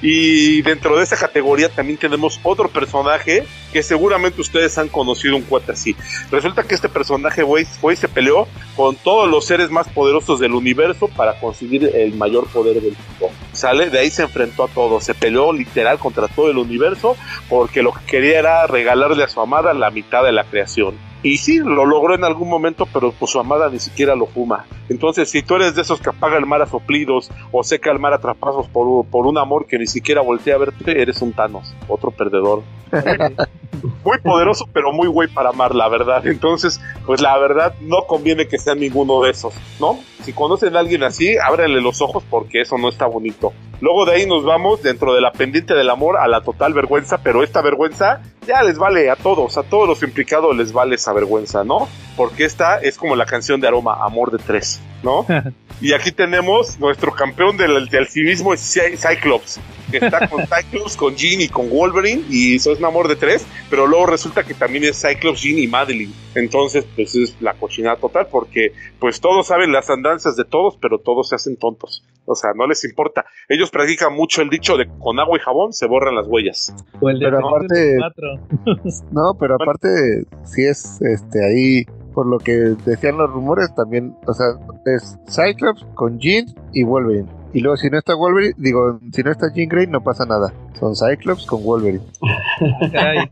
Y 0.00 0.62
dentro 0.62 0.96
de 0.96 1.02
esa 1.04 1.16
categoría 1.16 1.68
también 1.68 1.98
tenemos 1.98 2.38
otro 2.44 2.68
personaje 2.68 3.44
que 3.72 3.82
seguramente 3.82 4.40
ustedes 4.40 4.78
han 4.78 4.88
conocido 4.88 5.34
un 5.36 5.42
cuate 5.42 5.72
así. 5.72 5.96
Resulta 6.30 6.62
que 6.62 6.76
este 6.76 6.88
personaje, 6.88 7.42
güey, 7.42 7.64
fue 7.64 7.94
y 7.94 7.96
se 7.96 8.08
peleó 8.08 8.46
con 8.76 8.94
todos 8.94 9.28
los 9.28 9.44
seres 9.44 9.70
más 9.70 9.88
poderosos 9.88 10.38
del 10.38 10.52
universo 10.52 11.08
para 11.08 11.38
conseguir 11.40 11.90
el 11.94 12.14
mayor 12.14 12.46
poder 12.48 12.80
del 12.80 12.96
mundo. 12.96 13.34
Sale, 13.52 13.90
de 13.90 13.98
ahí 13.98 14.10
se 14.10 14.22
enfrentó 14.22 14.64
a 14.64 14.68
todos, 14.68 15.02
se 15.02 15.14
peleó 15.14 15.52
literal 15.52 15.98
contra 15.98 16.28
todo 16.28 16.50
el 16.50 16.58
universo 16.58 17.16
porque 17.48 17.82
lo 17.82 17.92
que 17.92 18.04
quería 18.06 18.38
era 18.38 18.66
regalarle 18.66 19.24
a 19.24 19.28
su 19.28 19.40
amada 19.40 19.74
la 19.74 19.90
mitad 19.90 20.22
de 20.22 20.32
la 20.32 20.44
creación. 20.44 21.07
Y 21.22 21.38
sí, 21.38 21.58
lo 21.58 21.84
logró 21.84 22.14
en 22.14 22.24
algún 22.24 22.48
momento, 22.48 22.86
pero 22.92 23.12
pues 23.12 23.32
su 23.32 23.40
amada 23.40 23.68
ni 23.68 23.80
siquiera 23.80 24.14
lo 24.14 24.26
fuma. 24.26 24.66
Entonces, 24.88 25.28
si 25.30 25.42
tú 25.42 25.56
eres 25.56 25.74
de 25.74 25.82
esos 25.82 26.00
que 26.00 26.10
apaga 26.10 26.38
el 26.38 26.46
mar 26.46 26.62
a 26.62 26.66
soplidos 26.66 27.30
o 27.50 27.64
seca 27.64 27.90
el 27.90 27.98
mar 27.98 28.12
a 28.12 28.18
trapazos 28.18 28.68
por, 28.68 29.04
por 29.06 29.26
un 29.26 29.36
amor 29.36 29.66
que 29.66 29.78
ni 29.78 29.86
siquiera 29.86 30.20
voltea 30.20 30.54
a 30.54 30.58
verte, 30.58 31.02
eres 31.02 31.20
un 31.20 31.32
Thanos, 31.32 31.74
otro 31.88 32.10
perdedor. 32.12 32.62
muy 34.04 34.18
poderoso, 34.18 34.68
pero 34.72 34.92
muy 34.92 35.08
güey 35.08 35.28
para 35.28 35.50
amar, 35.50 35.74
la 35.74 35.88
verdad. 35.88 36.26
Entonces, 36.26 36.80
pues 37.04 37.20
la 37.20 37.36
verdad, 37.38 37.74
no 37.80 38.06
conviene 38.06 38.46
que 38.46 38.58
sea 38.58 38.74
ninguno 38.74 39.20
de 39.22 39.30
esos, 39.30 39.54
¿no? 39.80 39.98
Si 40.22 40.32
conocen 40.32 40.76
a 40.76 40.80
alguien 40.80 41.02
así, 41.02 41.36
ábranle 41.36 41.80
los 41.80 42.00
ojos 42.00 42.22
porque 42.28 42.60
eso 42.60 42.78
no 42.78 42.88
está 42.88 43.06
bonito. 43.06 43.52
Luego 43.80 44.06
de 44.06 44.16
ahí 44.16 44.26
nos 44.26 44.44
vamos 44.44 44.82
dentro 44.82 45.14
de 45.14 45.20
la 45.20 45.32
pendiente 45.32 45.74
del 45.74 45.90
amor 45.90 46.16
a 46.16 46.26
la 46.26 46.40
total 46.40 46.74
vergüenza, 46.74 47.18
pero 47.22 47.42
esta 47.42 47.62
vergüenza 47.62 48.22
ya 48.48 48.62
les 48.62 48.78
vale 48.78 49.10
a 49.10 49.16
todos, 49.16 49.58
a 49.58 49.62
todos 49.62 49.86
los 49.86 50.02
implicados 50.02 50.56
les 50.56 50.72
vale 50.72 50.94
esa 50.94 51.12
vergüenza, 51.12 51.64
¿no? 51.64 51.86
Porque 52.16 52.44
esta 52.44 52.78
es 52.78 52.96
como 52.96 53.14
la 53.14 53.26
canción 53.26 53.60
de 53.60 53.68
aroma, 53.68 53.98
Amor 54.02 54.30
de 54.30 54.38
Tres, 54.38 54.80
¿no? 55.02 55.26
y 55.80 55.92
aquí 55.92 56.12
tenemos 56.12 56.78
nuestro 56.78 57.12
campeón 57.12 57.56
del, 57.56 57.88
del 57.88 58.08
cinismo, 58.08 58.54
Cyclops, 58.56 59.60
que 59.90 59.98
está 59.98 60.28
con 60.28 60.44
Cyclops, 60.46 60.96
con 60.96 61.14
Jean 61.14 61.40
y 61.40 61.48
con 61.48 61.70
Wolverine, 61.70 62.24
y 62.28 62.56
eso 62.56 62.72
es 62.72 62.78
un 62.78 62.84
amor 62.84 63.08
de 63.08 63.16
tres, 63.16 63.46
pero 63.70 63.86
luego 63.86 64.06
resulta 64.06 64.44
que 64.44 64.54
también 64.54 64.84
es 64.84 65.00
Cyclops, 65.00 65.42
Jean 65.42 65.58
y 65.58 65.66
Madeline. 65.66 66.12
Entonces, 66.34 66.84
pues 66.94 67.14
es 67.14 67.36
la 67.40 67.54
cochinada 67.54 67.96
total, 67.96 68.28
porque 68.30 68.72
pues 68.98 69.20
todos 69.20 69.46
saben 69.46 69.72
las 69.72 69.90
andanzas 69.90 70.36
de 70.36 70.44
todos, 70.44 70.76
pero 70.80 70.98
todos 70.98 71.28
se 71.28 71.34
hacen 71.34 71.56
tontos. 71.56 72.04
O 72.26 72.34
sea, 72.34 72.52
no 72.54 72.66
les 72.66 72.84
importa. 72.84 73.24
Ellos 73.48 73.70
practican 73.70 74.14
mucho 74.14 74.42
el 74.42 74.50
dicho 74.50 74.76
de 74.76 74.86
con 74.98 75.18
agua 75.18 75.38
y 75.38 75.40
jabón 75.40 75.72
se 75.72 75.86
borran 75.86 76.14
las 76.14 76.26
huellas. 76.26 76.74
pero 77.00 77.46
aparte, 77.46 77.96
no, 79.10 79.34
pero 79.40 79.54
aparte, 79.54 80.24
si 80.44 80.64
es 80.64 81.00
este 81.00 81.44
ahí 81.44 81.86
por 82.18 82.26
lo 82.26 82.38
que 82.38 82.74
decían 82.84 83.16
los 83.16 83.30
rumores, 83.30 83.72
también, 83.76 84.16
o 84.26 84.34
sea, 84.34 84.46
es 84.86 85.16
Cyclops 85.28 85.86
con 85.94 86.18
Jean 86.18 86.46
y 86.72 86.82
Wolverine. 86.82 87.28
Y 87.52 87.60
luego, 87.60 87.76
si 87.76 87.88
no 87.90 87.96
está 87.96 88.16
Wolverine, 88.16 88.54
digo, 88.58 88.98
si 89.12 89.22
no 89.22 89.30
está 89.30 89.52
Jean 89.54 89.68
Grey, 89.68 89.86
no 89.86 90.02
pasa 90.02 90.26
nada. 90.26 90.52
Son 90.80 90.96
Cyclops 90.96 91.46
con 91.46 91.62
Wolverine. 91.62 92.02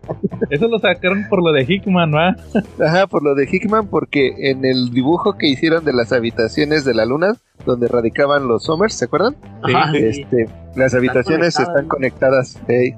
eso 0.51 0.68
lo 0.68 0.78
sacaron 0.78 1.26
por 1.28 1.43
lo 1.43 1.51
de 1.51 1.64
Hickman, 1.64 2.14
¿va? 2.14 2.37
Ajá, 2.78 3.09
por 3.09 3.24
lo 3.24 3.34
de 3.34 3.49
Hickman, 3.51 3.89
porque 3.89 4.51
en 4.51 4.64
el 4.64 4.91
dibujo 4.91 5.37
que 5.37 5.49
hicieron 5.49 5.84
de 5.84 5.93
las 5.93 6.12
habitaciones 6.12 6.84
de 6.84 6.95
la 6.95 7.07
luna, 7.07 7.34
donde 7.65 7.89
radicaban 7.89 8.47
los 8.47 8.65
Somers, 8.65 8.95
¿se 8.95 9.07
acuerdan? 9.07 9.37
Sí. 9.65 9.99
Este, 9.99 10.49
las 10.77 10.95
habitaciones 10.95 11.59
están 11.59 11.89
conectadas. 11.89 12.61
Hey. 12.69 12.95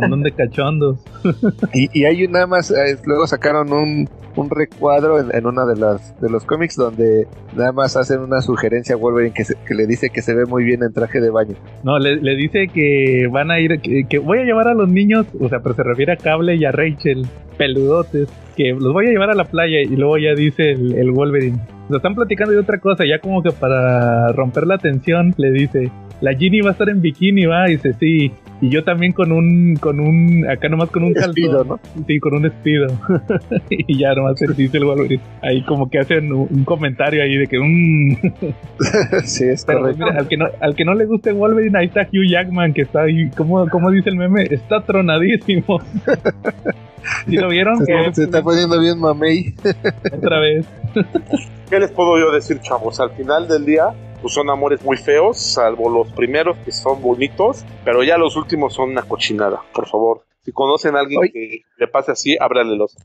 Andan 0.00 0.22
de 0.22 0.32
cachondos. 0.32 0.98
y, 1.74 1.88
y 1.98 2.04
hay 2.04 2.26
nada 2.28 2.46
más, 2.46 2.70
eh, 2.70 2.96
luego 3.04 3.26
sacaron 3.26 3.72
un, 3.72 4.08
un 4.36 4.50
recuadro 4.50 5.18
en, 5.18 5.34
en, 5.34 5.46
una 5.46 5.66
de 5.66 5.76
las 5.76 6.18
de 6.20 6.30
los 6.30 6.44
cómics 6.44 6.76
donde 6.76 7.26
nada 7.56 7.72
más 7.72 7.96
hacen 7.96 8.20
una 8.20 8.40
sugerencia 8.40 8.94
a 8.94 8.98
Wolverine 8.98 9.34
que, 9.34 9.44
que 9.66 9.74
le 9.74 9.86
dice 9.86 10.10
que 10.10 10.22
se 10.22 10.34
ve 10.34 10.46
muy 10.46 10.64
bien 10.64 10.82
en 10.82 10.92
traje 10.92 11.20
de 11.20 11.30
baño. 11.30 11.56
No, 11.82 11.98
le, 11.98 12.16
le 12.16 12.36
dice 12.36 12.68
que 12.68 13.28
van 13.30 13.50
a 13.50 13.60
ir, 13.60 13.80
que, 13.80 14.18
voy 14.18 14.38
a 14.38 14.44
llevar 14.44 14.68
a 14.68 14.74
los 14.74 14.88
niños, 14.88 15.26
o 15.40 15.48
sea, 15.48 15.60
pero 15.60 15.74
se 15.74 15.82
refiere 15.82 16.12
a 16.12 16.16
Cable 16.16 16.54
y 16.54 16.64
a 16.64 16.72
Rachel, 16.72 17.26
peludotes, 17.56 18.28
que 18.56 18.70
los 18.72 18.92
voy 18.92 19.06
a 19.06 19.10
llevar 19.10 19.30
a 19.30 19.34
la 19.34 19.44
playa 19.44 19.80
y 19.82 19.96
luego 19.96 20.18
ya 20.18 20.34
dice 20.34 20.70
el, 20.70 20.94
el 20.94 21.10
Wolverine. 21.10 21.58
Lo 21.88 21.96
están 21.96 22.14
platicando 22.14 22.52
de 22.52 22.60
otra 22.60 22.78
cosa, 22.78 23.04
ya 23.06 23.18
como 23.18 23.42
que 23.42 23.50
para 23.50 24.28
romper 24.32 24.66
la 24.66 24.78
tensión 24.78 25.34
le 25.38 25.50
dice, 25.50 25.90
la 26.20 26.34
Ginny 26.34 26.60
va 26.60 26.70
a 26.70 26.72
estar 26.72 26.88
en 26.88 27.00
bikini, 27.00 27.46
va, 27.46 27.68
y 27.68 27.72
dice, 27.72 27.94
sí, 27.94 28.32
y 28.60 28.70
yo 28.70 28.82
también 28.84 29.12
con 29.12 29.30
un, 29.32 29.76
con 29.76 30.00
un, 30.00 30.48
acá 30.48 30.68
nomás 30.68 30.90
con 30.90 31.04
un 31.04 31.12
despido, 31.12 31.64
¿no? 31.64 31.80
Sí, 32.06 32.18
con 32.18 32.34
un 32.34 32.42
despido. 32.42 32.88
y 33.70 33.98
ya 33.98 34.14
nomás 34.14 34.38
se 34.38 34.46
dice 34.52 34.78
el 34.78 34.84
Wolverine. 34.84 35.22
Ahí 35.42 35.62
como 35.62 35.88
que 35.88 35.98
hacen 35.98 36.32
un, 36.32 36.64
comentario 36.64 37.22
ahí 37.22 37.36
de 37.36 37.46
que 37.46 37.58
un... 37.58 38.18
sí, 39.24 39.44
es 39.44 39.64
Pero, 39.64 39.80
correcto. 39.80 40.04
Mira, 40.04 40.18
al 40.18 40.28
que, 40.28 40.36
no, 40.36 40.46
al 40.60 40.74
que 40.74 40.84
no 40.84 40.94
le 40.94 41.06
guste 41.06 41.32
Wolverine, 41.32 41.78
ahí 41.78 41.86
está 41.86 42.02
Hugh 42.02 42.28
Jackman, 42.28 42.72
que 42.72 42.82
está 42.82 43.02
ahí, 43.02 43.30
¿cómo, 43.36 43.68
cómo 43.68 43.90
dice 43.90 44.10
el 44.10 44.16
meme? 44.16 44.42
Está 44.50 44.82
tronadísimo. 44.82 45.80
¿Sí 47.26 47.36
lo 47.36 47.48
vieron? 47.48 47.84
Se, 47.84 48.14
se 48.14 48.24
está 48.24 48.42
poniendo 48.42 48.80
bien 48.80 48.98
mamey. 48.98 49.54
Otra 50.12 50.40
vez. 50.40 50.66
¿Qué 51.70 51.78
les 51.78 51.90
puedo 51.92 52.18
yo 52.18 52.32
decir, 52.32 52.60
chavos? 52.60 52.98
Al 53.00 53.10
final 53.10 53.46
del 53.46 53.64
día, 53.64 53.94
pues 54.20 54.34
son 54.34 54.50
amores 54.50 54.82
muy 54.82 54.96
feos, 54.96 55.38
salvo 55.38 55.88
los 55.88 56.12
primeros 56.12 56.56
que 56.64 56.72
son 56.72 57.00
bonitos, 57.00 57.64
pero 57.84 58.02
ya 58.02 58.18
los 58.18 58.36
últimos 58.36 58.74
son 58.74 58.90
una 58.90 59.02
cochinada, 59.02 59.62
por 59.72 59.88
favor. 59.88 60.24
Si 60.44 60.52
conocen 60.52 60.96
a 60.96 61.00
alguien 61.00 61.20
que 61.32 61.62
le 61.76 61.88
pase 61.88 62.12
así, 62.12 62.36
ábrale 62.40 62.76
los 62.76 62.96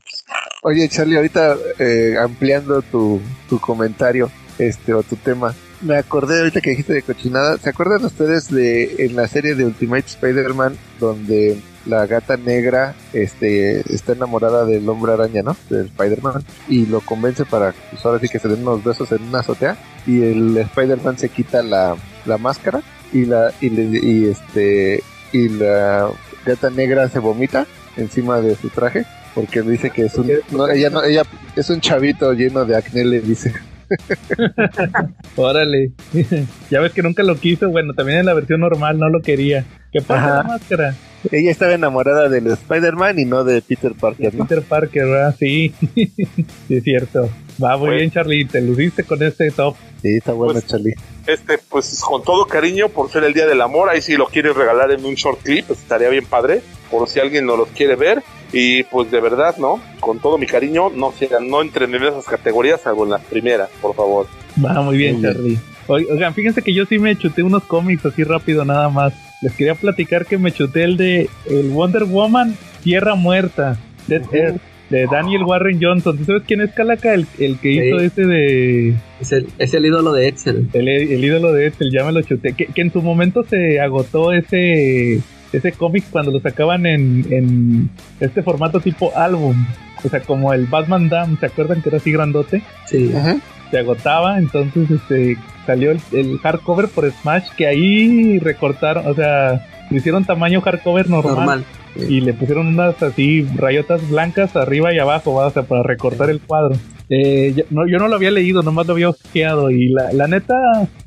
Oye, 0.62 0.88
Charlie, 0.88 1.16
ahorita 1.16 1.56
eh, 1.78 2.14
ampliando 2.18 2.80
tu, 2.82 3.20
tu 3.48 3.58
comentario 3.58 4.30
este 4.58 4.94
o 4.94 5.02
tu 5.02 5.16
tema, 5.16 5.54
me 5.82 5.96
acordé 5.96 6.38
ahorita 6.38 6.60
que 6.60 6.70
dijiste 6.70 6.94
de 6.94 7.02
cochinada. 7.02 7.58
¿Se 7.58 7.68
acuerdan 7.68 8.04
ustedes 8.04 8.50
de 8.50 9.04
en 9.04 9.16
la 9.16 9.28
serie 9.28 9.54
de 9.54 9.66
Ultimate 9.66 10.06
Spider-Man 10.06 10.78
donde 10.98 11.58
la 11.86 12.06
gata 12.06 12.36
negra 12.36 12.94
este 13.12 13.80
está 13.92 14.12
enamorada 14.12 14.64
del 14.64 14.88
hombre 14.88 15.12
araña, 15.12 15.42
¿no? 15.42 15.56
Del 15.68 15.86
Spider-Man 15.86 16.44
y 16.68 16.86
lo 16.86 17.00
convence 17.00 17.44
para 17.44 17.74
pues 17.90 18.04
ahora 18.04 18.18
sí 18.18 18.28
que 18.28 18.38
se 18.38 18.48
den 18.48 18.62
unos 18.62 18.82
besos 18.82 19.10
en 19.12 19.22
una 19.22 19.40
azotea 19.40 19.76
y 20.06 20.22
el 20.22 20.56
Spider-Man 20.56 21.18
se 21.18 21.28
quita 21.28 21.62
la, 21.62 21.96
la 22.26 22.38
máscara 22.38 22.80
y 23.12 23.26
la 23.26 23.52
y, 23.60 23.70
le, 23.70 23.98
y 23.98 24.24
este 24.26 25.02
y 25.32 25.48
la 25.48 26.10
gata 26.44 26.70
negra 26.70 27.08
se 27.08 27.18
vomita 27.18 27.66
encima 27.96 28.40
de 28.40 28.56
su 28.56 28.68
traje 28.70 29.04
porque 29.34 29.62
dice 29.62 29.90
que 29.90 30.06
es 30.06 30.14
un 30.14 30.30
no, 30.50 30.68
ella 30.68 30.90
no 30.90 31.02
ella 31.02 31.22
es 31.56 31.68
un 31.70 31.80
chavito 31.80 32.32
lleno 32.32 32.64
de 32.64 32.76
acné 32.76 33.04
le 33.04 33.20
dice 33.20 33.52
Órale. 35.36 35.92
ya 36.70 36.80
ves 36.80 36.92
que 36.92 37.02
nunca 37.02 37.22
lo 37.22 37.36
quiso. 37.36 37.68
Bueno, 37.70 37.94
también 37.94 38.20
en 38.20 38.26
la 38.26 38.34
versión 38.34 38.60
normal 38.60 38.98
no 38.98 39.08
lo 39.08 39.20
quería. 39.20 39.64
¿Qué 39.94 40.02
pasa 40.02 40.36
la 40.36 40.42
máscara? 40.42 40.94
Ella 41.32 41.50
estaba 41.50 41.72
enamorada 41.72 42.28
del 42.28 42.48
Spider-Man 42.48 43.18
y 43.18 43.24
no 43.24 43.44
de 43.44 43.62
Peter 43.62 43.92
Parker. 43.98 44.34
¿no? 44.34 44.44
Peter 44.44 44.62
Parker, 44.62 45.06
¿verdad? 45.06 45.34
Sí. 45.38 45.72
sí, 45.94 46.44
es 46.68 46.82
cierto. 46.84 47.30
Va 47.62 47.78
muy 47.78 47.94
bien, 47.96 48.10
Charlie. 48.10 48.44
Te 48.44 48.60
luciste 48.60 49.04
con 49.04 49.22
este 49.22 49.50
top. 49.50 49.74
Sí, 50.02 50.16
está 50.16 50.32
bueno, 50.32 50.52
Pues, 50.54 50.66
Charlie. 50.66 50.94
Este, 51.26 51.56
pues 51.70 51.98
con 52.00 52.22
todo 52.22 52.44
cariño, 52.46 52.90
por 52.90 53.10
ser 53.10 53.24
el 53.24 53.32
Día 53.32 53.46
del 53.46 53.62
Amor, 53.62 53.88
ahí 53.88 54.02
si 54.02 54.16
lo 54.18 54.26
quieres 54.26 54.54
regalar 54.54 54.90
en 54.90 55.02
un 55.06 55.14
short 55.14 55.40
clip, 55.42 55.64
pues, 55.66 55.78
estaría 55.78 56.10
bien 56.10 56.26
padre, 56.26 56.60
por 56.90 57.08
si 57.08 57.20
alguien 57.20 57.46
no 57.46 57.56
los 57.56 57.68
quiere 57.68 57.96
ver. 57.96 58.22
Y 58.52 58.82
pues 58.84 59.10
de 59.10 59.20
verdad, 59.20 59.56
¿no? 59.56 59.80
Con 60.00 60.18
todo 60.20 60.36
mi 60.36 60.46
cariño, 60.46 60.90
no 60.90 61.12
sean, 61.18 61.48
no 61.48 61.62
entren 61.62 61.94
en 61.94 62.02
esas 62.04 62.24
categorías, 62.26 62.82
salvo 62.82 63.04
en 63.04 63.10
las 63.10 63.22
primeras, 63.22 63.70
por 63.80 63.94
favor. 63.96 64.26
Va 64.62 64.82
muy 64.82 64.96
bien, 64.98 65.14
Muy 65.14 65.22
bien. 65.22 65.34
Charlie. 65.34 65.58
Oi- 65.86 66.06
Oigan, 66.10 66.34
fíjense 66.34 66.62
que 66.62 66.72
yo 66.74 66.84
sí 66.86 66.98
me 66.98 67.16
chuté 67.16 67.42
unos 67.42 67.64
cómics 67.64 68.04
así 68.06 68.22
rápido 68.24 68.64
nada 68.64 68.88
más. 68.90 69.12
Les 69.44 69.52
quería 69.52 69.74
platicar 69.74 70.24
que 70.24 70.38
me 70.38 70.52
chuté 70.52 70.84
el 70.84 70.96
de 70.96 71.28
el 71.50 71.68
Wonder 71.68 72.04
Woman 72.04 72.56
Tierra 72.82 73.14
Muerta, 73.14 73.78
Dead 74.06 74.22
Earth, 74.32 74.56
de 74.88 75.04
Daniel 75.04 75.42
Warren 75.42 75.78
Johnson. 75.82 76.16
¿Tú 76.16 76.24
sabes 76.24 76.44
quién 76.46 76.62
es 76.62 76.70
Calaca? 76.72 77.12
El, 77.12 77.26
el 77.38 77.58
que 77.58 77.72
hizo 77.72 78.00
ese 78.00 78.24
de... 78.24 78.94
Es 79.20 79.32
el, 79.32 79.46
es 79.58 79.74
el 79.74 79.84
ídolo 79.84 80.14
de 80.14 80.28
Excel. 80.28 80.70
El, 80.72 80.88
el 80.88 81.22
ídolo 81.22 81.52
de 81.52 81.66
este, 81.66 81.90
ya 81.90 82.04
me 82.04 82.12
lo 82.12 82.22
chuté. 82.22 82.54
Que, 82.54 82.68
que 82.68 82.80
en 82.80 82.90
su 82.90 83.02
momento 83.02 83.44
se 83.44 83.80
agotó 83.80 84.32
ese 84.32 85.20
ese 85.52 85.72
cómic 85.72 86.04
cuando 86.10 86.32
lo 86.32 86.40
sacaban 86.40 86.86
en, 86.86 87.26
en 87.30 87.90
este 88.20 88.42
formato 88.42 88.80
tipo 88.80 89.12
álbum. 89.14 89.66
O 90.02 90.08
sea, 90.08 90.20
como 90.20 90.54
el 90.54 90.64
Batman 90.64 91.10
Dam, 91.10 91.38
¿se 91.38 91.44
acuerdan 91.44 91.82
que 91.82 91.90
era 91.90 91.98
así 91.98 92.10
grandote? 92.10 92.62
Sí. 92.86 93.12
Ajá. 93.14 93.36
Se 93.70 93.78
agotaba, 93.78 94.38
entonces 94.38 94.90
este 94.90 95.36
salió 95.66 95.90
el, 95.90 96.00
el 96.12 96.38
hardcover 96.38 96.88
por 96.88 97.10
Smash 97.10 97.48
que 97.56 97.66
ahí 97.66 98.38
recortaron, 98.38 99.06
o 99.06 99.14
sea, 99.14 99.66
le 99.90 99.98
hicieron 99.98 100.24
tamaño 100.24 100.60
hardcover 100.60 101.08
normal, 101.08 101.34
Normal. 101.34 101.64
y 101.96 102.20
le 102.20 102.34
pusieron 102.34 102.66
unas 102.68 103.02
así 103.02 103.46
rayotas 103.56 104.08
blancas 104.08 104.54
arriba 104.56 104.92
y 104.92 104.98
abajo, 104.98 105.34
¿va? 105.34 105.46
o 105.46 105.50
sea, 105.50 105.62
para 105.62 105.82
recortar 105.82 106.30
el 106.30 106.40
cuadro. 106.40 106.76
Eh, 107.08 107.52
yo, 107.56 107.64
no, 107.70 107.86
yo 107.86 107.98
no 107.98 108.08
lo 108.08 108.16
había 108.16 108.30
leído, 108.30 108.62
nomás 108.62 108.86
lo 108.86 108.94
había 108.94 109.10
ojeado 109.10 109.70
y 109.70 109.88
la, 109.88 110.12
la 110.12 110.26
neta, 110.26 110.54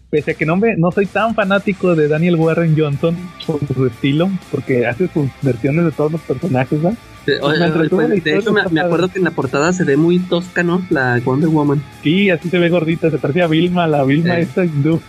pese 0.09 0.31
a 0.31 0.33
que 0.35 0.45
no, 0.45 0.55
me, 0.55 0.75
no 0.77 0.91
soy 0.91 1.05
tan 1.05 1.33
fanático 1.35 1.95
de 1.95 2.07
Daniel 2.07 2.35
Warren 2.35 2.75
Johnson 2.77 3.15
por 3.45 3.59
su 3.73 3.85
estilo, 3.87 4.29
porque 4.51 4.85
hace 4.85 5.07
sus 5.07 5.27
versiones 5.41 5.85
de 5.85 5.91
todos 5.91 6.11
los 6.11 6.21
personajes, 6.21 6.83
¿va? 6.85 6.93
Eh, 7.27 7.37
Pues 7.41 7.59
me 7.59 7.65
entretuvo 7.65 8.01
pues, 8.01 8.09
la 8.09 8.15
de 8.23 8.37
hecho, 8.37 8.53
me, 8.53 8.79
acuerdo 8.79 9.09
que 9.09 9.19
en 9.19 9.25
la 9.25 9.31
portada 9.31 9.73
se 9.73 9.83
ve 9.83 9.97
muy 9.97 10.19
tosca, 10.19 10.63
¿no? 10.63 10.85
La 10.89 11.19
Wonder 11.23 11.49
Woman. 11.49 11.83
Sí, 12.01 12.29
así 12.29 12.49
se 12.49 12.57
ve 12.57 12.69
gordita, 12.69 13.11
se 13.11 13.17
parece 13.17 13.41
a 13.41 13.47
Vilma, 13.47 13.85
la 13.87 14.03
Vilma 14.03 14.35
Sí. 14.35 14.41
esta 14.41 14.65
hindú. 14.65 15.01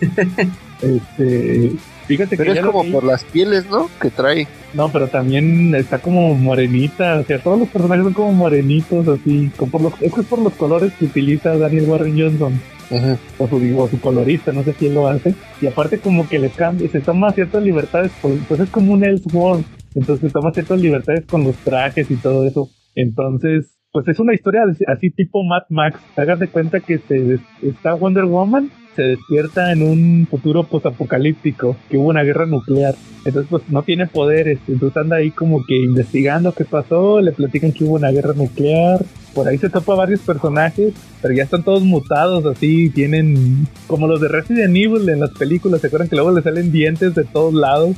este, 0.82 1.72
fíjate 2.06 2.36
Pero 2.36 2.52
que 2.52 2.58
es 2.58 2.66
como 2.66 2.84
por 2.92 3.04
las 3.04 3.24
pieles, 3.24 3.68
¿no? 3.70 3.88
Que 4.00 4.10
trae. 4.10 4.46
No, 4.74 4.90
pero 4.90 5.08
también 5.08 5.74
está 5.74 5.98
como 5.98 6.34
morenita, 6.34 7.20
o 7.20 7.24
sea, 7.24 7.38
todos 7.38 7.58
los 7.58 7.68
personajes 7.68 8.04
son 8.04 8.12
como 8.12 8.32
morenitos, 8.32 9.06
así, 9.08 9.50
como 9.56 9.72
por 9.72 9.80
los, 9.82 10.02
es 10.02 10.12
que 10.12 10.20
es 10.20 10.26
por 10.26 10.40
los 10.40 10.52
colores 10.54 10.92
que 10.94 11.04
utiliza 11.04 11.56
Daniel 11.56 11.84
Warren 11.88 12.18
Johnson, 12.18 12.60
Ajá. 12.90 13.16
o 13.38 13.46
su, 13.46 13.78
o 13.78 13.88
su 13.88 14.00
colorista, 14.00 14.52
no 14.52 14.64
sé 14.64 14.74
quién 14.74 14.94
lo 14.94 15.06
hace, 15.06 15.34
y 15.60 15.66
aparte 15.66 15.98
como 15.98 16.28
que 16.28 16.40
les 16.40 16.52
cambia, 16.54 16.88
se 16.88 17.00
toma 17.00 17.32
ciertas 17.32 17.62
libertades, 17.62 18.10
pues, 18.20 18.40
pues 18.48 18.60
es 18.60 18.70
como 18.70 18.94
un 18.94 19.04
Elseworld, 19.04 19.64
entonces 19.94 20.28
se 20.28 20.32
toma 20.32 20.52
ciertas 20.52 20.80
libertades 20.80 21.24
con 21.26 21.44
los 21.44 21.54
trajes 21.58 22.10
y 22.10 22.16
todo 22.16 22.44
eso, 22.44 22.68
entonces, 22.94 23.76
pues 23.92 24.08
es 24.08 24.18
una 24.18 24.34
historia 24.34 24.62
así 24.88 25.10
tipo 25.10 25.42
Mad 25.44 25.64
Max. 25.68 26.00
Hagas 26.16 26.40
de 26.40 26.48
cuenta 26.48 26.80
que 26.80 26.98
se 26.98 27.38
está 27.62 27.94
Wonder 27.94 28.24
Woman 28.24 28.70
se 28.94 29.02
despierta 29.02 29.72
en 29.72 29.82
un 29.82 30.26
futuro 30.30 30.64
posapocalíptico, 30.64 31.76
que 31.90 31.96
hubo 31.96 32.08
una 32.08 32.22
guerra 32.22 32.46
nuclear. 32.46 32.94
Entonces, 33.24 33.48
pues 33.50 33.62
no 33.68 33.82
tiene 33.82 34.06
poderes. 34.06 34.58
Entonces 34.68 34.96
anda 34.96 35.16
ahí 35.16 35.30
como 35.30 35.64
que 35.64 35.76
investigando 35.76 36.52
qué 36.52 36.64
pasó, 36.64 37.20
le 37.20 37.32
platican 37.32 37.72
que 37.72 37.84
hubo 37.84 37.94
una 37.94 38.10
guerra 38.10 38.34
nuclear. 38.34 39.04
Por 39.34 39.48
ahí 39.48 39.58
se 39.58 39.70
topa 39.70 39.94
varios 39.94 40.20
personajes, 40.20 40.92
pero 41.20 41.34
ya 41.34 41.42
están 41.42 41.64
todos 41.64 41.82
mutados, 41.82 42.46
así, 42.46 42.90
tienen 42.90 43.66
como 43.88 44.06
los 44.06 44.20
de 44.20 44.28
Resident 44.28 44.76
Evil 44.76 45.08
en 45.08 45.18
las 45.18 45.30
películas, 45.30 45.80
¿se 45.80 45.88
acuerdan 45.88 46.08
que 46.08 46.14
luego 46.14 46.30
le 46.30 46.42
salen 46.42 46.70
dientes 46.70 47.16
de 47.16 47.24
todos 47.24 47.52
lados? 47.52 47.96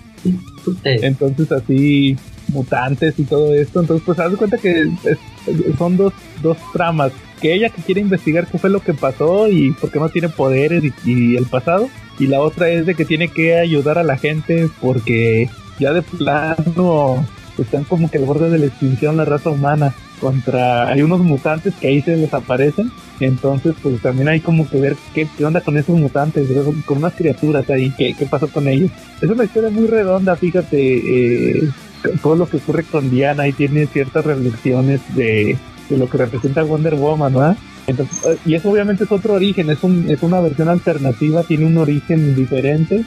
Entonces 0.82 1.52
así 1.52 2.16
mutantes 2.48 3.18
y 3.18 3.24
todo 3.24 3.52
esto. 3.54 3.80
Entonces, 3.80 4.02
pues 4.06 4.18
haz 4.18 4.30
de 4.30 4.36
cuenta 4.36 4.58
que 4.58 4.90
son 5.78 5.96
dos, 5.96 6.12
dos 6.42 6.56
tramas. 6.72 7.12
Que 7.40 7.54
ella 7.54 7.70
que 7.70 7.82
quiere 7.82 8.00
investigar 8.00 8.46
qué 8.46 8.58
fue 8.58 8.70
lo 8.70 8.80
que 8.80 8.94
pasó 8.94 9.48
y 9.48 9.72
por 9.72 9.90
qué 9.90 9.98
no 9.98 10.08
tiene 10.08 10.28
poderes 10.28 10.82
y, 11.04 11.36
el 11.36 11.46
pasado. 11.46 11.88
Y 12.18 12.26
la 12.28 12.40
otra 12.40 12.68
es 12.70 12.86
de 12.86 12.94
que 12.94 13.04
tiene 13.04 13.28
que 13.28 13.58
ayudar 13.58 13.98
a 13.98 14.02
la 14.02 14.16
gente 14.16 14.68
porque 14.80 15.50
ya 15.78 15.92
de 15.92 16.02
plano 16.02 17.26
están 17.58 17.84
como 17.84 18.10
que 18.10 18.18
al 18.18 18.24
borde 18.24 18.50
de 18.50 18.58
la 18.58 18.66
extinción 18.66 19.16
la 19.16 19.24
raza 19.24 19.50
humana 19.50 19.94
contra 20.20 20.88
hay 20.88 21.02
unos 21.02 21.20
mutantes 21.20 21.74
que 21.74 21.88
ahí 21.88 22.02
se 22.02 22.16
desaparecen 22.16 22.90
entonces 23.20 23.74
pues 23.82 24.00
también 24.00 24.28
hay 24.28 24.40
como 24.40 24.68
que 24.68 24.78
ver 24.78 24.96
qué, 25.14 25.28
onda 25.44 25.60
con 25.60 25.76
esos 25.76 25.98
mutantes 25.98 26.48
con 26.84 26.98
unas 26.98 27.14
criaturas 27.14 27.68
ahí 27.70 27.92
qué, 27.96 28.14
qué 28.14 28.26
pasó 28.26 28.48
con 28.48 28.68
ellos 28.68 28.90
es 29.20 29.28
una 29.28 29.44
historia 29.44 29.70
muy 29.70 29.86
redonda 29.86 30.36
fíjate 30.36 31.58
eh, 31.58 31.68
todo 32.22 32.36
lo 32.36 32.48
que 32.48 32.58
ocurre 32.58 32.84
con 32.84 33.10
Diana 33.10 33.48
y 33.48 33.52
tiene 33.52 33.86
ciertas 33.86 34.24
reflexiones 34.24 35.00
de, 35.14 35.56
lo 35.90 36.08
que 36.08 36.18
representa 36.18 36.62
Wonder 36.62 36.94
Woman, 36.94 37.32
¿no? 37.32 37.56
Entonces, 37.86 38.38
y 38.44 38.54
eso 38.54 38.70
obviamente 38.70 39.04
es 39.04 39.12
otro 39.12 39.34
origen, 39.34 39.70
es, 39.70 39.82
un, 39.84 40.10
es 40.10 40.22
una 40.22 40.40
versión 40.40 40.68
alternativa, 40.68 41.44
tiene 41.44 41.66
un 41.66 41.78
origen 41.78 42.34
diferente, 42.34 43.04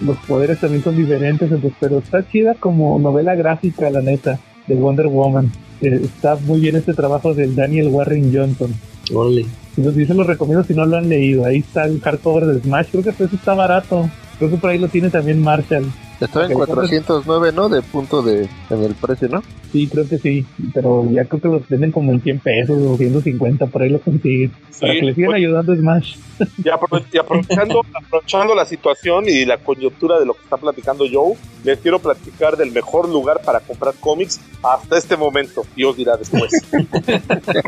los 0.00 0.16
poderes 0.18 0.60
también 0.60 0.82
son 0.82 0.96
diferentes, 0.96 1.50
entonces, 1.50 1.76
pero 1.78 1.98
está 1.98 2.26
chida 2.26 2.54
como 2.54 2.98
novela 2.98 3.34
gráfica, 3.34 3.90
la 3.90 4.00
neta, 4.00 4.38
de 4.66 4.74
Wonder 4.74 5.08
Woman. 5.08 5.50
Eh, 5.80 6.00
está 6.02 6.36
muy 6.36 6.60
bien 6.60 6.76
este 6.76 6.94
trabajo 6.94 7.34
del 7.34 7.54
Daniel 7.54 7.88
Warren 7.88 8.32
Johnson. 8.34 8.72
Ole. 9.12 9.44
Entonces, 9.76 10.06
se 10.06 10.14
los 10.14 10.26
recomiendo 10.26 10.64
si 10.64 10.74
no 10.74 10.86
lo 10.86 10.96
han 10.96 11.08
leído. 11.08 11.44
Ahí 11.44 11.58
está 11.58 11.84
el 11.84 12.00
hardcover 12.00 12.46
de 12.46 12.60
Smash, 12.60 12.88
creo 12.90 13.02
que 13.02 13.10
eso 13.10 13.36
está 13.36 13.54
barato. 13.54 14.08
Creo 14.38 14.50
que 14.50 14.56
por 14.56 14.70
ahí 14.70 14.78
lo 14.78 14.88
tiene 14.88 15.10
también 15.10 15.40
Marshall. 15.40 15.84
Estaba 16.24 16.46
en 16.46 16.52
409, 16.52 17.52
¿no? 17.52 17.68
De 17.68 17.82
punto 17.82 18.22
de 18.22 18.48
en 18.70 18.82
el 18.84 18.94
precio, 18.94 19.28
¿no? 19.28 19.42
Sí, 19.72 19.88
creo 19.88 20.08
que 20.08 20.18
sí, 20.18 20.46
pero 20.72 21.08
ya 21.10 21.24
creo 21.24 21.40
que 21.40 21.48
los 21.48 21.68
venden 21.68 21.90
como 21.90 22.12
en 22.12 22.20
100 22.20 22.38
pesos 22.40 22.78
o 22.78 22.96
150, 22.96 23.66
por 23.66 23.82
ahí 23.82 23.88
lo 23.88 24.00
consiguen. 24.00 24.52
para 24.80 24.92
que 24.92 25.02
le 25.02 25.14
sigan 25.14 25.34
ayudando 25.34 25.74
Smash. 25.74 26.16
Y, 26.62 26.68
aprovechando, 26.68 27.82
aprovechando 27.94 28.54
la 28.54 28.64
situación 28.66 29.24
y 29.28 29.44
la 29.44 29.58
coyuntura 29.58 30.20
de 30.20 30.26
lo 30.26 30.34
que 30.34 30.42
está 30.42 30.58
platicando 30.58 31.06
Joe, 31.10 31.34
les 31.64 31.78
quiero 31.80 31.98
platicar 31.98 32.56
del 32.56 32.70
mejor 32.70 33.08
lugar 33.08 33.40
para 33.44 33.60
comprar 33.60 33.94
cómics 33.98 34.40
hasta 34.62 34.98
este 34.98 35.16
momento, 35.16 35.64
y 35.74 35.84
os 35.84 35.96
dirá 35.96 36.16
después. 36.16 36.52
este 36.72 37.62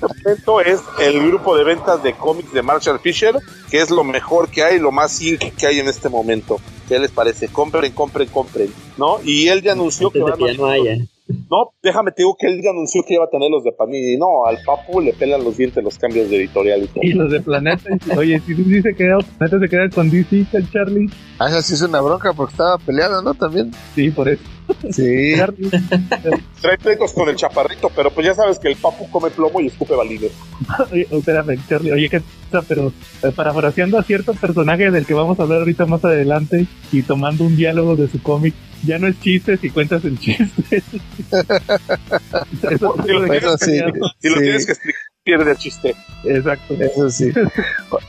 momento 0.00 0.60
es 0.60 0.80
el 1.00 1.24
grupo 1.28 1.56
de 1.56 1.64
ventas 1.64 2.02
de 2.02 2.14
cómics 2.14 2.52
de 2.52 2.62
Marshall 2.62 2.98
Fisher, 2.98 3.36
que 3.70 3.80
es 3.80 3.90
lo 3.90 4.02
mejor 4.02 4.48
que 4.48 4.62
hay, 4.62 4.78
lo 4.78 4.90
más 4.90 5.20
ink 5.20 5.54
que 5.56 5.66
hay 5.66 5.78
en 5.78 5.88
este 5.88 6.08
momento. 6.08 6.58
¿Qué 6.88 6.98
les 6.98 7.10
parece? 7.10 7.48
Compren, 7.48 7.75
compren, 7.94 8.28
compren, 8.28 8.72
¿no? 8.96 9.18
Y 9.24 9.48
él 9.48 9.62
ya 9.62 9.72
anunció 9.72 10.10
que, 10.10 10.20
ya 10.20 10.54
no 10.54 10.66
haya. 10.66 10.98
No, 11.28 11.72
déjame 11.82 12.12
te 12.12 12.22
digo 12.22 12.36
que 12.38 12.46
él 12.46 12.60
ya 12.62 12.70
anunció 12.70 13.02
que 13.02 13.14
iba 13.14 13.24
a 13.24 13.30
tener 13.30 13.50
los 13.50 13.64
de 13.64 13.72
Panini. 13.72 14.16
No, 14.16 14.46
al 14.46 14.58
Papu 14.64 15.00
le 15.00 15.12
pelan 15.12 15.42
los 15.42 15.56
dientes 15.56 15.82
los 15.82 15.98
cambios 15.98 16.30
de 16.30 16.36
editorial. 16.36 16.88
Y, 17.02 17.14
los 17.14 17.30
de 17.32 17.40
Planeta. 17.40 17.90
Oye, 18.16 18.40
si 18.46 18.54
dice 18.54 18.94
que 18.94 19.12
Planeta 19.38 19.58
se 19.58 19.68
queda 19.68 19.90
con 19.90 20.08
DC, 20.08 20.46
el 20.52 20.70
Charlie. 20.70 21.10
Ah, 21.38 21.48
esa 21.48 21.62
sí 21.62 21.74
es 21.74 21.82
una 21.82 22.00
bronca 22.00 22.32
porque 22.32 22.52
estaba 22.52 22.78
peleado, 22.78 23.22
¿no? 23.22 23.34
También. 23.34 23.72
Sí, 23.94 24.10
por 24.10 24.28
eso. 24.28 24.42
Sí. 24.90 25.34
Trae 26.60 26.78
pleitos 26.78 27.12
con 27.12 27.28
el 27.28 27.36
chaparrito, 27.36 27.90
pero 27.94 28.10
pues 28.10 28.26
ya 28.26 28.34
sabes 28.34 28.58
que 28.58 28.68
el 28.68 28.76
Papu 28.76 29.10
come 29.10 29.30
plomo 29.30 29.60
y 29.60 29.66
escupe 29.66 29.94
valido. 29.94 30.28
Oye, 30.92 31.06
espérame, 31.10 31.58
Charlie. 31.68 31.92
Oye, 31.92 32.08
que 32.08 32.22
pero 32.68 32.92
eh, 33.22 33.32
parafraseando 33.34 33.98
a 33.98 34.02
cierto 34.02 34.34
personaje 34.34 34.90
del 34.90 35.06
que 35.06 35.14
vamos 35.14 35.38
a 35.38 35.42
hablar 35.42 35.60
ahorita 35.60 35.86
más 35.86 36.04
adelante 36.04 36.66
y 36.92 37.02
tomando 37.02 37.44
un 37.44 37.56
diálogo 37.56 37.96
de 37.96 38.08
su 38.08 38.22
cómic, 38.22 38.54
ya 38.84 38.98
no 38.98 39.06
es 39.08 39.20
chistes 39.20 39.62
y 39.62 39.70
cuentas 39.70 40.04
el 40.04 40.18
chiste. 40.18 40.82
eso, 42.70 42.96
si 43.04 43.12
lo, 43.12 43.24
tienes, 43.24 43.60
sí, 43.60 43.80
si 44.20 44.28
lo 44.28 44.40
tienes 44.40 44.66
que 44.66 44.72
explicar, 44.72 45.00
pierde 45.26 45.50
el 45.50 45.56
chiste. 45.56 45.94
Exacto. 46.24 46.74
Eso 46.74 47.10
sí. 47.10 47.32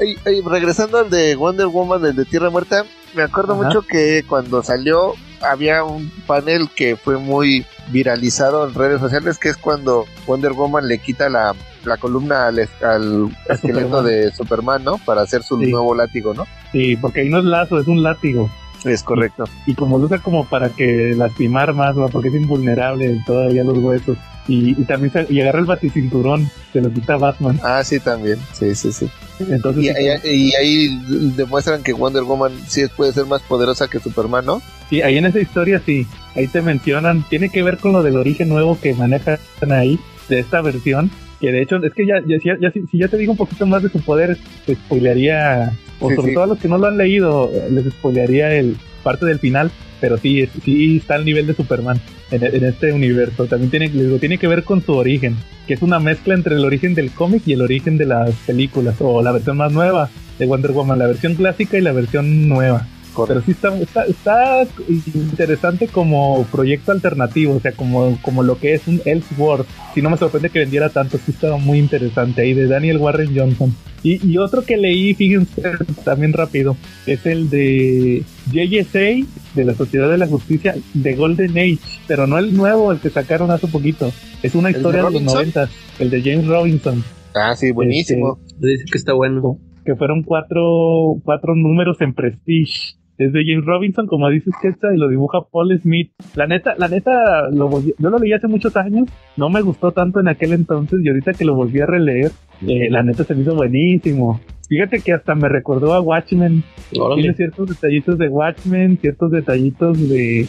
y, 0.02 0.42
regresando 0.42 1.00
al 1.00 1.10
de 1.10 1.36
Wonder 1.36 1.68
Woman, 1.68 2.06
el 2.06 2.16
de 2.16 2.26
Tierra 2.26 2.50
Muerta, 2.50 2.86
me 3.16 3.24
acuerdo 3.24 3.56
mucho 3.56 3.82
que 3.82 4.24
cuando 4.28 4.62
salió 4.62 5.16
había 5.42 5.84
un 5.84 6.10
panel 6.26 6.70
que 6.76 6.96
fue 6.96 7.18
muy 7.18 7.66
viralizado 7.92 8.68
en 8.68 8.74
redes 8.74 9.00
sociales, 9.00 9.38
que 9.38 9.50
es 9.50 9.58
cuando 9.58 10.06
Wonder 10.26 10.54
Woman 10.54 10.88
le 10.88 11.00
quita 11.00 11.30
la, 11.30 11.56
columna 12.00 12.48
al, 12.48 12.60
esqueleto 12.60 14.04
de 14.04 14.32
Superman, 14.32 14.84
¿no? 14.84 14.98
Para 15.00 15.22
hacer 15.22 15.42
su 15.44 15.58
nuevo 15.58 15.96
látigo, 15.96 16.34
¿no? 16.34 16.46
Sí, 16.72 16.96
porque 16.98 17.22
ahí 17.22 17.30
no 17.30 17.40
es 17.40 17.46
lazo, 17.46 17.80
es 17.80 17.88
un 17.88 18.04
látigo. 18.04 18.50
Es 18.84 19.04
correcto. 19.04 19.46
Y, 19.66 19.76
como 19.76 19.98
lo 19.98 20.06
usa 20.06 20.20
como 20.20 20.46
para 20.46 20.70
que 20.70 21.14
lastimar 21.16 21.74
más, 21.74 21.96
porque 22.12 22.30
es 22.30 22.36
invulnerable 22.36 23.22
todavía 23.26 23.64
los 23.64 23.78
huesos. 23.78 24.18
Y, 24.48 24.76
también 24.86 25.12
y 25.30 25.42
agarra 25.42 25.60
el 25.60 25.66
baticinturón, 25.66 26.50
se 26.72 26.82
lo 26.82 26.92
quita 26.92 27.18
Batman. 27.18 27.60
Ah, 27.64 27.84
sí, 27.84 28.00
también. 28.00 28.38
Sí, 28.54 28.74
sí, 28.76 28.92
sí. 28.94 29.10
Entonces, 29.40 29.84
y, 30.24 30.56
ahí 30.56 31.00
demuestran 31.36 31.84
que 31.84 31.94
Wonder 31.94 32.24
Woman 32.24 32.54
sí 32.68 32.84
puede 32.96 33.12
ser 33.12 33.26
más 33.26 33.42
poderosa 33.42 33.88
que 33.90 34.00
Superman, 34.00 34.46
¿no? 34.46 34.62
Sí, 34.90 35.02
ahí 35.02 35.18
en 35.18 35.26
esa 35.26 35.40
historia 35.40 35.82
sí. 35.86 36.08
Ahí 36.36 36.48
te 36.48 36.62
mencionan, 36.62 37.24
tiene 37.30 37.50
que 37.50 37.62
ver 37.62 37.78
con 37.78 37.92
lo 37.92 38.04
del 38.04 38.16
origen 38.16 38.50
nuevo 38.50 38.80
que 38.80 38.94
manejan 38.94 39.40
ahí, 39.72 40.00
de 40.30 40.40
esta 40.40 40.62
versión. 40.62 41.12
Que 41.42 41.52
de 41.52 41.62
hecho, 41.62 41.76
es 41.84 41.94
que 41.94 42.08
ya, 42.08 42.16
ya, 42.26 42.38
ya, 42.60 42.72
si, 42.72 42.98
ya 42.98 43.08
te 43.08 43.18
digo 43.18 43.34
un 43.34 43.38
poquito 43.38 43.66
más 43.68 43.84
de 43.84 43.90
su 43.90 44.00
poder, 44.02 44.38
te 44.66 44.76
spoilearía, 44.76 45.72
o 46.00 46.14
sobre 46.14 46.34
todo 46.34 46.44
a 46.44 46.48
los 46.48 46.60
que 46.60 46.68
no 46.68 46.78
lo 46.78 46.88
han 46.88 46.98
leído, 46.98 47.52
les 47.70 47.86
spoilearía 47.92 48.54
el 48.54 48.78
parte 49.04 49.26
del 49.26 49.40
final 49.40 49.72
pero 50.00 50.18
sí, 50.18 50.48
sí 50.64 50.98
está 50.98 51.16
al 51.16 51.26
nivel 51.26 51.48
de 51.48 51.54
Superman 51.54 52.00
en, 52.32 52.64
este 52.64 52.92
universo. 52.94 53.46
También 53.46 53.72
tiene, 53.72 53.90
tiene 54.20 54.38
que 54.38 54.48
ver 54.48 54.64
con 54.64 54.82
su 54.82 54.94
origen, 54.94 55.36
que 55.66 55.74
es 55.74 55.82
una 55.82 56.00
mezcla 56.00 56.34
entre 56.34 56.56
el 56.56 56.66
origen 56.66 56.94
del 56.94 57.12
cómic 57.12 57.44
y 57.46 57.54
el 57.54 57.62
origen 57.62 57.98
de 57.98 58.06
las 58.06 58.32
películas, 58.46 58.96
o 59.00 59.22
la 59.22 59.32
versión 59.32 59.58
más 59.58 59.72
nueva 59.72 60.10
de 60.38 60.46
Wonder 60.46 60.72
Woman, 60.72 61.00
la 61.00 61.08
versión 61.08 61.36
clásica 61.36 61.78
y 61.78 61.82
la 61.82 61.94
versión 61.94 62.48
nueva. 62.48 62.88
Pero 63.26 63.42
sí 63.42 63.52
está, 63.52 63.74
está, 64.06 64.68
interesante 65.14 65.88
como 65.88 66.46
proyecto 66.52 66.92
alternativo, 66.92 67.56
o 67.56 67.60
sea, 67.60 67.72
como, 67.72 68.18
como 68.22 68.44
lo 68.44 68.60
que 68.60 68.74
es 68.74 68.88
un 68.88 69.02
Elseworld. 69.06 69.66
Si 69.96 70.02
no 70.02 70.10
me 70.10 70.18
sorprende 70.18 70.50
que 70.50 70.60
vendiera 70.60 70.90
tanto, 70.90 71.18
sí 71.18 71.32
estaba 71.32 71.58
muy 71.58 71.80
interesante 71.80 72.42
ahí, 72.42 72.54
de 72.54 72.68
Daniel 72.68 72.98
Warren 72.98 73.36
Johnson. 73.36 73.74
Y, 74.04 74.26
y 74.26 74.38
otro 74.38 74.64
que 74.64 74.78
leí, 74.78 75.14
fíjense, 75.16 75.62
también 76.04 76.34
rápido, 76.34 76.78
es 77.06 77.26
el 77.26 77.50
de 77.50 78.24
JSA, 78.52 79.26
de 79.56 79.66
la 79.66 79.74
Sociedad 79.74 80.10
de 80.10 80.18
la 80.18 80.28
Justicia, 80.28 80.76
de 80.94 81.16
Golden 81.16 81.58
Age, 81.58 81.80
pero 82.08 82.28
no 82.28 82.38
el 82.38 82.56
nuevo, 82.56 82.92
el 82.92 83.00
que 83.00 83.10
sacaron 83.10 83.50
hace 83.52 83.68
poquito. 83.68 84.12
Es 84.44 84.54
una 84.54 84.70
historia 84.70 85.04
de, 85.04 85.12
los 85.12 85.22
90, 85.22 85.70
el 86.00 86.10
de 86.10 86.22
James 86.22 86.48
Robinson. 86.48 87.04
Ah, 87.34 87.56
sí, 87.56 87.72
buenísimo. 87.72 88.40
Este, 88.48 88.68
dice 88.68 88.86
que 88.92 88.98
está 88.98 89.14
bueno. 89.14 89.60
Que 89.86 89.96
fueron 89.96 90.24
cuatro, 90.24 91.16
cuatro 91.24 91.56
números 91.56 92.00
en 92.02 92.14
Prestige 92.14 92.98
es 93.18 93.34
de 93.34 93.44
James 93.46 93.66
Robinson, 93.66 94.08
como 94.08 94.30
dices 94.30 94.54
que 94.62 94.68
está, 94.70 94.94
y 94.94 94.98
lo 94.98 95.08
dibuja 95.10 95.40
Paul 95.52 95.78
Smith. 95.82 96.12
La 96.36 96.48
neta, 96.48 96.76
la 96.78 96.88
neta, 96.88 97.50
lo 97.50 97.82
yo 97.82 98.10
lo 98.10 98.20
leí 98.20 98.34
hace 98.34 98.48
muchos 98.48 98.76
años, 98.78 99.10
no 99.36 99.50
me 99.50 99.62
gustó 99.62 99.92
tanto 99.92 100.20
en 100.20 100.28
aquel 100.28 100.54
entonces, 100.54 101.00
y 101.04 101.08
ahorita 101.08 101.34
que 101.34 101.46
lo 101.46 101.56
volví 101.56 101.80
a 101.80 101.86
releer, 101.86 102.32
eh, 102.68 102.90
la 102.90 103.04
neta 103.04 103.24
se 103.24 103.36
me 103.36 103.42
hizo 103.42 103.56
buenísimo. 103.56 104.40
Fíjate 104.68 105.00
que 105.00 105.14
hasta 105.14 105.34
me 105.34 105.48
recordó 105.48 105.94
a 105.94 106.02
Watchmen. 106.02 106.62
Tiene 106.92 107.34
ciertos 107.36 107.70
detallitos 107.70 108.18
de 108.18 108.28
Watchmen, 108.28 108.98
ciertos 108.98 109.32
detallitos 109.32 110.10
de... 110.10 110.46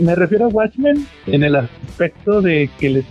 me 0.00 0.14
refiero 0.14 0.44
a 0.44 0.48
Watchmen 0.48 1.04
en 1.26 1.42
el 1.42 1.56
aspecto 1.56 2.40
de 2.40 2.70
que 2.78 2.90
les 2.90 3.04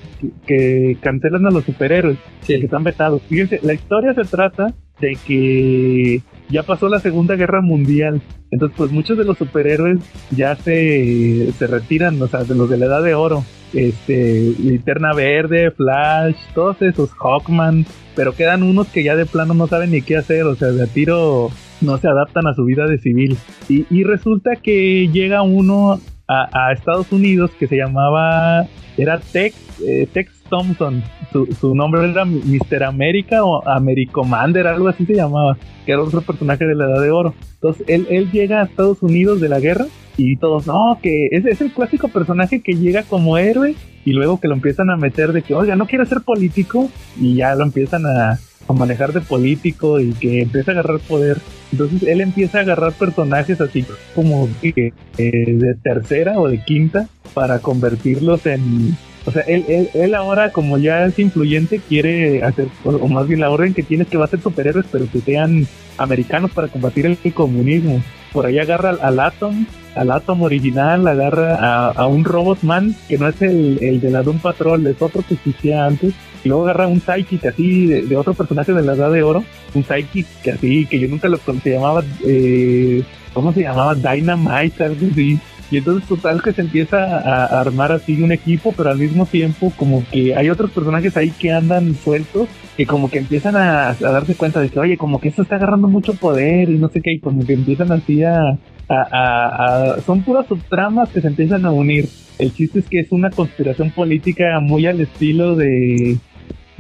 que 0.46 0.98
cancelan 1.02 1.48
a 1.48 1.52
los 1.52 1.66
superhéroes, 1.66 2.18
que 2.46 2.56
están 2.56 2.84
vetados. 2.84 3.22
Fíjense, 3.24 3.60
la 3.64 3.74
historia 3.74 4.14
se 4.14 4.24
trata 4.24 4.74
de 5.00 5.18
que 5.28 6.22
ya 6.50 6.64
pasó 6.64 6.88
la 6.88 7.00
Segunda 7.00 7.36
Guerra 7.36 7.62
Mundial. 7.62 8.22
Entonces, 8.52 8.76
pues 8.78 8.92
muchos 8.92 9.18
de 9.18 9.24
los 9.24 9.38
superhéroes 9.38 10.00
ya 10.32 10.56
se, 10.56 11.52
se 11.58 11.68
retiran, 11.68 12.22
o 12.22 12.28
sea, 12.28 12.44
de 12.44 12.56
los 12.56 12.70
de 12.70 12.78
la 12.78 12.86
Edad 12.86 13.04
de 13.04 13.16
Oro. 13.16 13.44
Este, 13.74 14.54
Linterna 14.60 15.14
Verde, 15.14 15.72
Flash, 15.72 16.36
todos 16.54 16.82
esos, 16.82 17.10
Hawkman, 17.14 17.86
pero 18.16 18.34
quedan 18.34 18.64
unos 18.64 18.88
que 18.90 19.04
ya 19.04 19.16
de 19.16 19.26
plano 19.26 19.54
no 19.54 19.68
saben 19.68 19.92
ni 19.92 20.02
qué 20.02 20.18
hacer, 20.18 20.44
o 20.44 20.56
sea, 20.56 20.72
de 20.72 20.84
a 20.84 20.88
tiro 20.88 21.50
no 21.80 21.98
se 21.98 22.10
adaptan 22.10 22.48
a 22.48 22.54
su 22.54 22.66
vida 22.66 22.86
de 22.86 22.98
civil. 22.98 23.38
Y, 23.70 23.86
y 23.90 24.04
resulta 24.04 24.58
que 24.58 25.08
llega 25.08 25.42
uno 25.42 26.02
a, 26.28 26.72
Estados 26.72 27.12
Unidos 27.12 27.52
que 27.60 27.68
se 27.68 27.78
llamaba, 27.78 28.68
era 28.98 29.20
Tex, 29.20 29.56
eh, 29.82 30.08
Tex 30.12 30.41
Thompson. 30.52 31.04
Su, 31.32 31.48
su 31.60 31.74
nombre 31.74 32.08
era 32.08 32.26
Mr. 32.26 32.84
América 32.84 33.44
o 33.44 33.68
Americomander, 33.68 34.68
algo 34.68 34.90
así 34.90 35.06
se 35.08 35.16
llamaba, 35.16 35.58
que 35.86 35.94
era 35.94 36.04
otro 36.04 36.22
personaje 36.22 36.66
de 36.66 36.76
la 36.76 36.86
Edad 36.86 37.02
de 37.02 37.10
Oro. 37.10 37.34
Entonces 37.56 37.84
él, 37.88 38.06
él 38.12 38.30
llega 38.32 38.62
a 38.62 38.66
Estados 38.66 39.02
Unidos 39.02 39.42
de 39.42 39.50
la 39.50 39.60
guerra 39.60 39.88
y 40.18 40.38
todos, 40.38 40.68
no, 40.68 41.00
que 41.02 41.30
es, 41.32 41.46
es 41.46 41.62
el 41.62 41.72
clásico 41.72 42.10
personaje 42.10 42.62
que 42.62 42.74
llega 42.74 43.04
como 43.04 43.38
héroe 43.38 43.76
y 44.06 44.14
luego 44.14 44.40
que 44.40 44.48
lo 44.48 44.56
empiezan 44.56 44.90
a 44.90 44.98
meter 44.98 45.32
de 45.32 45.42
que, 45.42 45.54
oiga, 45.54 45.76
no 45.76 45.88
quiere 45.88 46.06
ser 46.06 46.22
político 46.22 46.90
y 47.20 47.36
ya 47.36 47.56
lo 47.56 47.64
empiezan 47.64 48.06
a, 48.06 48.40
manejar 48.72 49.12
de 49.12 49.20
político 49.20 50.00
y 50.00 50.14
que 50.14 50.44
empieza 50.44 50.72
a 50.72 50.76
agarrar 50.76 51.00
poder. 51.00 51.40
Entonces 51.74 52.04
él 52.04 52.22
empieza 52.22 52.60
a 52.60 52.62
agarrar 52.62 52.94
personajes 52.94 53.60
así 53.60 53.86
como 54.16 54.48
eh, 54.62 54.94
de 55.18 55.76
tercera 55.84 56.40
o 56.40 56.48
de 56.48 56.64
quinta 56.64 57.10
para 57.34 57.60
convertirlos 57.60 58.46
en... 58.46 58.96
O 59.26 59.32
sea, 59.32 59.44
él, 59.44 59.66
él, 59.68 59.90
él, 59.94 60.16
ahora 60.16 60.52
como 60.52 60.78
ya 60.78 61.06
es 61.06 61.20
influyente 61.20 61.80
quiere 61.80 62.44
hacer, 62.44 62.68
o 62.84 63.08
más 63.08 63.28
bien 63.28 63.40
la 63.40 63.52
orden 63.52 63.74
que 63.74 63.84
tiene 63.84 64.06
que 64.06 64.18
va 64.18 64.26
a 64.26 64.30
ser 64.30 64.42
superhéroes, 64.42 64.88
pero 64.92 65.06
que 65.12 65.20
sean 65.20 65.68
americanos 65.98 66.52
para 66.52 66.68
combatir 66.70 67.06
el, 67.06 67.18
comunismo. 67.34 68.02
Por 68.34 68.46
ahí 68.46 68.58
agarra 68.58 68.98
al, 69.02 69.20
Atom, 69.20 69.66
al 69.96 70.12
Atom 70.12 70.42
original, 70.42 71.08
agarra 71.08 71.92
a, 71.92 72.08
un 72.08 72.24
Robotman, 72.24 72.96
que 73.08 73.18
no 73.18 73.28
es 73.28 73.42
el, 73.42 73.78
el 73.82 74.02
de 74.02 74.10
la 74.10 74.24
Doom 74.24 74.40
Patrol, 74.40 74.88
es 74.88 75.02
otro 75.02 75.24
que 75.28 75.36
existía 75.36 75.86
antes, 75.86 76.14
y 76.44 76.50
luego 76.50 76.64
agarra 76.64 76.88
un 76.88 77.02
Psychic 77.02 77.46
así 77.46 77.86
de, 77.86 78.02
de, 78.04 78.16
otro 78.16 78.34
personaje 78.34 78.74
de 78.74 78.82
la 78.82 78.94
Edad 78.94 79.12
de 79.12 79.22
Oro, 79.22 79.44
un 79.76 79.84
Psychic 79.84 80.26
que 80.42 80.52
así, 80.52 80.86
que 80.88 81.00
yo 81.00 81.08
nunca 81.08 81.28
lo 81.28 81.38
se 81.38 81.70
llamaba, 81.70 82.04
eh, 82.26 83.04
¿cómo 83.34 83.54
se 83.54 83.62
llamaba? 83.62 83.94
Dynamite, 83.94 84.84
algo 84.84 85.08
así. 85.12 85.40
Y 85.72 85.78
entonces 85.78 86.08
total 86.08 86.44
que 86.44 86.52
se 86.52 86.62
empieza 86.62 86.98
a, 86.98 87.62
armar 87.62 87.94
así 87.94 88.22
un 88.22 88.34
equipo, 88.34 88.74
pero 88.76 88.90
al 88.90 88.98
mismo 88.98 89.26
tiempo 89.26 89.72
como 89.78 90.04
que 90.12 90.36
hay 90.36 90.50
otros 90.50 90.72
personajes 90.72 91.16
ahí 91.16 91.32
que 91.32 91.52
andan 91.52 91.96
sueltos, 91.96 92.50
que 92.76 92.86
como 92.86 93.10
que 93.10 93.20
empiezan 93.20 93.56
a, 93.56 93.90
a 93.90 93.94
darse 93.94 94.36
cuenta 94.36 94.60
de 94.60 94.70
que, 94.70 94.80
oye, 94.80 94.98
como 94.98 95.22
que 95.22 95.30
esto 95.30 95.44
está 95.44 95.56
agarrando 95.56 95.88
mucho 95.88 96.14
poder 96.14 96.70
y 96.70 96.78
no 96.78 96.90
sé 96.90 97.02
qué, 97.02 97.14
y 97.14 97.20
como 97.20 97.46
que 97.46 97.54
empiezan 97.54 97.92
así 97.94 98.22
a, 98.22 98.58
a, 98.90 99.96
son 100.06 100.24
puras 100.24 100.48
subtramas 100.48 101.10
que 101.10 101.22
se 101.22 101.28
empiezan 101.28 101.66
a 101.66 101.72
unir. 101.72 102.08
El 102.38 102.54
chiste 102.54 102.80
es 102.80 102.88
que 102.88 103.00
es 103.00 103.12
una 103.12 103.30
conspiración 103.30 103.92
política 103.92 104.60
muy 104.60 104.86
al 104.88 105.00
estilo 105.00 105.56
de 105.56 106.18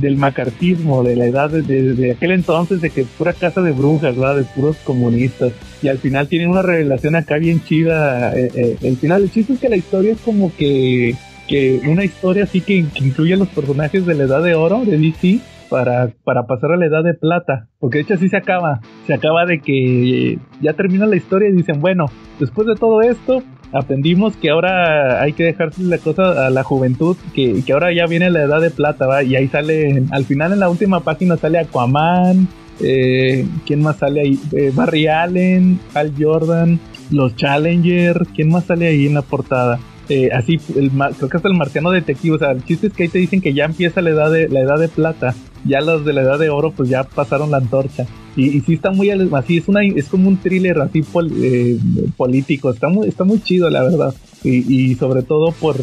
del 0.02 0.18
macartismo, 0.18 1.04
de 1.04 1.16
la 1.16 1.26
edad 1.26 1.50
de, 1.50 1.62
de, 1.62 2.12
aquel 2.12 2.32
entonces, 2.32 2.82
de 2.82 2.90
que 2.90 3.06
pura 3.06 3.34
casa 3.34 3.62
de 3.62 3.72
brujas, 3.72 4.16
¿verdad? 4.16 4.38
De 4.38 4.44
puros 4.44 4.78
comunistas. 4.78 5.54
Y 5.82 5.88
al 5.88 6.00
final 6.00 6.28
tienen 6.28 6.50
una 6.50 6.62
revelación 6.62 7.16
acá 7.16 7.38
bien 7.38 7.64
chida. 7.64 8.36
Eh, 8.38 8.52
eh, 8.56 8.78
el 8.82 8.98
final, 8.98 9.24
el 9.24 9.32
chiste 9.32 9.54
es 9.54 9.60
que 9.60 9.70
la 9.70 9.78
historia 9.78 10.14
es 10.14 10.20
como 10.22 10.54
que, 10.56 11.16
que 11.48 11.82
una 11.88 12.04
historia 12.04 12.44
así 12.44 12.62
que, 12.62 12.86
que 12.94 13.06
incluye 13.06 13.36
a 13.36 13.38
los 13.38 13.48
personajes 13.50 14.06
de 14.06 14.16
la 14.16 14.24
edad 14.24 14.44
de 14.44 14.56
oro 14.56 14.84
de 14.86 14.98
DC. 14.98 15.40
Para, 15.70 16.12
para 16.26 16.48
pasar 16.48 16.74
a 16.74 16.76
la 16.76 16.86
edad 16.86 17.02
de 17.02 17.14
plata, 17.14 17.70
porque 17.80 18.00
de 18.00 18.04
hecho 18.04 18.16
así 18.16 18.28
se 18.28 18.36
acaba, 18.36 18.82
se 19.08 19.14
acaba 19.14 19.46
de 19.46 19.62
que 19.62 20.38
ya 20.62 20.74
termina 20.74 21.06
la 21.06 21.16
historia 21.16 21.48
y 21.48 21.54
dicen, 21.54 21.80
bueno, 21.80 22.08
después 22.42 22.68
de 22.68 22.76
todo 22.76 23.02
esto, 23.02 23.42
aprendimos 23.74 24.36
que 24.36 24.50
ahora 24.50 25.22
hay 25.22 25.34
que 25.34 25.44
dejarse 25.44 25.84
la 25.84 25.98
cosa 25.98 26.48
a 26.48 26.50
la 26.50 26.64
juventud, 26.64 27.18
que, 27.34 27.64
que 27.64 27.74
ahora 27.74 27.94
ya 27.94 28.06
viene 28.06 28.30
la 28.30 28.44
edad 28.44 28.62
de 28.62 28.72
plata, 28.72 29.08
¿va? 29.08 29.24
Y 29.24 29.36
ahí 29.36 29.48
sale, 29.48 30.04
al 30.12 30.26
final 30.26 30.54
en 30.54 30.60
la 30.60 30.70
última 30.70 31.02
página 31.02 31.38
sale 31.38 31.60
Aquaman, 31.60 32.48
eh, 32.80 33.48
¿quién 33.66 33.82
más 33.82 33.98
sale 33.98 34.22
ahí? 34.22 34.40
Eh, 34.52 34.72
Barry 34.74 35.08
Allen, 35.08 35.80
Al 35.94 36.14
Jordan, 36.18 36.80
los 37.12 37.36
Challenger, 37.36 38.26
¿quién 38.36 38.50
más 38.50 38.66
sale 38.66 38.88
ahí 38.88 39.08
en 39.08 39.14
la 39.14 39.22
portada? 39.22 39.80
Eh, 40.10 40.30
así, 40.34 40.60
el, 40.76 40.92
creo 40.92 41.30
que 41.30 41.38
hasta 41.38 41.48
el 41.48 41.56
marciano 41.56 41.92
detective, 41.92 42.36
o 42.36 42.40
sea, 42.40 42.52
el 42.52 42.66
chiste 42.66 42.88
es 42.88 42.94
que 42.94 43.04
ahí 43.04 43.10
te 43.10 43.20
dicen 43.20 43.42
que 43.42 43.54
ya 43.54 43.66
empieza 43.66 44.02
la 44.02 44.10
edad 44.10 44.32
de, 44.32 44.50
la 44.50 44.62
edad 44.62 44.80
de 44.80 44.90
plata, 44.90 45.36
ya 45.66 45.82
los 45.82 46.06
de 46.06 46.14
la 46.14 46.22
edad 46.22 46.40
de 46.40 46.50
oro 46.50 46.72
pues 46.72 46.90
ya 46.90 47.04
pasaron 47.04 47.52
la 47.52 47.58
antorcha. 47.58 48.06
Y, 48.36 48.62
sí 48.62 48.74
está 48.74 48.92
muy 48.92 49.10
así, 49.10 49.58
es 49.58 49.68
una 49.68 49.84
es 49.84 50.08
como 50.08 50.30
un 50.30 50.38
thriller 50.38 50.80
así 50.80 51.04
eh, 51.42 51.78
político, 52.16 52.72
está 52.72 52.88
muy, 52.88 53.08
está 53.08 53.24
muy 53.24 53.42
chido 53.42 53.70
la 53.70 53.84
verdad. 53.84 54.14
Y, 54.44 54.74
y, 54.74 54.96
sobre 54.96 55.22
todo 55.24 55.52
por 55.52 55.78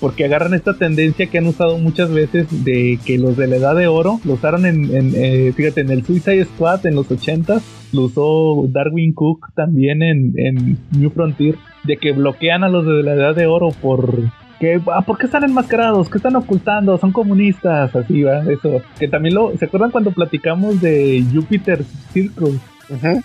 porque 0.00 0.24
agarran 0.24 0.52
esta 0.52 0.74
tendencia 0.74 1.28
que 1.28 1.38
han 1.38 1.46
usado 1.46 1.78
muchas 1.78 2.10
veces 2.10 2.64
de 2.64 2.98
que 3.06 3.16
los 3.16 3.36
de 3.36 3.46
la 3.46 3.56
edad 3.56 3.76
de 3.76 3.86
oro 3.86 4.20
lo 4.24 4.34
usaron 4.34 4.66
en, 4.66 4.94
en 4.94 5.12
eh, 5.14 5.52
fíjate, 5.56 5.80
en 5.80 5.90
el 5.90 6.04
Suicide 6.04 6.44
Squad 6.44 6.84
en 6.84 6.96
los 6.96 7.10
80 7.10 7.62
lo 7.94 8.02
usó 8.02 8.66
Darwin 8.68 9.14
Cook 9.14 9.54
también 9.54 10.02
en, 10.02 10.34
en 10.36 10.78
New 10.90 11.10
Frontier, 11.10 11.56
de 11.84 11.96
que 11.96 12.12
bloquean 12.12 12.64
a 12.64 12.68
los 12.68 12.84
de 12.84 13.02
la 13.02 13.14
edad 13.14 13.34
de 13.34 13.46
oro 13.46 13.70
por 13.70 14.30
que, 14.60 14.80
ah, 14.92 15.02
¿por 15.02 15.18
qué 15.18 15.26
están 15.26 15.44
enmascarados? 15.44 16.08
¿Qué 16.08 16.18
están 16.18 16.36
ocultando? 16.36 16.96
Son 16.98 17.12
comunistas, 17.12 17.94
así 17.94 18.22
va, 18.22 18.40
eso. 18.50 18.82
Que 18.98 19.08
también 19.08 19.34
lo, 19.34 19.56
¿se 19.56 19.64
acuerdan 19.64 19.90
cuando 19.90 20.10
platicamos 20.10 20.80
de 20.80 21.24
Jupiter 21.32 21.84
Circle? 22.12 22.58
Uh 22.88 22.96
-huh. 22.96 23.22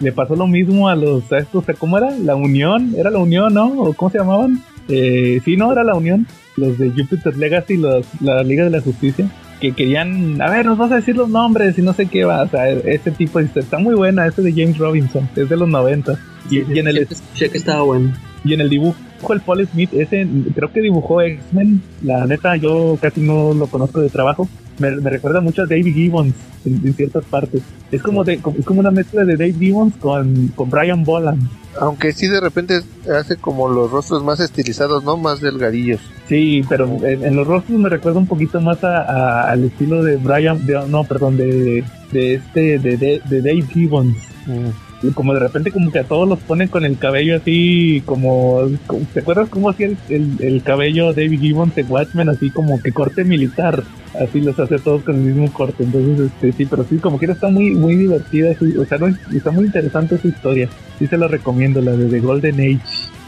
Le 0.00 0.12
pasó 0.12 0.34
lo 0.34 0.46
mismo 0.46 0.88
a 0.88 0.96
los, 0.96 1.30
a 1.32 1.38
estos, 1.38 1.64
¿cómo 1.78 1.98
era? 1.98 2.10
La 2.18 2.34
Unión, 2.34 2.94
era 2.96 3.10
la 3.10 3.18
Unión, 3.18 3.54
¿no? 3.54 3.68
¿O 3.68 3.92
cómo 3.92 4.10
se 4.10 4.18
llamaban? 4.18 4.62
Eh, 4.88 5.40
sí, 5.44 5.56
no, 5.56 5.72
era 5.72 5.84
la 5.84 5.94
Unión, 5.94 6.26
los 6.56 6.78
de 6.78 6.90
Jupiter 6.90 7.36
Legacy, 7.36 7.76
los, 7.76 8.06
la 8.20 8.42
Liga 8.42 8.64
de 8.64 8.70
la 8.70 8.80
Justicia, 8.80 9.30
que 9.60 9.72
querían, 9.72 10.40
a 10.42 10.50
ver, 10.50 10.66
nos 10.66 10.78
vas 10.78 10.90
a 10.90 10.96
decir 10.96 11.16
los 11.16 11.28
nombres 11.28 11.78
y 11.78 11.82
no 11.82 11.92
sé 11.92 12.06
qué 12.06 12.24
va, 12.24 12.42
o 12.42 12.48
sea, 12.48 12.68
ese 12.68 13.10
tipo 13.10 13.38
de 13.38 13.48
está 13.54 13.78
muy 13.78 13.94
buena, 13.94 14.26
ese 14.26 14.42
de 14.42 14.52
James 14.52 14.78
Robinson, 14.78 15.28
es 15.36 15.48
de 15.48 15.56
los 15.56 15.68
90. 15.68 16.12
Y, 16.12 16.16
Sí, 16.48 16.64
y 16.74 16.78
en 16.78 16.88
el, 16.88 16.96
escuché 16.98 17.50
que 17.50 17.58
estaba 17.58 17.82
bueno. 17.82 18.12
Y 18.42 18.54
en 18.54 18.62
el 18.62 18.70
dibujo 18.70 18.96
el 19.32 19.40
Paul 19.40 19.66
Smith, 19.66 19.90
ese 19.92 20.26
creo 20.54 20.72
que 20.72 20.80
dibujó 20.80 21.22
X-Men, 21.22 21.82
la 22.02 22.26
neta 22.26 22.56
yo 22.56 22.98
casi 23.00 23.20
no 23.20 23.54
lo 23.54 23.66
conozco 23.66 24.00
de 24.00 24.08
trabajo, 24.08 24.48
me, 24.78 24.90
me 24.96 25.10
recuerda 25.10 25.40
mucho 25.40 25.62
a 25.62 25.66
David 25.66 25.94
Gibbons 25.94 26.34
en, 26.64 26.80
en, 26.84 26.94
ciertas 26.94 27.24
partes. 27.24 27.62
Es 27.90 28.02
como 28.02 28.24
de, 28.24 28.34
es 28.58 28.64
como 28.64 28.80
una 28.80 28.90
mezcla 28.90 29.24
de 29.24 29.36
Dave 29.36 29.52
Gibbons 29.52 29.94
con, 29.96 30.48
con 30.48 30.70
Brian 30.70 31.04
Boland. 31.04 31.48
Aunque 31.78 32.12
sí 32.12 32.26
de 32.26 32.40
repente 32.40 32.80
hace 33.14 33.36
como 33.36 33.68
los 33.68 33.90
rostros 33.90 34.24
más 34.24 34.40
estilizados, 34.40 35.04
¿no? 35.04 35.16
Más 35.16 35.40
delgadillos. 35.40 36.00
Sí, 36.28 36.62
pero 36.68 36.86
en, 37.04 37.24
en 37.24 37.36
los 37.36 37.46
rostros 37.46 37.78
me 37.78 37.88
recuerda 37.88 38.18
un 38.18 38.26
poquito 38.26 38.60
más 38.60 38.82
a, 38.82 39.02
a, 39.02 39.50
al 39.50 39.64
estilo 39.64 40.02
de 40.02 40.16
Brian, 40.16 40.66
de, 40.66 40.84
no, 40.88 41.04
perdón, 41.04 41.36
de, 41.36 41.84
de 42.10 42.34
este, 42.34 42.78
de, 42.78 42.96
de, 42.96 43.22
de 43.28 43.42
Dave 43.42 43.62
Gibbons. 43.62 44.16
Mm 44.46 44.89
como 45.14 45.32
de 45.32 45.40
repente 45.40 45.70
como 45.70 45.90
que 45.90 46.00
a 46.00 46.04
todos 46.04 46.28
los 46.28 46.38
ponen 46.40 46.68
con 46.68 46.84
el 46.84 46.98
cabello 46.98 47.36
así 47.36 48.02
como, 48.04 48.68
¿te 49.14 49.20
acuerdas 49.20 49.48
cómo 49.48 49.70
hacía 49.70 49.86
el, 49.86 49.96
el, 50.08 50.36
el, 50.40 50.62
cabello 50.62 51.12
David 51.12 51.40
Gibbons 51.40 51.74
de 51.74 51.82
Watchmen 51.84 52.28
así 52.28 52.50
como 52.50 52.80
que 52.82 52.92
corte 52.92 53.24
militar. 53.24 53.82
Así 54.20 54.40
los 54.40 54.58
hace 54.58 54.78
todos 54.78 55.02
con 55.02 55.14
el 55.14 55.22
mismo 55.22 55.52
corte. 55.52 55.84
Entonces 55.84 56.30
este 56.32 56.52
sí 56.52 56.66
pero 56.66 56.84
sí 56.84 56.98
como 56.98 57.18
que 57.18 57.26
está 57.26 57.48
muy 57.48 57.70
muy 57.70 57.96
divertida 57.96 58.50
o 58.78 58.84
sea 58.84 58.98
no, 58.98 59.06
está 59.06 59.50
muy 59.50 59.64
interesante 59.64 60.16
esa 60.16 60.28
historia. 60.28 60.68
Sí 60.98 61.06
se 61.06 61.16
la 61.16 61.28
recomiendo 61.28 61.80
la 61.80 61.92
de 61.92 62.08
The 62.08 62.20
Golden 62.20 62.60
Age. 62.60 62.80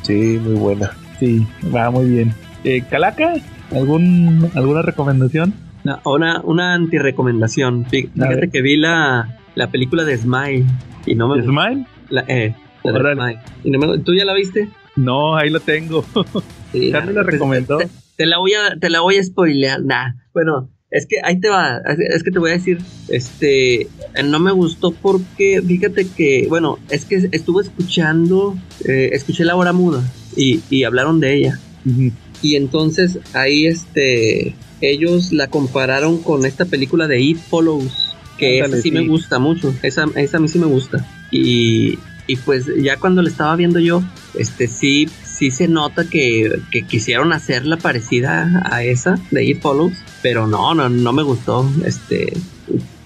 Sí 0.02 0.38
muy 0.42 0.54
buena. 0.54 0.90
Sí 1.18 1.46
va 1.74 1.90
muy 1.90 2.06
bien. 2.08 2.34
Eh, 2.64 2.82
Calaca 2.88 3.32
algún 3.70 4.50
alguna 4.54 4.82
recomendación 4.82 5.54
no, 5.84 6.00
una 6.04 6.40
una 6.42 6.74
anti-recomendación 6.74 7.86
fíjate 7.86 8.50
que 8.50 8.60
vi 8.60 8.76
la 8.76 9.38
la 9.54 9.68
película 9.68 10.04
de 10.04 10.16
Smile 10.16 10.66
y 11.06 11.14
no 11.14 11.28
me 11.28 11.42
¿Smile? 11.42 11.86
La, 12.08 12.24
eh, 12.28 12.54
la 12.84 12.92
de 12.92 13.14
Smile. 13.14 13.38
Y 13.64 13.70
no 13.70 13.78
me, 13.78 13.98
¿Tú 13.98 14.14
ya 14.14 14.24
la 14.24 14.34
viste? 14.34 14.68
No, 14.96 15.36
ahí 15.36 15.50
lo 15.50 15.60
tengo. 15.60 16.04
Sí, 16.72 16.90
¿Ya 16.90 17.02
me 17.02 17.12
la 17.12 17.22
recomendó? 17.22 17.76
Te, 17.76 17.88
te, 18.16 18.24
la 18.24 18.38
voy 18.38 18.54
a, 18.54 18.78
te 18.80 18.88
la 18.88 19.00
voy 19.02 19.18
a 19.18 19.22
spoilear. 19.22 19.82
Nah. 19.82 20.14
Bueno, 20.32 20.70
es 20.90 21.06
que 21.06 21.16
ahí 21.22 21.38
te 21.38 21.50
va. 21.50 21.82
Es 21.98 22.22
que 22.22 22.30
te 22.30 22.38
voy 22.38 22.48
a 22.48 22.54
decir, 22.54 22.78
este, 23.08 23.88
no 24.24 24.38
me 24.38 24.52
gustó 24.52 24.90
porque, 24.92 25.60
fíjate 25.60 26.06
que, 26.08 26.46
bueno, 26.48 26.78
es 26.88 27.04
que 27.04 27.28
estuve 27.30 27.62
escuchando, 27.62 28.56
eh, 28.88 29.10
escuché 29.12 29.44
la 29.44 29.54
hora 29.54 29.74
muda 29.74 30.02
y, 30.34 30.62
y 30.70 30.84
hablaron 30.84 31.20
de 31.20 31.34
ella. 31.34 31.58
Uh 31.84 31.90
-huh. 31.90 32.12
Y 32.40 32.56
entonces 32.56 33.18
ahí, 33.34 33.66
este, 33.66 34.54
ellos 34.80 35.32
la 35.32 35.48
compararon 35.48 36.22
con 36.22 36.46
esta 36.46 36.64
película 36.64 37.06
de 37.06 37.20
It 37.20 37.38
Follows 37.38 38.11
que 38.42 38.58
esa 38.58 38.76
sí, 38.76 38.82
sí, 38.82 38.90
me 38.90 39.06
gusta 39.06 39.38
mucho, 39.38 39.74
esa, 39.82 40.06
esa 40.16 40.36
a 40.36 40.40
mí 40.40 40.48
sí 40.48 40.58
me 40.58 40.66
gusta. 40.66 41.06
Y, 41.30 41.98
y 42.26 42.36
pues 42.36 42.66
ya 42.82 42.98
cuando 42.98 43.22
la 43.22 43.28
estaba 43.28 43.54
viendo 43.56 43.78
yo, 43.78 44.02
este 44.34 44.66
sí, 44.66 45.08
sí 45.24 45.50
se 45.50 45.68
nota 45.68 46.04
que, 46.04 46.60
que 46.70 46.82
quisieron 46.82 47.32
hacerla 47.32 47.76
parecida 47.76 48.62
a 48.70 48.82
esa 48.84 49.18
de 49.30 49.44
It 49.44 49.60
Follows, 49.60 49.94
pero 50.22 50.46
no, 50.46 50.74
no, 50.74 50.88
no 50.88 51.12
me 51.12 51.22
gustó. 51.22 51.70
Este, 51.84 52.32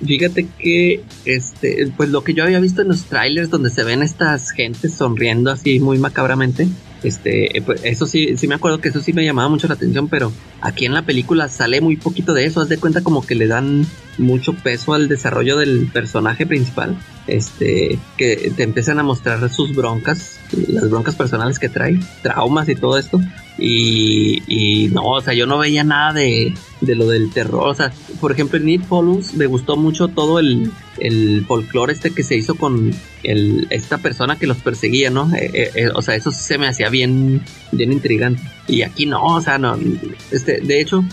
fíjate 0.04 0.46
que 0.58 1.02
este, 1.24 1.92
pues 1.96 2.10
lo 2.10 2.24
que 2.24 2.34
yo 2.34 2.44
había 2.44 2.60
visto 2.60 2.82
en 2.82 2.88
los 2.88 3.04
trailers 3.04 3.50
donde 3.50 3.70
se 3.70 3.84
ven 3.84 4.02
estas 4.02 4.50
gentes 4.50 4.94
sonriendo 4.94 5.50
así 5.50 5.80
muy 5.80 5.98
macabramente, 5.98 6.68
Este, 7.06 7.56
eh, 7.56 7.62
pues, 7.62 7.82
eso 7.84 8.04
sí, 8.04 8.36
sí 8.36 8.48
me 8.48 8.56
acuerdo 8.56 8.80
que 8.80 8.88
eso 8.88 9.00
sí 9.00 9.12
me 9.12 9.24
llamaba 9.24 9.48
mucho 9.48 9.68
la 9.68 9.74
atención, 9.74 10.08
pero 10.08 10.32
aquí 10.60 10.86
en 10.86 10.92
la 10.92 11.02
película 11.02 11.48
sale 11.48 11.80
muy 11.80 11.96
poquito 11.96 12.34
de 12.34 12.46
eso. 12.46 12.60
Haz 12.60 12.68
de 12.68 12.78
cuenta 12.78 13.02
como 13.02 13.24
que 13.24 13.36
le 13.36 13.46
dan 13.46 13.86
mucho 14.18 14.54
peso 14.54 14.92
al 14.92 15.06
desarrollo 15.06 15.56
del 15.56 15.88
personaje 15.92 16.46
principal. 16.46 16.96
Este, 17.28 17.96
que 18.16 18.52
te 18.56 18.64
empiezan 18.64 18.98
a 18.98 19.04
mostrar 19.04 19.48
sus 19.50 19.74
broncas, 19.76 20.40
las 20.66 20.90
broncas 20.90 21.14
personales 21.14 21.60
que 21.60 21.68
trae, 21.68 22.00
traumas 22.22 22.68
y 22.68 22.74
todo 22.74 22.98
esto. 22.98 23.20
Y, 23.56 24.42
y 24.48 24.88
no, 24.88 25.04
o 25.04 25.20
sea, 25.20 25.32
yo 25.32 25.46
no 25.46 25.58
veía 25.58 25.84
nada 25.84 26.12
de, 26.12 26.54
de 26.86 26.94
lo 26.94 27.08
del 27.08 27.30
terror. 27.32 27.68
O 27.68 27.74
sea, 27.74 27.92
por 28.20 28.32
ejemplo, 28.32 28.58
en 28.58 28.66
Need 28.66 28.82
Follows 28.82 29.34
me 29.34 29.46
gustó 29.46 29.76
mucho 29.76 30.08
todo 30.08 30.38
el, 30.38 30.70
el 30.98 31.44
folclore 31.46 31.92
este 31.92 32.10
que 32.12 32.22
se 32.22 32.36
hizo 32.36 32.54
con 32.54 32.92
el, 33.22 33.66
esta 33.70 33.98
persona 33.98 34.38
que 34.38 34.46
los 34.46 34.58
perseguía, 34.58 35.10
¿no? 35.10 35.34
Eh, 35.34 35.50
eh, 35.52 35.70
eh, 35.74 35.88
o 35.94 36.02
sea, 36.02 36.14
eso 36.14 36.30
se 36.30 36.58
me 36.58 36.68
hacía 36.68 36.88
bien, 36.88 37.42
bien 37.72 37.92
intrigante. 37.92 38.42
Y 38.68 38.82
aquí 38.82 39.06
no, 39.06 39.22
o 39.22 39.40
sea, 39.40 39.58
no. 39.58 39.76
Este, 40.30 40.60
de 40.60 40.80
hecho, 40.80 41.04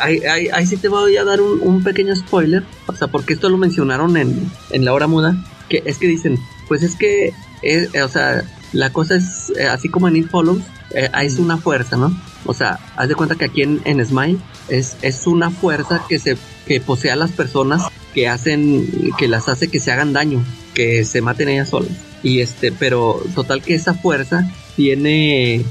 ahí, 0.00 0.20
ahí, 0.52 0.66
sí 0.66 0.76
te 0.76 0.88
voy 0.88 1.16
a 1.16 1.24
dar 1.24 1.40
un, 1.40 1.60
un, 1.60 1.82
pequeño 1.82 2.14
spoiler. 2.16 2.62
O 2.86 2.94
sea, 2.94 3.08
porque 3.08 3.34
esto 3.34 3.48
lo 3.48 3.56
mencionaron 3.56 4.16
en, 4.16 4.50
en 4.70 4.84
la 4.84 4.92
hora 4.92 5.06
muda. 5.06 5.42
Que 5.68 5.82
es 5.86 5.98
que 5.98 6.08
dicen, 6.08 6.36
pues 6.66 6.82
es 6.82 6.96
que, 6.96 7.32
o 8.02 8.08
sea, 8.08 8.44
la 8.72 8.92
cosa 8.92 9.16
es 9.16 9.52
así 9.70 9.88
como 9.88 10.08
en 10.08 10.16
It 10.16 10.28
Follows, 10.28 10.62
eh, 10.92 11.08
es 11.22 11.38
una 11.38 11.56
fuerza, 11.56 11.96
¿no? 11.96 12.16
O 12.44 12.54
sea, 12.54 12.78
haz 12.96 13.08
de 13.08 13.14
cuenta 13.14 13.34
que 13.34 13.44
aquí 13.44 13.62
en, 13.62 13.80
en 13.84 14.04
Smile 14.04 14.38
es, 14.68 14.96
es 15.02 15.26
una 15.26 15.50
fuerza 15.50 16.04
que 16.08 16.18
se 16.18 16.36
que 16.66 16.80
posee 16.80 17.10
a 17.10 17.16
las 17.16 17.32
personas 17.32 17.82
que 18.14 18.28
hacen, 18.28 19.12
que 19.18 19.26
las 19.26 19.48
hace 19.48 19.68
que 19.68 19.80
se 19.80 19.90
hagan 19.90 20.12
daño, 20.12 20.44
que 20.72 21.04
se 21.04 21.20
maten 21.20 21.48
ellas 21.48 21.70
solas. 21.70 21.90
Y 22.22 22.40
este, 22.40 22.70
pero 22.70 23.20
total 23.34 23.62
que 23.62 23.74
esa 23.74 23.94
fuerza 23.94 24.48
tiene, 24.76 25.64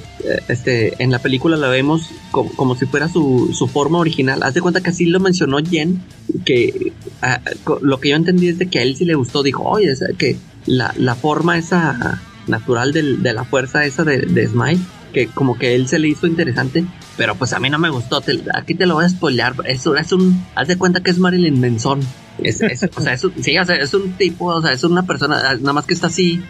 este, 0.47 1.01
en 1.01 1.11
la 1.11 1.19
película 1.19 1.55
la 1.57 1.69
vemos 1.69 2.09
como, 2.31 2.51
como 2.53 2.75
si 2.75 2.85
fuera 2.85 3.07
su, 3.07 3.55
su, 3.57 3.67
forma 3.67 3.99
original. 3.99 4.43
Haz 4.43 4.55
de 4.55 4.61
cuenta 4.61 4.81
que 4.81 4.89
así 4.89 5.05
lo 5.05 5.19
mencionó 5.19 5.59
Jen, 5.59 6.03
que 6.43 6.91
a, 7.21 7.39
lo 7.81 7.99
que 7.99 8.09
yo 8.09 8.15
entendí 8.15 8.49
es 8.49 8.59
de 8.59 8.67
que 8.67 8.79
a 8.79 8.81
él 8.81 8.95
sí 8.97 9.05
le 9.05 9.15
gustó, 9.15 9.41
dijo, 9.41 9.63
oye, 9.63 9.93
que 10.17 10.37
la, 10.65 10.93
la 10.97 11.15
forma 11.15 11.57
esa 11.57 12.21
natural 12.47 12.91
de 12.91 13.33
la 13.33 13.45
fuerza 13.45 13.85
esa 13.85 14.03
de, 14.03 14.17
de 14.17 14.47
Smile 14.47 14.79
que 15.11 15.27
como 15.27 15.57
que 15.57 15.75
él 15.75 15.87
se 15.87 15.99
le 15.99 16.07
hizo 16.07 16.27
interesante, 16.27 16.85
pero 17.17 17.35
pues 17.35 17.53
a 17.53 17.59
mí 17.59 17.69
no 17.69 17.79
me 17.79 17.89
gustó. 17.89 18.21
Te, 18.21 18.39
aquí 18.53 18.75
te 18.75 18.85
lo 18.85 18.95
voy 18.95 19.05
a 19.05 19.09
spoilear. 19.09 19.53
Eso 19.65 19.95
es 19.95 20.11
un. 20.11 20.45
Haz 20.55 20.67
de 20.67 20.77
cuenta 20.77 21.01
que 21.01 21.11
es 21.11 21.19
Marilyn 21.19 21.59
Manson. 21.59 22.01
Es, 22.43 22.61
es, 22.61 22.83
o 22.95 23.01
sea, 23.01 23.13
es 23.13 23.23
un, 23.23 23.33
sí, 23.43 23.57
o 23.57 23.65
sea, 23.65 23.75
es 23.75 23.93
un 23.93 24.13
tipo, 24.13 24.45
o 24.45 24.61
sea, 24.61 24.71
es 24.71 24.83
una 24.83 25.03
persona, 25.03 25.41
nada 25.55 25.73
más 25.73 25.85
que 25.85 25.93
está 25.93 26.07
así, 26.07 26.41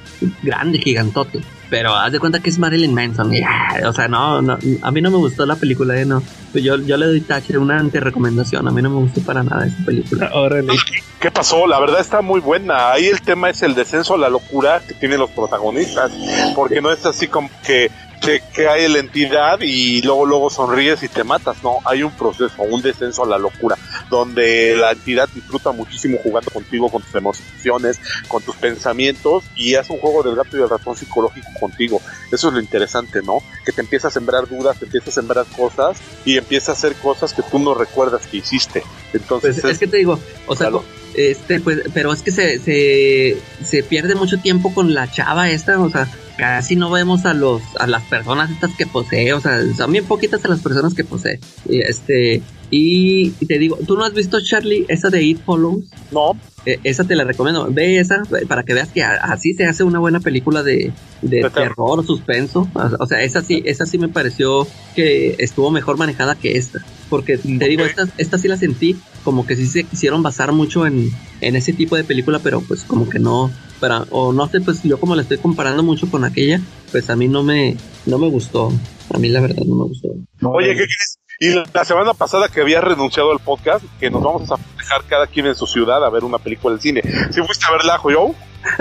grande, 0.43 0.77
gigantote. 0.77 1.41
Pero 1.69 1.95
haz 1.95 2.11
de 2.11 2.19
cuenta 2.19 2.39
que 2.39 2.49
es 2.49 2.59
Marilyn 2.59 2.93
Manson. 2.93 3.33
Y, 3.33 3.41
o 3.85 3.93
sea, 3.93 4.07
no, 4.07 4.41
no, 4.41 4.57
a 4.81 4.91
mí 4.91 5.01
no 5.01 5.11
me 5.11 5.17
gustó 5.17 5.45
la 5.45 5.55
película, 5.55 5.99
eh, 5.99 6.05
no. 6.05 6.21
Yo, 6.53 6.77
yo 6.77 6.97
le 6.97 7.05
doy 7.05 7.21
tache, 7.21 7.57
una 7.57 7.79
anti-recomendación. 7.79 8.67
A 8.67 8.71
mí 8.71 8.81
no 8.81 8.89
me 8.89 8.97
gustó 8.97 9.21
para 9.21 9.43
nada 9.43 9.67
esa 9.67 9.85
película. 9.85 10.31
Órale. 10.33 10.73
¿Qué 11.19 11.31
pasó? 11.31 11.67
La 11.67 11.79
verdad 11.79 11.99
está 11.99 12.21
muy 12.21 12.39
buena. 12.39 12.91
Ahí 12.91 13.07
el 13.07 13.21
tema 13.21 13.49
es 13.49 13.61
el 13.61 13.75
descenso 13.75 14.15
a 14.15 14.17
la 14.17 14.29
locura 14.29 14.81
que 14.87 14.93
tienen 14.95 15.19
los 15.19 15.29
protagonistas. 15.31 16.11
Porque 16.55 16.81
no 16.81 16.91
es 16.91 17.05
así 17.05 17.27
como 17.27 17.49
que 17.65 17.91
que, 18.19 18.41
que, 18.53 18.67
hay 18.67 18.87
la 18.87 18.99
entidad 18.99 19.59
y 19.61 20.01
luego 20.01 20.25
luego 20.25 20.49
sonríes 20.49 21.01
y 21.03 21.07
te 21.07 21.23
matas, 21.23 21.63
no, 21.63 21.79
hay 21.85 22.03
un 22.03 22.11
proceso, 22.11 22.61
un 22.63 22.81
descenso 22.81 23.23
a 23.23 23.27
la 23.27 23.37
locura, 23.37 23.77
donde 24.09 24.75
la 24.75 24.91
entidad 24.91 25.29
disfruta 25.33 25.71
muchísimo 25.71 26.17
jugando 26.23 26.51
contigo, 26.51 26.89
con 26.89 27.01
tus 27.01 27.15
emociones, 27.15 27.99
con 28.27 28.41
tus 28.43 28.55
pensamientos 28.55 29.43
y 29.55 29.75
hace 29.75 29.93
un 29.93 29.99
juego 29.99 30.23
del 30.23 30.35
gato 30.35 30.57
y 30.57 30.59
del 30.59 30.69
ratón 30.69 30.95
psicológico 30.95 31.47
contigo. 31.59 32.01
Eso 32.31 32.49
es 32.49 32.53
lo 32.53 32.59
interesante, 32.59 33.21
¿no? 33.21 33.39
Que 33.65 33.71
te 33.71 33.81
empieza 33.81 34.09
a 34.09 34.11
sembrar 34.11 34.47
dudas, 34.47 34.77
te 34.77 34.85
empieza 34.85 35.09
a 35.09 35.13
sembrar 35.13 35.45
cosas 35.55 35.97
y 36.25 36.37
empieza 36.37 36.71
a 36.71 36.75
hacer 36.75 36.95
cosas 36.95 37.33
que 37.33 37.43
tú 37.43 37.59
no 37.59 37.73
recuerdas 37.73 38.25
que 38.27 38.37
hiciste. 38.37 38.83
Entonces, 39.13 39.55
pues 39.61 39.65
es, 39.65 39.71
es, 39.71 39.79
que 39.79 39.87
te 39.87 39.97
digo, 39.97 40.19
o 40.47 40.55
sea, 40.55 40.69
este, 41.15 41.59
pues, 41.59 41.81
pero 41.93 42.13
es 42.13 42.21
que 42.21 42.31
se, 42.31 42.59
se, 42.59 43.37
se 43.63 43.83
pierde 43.83 44.15
mucho 44.15 44.39
tiempo 44.39 44.73
con 44.73 44.93
la 44.93 45.09
chava 45.09 45.49
esta, 45.49 45.79
o 45.79 45.89
sea, 45.89 46.07
casi 46.39 46.75
no 46.75 46.89
vemos 46.89 47.25
a 47.25 47.33
los 47.33 47.61
a 47.77 47.85
las 47.85 48.03
personas 48.03 48.49
estas 48.49 48.75
que 48.75 48.87
posee, 48.87 49.33
o 49.33 49.41
sea, 49.41 49.61
son 49.75 49.91
bien 49.91 50.05
poquitas 50.05 50.43
a 50.45 50.47
las 50.47 50.61
personas 50.61 50.93
que 50.93 51.03
posee. 51.03 51.39
Y 51.67 51.81
este 51.81 52.41
y, 52.71 53.31
te 53.31 53.57
digo, 53.57 53.79
¿tú 53.87 53.95
no 53.97 54.03
has 54.03 54.13
visto 54.13 54.39
Charlie 54.41 54.85
esa 54.89 55.09
de 55.09 55.23
It 55.23 55.39
Follows? 55.43 55.85
No. 56.11 56.33
Eh, 56.65 56.79
esa 56.83 57.03
te 57.03 57.15
la 57.15 57.23
recomiendo. 57.23 57.67
Ve 57.71 57.99
esa 57.99 58.21
para 58.47 58.63
que 58.63 58.73
veas 58.75 58.89
que 58.89 59.03
así 59.03 59.53
se 59.53 59.65
hace 59.65 59.83
una 59.83 59.97
buena 59.97 60.19
película 60.19 60.61
de, 60.61 60.91
de 61.21 61.49
terror, 61.49 62.05
suspenso. 62.05 62.67
O 62.99 63.05
sea, 63.07 63.23
esa 63.23 63.41
sí, 63.41 63.63
esa 63.65 63.85
sí 63.85 63.97
me 63.97 64.07
pareció 64.07 64.67
que 64.95 65.35
estuvo 65.39 65.71
mejor 65.71 65.97
manejada 65.97 66.35
que 66.35 66.57
esta. 66.57 66.85
Porque 67.09 67.37
te 67.37 67.67
digo, 67.67 67.85
esta, 67.85 68.07
esta 68.17 68.37
sí 68.37 68.47
la 68.47 68.57
sentí 68.57 68.95
como 69.23 69.47
que 69.47 69.55
sí 69.55 69.65
se 69.65 69.83
quisieron 69.83 70.21
basar 70.21 70.51
mucho 70.51 70.85
en, 70.85 71.09
en 71.41 71.55
ese 71.55 71.73
tipo 71.73 71.95
de 71.95 72.03
película, 72.03 72.39
pero 72.39 72.61
pues 72.61 72.83
como 72.83 73.09
que 73.09 73.17
no, 73.17 73.51
para, 73.79 74.03
o 74.11 74.33
no 74.33 74.47
sé, 74.47 74.61
pues 74.61 74.83
yo 74.83 74.99
como 74.99 75.15
la 75.15 75.21
estoy 75.21 75.37
comparando 75.37 75.83
mucho 75.83 76.09
con 76.09 76.23
aquella, 76.23 76.61
pues 76.91 77.09
a 77.09 77.15
mí 77.15 77.27
no 77.27 77.43
me, 77.43 77.77
no 78.05 78.17
me 78.17 78.27
gustó. 78.29 78.71
A 79.13 79.17
mí 79.17 79.29
la 79.29 79.41
verdad 79.41 79.63
no 79.65 79.75
me 79.75 79.83
gustó. 79.85 80.09
Oye, 80.43 80.69
¿qué 80.69 80.85
crees? 80.85 81.19
Y 81.41 81.49
la 81.73 81.85
semana 81.85 82.13
pasada 82.13 82.49
que 82.49 82.59
había 82.59 82.81
renunciado 82.81 83.31
al 83.31 83.39
podcast, 83.39 83.85
que 83.97 84.09
nos 84.09 84.21
vamos 84.21 84.51
a 84.51 84.57
dejar 84.77 85.03
cada 85.05 85.25
quien 85.25 85.45
en 85.45 85.55
su 85.55 85.65
ciudad 85.65 86.03
a 86.03 86.09
ver 86.09 86.25
una 86.25 86.37
película 86.37 86.73
del 86.73 86.81
cine. 86.81 87.01
¿Sí 87.31 87.41
fuiste 87.41 87.65
a 87.65 87.71
verla, 87.71 87.97
Joyo? 87.97 88.35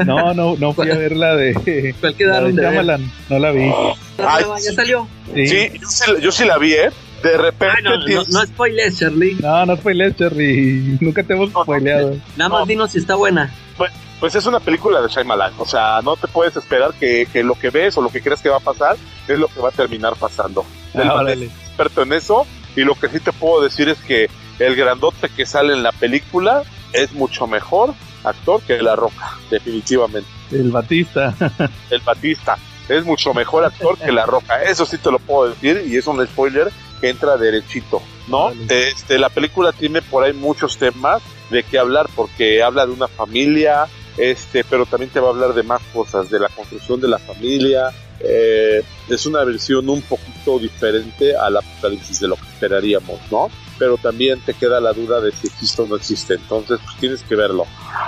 No, 0.04 0.34
no, 0.34 0.56
no 0.56 0.72
fui 0.72 0.90
a 0.90 0.94
ver 0.98 1.16
la 1.16 1.36
de. 1.36 1.94
¿Cuál 2.00 2.16
quedaron 2.16 2.56
de 2.56 2.62
Shyamalan? 2.62 3.12
No 3.30 3.38
la 3.38 3.52
vi. 3.52 3.72
Ay, 4.18 4.44
ya 4.64 4.72
salió. 4.72 5.06
Sí, 5.34 5.46
sí 5.46 5.70
yo, 5.80 5.88
sí, 5.88 6.12
yo, 6.20 6.32
sí, 6.32 6.44
la 6.44 6.58
vi, 6.58 6.72
¿eh? 6.72 6.90
De 7.22 7.36
repente. 7.36 7.74
Ay, 7.76 7.84
no, 7.84 7.96
no, 7.96 8.24
no 8.28 8.46
spoilers, 8.46 8.98
Charlie. 8.98 9.36
No, 9.40 9.64
no 9.64 9.76
spoilers, 9.76 10.16
Charlie. 10.16 10.98
Nunca 11.00 11.22
te 11.22 11.34
hemos 11.34 11.50
spoileado. 11.50 12.16
Nada 12.36 12.50
más 12.50 12.66
dinos 12.66 12.90
si 12.90 12.98
está 12.98 13.14
buena. 13.14 13.52
Pues, 13.76 13.92
pues 14.20 14.34
es 14.34 14.46
una 14.46 14.60
película 14.60 15.00
de 15.00 15.08
Shyamalan. 15.08 15.54
O 15.58 15.66
sea, 15.66 16.00
no 16.02 16.16
te 16.16 16.28
puedes 16.28 16.56
esperar 16.56 16.92
que, 16.94 17.26
que, 17.32 17.42
lo 17.42 17.54
que 17.54 17.70
ves 17.70 17.96
o 17.96 18.02
lo 18.02 18.10
que 18.10 18.20
crees 18.20 18.42
que 18.42 18.48
va 18.48 18.56
a 18.56 18.60
pasar 18.60 18.96
es 19.26 19.38
lo 19.38 19.48
que 19.48 19.60
va 19.60 19.68
a 19.68 19.72
terminar 19.72 20.14
pasando. 20.16 20.64
Ah, 20.94 21.14
órale. 21.14 21.46
experto 21.46 22.02
en 22.02 22.12
eso. 22.12 22.46
Y 22.76 22.82
lo 22.82 22.94
que 22.94 23.08
sí 23.08 23.20
te 23.20 23.32
puedo 23.32 23.62
decir 23.62 23.88
es 23.88 23.98
que 23.98 24.28
el 24.58 24.76
grandote 24.76 25.28
que 25.28 25.46
sale 25.46 25.72
en 25.72 25.82
la 25.82 25.92
película 25.92 26.62
es 26.92 27.12
mucho 27.12 27.46
mejor 27.46 27.94
actor 28.24 28.60
que 28.62 28.82
La 28.82 28.96
Roca, 28.96 29.36
definitivamente. 29.50 30.28
El 30.50 30.70
Batista. 30.70 31.34
el 31.90 32.00
Batista. 32.00 32.56
Es 32.88 33.04
mucho 33.04 33.34
mejor 33.34 33.64
actor 33.64 33.98
que 33.98 34.12
La 34.12 34.26
Roca. 34.26 34.62
Eso 34.62 34.86
sí 34.86 34.98
te 34.98 35.10
lo 35.10 35.18
puedo 35.18 35.50
decir 35.50 35.84
y 35.86 35.96
es 35.96 36.06
un 36.06 36.24
spoiler 36.26 36.70
que 37.00 37.10
entra 37.10 37.36
derechito, 37.36 38.02
¿no? 38.28 38.46
Vale. 38.46 38.88
Este, 38.88 39.18
la 39.18 39.28
película 39.28 39.72
tiene 39.72 40.02
por 40.02 40.24
ahí 40.24 40.32
muchos 40.32 40.78
temas 40.78 41.22
de 41.50 41.62
qué 41.62 41.78
hablar 41.78 42.08
porque 42.14 42.62
habla 42.62 42.86
de 42.86 42.92
una 42.92 43.08
familia, 43.08 43.86
este, 44.18 44.64
pero 44.64 44.84
también 44.86 45.10
te 45.10 45.20
va 45.20 45.28
a 45.28 45.30
hablar 45.30 45.54
de 45.54 45.62
más 45.62 45.80
cosas, 45.92 46.30
de 46.30 46.40
la 46.40 46.48
construcción 46.48 47.00
de 47.00 47.08
la 47.08 47.18
familia. 47.18 47.90
Eh, 48.20 48.82
es 49.08 49.26
una 49.26 49.44
versión 49.44 49.88
un 49.88 50.02
poquito 50.02 50.58
diferente 50.58 51.36
al 51.36 51.56
apocalipsis 51.56 52.18
de 52.20 52.28
lo 52.28 52.34
que 52.34 52.48
esperaríamos, 52.48 53.20
¿no? 53.30 53.48
Pero 53.78 53.96
también 53.96 54.40
te 54.40 54.54
queda 54.54 54.80
la 54.80 54.92
duda 54.92 55.20
de 55.20 55.30
si 55.30 55.46
existe 55.46 55.82
o 55.82 55.86
no 55.86 55.96
existe. 55.96 56.34
Entonces, 56.34 56.80
pues 56.84 56.96
tienes 56.98 57.22
que 57.22 57.36
verlo. 57.36 57.64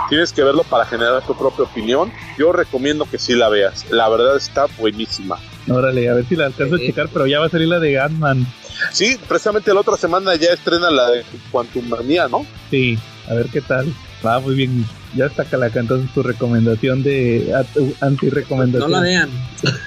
Tienes 0.08 0.32
que 0.32 0.42
verlo 0.42 0.64
para 0.64 0.84
generar 0.84 1.24
tu 1.24 1.36
propia 1.36 1.64
opinión. 1.64 2.12
Yo 2.36 2.52
recomiendo 2.52 3.06
que 3.08 3.18
sí 3.18 3.34
la 3.34 3.48
veas. 3.48 3.88
La 3.90 4.08
verdad 4.08 4.36
está 4.36 4.66
buenísima. 4.78 5.38
Órale, 5.68 6.08
a 6.08 6.14
ver 6.14 6.26
si 6.26 6.34
la 6.34 6.46
alcanzo 6.46 6.74
a 6.74 6.78
checar, 6.78 7.08
pero 7.12 7.28
ya 7.28 7.38
va 7.38 7.46
a 7.46 7.50
salir 7.50 7.68
la 7.68 7.78
de 7.78 8.00
Ant-Man. 8.00 8.46
Sí, 8.92 9.16
precisamente 9.28 9.72
la 9.72 9.80
otra 9.80 9.96
semana 9.96 10.34
ya 10.34 10.52
estrena 10.52 10.90
la 10.90 11.10
de 11.10 11.24
Quantum 11.52 11.88
Manía, 11.88 12.26
¿no? 12.26 12.44
Sí, 12.70 12.98
a 13.28 13.34
ver 13.34 13.46
qué 13.52 13.60
tal. 13.60 13.94
Va 14.24 14.38
muy 14.40 14.54
bien. 14.54 14.84
Ya 15.14 15.26
está 15.26 15.44
Calaca, 15.44 15.80
entonces 15.80 16.12
tu 16.12 16.22
recomendación 16.22 17.02
de 17.02 17.52
anti-recomendación. 18.00 18.90
No 18.90 18.96
la 18.96 19.02
vean. 19.02 19.30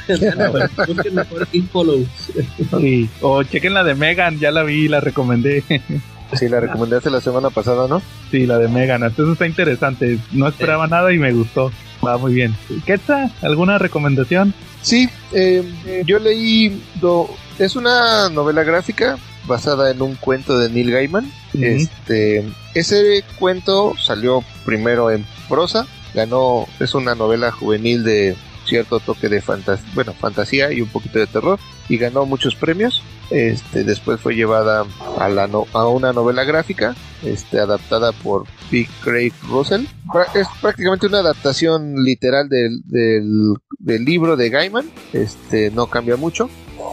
Busquen 0.88 1.16
mejor 1.16 1.48
It 1.52 1.70
Follows. 1.72 2.08
Sí. 2.78 3.10
O 3.22 3.44
chequen 3.44 3.74
la 3.74 3.84
de 3.84 3.96
Megan, 3.96 4.40
ya 4.40 4.52
la 4.52 4.64
vi, 4.64 4.88
la 4.88 5.00
recomendé. 5.00 5.64
Sí, 6.34 6.50
la 6.50 6.60
recomendaste 6.60 7.10
la 7.10 7.22
semana 7.22 7.52
pasada, 7.52 7.88
¿no? 7.88 8.02
Sí, 8.32 8.46
la 8.46 8.58
de 8.58 8.68
Megan. 8.68 9.04
Entonces 9.04 9.34
está 9.34 9.46
interesante. 9.46 10.18
No 10.32 10.48
esperaba 10.48 10.88
nada 10.88 11.14
y 11.14 11.20
me 11.20 11.32
gustó. 11.32 11.72
Va 12.06 12.18
muy 12.18 12.34
bien. 12.34 12.56
Quetzal, 12.86 13.32
¿alguna 13.42 13.78
recomendación? 13.78 14.54
Sí, 14.82 15.10
eh, 15.32 16.04
yo 16.06 16.20
leí. 16.20 16.82
Do, 17.00 17.30
es 17.60 17.76
una 17.76 18.30
novela 18.30 18.64
gráfica 18.64 19.18
basada 19.48 19.92
en 19.92 20.02
un 20.02 20.16
cuento 20.16 20.58
de 20.58 20.70
Neil 20.70 20.92
Gaiman. 20.92 21.26
Uh 21.26 21.58
-huh. 21.58 21.64
Este, 21.64 22.44
ese 22.74 23.24
cuento 23.40 23.94
salió 23.98 24.44
primero 24.66 25.12
en 25.12 25.26
prosa, 25.50 25.86
ganó, 26.14 26.68
es 26.80 26.94
una 26.96 27.16
novela 27.16 27.52
juvenil 27.52 28.04
de 28.04 28.36
cierto 28.66 29.00
toque 29.00 29.28
de 29.30 29.42
fantasía, 29.42 29.86
bueno, 29.94 30.14
fantasía 30.14 30.72
y 30.72 30.82
un 30.82 30.88
poquito 30.88 31.20
de 31.20 31.28
terror, 31.28 31.60
y 31.90 31.98
ganó 31.98 32.26
muchos 32.26 32.56
premios. 32.56 33.02
Este, 33.30 33.84
después 33.84 34.20
fue 34.20 34.36
llevada 34.36 34.86
a, 35.18 35.30
la 35.30 35.50
a 35.74 35.88
una 35.88 36.14
novela 36.14 36.44
gráfica, 36.44 36.96
este, 37.24 37.60
adaptada 37.60 38.12
por 38.12 38.46
P. 38.70 38.88
Craig 39.04 39.34
Russell. 39.50 39.86
Es 40.36 40.48
prácticamente 40.62 41.08
una 41.08 41.20
adaptación 41.20 42.04
literal 42.04 42.48
del, 42.48 42.82
del, 42.86 43.56
del 43.80 44.06
libro 44.06 44.36
de 44.36 44.50
Gaiman. 44.50 44.86
Este, 45.14 45.72
no 45.72 45.88
cambia 45.88 46.16
mucho. 46.16 46.50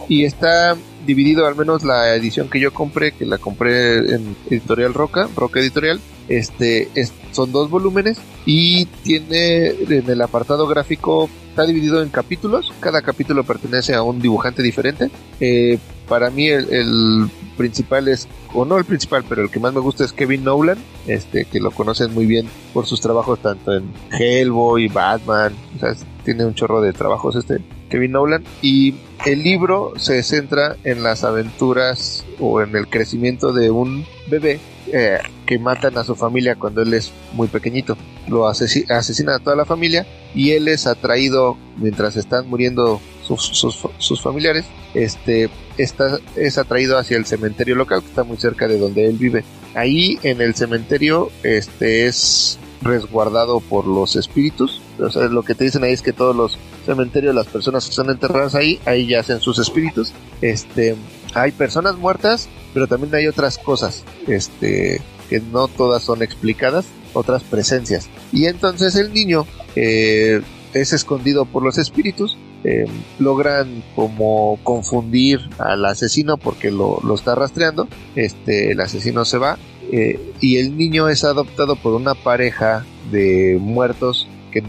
Y 0.07 0.25
está 0.25 0.75
dividido, 1.05 1.47
al 1.47 1.55
menos 1.55 1.83
la 1.83 2.15
edición 2.15 2.49
que 2.49 2.59
yo 2.59 2.73
compré, 2.73 3.11
que 3.11 3.25
la 3.25 3.37
compré 3.37 3.97
en 3.97 4.35
Editorial 4.49 4.93
Roca, 4.93 5.27
Roca 5.35 5.59
Editorial, 5.59 5.99
este, 6.27 6.89
son 7.31 7.51
dos 7.51 7.69
volúmenes 7.69 8.17
y 8.45 8.85
tiene 8.85 9.67
en 9.67 10.09
el 10.09 10.21
apartado 10.21 10.67
gráfico, 10.67 11.29
está 11.49 11.65
dividido 11.65 12.01
en 12.01 12.09
capítulos, 12.09 12.71
cada 12.79 13.01
capítulo 13.01 13.43
pertenece 13.43 13.95
a 13.95 14.03
un 14.03 14.21
dibujante 14.21 14.61
diferente. 14.61 15.09
Eh, 15.39 15.77
para 16.07 16.29
mí 16.29 16.47
el, 16.47 17.29
principal 17.57 18.07
es, 18.07 18.27
o 18.53 18.65
no 18.65 18.77
el 18.77 18.85
principal, 18.85 19.23
pero 19.27 19.43
el 19.43 19.49
que 19.49 19.59
más 19.59 19.73
me 19.73 19.79
gusta 19.79 20.03
es 20.03 20.11
Kevin 20.13 20.43
Nolan, 20.43 20.77
este, 21.07 21.45
que 21.45 21.59
lo 21.59 21.71
conocen 21.71 22.13
muy 22.13 22.25
bien 22.25 22.47
por 22.73 22.85
sus 22.85 22.99
trabajos 23.01 23.39
tanto 23.39 23.73
en 23.73 23.91
Hellboy, 24.11 24.87
Batman, 24.87 25.53
o 25.75 25.79
sea, 25.79 25.95
tiene 26.23 26.45
un 26.45 26.53
chorro 26.53 26.81
de 26.81 26.93
trabajos 26.93 27.35
este 27.35 27.59
Kevin 27.89 28.13
Nolan 28.13 28.43
y 28.61 28.95
el 29.25 29.43
libro 29.43 29.93
se 29.97 30.23
centra 30.23 30.77
en 30.83 31.03
las 31.03 31.23
aventuras 31.23 32.25
o 32.39 32.61
en 32.61 32.75
el 32.75 32.87
crecimiento 32.87 33.51
de 33.53 33.69
un 33.69 34.05
bebé 34.27 34.59
eh, 34.93 35.19
que 35.45 35.59
matan 35.59 35.97
a 35.97 36.03
su 36.03 36.15
familia 36.15 36.55
cuando 36.55 36.81
él 36.81 36.93
es 36.93 37.11
muy 37.33 37.47
pequeñito. 37.47 37.97
Lo 38.27 38.47
asesinan 38.47 39.35
a 39.35 39.39
toda 39.39 39.55
la 39.55 39.65
familia 39.65 40.07
y 40.33 40.51
él 40.51 40.67
es 40.67 40.87
atraído 40.87 41.57
mientras 41.77 42.15
están 42.15 42.47
muriendo 42.49 43.01
sus, 43.23 44.21
familiares. 44.21 44.65
Este 44.93 45.49
está, 45.77 46.19
es 46.35 46.57
atraído 46.57 46.97
hacia 46.97 47.17
el 47.17 47.25
cementerio 47.25 47.75
local 47.75 48.01
que 48.01 48.07
está 48.07 48.23
muy 48.23 48.37
cerca 48.37 48.67
de 48.67 48.79
donde 48.79 49.05
él 49.05 49.17
vive. 49.17 49.43
Ahí 49.75 50.19
en 50.23 50.41
el 50.41 50.55
cementerio 50.55 51.29
este 51.43 52.07
es 52.07 52.59
resguardado 52.81 53.59
por 53.59 53.87
los 53.87 54.15
espíritus. 54.15 54.81
Lo 54.97 55.43
que 55.43 55.55
te 55.55 55.63
dicen 55.63 55.83
ahí 55.83 55.93
es 55.93 56.01
que 56.01 56.13
todos 56.13 56.35
los 56.35 56.57
cementerios, 56.85 57.33
las 57.33 57.47
personas 57.47 57.85
que 57.85 57.91
están 57.91 58.09
enterradas 58.09 58.55
ahí, 58.55 58.79
ahí 58.85 59.07
yacen 59.07 59.39
sus 59.39 59.59
espíritus. 59.59 60.13
Este, 60.41 60.95
hay 61.33 61.51
personas 61.51 61.97
muertas, 61.97 62.49
pero 62.73 62.87
también 62.87 63.13
hay 63.15 63.27
otras 63.27 63.57
cosas, 63.57 64.03
este, 64.27 65.01
que 65.29 65.39
no 65.39 65.67
todas 65.67 66.03
son 66.03 66.21
explicadas, 66.23 66.85
otras 67.13 67.43
presencias. 67.43 68.09
Y 68.31 68.45
entonces 68.45 68.95
el 68.95 69.13
niño 69.13 69.45
eh, 69.75 70.41
es 70.73 70.93
escondido 70.93 71.45
por 71.45 71.63
los 71.63 71.77
espíritus. 71.77 72.37
Eh, 72.63 72.85
logran 73.17 73.83
como 73.95 74.59
confundir 74.61 75.39
al 75.57 75.83
asesino 75.83 76.37
porque 76.37 76.69
lo, 76.69 76.99
lo 77.03 77.15
está 77.15 77.33
rastreando. 77.33 77.87
Este, 78.15 78.71
el 78.71 78.79
asesino 78.81 79.25
se 79.25 79.39
va 79.39 79.57
eh, 79.91 80.19
y 80.39 80.57
el 80.57 80.77
niño 80.77 81.09
es 81.09 81.23
adoptado 81.23 81.75
por 81.75 81.93
una 81.93 82.15
pareja 82.15 82.85
de 83.11 83.57
muertos 83.59 84.27
que 84.51 84.63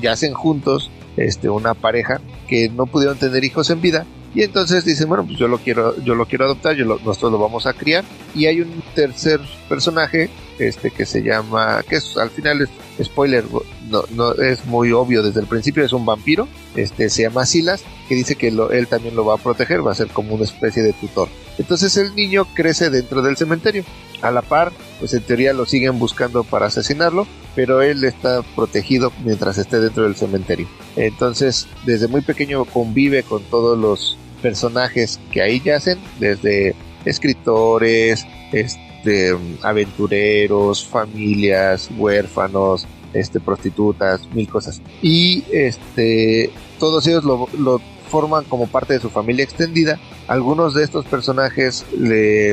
yacen 0.00 0.34
juntos, 0.34 0.90
este, 1.16 1.48
una 1.48 1.74
pareja 1.74 2.20
que 2.48 2.68
no 2.68 2.86
pudieron 2.86 3.18
tener 3.18 3.44
hijos 3.44 3.70
en 3.70 3.80
vida. 3.80 4.06
Y 4.34 4.42
entonces 4.42 4.84
dicen 4.84 5.08
bueno 5.08 5.24
pues 5.24 5.38
yo 5.38 5.46
lo 5.46 5.58
quiero 5.58 5.96
yo 6.02 6.16
lo 6.16 6.26
quiero 6.26 6.46
adoptar 6.46 6.74
yo 6.74 6.84
nosotros 6.84 7.30
lo 7.30 7.38
vamos 7.38 7.66
a 7.66 7.72
criar 7.72 8.04
y 8.34 8.46
hay 8.46 8.62
un 8.62 8.82
tercer 8.92 9.40
personaje 9.68 10.28
este 10.58 10.90
que 10.90 11.06
se 11.06 11.22
llama 11.22 11.84
que 11.88 11.96
es 11.96 12.16
al 12.16 12.30
final 12.30 12.62
es 12.62 13.06
spoiler 13.06 13.44
no, 13.88 14.02
no 14.10 14.32
es 14.32 14.66
muy 14.66 14.90
obvio 14.90 15.22
desde 15.22 15.38
el 15.38 15.46
principio 15.46 15.84
es 15.84 15.92
un 15.92 16.04
vampiro 16.04 16.48
este 16.74 17.10
se 17.10 17.22
llama 17.22 17.46
Silas 17.46 17.84
que 18.08 18.16
dice 18.16 18.34
que 18.34 18.48
él 18.48 18.88
también 18.88 19.14
lo 19.14 19.24
va 19.24 19.34
a 19.34 19.38
proteger 19.38 19.86
va 19.86 19.92
a 19.92 19.94
ser 19.94 20.08
como 20.08 20.34
una 20.34 20.42
especie 20.42 20.82
de 20.82 20.94
tutor 20.94 21.28
entonces 21.58 21.96
el 21.96 22.14
niño 22.14 22.46
crece 22.54 22.90
dentro 22.90 23.22
del 23.22 23.36
cementerio 23.36 23.84
a 24.22 24.30
la 24.30 24.42
par, 24.42 24.72
pues 24.98 25.12
en 25.14 25.22
teoría 25.22 25.52
lo 25.52 25.66
siguen 25.66 25.98
buscando 25.98 26.44
para 26.44 26.66
asesinarlo, 26.66 27.26
pero 27.54 27.82
él 27.82 28.04
está 28.04 28.42
protegido 28.56 29.12
mientras 29.24 29.58
esté 29.58 29.80
dentro 29.80 30.04
del 30.04 30.16
cementerio. 30.16 30.66
Entonces, 30.96 31.66
desde 31.84 32.08
muy 32.08 32.22
pequeño 32.22 32.64
convive 32.64 33.22
con 33.22 33.42
todos 33.44 33.78
los 33.78 34.16
personajes 34.40 35.20
que 35.30 35.42
ahí 35.42 35.60
yacen, 35.60 35.98
desde 36.18 36.74
escritores, 37.04 38.26
este, 38.52 39.36
aventureros, 39.62 40.86
familias, 40.86 41.90
huérfanos, 41.96 42.86
este, 43.12 43.40
prostitutas, 43.40 44.26
mil 44.32 44.48
cosas. 44.48 44.80
Y 45.02 45.44
este, 45.52 46.50
todos 46.78 47.06
ellos 47.06 47.24
lo, 47.24 47.48
lo 47.58 47.80
forman 48.08 48.44
como 48.44 48.66
parte 48.66 48.94
de 48.94 49.00
su 49.00 49.10
familia 49.10 49.44
extendida 49.44 49.98
algunos 50.26 50.74
de 50.74 50.84
estos 50.84 51.04
personajes 51.04 51.84
le, 51.98 52.52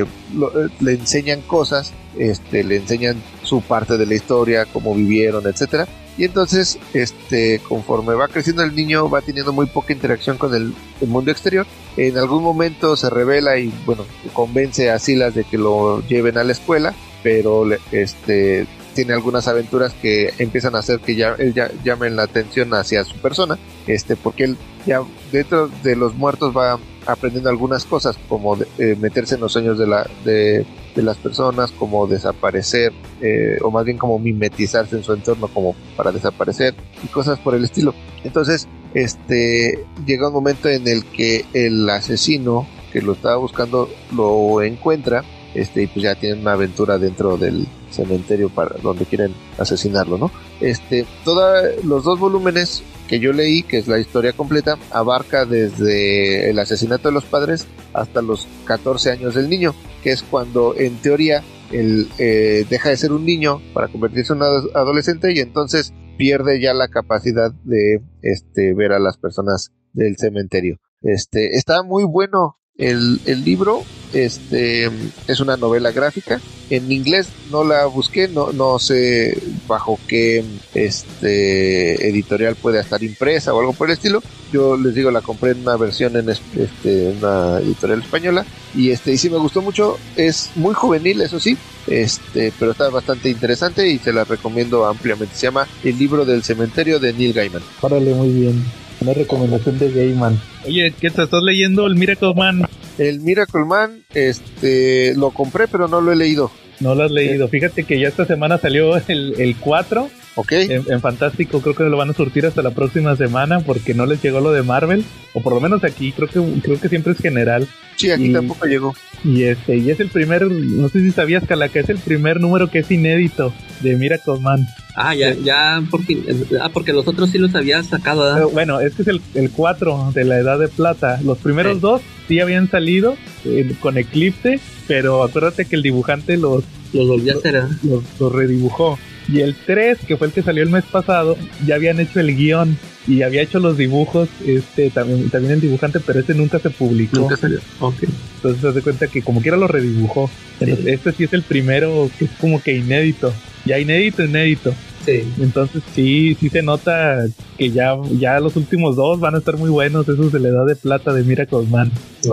le 0.80 0.92
enseñan 0.92 1.40
cosas, 1.42 1.92
este, 2.18 2.64
le 2.64 2.76
enseñan 2.76 3.22
su 3.42 3.62
parte 3.62 3.96
de 3.96 4.06
la 4.06 4.14
historia, 4.14 4.66
cómo 4.66 4.94
vivieron, 4.94 5.46
etcétera. 5.46 5.88
Y 6.18 6.24
entonces, 6.24 6.78
este, 6.92 7.60
conforme 7.66 8.12
va 8.14 8.28
creciendo 8.28 8.62
el 8.62 8.74
niño, 8.74 9.08
va 9.08 9.22
teniendo 9.22 9.54
muy 9.54 9.64
poca 9.64 9.94
interacción 9.94 10.36
con 10.36 10.54
el, 10.54 10.74
mundo 11.06 11.30
exterior. 11.30 11.66
En 11.96 12.18
algún 12.18 12.42
momento 12.42 12.96
se 12.96 13.08
revela 13.08 13.58
y, 13.58 13.72
bueno, 13.86 14.04
convence 14.34 14.90
a 14.90 14.98
Silas 14.98 15.34
de 15.34 15.44
que 15.44 15.56
lo 15.56 16.06
lleven 16.06 16.36
a 16.36 16.44
la 16.44 16.52
escuela, 16.52 16.94
pero 17.22 17.64
este, 17.90 18.66
tiene 18.94 19.14
algunas 19.14 19.48
aventuras 19.48 19.94
que 19.94 20.34
empiezan 20.38 20.74
a 20.74 20.80
hacer 20.80 21.00
que 21.00 21.16
ya 21.16 21.34
él 21.38 21.54
ya 21.54 21.70
llamen 21.82 22.16
la 22.16 22.24
atención 22.24 22.74
hacia 22.74 23.04
su 23.04 23.16
persona, 23.16 23.58
este, 23.86 24.16
porque 24.16 24.44
él 24.44 24.58
ya 24.86 25.02
dentro 25.30 25.68
de 25.82 25.96
los 25.96 26.14
muertos 26.14 26.56
va 26.56 26.78
aprendiendo 27.06 27.50
algunas 27.50 27.84
cosas 27.84 28.16
como 28.28 28.56
eh, 28.78 28.96
meterse 28.98 29.34
en 29.34 29.40
los 29.40 29.52
sueños 29.52 29.78
de, 29.78 29.86
la, 29.86 30.08
de, 30.24 30.64
las 30.96 31.16
personas, 31.16 31.72
como 31.72 32.06
desaparecer, 32.06 32.92
eh, 33.20 33.58
o 33.62 33.70
más 33.70 33.84
bien 33.84 33.98
como 33.98 34.18
mimetizarse 34.18 34.96
en 34.96 35.02
su 35.02 35.12
entorno 35.12 35.48
como 35.48 35.74
para 35.96 36.12
desaparecer 36.12 36.74
y 37.02 37.06
cosas 37.08 37.38
por 37.38 37.54
el 37.54 37.64
estilo. 37.64 37.94
Entonces, 38.24 38.68
este 38.94 39.84
llega 40.06 40.28
un 40.28 40.34
momento 40.34 40.68
en 40.68 40.86
el 40.86 41.04
que 41.04 41.44
el 41.54 41.88
asesino 41.88 42.66
que 42.92 43.00
lo 43.00 43.12
estaba 43.12 43.36
buscando 43.36 43.88
lo 44.14 44.62
encuentra, 44.62 45.24
este, 45.54 45.82
y 45.82 45.86
pues 45.86 46.04
ya 46.04 46.14
tiene 46.14 46.40
una 46.40 46.52
aventura 46.52 46.98
dentro 46.98 47.36
del 47.36 47.66
cementerio 47.90 48.48
para 48.48 48.76
donde 48.82 49.06
quieren 49.06 49.34
asesinarlo, 49.58 50.18
¿no? 50.18 50.30
Este, 50.60 51.06
todos 51.24 51.84
los 51.84 52.04
dos 52.04 52.18
volúmenes 52.18 52.82
que 53.08 53.20
yo 53.20 53.32
leí, 53.32 53.62
que 53.62 53.78
es 53.78 53.88
la 53.88 53.98
historia 53.98 54.32
completa, 54.32 54.78
abarca 54.90 55.44
desde 55.44 56.50
el 56.50 56.58
asesinato 56.58 57.08
de 57.08 57.14
los 57.14 57.24
padres 57.24 57.66
hasta 57.92 58.22
los 58.22 58.48
14 58.64 59.10
años 59.10 59.34
del 59.34 59.48
niño, 59.48 59.74
que 60.02 60.12
es 60.12 60.22
cuando 60.22 60.74
en 60.76 60.96
teoría 60.96 61.42
él 61.70 62.08
eh, 62.18 62.66
deja 62.68 62.90
de 62.90 62.96
ser 62.96 63.12
un 63.12 63.24
niño 63.24 63.60
para 63.72 63.88
convertirse 63.88 64.32
en 64.32 64.42
un 64.42 64.70
adolescente 64.74 65.32
y 65.32 65.40
entonces 65.40 65.92
pierde 66.18 66.60
ya 66.60 66.74
la 66.74 66.88
capacidad 66.88 67.52
de 67.64 68.02
este, 68.22 68.74
ver 68.74 68.92
a 68.92 68.98
las 68.98 69.16
personas 69.16 69.72
del 69.92 70.16
cementerio. 70.16 70.78
Este, 71.00 71.56
está 71.56 71.82
muy 71.82 72.04
bueno 72.04 72.58
el, 72.78 73.20
el 73.26 73.44
libro, 73.44 73.84
este, 74.12 74.90
es 75.26 75.40
una 75.40 75.56
novela 75.56 75.90
gráfica. 75.92 76.40
En 76.70 76.90
inglés 76.90 77.28
no 77.50 77.64
la 77.64 77.84
busqué, 77.86 78.28
no, 78.28 78.52
no 78.52 78.78
sé 78.78 79.36
bajo 79.68 79.98
qué 80.06 80.42
este, 80.74 82.08
editorial 82.08 82.56
puede 82.56 82.80
estar 82.80 83.02
impresa 83.02 83.52
o 83.52 83.60
algo 83.60 83.74
por 83.74 83.88
el 83.88 83.94
estilo. 83.94 84.22
Yo 84.52 84.76
les 84.76 84.94
digo, 84.94 85.10
la 85.10 85.20
compré 85.20 85.50
en 85.50 85.60
una 85.60 85.76
versión 85.76 86.16
en 86.16 86.30
este, 86.30 87.14
una 87.18 87.58
editorial 87.58 88.00
española 88.00 88.46
y 88.74 88.90
este 88.90 89.12
y 89.12 89.18
sí 89.18 89.28
me 89.28 89.38
gustó 89.38 89.60
mucho. 89.60 89.98
Es 90.16 90.50
muy 90.54 90.74
juvenil, 90.74 91.20
eso 91.20 91.38
sí, 91.38 91.58
este, 91.86 92.52
pero 92.58 92.72
está 92.72 92.88
bastante 92.88 93.28
interesante 93.28 93.86
y 93.88 93.98
se 93.98 94.12
la 94.12 94.24
recomiendo 94.24 94.86
ampliamente. 94.86 95.34
Se 95.34 95.46
llama 95.46 95.68
El 95.84 95.98
libro 95.98 96.24
del 96.24 96.42
cementerio 96.42 96.98
de 96.98 97.12
Neil 97.12 97.34
Gaiman. 97.34 97.62
Párale 97.80 98.14
muy 98.14 98.30
bien. 98.30 98.81
Una 99.02 99.14
recomendación 99.14 99.80
de 99.80 99.90
Gaiman. 99.90 100.40
Oye, 100.64 100.94
¿qué 101.00 101.10
te 101.10 101.24
estás 101.24 101.42
leyendo? 101.42 101.88
El 101.88 101.96
Miracle 101.96 102.34
Man. 102.34 102.68
El 102.98 103.18
Miracle 103.18 103.64
Man, 103.64 104.04
este, 104.14 105.12
lo 105.16 105.30
compré, 105.30 105.66
pero 105.66 105.88
no 105.88 106.00
lo 106.00 106.12
he 106.12 106.16
leído. 106.16 106.52
No 106.78 106.94
lo 106.94 107.02
has 107.02 107.10
leído. 107.10 107.48
Fíjate 107.48 107.82
que 107.82 107.98
ya 107.98 108.06
esta 108.06 108.26
semana 108.26 108.58
salió 108.58 108.96
el, 109.08 109.34
el 109.40 109.56
4. 109.56 110.08
Ok. 110.34 110.52
En, 110.52 111.00
Fantástico 111.00 111.60
creo 111.60 111.74
que 111.74 111.84
lo 111.84 111.96
van 111.96 112.10
a 112.10 112.14
surtir 112.14 112.46
hasta 112.46 112.62
la 112.62 112.70
próxima 112.70 113.16
semana 113.16 113.60
porque 113.60 113.92
no 113.92 114.06
les 114.06 114.22
llegó 114.22 114.40
lo 114.40 114.52
de 114.52 114.62
Marvel. 114.62 115.04
O 115.34 115.42
por 115.42 115.54
lo 115.54 115.60
menos 115.60 115.84
aquí 115.84 116.12
creo 116.12 116.28
que 116.28 116.60
creo 116.62 116.80
que 116.80 116.88
siempre 116.88 117.12
es 117.12 117.18
general. 117.18 117.68
Sí, 117.96 118.10
aquí 118.10 118.32
tampoco 118.32 118.66
llegó. 118.66 118.94
Y 119.24 119.44
este, 119.44 119.76
y 119.76 119.90
es 119.90 120.00
el 120.00 120.08
primer, 120.08 120.50
no 120.50 120.88
sé 120.88 121.00
si 121.00 121.10
sabías, 121.12 121.44
Cala, 121.46 121.68
que 121.68 121.80
es 121.80 121.88
el 121.88 121.98
primer 121.98 122.40
número 122.40 122.68
que 122.68 122.80
es 122.80 122.90
inédito 122.90 123.52
de 123.80 123.96
Miracle 123.96 124.40
Man. 124.40 124.66
Ah, 124.96 125.14
ya, 125.14 125.34
ya, 125.34 125.82
porque, 125.90 126.22
ah, 126.60 126.70
porque 126.72 126.92
los 126.92 127.06
otros 127.06 127.30
sí 127.30 127.38
los 127.38 127.54
había 127.54 127.82
sacado, 127.82 128.50
bueno, 128.50 128.80
este 128.80 129.02
es 129.02 129.08
el, 129.08 129.22
el 129.34 129.50
4 129.50 130.12
de 130.14 130.24
la 130.24 130.38
Edad 130.38 130.58
de 130.58 130.68
Plata. 130.68 131.20
Los 131.22 131.38
primeros 131.38 131.80
dos 131.80 132.02
sí 132.26 132.40
habían 132.40 132.68
salido 132.68 133.16
eh, 133.44 133.74
con 133.80 133.96
Eclipse, 133.96 134.58
pero 134.88 135.22
acuérdate 135.22 135.64
que 135.66 135.76
el 135.76 135.82
dibujante 135.82 136.36
los... 136.36 136.64
Los 136.92 137.08
volvió 137.08 137.34
a 137.34 137.38
hacer, 137.38 137.56
¿eh? 137.56 137.62
los, 137.84 138.02
los 138.18 138.32
redibujó. 138.32 138.98
Y 139.28 139.40
el 139.40 139.54
3, 139.54 139.98
que 140.06 140.16
fue 140.16 140.28
el 140.28 140.32
que 140.32 140.42
salió 140.42 140.62
el 140.62 140.70
mes 140.70 140.84
pasado, 140.84 141.36
ya 141.66 141.76
habían 141.76 142.00
hecho 142.00 142.20
el 142.20 142.34
guion. 142.36 142.76
y 143.06 143.22
había 143.22 143.42
hecho 143.42 143.58
los 143.58 143.76
dibujos, 143.76 144.28
este 144.46 144.88
también, 144.90 145.28
también 145.28 145.54
el 145.54 145.60
dibujante, 145.60 145.98
pero 145.98 146.20
ese 146.20 146.34
nunca 146.34 146.60
se 146.60 146.70
publicó. 146.70 147.18
Nunca 147.18 147.36
salió. 147.36 147.58
Ok. 147.80 148.04
Entonces 148.36 148.60
se 148.60 148.68
hace 148.68 148.80
cuenta 148.80 149.08
que 149.08 149.22
como 149.22 149.42
quiera 149.42 149.56
lo 149.56 149.66
redibujó. 149.66 150.30
Entonces, 150.60 150.86
Este 150.86 151.12
sí 151.12 151.24
es 151.24 151.32
el 151.32 151.42
primero 151.42 152.08
que 152.16 152.26
es 152.26 152.30
como 152.40 152.62
que 152.62 152.76
inédito. 152.76 153.32
Ya 153.64 153.78
inédito, 153.80 154.22
inédito. 154.24 154.72
Sí. 155.04 155.22
Entonces 155.40 155.82
sí, 155.94 156.36
sí 156.38 156.48
se 156.48 156.62
nota 156.62 157.24
que 157.58 157.70
ya, 157.70 157.96
ya 158.18 158.38
los 158.40 158.54
últimos 158.56 158.94
dos 158.96 159.18
van 159.20 159.34
a 159.34 159.38
estar 159.38 159.56
muy 159.56 159.68
buenos, 159.70 160.08
esos 160.08 160.32
de 160.32 160.38
la 160.40 160.48
edad 160.48 160.66
de 160.66 160.76
plata 160.76 161.12
de 161.12 161.22
Miracle 161.24 161.62
Man. 161.70 161.90
Ya, 162.22 162.30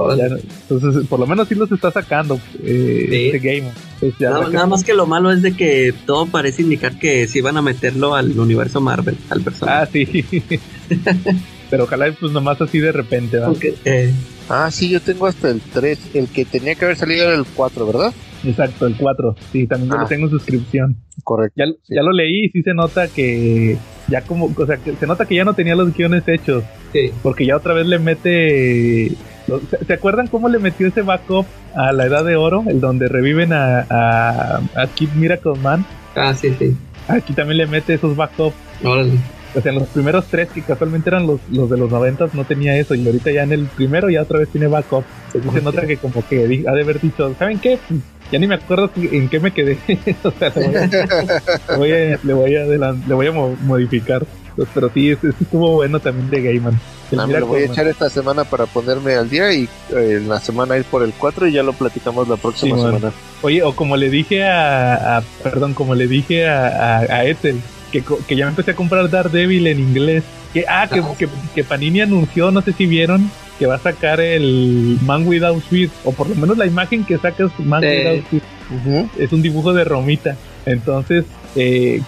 entonces, 0.69 1.07
por 1.07 1.19
lo 1.19 1.25
menos 1.27 1.47
sí 1.47 1.55
los 1.55 1.71
está 1.71 1.91
sacando 1.91 2.39
eh, 2.63 3.07
Sí. 3.09 3.25
este 3.27 3.39
game. 3.39 3.71
Pues 3.99 4.13
ya 4.19 4.29
Nada, 4.29 4.65
más 4.67 4.83
que 4.83 4.93
lo 4.93 5.05
malo 5.07 5.31
es 5.31 5.41
de 5.41 5.53
que 5.55 5.93
todo 6.05 6.25
parece 6.27 6.61
indicar 6.61 6.97
que 6.99 7.27
sí 7.27 7.41
van 7.41 7.57
a 7.57 7.61
meterlo 7.61 8.15
al 8.15 8.39
universo 8.39 8.79
Marvel, 8.81 9.17
al 9.29 9.41
personaje. 9.41 9.81
Ah, 9.81 9.89
sí. 9.91 10.25
Pero 11.69 11.83
ojalá 11.83 12.11
pues 12.19 12.31
nomás 12.31 12.59
así 12.61 12.79
de 12.79 12.91
repente, 12.91 13.37
¿va? 13.37 13.51
Eh, 13.85 14.11
Ah, 14.51 14.71
sí, 14.71 14.89
yo 14.89 14.99
tengo 14.99 15.27
hasta 15.27 15.49
el 15.51 15.61
3. 15.61 15.99
El 16.15 16.27
que 16.27 16.43
tenía 16.43 16.73
que 16.73 16.83
haber 16.85 16.97
salido 16.97 17.25
era 17.25 17.35
el 17.35 17.45
4, 17.45 17.85
¿verdad? 17.85 18.11
Exacto, 18.45 18.87
el 18.87 18.95
4. 18.95 19.35
Sí, 19.51 19.67
también 19.67 19.89
yo 19.91 19.97
Ah. 19.97 20.01
lo 20.03 20.07
tengo 20.07 20.25
en 20.25 20.31
suscripción. 20.31 20.95
Correcto. 21.23 21.53
Ya, 21.57 21.65
Sí. 21.83 21.95
ya 21.95 22.01
lo 22.03 22.11
leí 22.11 22.45
y 22.45 22.49
sí 22.49 22.63
se 22.63 22.73
nota 22.73 23.07
que 23.07 23.77
ya 24.07 24.21
como, 24.21 24.53
o 24.55 24.65
sea, 24.65 24.77
que 24.77 24.93
se 24.95 25.05
nota 25.07 25.25
que 25.25 25.35
ya 25.35 25.43
no 25.45 25.53
tenía 25.53 25.75
los 25.75 25.93
guiones 25.95 26.23
hechos. 26.27 26.63
sí. 26.93 27.11
Porque 27.21 27.45
ya 27.45 27.55
otra 27.57 27.73
vez 27.73 27.85
le 27.87 27.99
mete. 27.99 29.11
¿Se, 29.87 29.93
acuerdan 29.93 30.27
cómo 30.27 30.47
le 30.49 30.59
metió 30.59 30.87
ese 30.87 31.01
backup 31.01 31.45
a 31.75 31.91
la 31.91 32.05
Edad 32.05 32.23
de 32.23 32.35
Oro? 32.35 32.63
El 32.67 32.79
donde 32.81 33.07
reviven 33.07 33.51
a, 33.53 33.79
a, 33.89 34.57
a 34.75 34.87
Kid 34.93 35.09
Miracle 35.15 35.53
Man. 35.61 35.85
Ah, 36.15 36.33
sí, 36.33 36.53
sí. 36.57 36.75
Aquí 37.07 37.33
también 37.33 37.57
le 37.57 37.67
mete 37.67 37.95
esos 37.95 38.15
backups. 38.15 38.55
Órale. 38.83 39.13
O 39.55 39.61
sea, 39.61 39.71
en 39.71 39.79
los 39.79 39.87
primeros 39.87 40.25
tres, 40.27 40.49
que 40.49 40.61
casualmente 40.61 41.09
eran 41.09 41.25
los, 41.25 41.39
los 41.51 41.67
de 41.71 41.77
los 41.77 41.89
noventas, 41.89 42.35
no 42.35 42.43
tenía 42.43 42.77
eso. 42.77 42.93
Y 42.93 43.03
ahorita 43.07 43.31
ya 43.31 43.41
en 43.43 43.51
el 43.53 43.65
primero 43.65 44.07
ya 44.09 44.21
otra 44.21 44.37
vez 44.37 44.49
tiene 44.49 44.67
backup. 44.67 45.03
Se 45.31 45.61
nota 45.61 45.87
que 45.87 45.97
como 45.97 46.23
que 46.27 46.63
ha 46.67 46.71
de 46.71 46.81
haber 46.81 46.99
dicho, 47.01 47.33
¿saben 47.39 47.57
qué? 47.57 47.79
Ya 48.31 48.37
ni 48.39 48.47
me 48.47 48.55
acuerdo 48.55 48.91
en 48.95 49.27
qué 49.29 49.39
me 49.39 49.51
quedé. 49.51 49.77
o 50.23 50.31
sea, 50.31 50.51
le 50.55 51.77
voy 51.77 51.91
a, 51.91 52.19
le 52.23 52.33
voy 52.33 52.55
a, 52.55 52.63
le 52.65 52.77
voy 52.77 52.83
a, 52.87 52.91
le 53.07 53.13
voy 53.15 53.27
a 53.27 53.31
mo- 53.31 53.57
modificar. 53.63 54.25
Pues, 54.55 54.67
pero 54.73 54.89
sí, 54.93 55.09
ese, 55.11 55.29
ese 55.29 55.43
estuvo 55.43 55.75
bueno 55.75 55.99
también 55.99 56.29
de 56.29 56.41
Gaiman. 56.41 56.79
Ah, 57.17 57.25
me 57.25 57.39
lo 57.39 57.47
voy 57.47 57.63
a 57.63 57.65
echar 57.65 57.87
esta 57.87 58.09
semana 58.09 58.43
para 58.43 58.65
ponerme 58.67 59.13
al 59.15 59.29
día 59.29 59.51
y 59.53 59.63
eh, 59.63 60.17
en 60.17 60.29
la 60.29 60.39
semana 60.39 60.77
ir 60.77 60.83
por 60.83 61.01
el 61.01 61.11
4 61.13 61.47
y 61.47 61.53
ya 61.53 61.63
lo 61.63 61.73
platicamos 61.73 62.27
la 62.27 62.35
próxima 62.37 62.75
Sí, 62.75 62.81
man. 62.83 62.93
semana. 62.95 63.13
Oye, 63.41 63.63
o 63.63 63.73
como 63.75 63.97
le 63.97 64.09
dije 64.09 64.43
a, 64.45 65.17
a- 65.17 65.23
perdón, 65.41 65.73
como 65.73 65.95
le 65.95 66.07
dije 66.07 66.47
a, 66.47 66.97
a, 66.99 67.25
Ethel, 67.25 67.59
que, 67.91 68.03
que 68.27 68.35
ya 68.35 68.45
me 68.45 68.49
empecé 68.51 68.71
a 68.71 68.75
comprar 68.75 69.09
Daredevil 69.09 69.65
en 69.67 69.79
inglés. 69.79 70.23
Que, 70.53 70.65
ah, 70.67 70.87
que, 70.91 70.99
Ah, 70.99 71.13
que, 71.17 71.27
que 71.55 71.63
Panini 71.63 72.01
anunció, 72.01 72.51
no 72.51 72.61
sé 72.61 72.73
si 72.73 72.85
vieron, 72.85 73.31
que 73.59 73.67
va 73.67 73.75
a 73.75 73.79
sacar 73.79 74.21
el 74.21 74.97
Man 75.05 75.27
Without 75.27 75.61
Fear, 75.61 75.89
o 76.05 76.13
por 76.13 76.29
lo 76.29 76.35
menos 76.35 76.57
la 76.57 76.65
imagen 76.65 77.03
que 77.03 77.17
saca 77.17 77.43
es 77.43 77.59
Man 77.59 77.81
Sí. 77.81 77.87
Without. 77.87 78.23
Ujú. 78.71 79.09
Es 79.19 79.31
un 79.33 79.41
dibujo 79.41 79.73
de 79.73 79.83
Romita. 79.83 80.37
Entonces, 80.65 81.25
eh, 81.55 82.01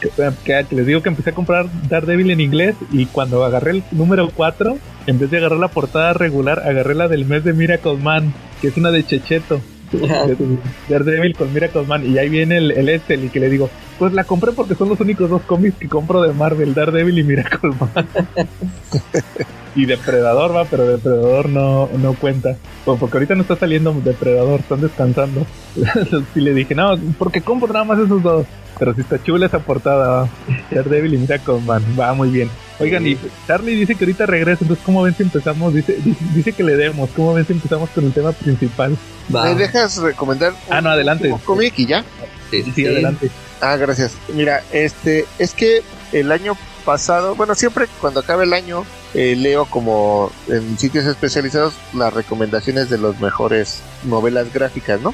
que 0.46 0.66
les 0.72 0.86
digo 0.86 1.02
que 1.02 1.10
empecé 1.10 1.32
a 1.32 1.34
comprar 1.34 1.68
Daredevil 1.90 2.32
en 2.32 2.40
inglés 2.40 2.76
y 2.92 3.06
cuando 3.08 3.44
agarré 3.44 3.72
el 3.72 3.84
número 3.92 4.30
4, 4.30 4.78
en 5.08 5.20
vez 5.20 5.32
de 5.32 5.38
agarrar 5.38 5.60
la 5.60 5.68
portada 5.70 6.14
regular, 6.14 6.60
agarré 6.60 6.96
la 6.96 7.08
del 7.08 7.26
mes 7.26 7.44
de 7.44 7.54
Miracle 7.54 7.98
Man, 7.98 8.34
que 8.62 8.68
es 8.68 8.78
una 8.78 8.92
de 8.92 9.06
Checheto. 9.06 9.62
De- 9.98 10.58
Daredevil 10.90 11.36
con 11.36 11.54
Miracle 11.54 11.84
Man 11.84 12.06
y 12.10 12.18
ahí 12.18 12.30
viene 12.30 12.58
el, 12.58 12.72
el 12.72 12.90
Excel 12.90 13.26
y 13.26 13.30
que 13.30 13.40
le 13.40 13.50
digo, 13.50 13.70
pues 14.00 14.14
la 14.14 14.24
compré 14.24 14.52
porque 14.52 14.76
son 14.76 14.90
los 14.90 15.00
únicos 15.00 15.30
dos 15.30 15.42
cómics 15.44 15.78
que 15.78 15.88
compro 15.88 16.22
de 16.22 16.34
Marvel, 16.34 16.74
Daredevil 16.74 17.20
y 17.20 17.24
Miracle 17.24 17.72
Man. 17.80 18.08
y 19.76 19.86
Depredador 19.86 20.56
va, 20.56 20.66
pero 20.66 20.86
Depredador 20.88 21.50
no, 21.50 21.90
no 21.98 22.14
cuenta. 22.14 22.56
Pues 22.86 23.00
porque 23.00 23.18
ahorita 23.18 23.36
no 23.36 23.42
está 23.42 23.56
saliendo 23.56 23.94
Depredador, 23.94 24.60
están 24.62 24.82
descansando. 24.82 25.46
y 26.36 26.40
le 26.42 26.54
dije, 26.54 26.76
no, 26.76 26.98
porque 27.18 27.42
compro 27.42 27.72
nada 27.72 27.86
más 27.86 28.00
esos 28.00 28.22
dos. 28.24 28.46
Pero 28.82 28.96
si 28.96 29.02
está 29.02 29.22
chula 29.22 29.46
esa 29.46 29.60
portada, 29.60 30.08
va. 30.24 30.30
Daredevil 30.72 31.14
y 31.14 31.18
Miracle 31.20 31.60
Man, 31.64 31.84
va 32.00 32.16
muy 32.16 32.30
bien. 32.32 32.50
Oigan, 32.80 33.06
y 33.06 33.16
Charlie 33.46 33.76
dice 33.76 33.94
que 33.94 34.06
ahorita 34.06 34.26
regresa, 34.26 34.64
entonces 34.64 34.84
¿cómo 34.84 35.04
ven 35.04 35.14
si 35.16 35.22
empezamos? 35.22 35.72
Dice, 35.72 35.98
dice, 36.04 36.26
dice 36.34 36.52
que 36.54 36.64
le 36.64 36.76
demos, 36.76 37.08
¿cómo 37.16 37.36
ven 37.36 37.46
si 37.46 37.54
empezamos 37.54 37.92
con 37.92 38.06
el 38.06 38.12
tema 38.12 38.32
principal? 38.32 38.98
Va. 39.34 39.44
¿Me 39.44 39.54
dejas 39.54 39.98
recomendar 39.98 40.54
un 40.54 40.58
Ah, 40.74 40.82
no, 40.82 40.90
adelante. 40.90 41.32
cómic 41.46 41.76
y 41.78 41.86
ya? 41.86 42.04
Sí, 42.50 42.64
Sí, 42.74 42.88
adelante. 42.88 43.30
Ah, 43.62 43.76
gracias. 43.76 44.16
Mira, 44.34 44.64
este, 44.72 45.26
es 45.38 45.54
que 45.54 45.84
el 46.12 46.32
año 46.32 46.58
pasado, 46.86 47.36
bueno, 47.36 47.56
siempre 47.56 47.88
cuando 48.00 48.20
acaba 48.20 48.44
el 48.44 48.54
año, 48.54 48.86
eh, 49.14 49.36
leo 49.38 49.66
como 49.66 50.32
en 50.48 50.78
sitios 50.78 51.06
especializados 51.06 51.74
las 51.94 52.14
recomendaciones 52.14 52.90
de 52.90 52.98
las 52.98 53.20
mejores 53.20 53.82
novelas 54.04 54.54
gráficas, 54.54 55.00
¿no? 55.02 55.14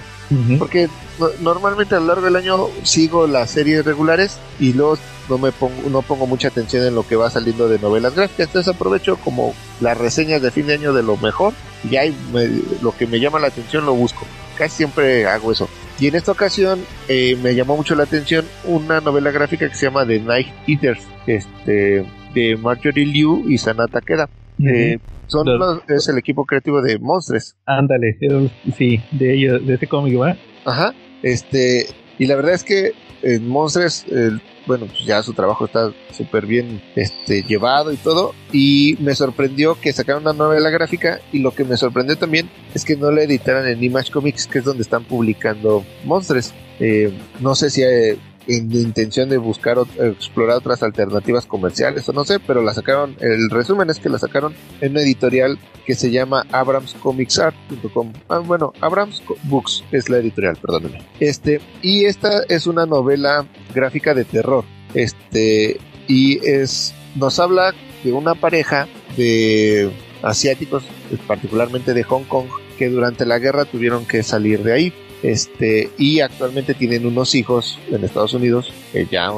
Porque 0.60 0.90
no- 1.20 1.30
normalmente 1.40 1.96
a 1.96 2.00
lo 2.00 2.08
largo 2.08 2.26
del 2.26 2.36
año 2.36 2.68
sigo 2.84 3.28
las 3.28 3.50
series 3.52 3.86
regulares 3.86 4.38
y 4.60 4.74
luego 4.74 4.98
no 5.30 5.38
me 5.38 5.52
pongo, 5.52 5.90
no 5.90 6.02
pongo 6.02 6.28
mucha 6.28 6.50
atención 6.50 6.86
en 6.86 6.96
lo 6.96 7.08
que 7.08 7.16
va 7.16 7.30
saliendo 7.30 7.68
de 7.70 7.80
novelas 7.80 8.14
gráficas. 8.16 8.48
Entonces 8.48 8.74
aprovecho 8.74 9.18
como 9.18 9.54
las 9.80 9.98
reseñas 9.98 10.42
de 10.42 10.52
fin 10.52 10.68
de 10.68 10.74
año 10.76 10.94
de 10.94 11.04
lo 11.04 11.18
mejor 11.18 11.54
y 11.90 11.96
ahí 11.96 12.16
me- 12.34 12.50
lo 12.82 12.92
que 12.96 13.08
me 13.08 13.20
llama 13.20 13.40
la 13.40 13.48
atención 13.48 13.86
lo 13.86 13.94
busco. 13.94 14.26
Casi 14.58 14.78
siempre 14.78 15.26
hago 15.28 15.52
eso. 15.52 15.68
Y 16.00 16.08
en 16.08 16.16
esta 16.16 16.32
ocasión 16.32 16.80
eh, 17.08 17.36
me 17.42 17.56
llamó 17.56 17.76
mucho 17.76 17.96
la 17.96 18.04
atención 18.04 18.46
una 18.66 19.02
novela 19.02 19.32
gráfica 19.32 19.68
que 19.68 19.76
se 19.76 19.88
llama 19.88 20.06
The 20.06 20.20
Night 20.20 20.48
Eaters, 20.68 21.08
este, 21.26 22.06
de 22.36 22.56
Marjorie 22.58 23.06
Liu 23.06 23.44
y 23.50 23.58
Sanata 23.58 24.00
Takeda. 24.00 24.30
Eh, 24.60 25.00
son 25.26 25.46
Los- 25.48 25.60
los- 25.88 25.90
es 25.90 26.08
el 26.10 26.18
equipo 26.20 26.46
creativo 26.46 26.82
de 26.82 27.00
Monstres. 27.00 27.56
Ándale, 27.66 28.18
eh, 28.22 28.50
sí, 28.78 29.00
de 29.12 29.34
ellos, 29.34 29.66
de 29.66 29.74
ese 29.74 29.88
cómic, 29.88 30.20
¿va? 30.20 30.38
Ajá. 30.66 30.94
Este, 31.24 31.86
y 32.20 32.26
la 32.28 32.36
verdad 32.36 32.54
es 32.54 32.64
que 32.64 32.92
en 33.24 33.48
Monstres, 33.48 34.06
el- 34.12 34.40
bueno, 34.68 34.86
pues 34.86 35.06
ya 35.06 35.24
su 35.24 35.34
trabajo 35.34 35.66
está 35.66 35.92
súper 36.12 36.46
bien 36.46 36.82
este, 36.96 37.44
llevado 37.44 37.92
y 37.92 37.98
todo. 37.98 38.36
Y 38.52 38.98
me 39.00 39.16
sorprendió 39.16 39.80
que 39.80 39.94
sacaron 39.94 40.24
una 40.24 40.34
novela 40.34 40.70
gráfica. 40.70 41.20
Y 41.32 41.40
lo 41.40 41.52
que 41.52 41.64
me 41.64 41.78
sorprendió 41.78 42.18
también 42.18 42.50
es 42.74 42.86
que 42.86 42.96
no 42.96 43.10
la 43.10 43.24
editaran 43.24 43.68
en 43.68 43.84
Image 43.84 44.12
Comics, 44.12 44.48
que 44.48 44.60
es 44.60 44.66
donde 44.66 44.84
están 44.84 45.06
publicando 45.06 45.86
Monstres. 46.04 46.54
Eh, 46.80 47.12
no 47.40 47.56
sé 47.56 47.70
si 47.70 47.84
hay 47.84 48.20
en 48.48 48.72
intención 48.72 49.30
de 49.30 49.38
buscar 49.38 49.78
explorar 50.00 50.58
otras 50.58 50.84
alternativas 50.84 51.46
comerciales 51.46 52.08
o 52.08 52.14
no 52.14 52.24
sé, 52.24 52.40
pero 52.40 52.62
la 52.62 52.74
sacaron, 52.74 53.16
el 53.20 53.50
resumen 53.50 53.90
es 53.90 54.00
que 54.00 54.10
la 54.10 54.20
sacaron 54.20 54.54
en 54.82 54.92
una 54.92 55.02
editorial 55.02 55.60
que 55.86 55.96
se 55.96 56.12
llama 56.12 56.46
abramscomicsart.com. 56.52 58.14
Ah, 58.30 58.40
bueno, 58.40 58.74
Abrams 58.82 59.22
Books 59.44 59.84
es 59.92 60.10
la 60.10 60.18
editorial, 60.18 60.58
perdónenme. 60.58 61.06
Este, 61.20 61.62
y 61.82 62.06
esta 62.06 62.44
es 62.50 62.68
una 62.68 62.86
novela 62.86 63.46
gráfica 63.74 64.14
de 64.14 64.26
terror. 64.26 64.66
Este, 64.94 65.78
y 66.08 66.46
es, 66.46 66.94
nos 67.16 67.40
habla 67.40 67.74
de 68.04 68.14
una 68.14 68.36
pareja 68.36 68.88
de 69.16 69.90
asiáticos, 70.22 70.84
particularmente 71.28 71.94
de 71.94 72.04
Hong 72.04 72.24
Kong, 72.24 72.48
que 72.78 72.90
durante 72.90 73.26
la 73.26 73.40
guerra 73.40 73.66
tuvieron 73.66 74.06
que 74.06 74.24
salir 74.24 74.64
de 74.64 74.74
ahí. 74.74 74.94
Este, 75.24 75.90
y 75.98 76.20
actualmente 76.20 76.74
tienen 76.74 77.06
unos 77.06 77.34
hijos 77.36 77.80
en 77.90 78.04
Estados 78.04 78.34
Unidos, 78.34 78.72
que 78.92 79.08
ya 79.10 79.30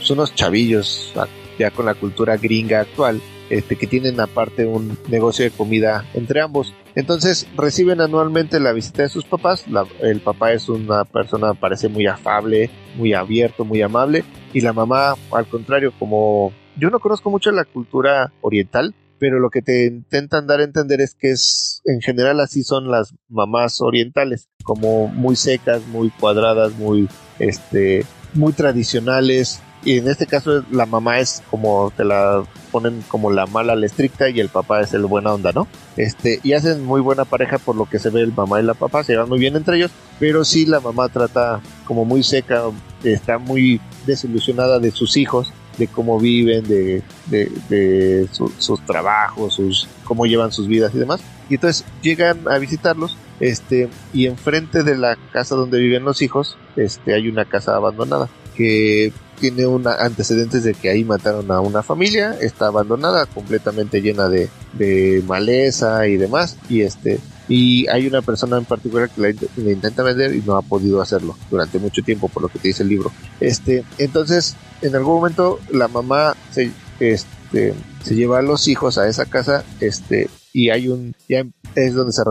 son 0.00 0.18
unos 0.18 0.34
chavillos, 0.34 1.12
ya 1.58 1.70
con 1.70 1.86
la 1.86 1.94
cultura 1.94 2.36
gringa 2.36 2.80
actual, 2.80 3.20
este, 3.50 3.76
que 3.76 3.86
tienen 3.86 4.18
aparte 4.20 4.64
un 4.64 4.96
negocio 5.08 5.44
de 5.44 5.50
comida 5.50 6.06
entre 6.14 6.40
ambos. 6.40 6.72
Entonces 6.94 7.46
reciben 7.56 8.00
anualmente 8.00 8.60
la 8.60 8.72
visita 8.72 9.02
de 9.02 9.08
sus 9.08 9.24
papás. 9.24 9.64
El 10.00 10.20
papá 10.20 10.52
es 10.52 10.68
una 10.68 11.04
persona, 11.04 11.54
parece 11.54 11.88
muy 11.88 12.06
afable, 12.06 12.70
muy 12.96 13.14
abierto, 13.14 13.64
muy 13.64 13.82
amable. 13.82 14.24
Y 14.52 14.60
la 14.60 14.72
mamá, 14.72 15.14
al 15.32 15.46
contrario, 15.46 15.92
como 15.98 16.52
yo 16.76 16.90
no 16.90 17.00
conozco 17.00 17.30
mucho 17.30 17.50
la 17.50 17.64
cultura 17.64 18.32
oriental, 18.40 18.94
pero 19.22 19.38
lo 19.38 19.50
que 19.50 19.62
te 19.62 19.86
intentan 19.86 20.48
dar 20.48 20.58
a 20.58 20.64
entender 20.64 21.00
es 21.00 21.14
que 21.14 21.30
es, 21.30 21.80
en 21.84 22.00
general 22.00 22.40
así 22.40 22.64
son 22.64 22.90
las 22.90 23.14
mamás 23.28 23.80
orientales, 23.80 24.48
como 24.64 25.06
muy 25.06 25.36
secas, 25.36 25.86
muy 25.86 26.10
cuadradas, 26.10 26.72
muy, 26.72 27.08
este, 27.38 28.04
muy 28.34 28.52
tradicionales. 28.52 29.60
Y 29.84 29.98
en 29.98 30.08
este 30.08 30.26
caso 30.26 30.64
la 30.72 30.86
mamá 30.86 31.20
es 31.20 31.40
como 31.52 31.92
te 31.96 32.04
la 32.04 32.42
ponen 32.72 33.04
como 33.06 33.30
la 33.30 33.46
mala, 33.46 33.76
la 33.76 33.86
estricta 33.86 34.28
y 34.28 34.40
el 34.40 34.48
papá 34.48 34.80
es 34.80 34.92
el 34.92 35.06
buena 35.06 35.32
onda, 35.32 35.52
¿no? 35.52 35.68
Este, 35.96 36.40
y 36.42 36.54
hacen 36.54 36.84
muy 36.84 37.00
buena 37.00 37.24
pareja 37.24 37.58
por 37.58 37.76
lo 37.76 37.88
que 37.88 38.00
se 38.00 38.10
ve 38.10 38.22
el 38.22 38.32
mamá 38.32 38.58
y 38.58 38.64
la 38.64 38.74
papá, 38.74 39.04
se 39.04 39.12
llevan 39.12 39.28
muy 39.28 39.38
bien 39.38 39.54
entre 39.54 39.76
ellos, 39.76 39.92
pero 40.18 40.44
sí 40.44 40.66
la 40.66 40.80
mamá 40.80 41.08
trata 41.10 41.60
como 41.86 42.04
muy 42.04 42.24
seca, 42.24 42.64
está 43.04 43.38
muy 43.38 43.80
desilusionada 44.04 44.80
de 44.80 44.90
sus 44.90 45.16
hijos, 45.16 45.52
de 45.78 45.86
cómo 45.86 46.18
viven, 46.20 46.64
de, 46.66 47.02
de, 47.26 47.50
de 47.68 48.28
su- 48.32 48.52
sus 48.58 48.84
trabajos, 48.84 49.54
sus, 49.54 49.88
cómo 50.04 50.26
llevan 50.26 50.52
sus 50.52 50.66
vidas 50.68 50.92
y 50.94 50.98
demás. 50.98 51.20
Y 51.48 51.54
entonces 51.54 51.84
llegan 52.02 52.40
a 52.48 52.58
visitarlos, 52.58 53.16
este, 53.40 53.88
y 54.12 54.26
enfrente 54.26 54.82
de 54.82 54.96
la 54.96 55.16
casa 55.32 55.54
donde 55.54 55.78
viven 55.78 56.04
los 56.04 56.22
hijos, 56.22 56.56
este, 56.76 57.14
hay 57.14 57.28
una 57.28 57.44
casa 57.44 57.74
abandonada 57.74 58.28
que 58.56 59.12
tiene 59.40 59.66
una 59.66 59.94
antecedentes 59.94 60.62
de 60.62 60.74
que 60.74 60.90
ahí 60.90 61.04
mataron 61.04 61.50
a 61.50 61.60
una 61.60 61.82
familia, 61.82 62.36
está 62.40 62.66
abandonada, 62.66 63.26
completamente 63.26 64.00
llena 64.00 64.28
de, 64.28 64.48
de 64.74 65.24
maleza 65.26 66.06
y 66.06 66.16
demás, 66.16 66.56
y 66.68 66.82
este 66.82 67.18
y 67.48 67.88
hay 67.88 68.06
una 68.06 68.22
persona 68.22 68.58
en 68.58 68.64
particular 68.64 69.10
que 69.10 69.34
le 69.56 69.72
intenta 69.72 70.02
vender 70.02 70.34
y 70.34 70.42
no 70.42 70.56
ha 70.56 70.62
podido 70.62 71.00
hacerlo 71.00 71.36
durante 71.50 71.78
mucho 71.78 72.02
tiempo 72.02 72.28
por 72.28 72.42
lo 72.42 72.48
que 72.48 72.58
te 72.58 72.68
dice 72.68 72.82
el 72.82 72.88
libro 72.88 73.12
este 73.40 73.84
entonces 73.98 74.56
en 74.80 74.94
algún 74.94 75.14
momento 75.14 75.58
la 75.70 75.88
mamá 75.88 76.36
se 76.50 76.70
este 77.00 77.74
se 78.02 78.14
lleva 78.14 78.38
a 78.38 78.42
los 78.42 78.68
hijos 78.68 78.98
a 78.98 79.08
esa 79.08 79.26
casa 79.26 79.64
este 79.80 80.28
y 80.52 80.70
hay 80.70 80.88
un 80.88 81.14
ya 81.28 81.44
es 81.74 81.94
donde 81.94 82.12
se, 82.12 82.22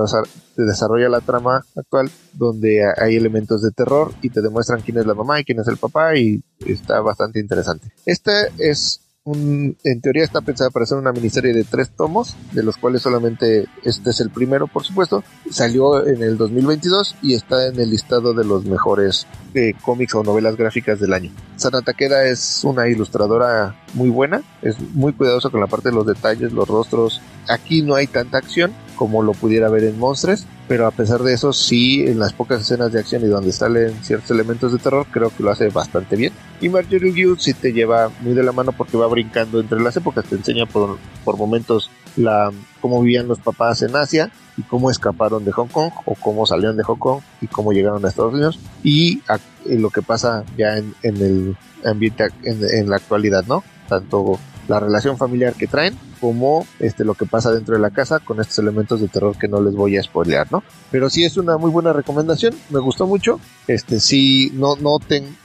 desarrolla 0.57 1.09
la 1.09 1.21
trama 1.21 1.65
actual 1.75 2.09
donde 2.33 2.83
hay 2.97 3.15
elementos 3.15 3.61
de 3.61 3.71
terror 3.71 4.13
y 4.21 4.29
te 4.29 4.41
demuestran 4.41 4.81
quién 4.81 4.97
es 4.97 5.05
la 5.05 5.15
mamá 5.15 5.39
y 5.39 5.43
quién 5.43 5.59
es 5.59 5.67
el 5.67 5.77
papá 5.77 6.15
y 6.15 6.43
está 6.65 7.01
bastante 7.01 7.39
interesante. 7.39 7.91
Este 8.05 8.31
es 8.59 9.00
en 9.23 10.01
teoría 10.01 10.23
está 10.23 10.41
pensada 10.41 10.71
para 10.71 10.87
ser 10.87 10.97
una 10.97 11.11
miniserie 11.11 11.53
de 11.53 11.63
tres 11.63 11.91
tomos, 11.91 12.35
de 12.53 12.63
los 12.63 12.77
cuales 12.77 13.03
solamente 13.03 13.67
este 13.83 14.09
es 14.09 14.19
el 14.19 14.31
primero, 14.31 14.65
por 14.65 14.83
supuesto. 14.83 15.23
Salió 15.51 16.07
en 16.07 16.23
el 16.23 16.37
2022 16.37 17.17
y 17.21 17.35
está 17.35 17.67
en 17.67 17.79
el 17.79 17.91
listado 17.91 18.33
de 18.33 18.43
los 18.43 18.65
mejores 18.65 19.27
eh, 19.53 19.73
cómics 19.83 20.15
o 20.15 20.23
novelas 20.23 20.55
gráficas 20.55 20.99
del 20.99 21.13
año. 21.13 21.31
Sana 21.55 21.83
Takeda 21.83 22.25
es 22.25 22.63
una 22.63 22.87
ilustradora 22.87 23.75
muy 23.93 24.09
buena, 24.09 24.41
es 24.63 24.79
muy 24.79 25.13
cuidadosa 25.13 25.51
con 25.51 25.59
la 25.61 25.67
parte 25.67 25.89
de 25.89 25.95
los 25.95 26.07
detalles, 26.07 26.51
los 26.51 26.67
rostros. 26.67 27.21
Aquí 27.47 27.83
no 27.83 27.93
hay 27.93 28.07
tanta 28.07 28.39
acción 28.39 28.73
como 28.95 29.23
lo 29.23 29.33
pudiera 29.33 29.69
ver 29.69 29.83
en 29.83 29.97
Monstres, 29.97 30.45
pero 30.67 30.87
a 30.87 30.91
pesar 30.91 31.21
de 31.21 31.33
eso, 31.33 31.53
sí, 31.53 32.05
en 32.05 32.19
las 32.19 32.33
pocas 32.33 32.61
escenas 32.61 32.91
de 32.91 32.99
acción 32.99 33.23
y 33.23 33.27
donde 33.27 33.51
salen 33.51 33.93
ciertos 34.03 34.31
elementos 34.31 34.71
de 34.71 34.79
terror, 34.79 35.05
creo 35.11 35.29
que 35.29 35.43
lo 35.43 35.51
hace 35.51 35.69
bastante 35.69 36.15
bien. 36.15 36.33
Y 36.61 36.69
Marjorie 36.69 37.11
Liu 37.11 37.35
sí 37.37 37.53
te 37.53 37.73
lleva 37.73 38.09
muy 38.21 38.33
de 38.33 38.43
la 38.43 38.51
mano 38.51 38.71
porque 38.71 38.97
va 38.97 39.07
brincando 39.07 39.59
entre 39.59 39.81
las 39.81 39.97
épocas, 39.97 40.25
te 40.25 40.35
enseña 40.35 40.65
por, 40.65 40.97
por 41.25 41.37
momentos 41.37 41.89
la, 42.15 42.51
cómo 42.79 43.01
vivían 43.01 43.27
los 43.27 43.39
papás 43.39 43.81
en 43.81 43.95
Asia 43.95 44.31
y 44.57 44.63
cómo 44.63 44.91
escaparon 44.91 45.45
de 45.45 45.51
Hong 45.51 45.67
Kong 45.67 45.91
o 46.05 46.15
cómo 46.15 46.45
salieron 46.45 46.77
de 46.77 46.83
Hong 46.83 46.99
Kong 46.99 47.21
y 47.41 47.47
cómo 47.47 47.71
llegaron 47.71 48.05
a 48.05 48.09
Estados 48.09 48.33
Unidos 48.33 48.59
y 48.83 49.21
lo 49.65 49.89
que 49.89 50.01
pasa 50.01 50.43
ya 50.57 50.77
en, 50.77 50.93
el 51.03 51.55
ambiente 51.85 52.27
en, 52.43 52.59
en 52.63 52.89
la 52.89 52.97
actualidad, 52.97 53.45
¿no? 53.47 53.63
Tanto 53.87 54.39
la 54.67 54.79
relación 54.79 55.17
familiar 55.17 55.53
que 55.53 55.67
traen 55.67 55.97
como 56.19 56.65
este 56.79 57.03
lo 57.03 57.15
que 57.15 57.25
pasa 57.25 57.51
dentro 57.51 57.75
de 57.75 57.81
la 57.81 57.89
casa 57.89 58.19
con 58.19 58.39
estos 58.39 58.59
elementos 58.59 59.01
de 59.01 59.07
terror 59.07 59.37
que 59.37 59.47
no 59.47 59.61
les 59.61 59.75
voy 59.75 59.97
a 59.97 60.03
spoilear, 60.03 60.51
¿no? 60.51 60.63
Pero 60.91 61.09
sí 61.09 61.23
es 61.23 61.37
una 61.37 61.57
muy 61.57 61.71
buena 61.71 61.93
recomendación, 61.93 62.53
me 62.69 62.79
gustó 62.79 63.07
mucho. 63.07 63.39
Este 63.67 63.99
sí 63.99 64.51
no 64.53 64.75
no 64.75 64.99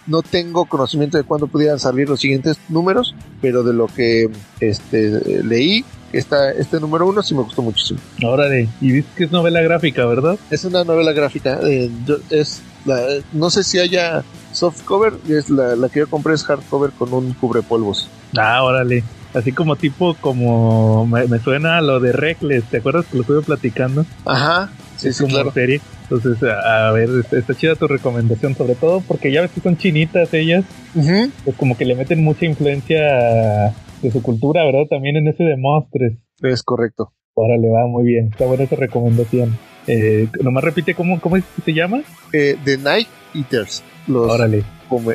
no 0.07 0.23
tengo 0.23 0.67
conocimiento 0.67 1.17
de 1.17 1.25
cuándo 1.25 1.47
pudieran 1.47 1.79
salir 1.79 2.09
los 2.09 2.21
siguientes 2.21 2.59
números, 2.69 3.14
pero 3.41 3.62
de 3.62 3.73
lo 3.73 3.87
que 3.87 4.31
este 4.61 5.43
leí 5.43 5.85
esta, 6.12 6.53
este 6.53 6.81
número 6.81 7.07
uno 7.07 7.23
sí 7.23 7.35
me 7.35 7.43
gustó 7.43 7.62
muchísimo. 7.62 8.01
Órale, 8.23 8.69
y 8.81 8.93
dices 8.93 9.11
que 9.17 9.25
es 9.25 9.33
novela 9.33 9.61
gráfica, 9.61 10.07
¿verdad? 10.07 10.39
Es 10.51 10.64
una 10.64 10.85
novela 10.85 11.12
gráfica. 11.12 11.59
Eh, 11.62 11.91
es 12.31 12.62
no 13.33 13.51
sé 13.51 13.64
si 13.64 13.79
haya 13.79 14.23
soft 14.53 14.85
cover, 14.85 15.14
es 15.29 15.51
la, 15.51 15.77
la 15.77 15.89
que 15.89 16.01
yo 16.01 16.11
compré 16.11 16.35
es 16.35 16.45
hardcover 16.45 16.93
con 16.93 17.12
un 17.12 17.33
cubrepolvos. 17.35 18.09
Ah, 18.37 18.62
órale. 18.62 19.05
Así 19.35 19.53
como 19.53 19.77
tipo, 19.77 20.14
como 20.14 21.07
me, 21.07 21.39
suena 21.41 21.77
a 21.77 21.83
lo 21.83 22.01
de 22.01 22.12
Reckless, 22.12 22.64
¿te 22.64 22.79
acuerdas 22.79 23.05
que 23.05 23.16
lo 23.16 23.20
estuve 23.20 23.43
platicando? 23.43 24.07
Ajá, 24.24 24.70
sí, 24.97 25.12
sí, 25.12 25.27
claro. 25.27 25.53
serie. 25.53 25.83
Entonces, 26.09 26.39
a, 26.43 26.91
ver, 26.93 27.11
está, 27.33 27.55
chida 27.55 27.74
tu 27.74 27.87
recomendación, 27.87 28.55
sobre 28.55 28.77
todo 28.77 29.03
porque 29.07 29.31
ya 29.31 29.43
ves 29.43 29.51
que 29.51 29.61
son 29.61 29.77
chinitas 29.77 30.33
ellas, 30.33 30.64
pues 31.45 31.57
como 31.57 31.77
que 31.77 31.85
le 31.85 31.97
meten 31.97 32.24
mucha 32.24 32.47
influencia 32.47 33.74
de 34.01 34.11
su 34.11 34.22
cultura, 34.22 34.64
¿verdad? 34.64 34.87
También 34.89 35.16
en 35.16 35.29
ese 35.29 35.45
de 35.45 35.57
Mostres. 35.57 36.14
Es 36.41 36.62
correcto. 36.62 37.12
Órale, 37.35 37.68
va 37.68 37.87
muy 37.87 38.05
bien, 38.05 38.29
está 38.29 38.47
buena 38.47 38.64
esa 38.64 38.77
recomendación. 38.77 39.59
Eh, 39.87 40.29
nomás 40.41 40.64
repite, 40.64 40.95
¿cómo, 40.95 41.20
cómo 41.20 41.37
se 41.64 41.74
llama? 41.74 42.01
Eh, 42.33 42.57
The 42.64 42.79
Night 42.79 43.09
Eaters. 43.35 43.83
Los, 44.07 44.33
Órale. 44.33 44.64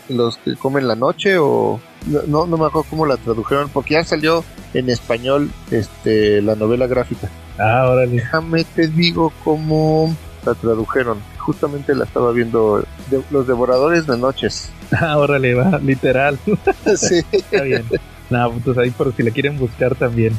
los 0.09 0.37
que 0.37 0.55
comen 0.55 0.87
la 0.87 0.95
noche 0.95 1.37
o 1.39 1.79
no, 2.05 2.45
no 2.45 2.57
me 2.57 2.65
acuerdo 2.65 2.87
cómo 2.89 3.05
la 3.05 3.17
tradujeron, 3.17 3.69
porque 3.69 3.95
ya 3.95 4.03
salió 4.03 4.43
en 4.73 4.89
español 4.89 5.51
este 5.69 6.41
la 6.41 6.55
novela 6.55 6.87
gráfica. 6.87 7.29
Ah, 7.57 7.87
órale. 7.89 8.17
Déjame 8.17 8.63
te 8.63 8.87
digo 8.87 9.31
cómo 9.43 10.15
la 10.45 10.53
tradujeron. 10.55 11.19
Justamente 11.37 11.95
la 11.95 12.05
estaba 12.05 12.31
viendo, 12.31 12.83
Los 13.29 13.47
Devoradores 13.47 14.07
de 14.07 14.17
Noches. 14.17 14.69
Ah, 14.93 15.17
órale, 15.17 15.53
va, 15.53 15.79
literal. 15.79 16.37
sí. 16.97 17.23
Está 17.31 17.61
bien. 17.61 17.85
No, 18.29 18.51
pues 18.51 18.77
ahí 18.77 18.91
por 18.91 19.15
si 19.15 19.23
la 19.23 19.31
quieren 19.31 19.57
buscar 19.57 19.95
también. 19.95 20.37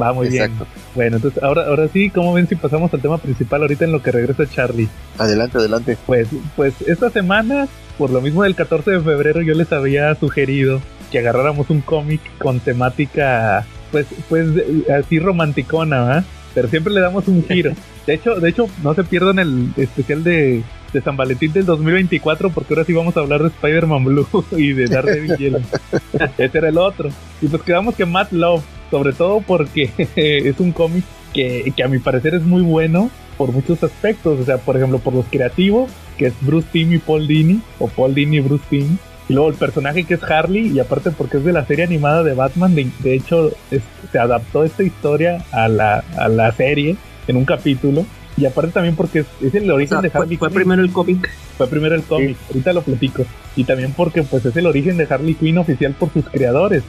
Va 0.00 0.12
muy 0.12 0.28
Exacto. 0.28 0.64
bien. 0.64 0.84
Bueno, 0.94 1.16
entonces 1.16 1.42
ahora, 1.42 1.66
ahora 1.66 1.88
sí, 1.88 2.10
¿cómo 2.10 2.32
ven 2.32 2.48
si 2.48 2.56
pasamos 2.56 2.92
al 2.94 3.00
tema 3.00 3.18
principal 3.18 3.62
ahorita 3.62 3.84
en 3.84 3.92
lo 3.92 4.02
que 4.02 4.12
regresa 4.12 4.48
Charlie? 4.48 4.88
Adelante, 5.18 5.58
adelante. 5.58 5.98
Pues, 6.06 6.28
pues 6.56 6.74
esta 6.86 7.10
semana, 7.10 7.68
por 7.98 8.10
lo 8.10 8.20
mismo 8.20 8.42
del 8.42 8.54
14 8.54 8.90
de 8.92 9.00
febrero, 9.00 9.42
yo 9.42 9.54
les 9.54 9.72
había 9.72 10.14
sugerido 10.14 10.80
que 11.10 11.18
agarráramos 11.18 11.70
un 11.70 11.80
cómic 11.80 12.20
con 12.38 12.60
temática, 12.60 13.66
pues, 13.90 14.06
pues 14.28 14.46
así 14.90 15.18
romanticona, 15.18 16.04
¿verdad? 16.04 16.24
Pero 16.54 16.68
siempre 16.68 16.92
le 16.92 17.00
damos 17.00 17.28
un 17.28 17.44
giro. 17.44 17.72
De 18.06 18.14
hecho, 18.14 18.34
de 18.40 18.48
hecho, 18.48 18.66
no 18.82 18.94
se 18.94 19.04
pierdan 19.04 19.38
el 19.38 19.72
especial 19.76 20.24
de, 20.24 20.64
de 20.92 21.00
San 21.00 21.16
Valentín 21.16 21.52
del 21.52 21.66
2024 21.66 22.50
porque 22.50 22.74
ahora 22.74 22.84
sí 22.84 22.92
vamos 22.92 23.16
a 23.16 23.20
hablar 23.20 23.42
de 23.42 23.48
Spider-Man 23.48 24.04
Blue 24.04 24.26
y 24.56 24.72
de 24.72 24.86
Daredevil 24.86 25.36
Yellow. 25.36 25.62
Ese 26.38 26.58
era 26.58 26.68
el 26.68 26.78
otro. 26.78 27.10
Y 27.40 27.48
pues 27.48 27.62
quedamos 27.62 27.94
que 27.94 28.06
Matt 28.06 28.32
Love 28.32 28.64
sobre 28.90 29.12
todo 29.12 29.40
porque 29.40 29.90
es 30.16 30.60
un 30.60 30.72
cómic 30.72 31.04
que, 31.32 31.72
a 31.82 31.88
mi 31.88 31.98
parecer 31.98 32.34
es 32.34 32.42
muy 32.42 32.62
bueno 32.62 33.10
por 33.38 33.52
muchos 33.52 33.82
aspectos, 33.82 34.38
o 34.40 34.44
sea, 34.44 34.58
por 34.58 34.76
ejemplo, 34.76 34.98
por 34.98 35.14
los 35.14 35.24
creativos, 35.26 35.90
que 36.18 36.26
es 36.26 36.34
Bruce 36.42 36.68
Timm 36.72 36.92
y 36.92 36.98
Paul 36.98 37.26
Dini, 37.26 37.62
o 37.78 37.88
Paul 37.88 38.14
Dini 38.14 38.36
y 38.36 38.40
Bruce 38.40 38.64
Timm, 38.68 38.98
y 39.30 39.32
luego 39.32 39.48
el 39.48 39.54
personaje 39.54 40.04
que 40.04 40.14
es 40.14 40.22
Harley, 40.22 40.68
y 40.68 40.78
aparte 40.78 41.10
porque 41.10 41.38
es 41.38 41.44
de 41.44 41.52
la 41.52 41.64
serie 41.64 41.84
animada 41.84 42.22
de 42.22 42.34
Batman, 42.34 42.74
de, 42.74 43.14
hecho 43.14 43.50
se 44.12 44.18
adaptó 44.18 44.64
esta 44.64 44.82
historia 44.82 45.42
a 45.52 45.68
la, 45.68 46.04
a 46.18 46.28
la 46.28 46.52
serie 46.52 46.96
en 47.28 47.36
un 47.36 47.46
capítulo, 47.46 48.04
y 48.40 48.46
aparte 48.46 48.72
también 48.72 48.96
porque 48.96 49.24
es, 49.40 49.54
el 49.54 49.70
origen 49.70 50.00
de 50.00 50.10
Harley 50.12 50.36
fue, 50.36 50.50
primero 50.50 50.82
el 50.82 50.90
cómic. 50.90 51.28
Fue 51.58 51.66
primero 51.66 51.94
el 51.94 52.02
cómic, 52.02 52.36
ahorita 52.48 52.72
lo 52.72 52.82
platico. 52.82 53.24
Y 53.54 53.64
también 53.64 53.92
porque 53.94 54.22
pues 54.22 54.44
es 54.46 54.56
el 54.56 54.66
origen 54.66 54.96
de 54.96 55.06
Harley 55.08 55.34
Quinn 55.34 55.58
oficial 55.58 55.94
por 55.98 56.10
sus 56.12 56.24
creadores. 56.28 56.82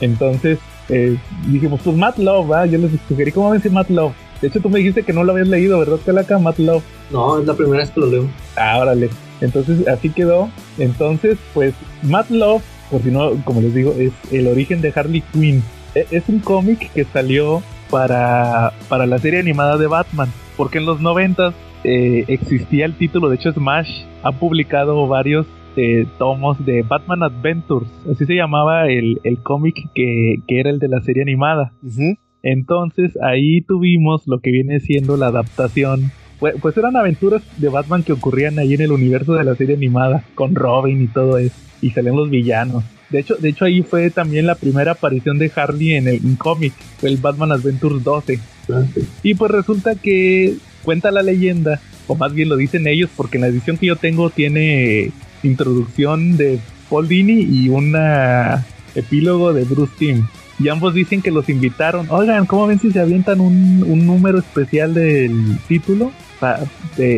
Entonces, 0.00 0.58
eh, 0.88 1.16
dijimos, 1.46 1.80
pues 1.84 1.96
Matt 1.96 2.18
Love, 2.18 2.50
¿va? 2.50 2.66
yo 2.66 2.78
les 2.78 2.90
sugerí, 3.06 3.30
¿cómo 3.30 3.50
ven 3.50 3.62
si 3.62 3.70
Matt 3.70 3.90
Love? 3.90 4.12
De 4.40 4.48
hecho, 4.48 4.60
tú 4.60 4.68
me 4.68 4.78
dijiste 4.78 5.02
que 5.02 5.12
no 5.12 5.22
lo 5.22 5.32
habías 5.32 5.48
leído, 5.48 5.78
¿verdad, 5.78 5.98
Calaca? 6.04 6.38
Matt 6.38 6.58
Love. 6.58 6.82
No, 7.10 7.38
es 7.38 7.46
la 7.46 7.54
primera 7.54 7.78
vez 7.78 7.90
que 7.90 8.00
lo 8.00 8.06
leo. 8.06 8.28
Ah, 8.56 8.78
órale. 8.80 9.10
Entonces, 9.40 9.86
así 9.86 10.10
quedó. 10.10 10.50
Entonces, 10.78 11.38
pues, 11.54 11.74
Matt 12.02 12.30
Love, 12.30 12.62
por 12.90 13.02
si 13.02 13.10
no, 13.10 13.32
como 13.44 13.60
les 13.60 13.74
digo, 13.74 13.94
es 13.98 14.12
el 14.32 14.48
origen 14.48 14.80
de 14.80 14.92
Harley 14.94 15.22
Quinn. 15.32 15.62
E, 15.94 16.06
es 16.10 16.24
un 16.28 16.40
cómic 16.40 16.90
que 16.92 17.04
salió 17.04 17.62
para, 17.90 18.72
para 18.88 19.06
la 19.06 19.18
serie 19.18 19.40
animada 19.40 19.76
de 19.76 19.86
Batman, 19.86 20.32
porque 20.60 20.76
en 20.76 20.84
los 20.84 21.00
90 21.00 21.54
eh, 21.84 22.26
existía 22.28 22.84
el 22.84 22.92
título, 22.92 23.30
de 23.30 23.36
hecho 23.36 23.50
Smash 23.50 24.02
ha 24.22 24.30
publicado 24.32 25.08
varios 25.08 25.46
eh, 25.74 26.04
tomos 26.18 26.62
de 26.66 26.82
Batman 26.82 27.22
Adventures, 27.22 27.90
así 28.12 28.26
se 28.26 28.34
llamaba 28.34 28.86
el, 28.86 29.22
el 29.24 29.38
cómic 29.38 29.88
que, 29.94 30.34
que, 30.46 30.60
era 30.60 30.68
el 30.68 30.78
de 30.78 30.88
la 30.88 31.00
serie 31.00 31.22
animada. 31.22 31.72
Entonces 32.42 33.18
ahí 33.22 33.62
tuvimos 33.62 34.26
lo 34.26 34.40
que 34.40 34.50
viene 34.50 34.80
siendo 34.80 35.16
la 35.16 35.28
adaptación. 35.28 36.12
Pues, 36.38 36.56
pues, 36.60 36.76
eran 36.76 36.94
aventuras 36.94 37.42
de 37.58 37.70
Batman 37.70 38.02
que 38.02 38.12
ocurrían 38.12 38.58
ahí 38.58 38.74
en 38.74 38.82
el 38.82 38.92
universo 38.92 39.32
de 39.32 39.44
la 39.44 39.54
serie 39.54 39.76
animada, 39.76 40.24
con 40.34 40.54
Robin 40.54 41.00
y 41.00 41.06
todo 41.06 41.38
eso, 41.38 41.56
y 41.80 41.88
salían 41.88 42.16
los 42.16 42.28
villanos. 42.28 42.84
De 43.08 43.20
hecho, 43.20 43.36
de 43.36 43.48
hecho 43.48 43.64
ahí 43.64 43.80
fue 43.80 44.10
también 44.10 44.46
la 44.46 44.56
primera 44.56 44.92
aparición 44.92 45.38
de 45.38 45.50
Harley 45.56 45.94
en 45.94 46.06
el 46.06 46.20
cómic, 46.36 46.74
fue 46.98 47.08
el 47.08 47.16
Batman 47.16 47.52
Adventures 47.52 48.04
12. 48.04 48.38
Y 49.22 49.34
pues 49.34 49.50
resulta 49.50 49.94
que 49.94 50.56
cuenta 50.82 51.10
la 51.10 51.22
leyenda, 51.22 51.80
o 52.06 52.14
más 52.14 52.32
bien 52.32 52.48
lo 52.48 52.56
dicen 52.56 52.86
ellos, 52.86 53.10
porque 53.16 53.36
en 53.36 53.42
la 53.42 53.48
edición 53.48 53.76
que 53.76 53.86
yo 53.86 53.96
tengo 53.96 54.30
tiene 54.30 55.12
introducción 55.42 56.36
de 56.36 56.58
Paul 56.88 57.08
Dini 57.08 57.42
y 57.42 57.68
una 57.68 58.66
epílogo 58.94 59.52
de 59.52 59.64
Bruce 59.64 59.92
Timm. 59.98 60.26
Y 60.58 60.68
ambos 60.68 60.92
dicen 60.92 61.22
que 61.22 61.30
los 61.30 61.48
invitaron. 61.48 62.06
Oigan, 62.10 62.44
¿cómo 62.44 62.66
ven 62.66 62.78
si 62.78 62.90
se 62.90 63.00
avientan 63.00 63.40
un, 63.40 63.82
un 63.86 64.04
número 64.04 64.38
especial 64.38 64.92
del 64.92 65.56
título? 65.66 66.12
De, 66.96 67.16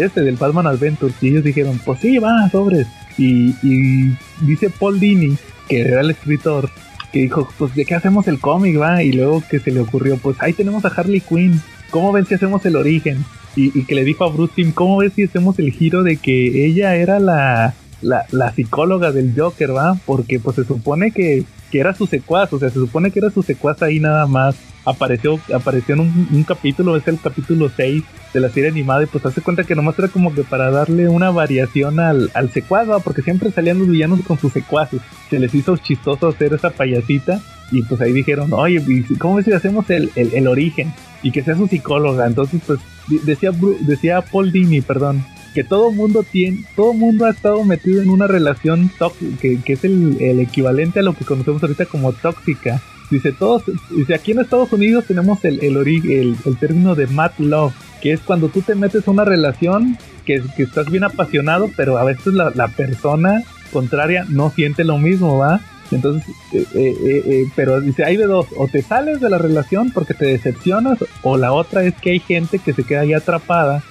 este, 0.00 0.22
del 0.22 0.36
Batman 0.36 0.66
Adventures. 0.66 1.14
Y 1.20 1.28
ellos 1.28 1.44
dijeron, 1.44 1.78
pues 1.84 2.00
sí, 2.00 2.18
va, 2.18 2.48
sobres. 2.50 2.86
Y, 3.18 3.54
y 3.62 4.16
dice 4.40 4.70
Paul 4.70 4.98
Dini, 4.98 5.36
que 5.68 5.80
era 5.80 6.00
el 6.00 6.10
escritor, 6.10 6.70
que 7.14 7.20
dijo, 7.20 7.48
pues 7.56 7.74
de 7.76 7.84
qué 7.84 7.94
hacemos 7.94 8.26
el 8.26 8.40
cómic, 8.40 8.78
va. 8.78 9.02
Y 9.02 9.12
luego 9.12 9.42
que 9.48 9.60
se 9.60 9.70
le 9.70 9.80
ocurrió, 9.80 10.18
pues 10.18 10.36
ahí 10.40 10.52
tenemos 10.52 10.84
a 10.84 10.88
Harley 10.88 11.20
Quinn. 11.20 11.62
¿Cómo 11.90 12.10
ven 12.10 12.26
si 12.26 12.34
hacemos 12.34 12.66
el 12.66 12.74
origen? 12.74 13.24
y, 13.56 13.84
que 13.84 13.94
le 13.94 14.04
dijo 14.04 14.24
a 14.24 14.30
Bruce 14.30 14.52
Timm, 14.56 14.72
¿cómo 14.72 14.96
ves 14.96 15.12
si 15.14 15.22
hacemos 15.22 15.58
el 15.58 15.70
giro 15.70 16.02
de 16.02 16.16
que 16.16 16.66
ella 16.66 16.96
era 16.96 17.20
la, 17.20 17.74
la, 18.02 18.26
la 18.30 18.52
psicóloga 18.52 19.12
del 19.12 19.32
Joker, 19.36 19.74
¿va? 19.74 19.98
Porque 20.04 20.40
pues 20.40 20.56
se 20.56 20.64
supone 20.64 21.12
que, 21.12 21.44
que 21.70 21.78
era 21.78 21.94
su 21.94 22.06
secuaz, 22.06 22.52
o 22.52 22.58
sea, 22.58 22.70
se 22.70 22.80
supone 22.80 23.10
que 23.10 23.20
era 23.20 23.30
su 23.30 23.42
secuaz 23.42 23.82
ahí 23.82 24.00
nada 24.00 24.26
más. 24.26 24.56
Apareció, 24.84 25.40
apareció 25.54 25.94
en 25.94 26.00
un, 26.00 26.44
capítulo, 26.46 26.96
es 26.96 27.08
el 27.08 27.18
capítulo 27.18 27.70
6 27.74 28.02
de 28.34 28.40
la 28.40 28.50
serie 28.50 28.68
animada, 28.68 29.04
y 29.04 29.06
pues 29.06 29.24
hace 29.24 29.40
cuenta 29.40 29.64
que 29.64 29.74
nomás 29.74 29.98
era 29.98 30.08
como 30.08 30.34
que 30.34 30.42
para 30.42 30.70
darle 30.70 31.08
una 31.08 31.30
variación 31.30 32.00
al, 32.00 32.30
al 32.34 32.50
secuaz, 32.50 32.86
porque 33.02 33.22
siempre 33.22 33.50
salían 33.50 33.78
los 33.78 33.88
villanos 33.88 34.20
con 34.26 34.38
sus 34.38 34.52
secuaces. 34.52 35.00
Se 35.30 35.38
les 35.38 35.54
hizo 35.54 35.76
chistoso 35.78 36.28
hacer 36.28 36.52
esa 36.52 36.70
payasita, 36.70 37.40
y 37.70 37.82
pues 37.82 38.00
ahí 38.00 38.12
dijeron, 38.12 38.52
oye, 38.52 38.82
¿y 38.86 39.02
¿cómo 39.16 39.36
ves 39.36 39.46
si 39.46 39.52
hacemos 39.52 39.88
el, 39.90 40.10
el, 40.14 40.46
origen? 40.46 40.92
Y 41.22 41.32
que 41.32 41.42
sea 41.42 41.56
su 41.56 41.66
psicóloga. 41.66 42.26
Entonces, 42.26 42.60
pues, 42.66 42.78
decía, 43.24 43.52
decía 43.80 44.20
Paul 44.20 44.52
Dini, 44.52 44.80
perdón, 44.80 45.24
que 45.54 45.64
todo 45.64 45.90
mundo 45.90 46.24
tiene, 46.24 46.64
todo 46.76 46.92
mundo 46.92 47.24
ha 47.24 47.30
estado 47.30 47.64
metido 47.64 48.02
en 48.02 48.10
una 48.10 48.26
relación 48.26 48.90
tóxica, 48.98 49.38
que, 49.40 49.72
es 49.72 49.84
el 49.84 50.40
equivalente 50.40 51.00
a 51.00 51.02
lo 51.02 51.14
que 51.14 51.24
conocemos 51.24 51.62
ahorita 51.62 51.86
como 51.86 52.12
tóxica. 52.12 52.82
Dice 53.10 53.32
todos, 53.32 53.62
dice 53.90 54.14
aquí 54.14 54.32
en 54.32 54.40
Estados 54.40 54.72
Unidos 54.72 55.04
tenemos 55.06 55.44
el, 55.44 55.62
el, 55.62 55.76
el, 55.76 56.36
el 56.44 56.56
término 56.56 56.94
de 56.94 57.06
mad 57.06 57.32
love, 57.38 57.74
que 58.00 58.12
es 58.12 58.20
cuando 58.20 58.48
tú 58.48 58.62
te 58.62 58.74
metes 58.74 59.06
a 59.06 59.10
una 59.10 59.24
relación 59.24 59.98
que, 60.24 60.42
que 60.56 60.62
estás 60.62 60.90
bien 60.90 61.04
apasionado, 61.04 61.70
pero 61.76 61.98
a 61.98 62.04
veces 62.04 62.32
la, 62.32 62.50
la 62.54 62.68
persona 62.68 63.42
contraria 63.72 64.24
no 64.28 64.50
siente 64.50 64.84
lo 64.84 64.98
mismo, 64.98 65.38
¿va? 65.38 65.60
Entonces, 65.90 66.26
eh, 66.52 66.66
eh, 66.74 66.94
eh, 67.26 67.44
pero 67.54 67.80
dice, 67.80 68.04
hay 68.04 68.16
de 68.16 68.26
dos, 68.26 68.46
o 68.56 68.66
te 68.68 68.82
sales 68.82 69.20
de 69.20 69.28
la 69.28 69.38
relación 69.38 69.90
porque 69.90 70.14
te 70.14 70.24
decepcionas, 70.26 70.98
o 71.22 71.36
la 71.36 71.52
otra 71.52 71.84
es 71.84 71.94
que 71.94 72.12
hay 72.12 72.20
gente 72.20 72.58
que 72.58 72.72
se 72.72 72.84
queda 72.84 73.00
ahí 73.00 73.12
atrapada, 73.12 73.82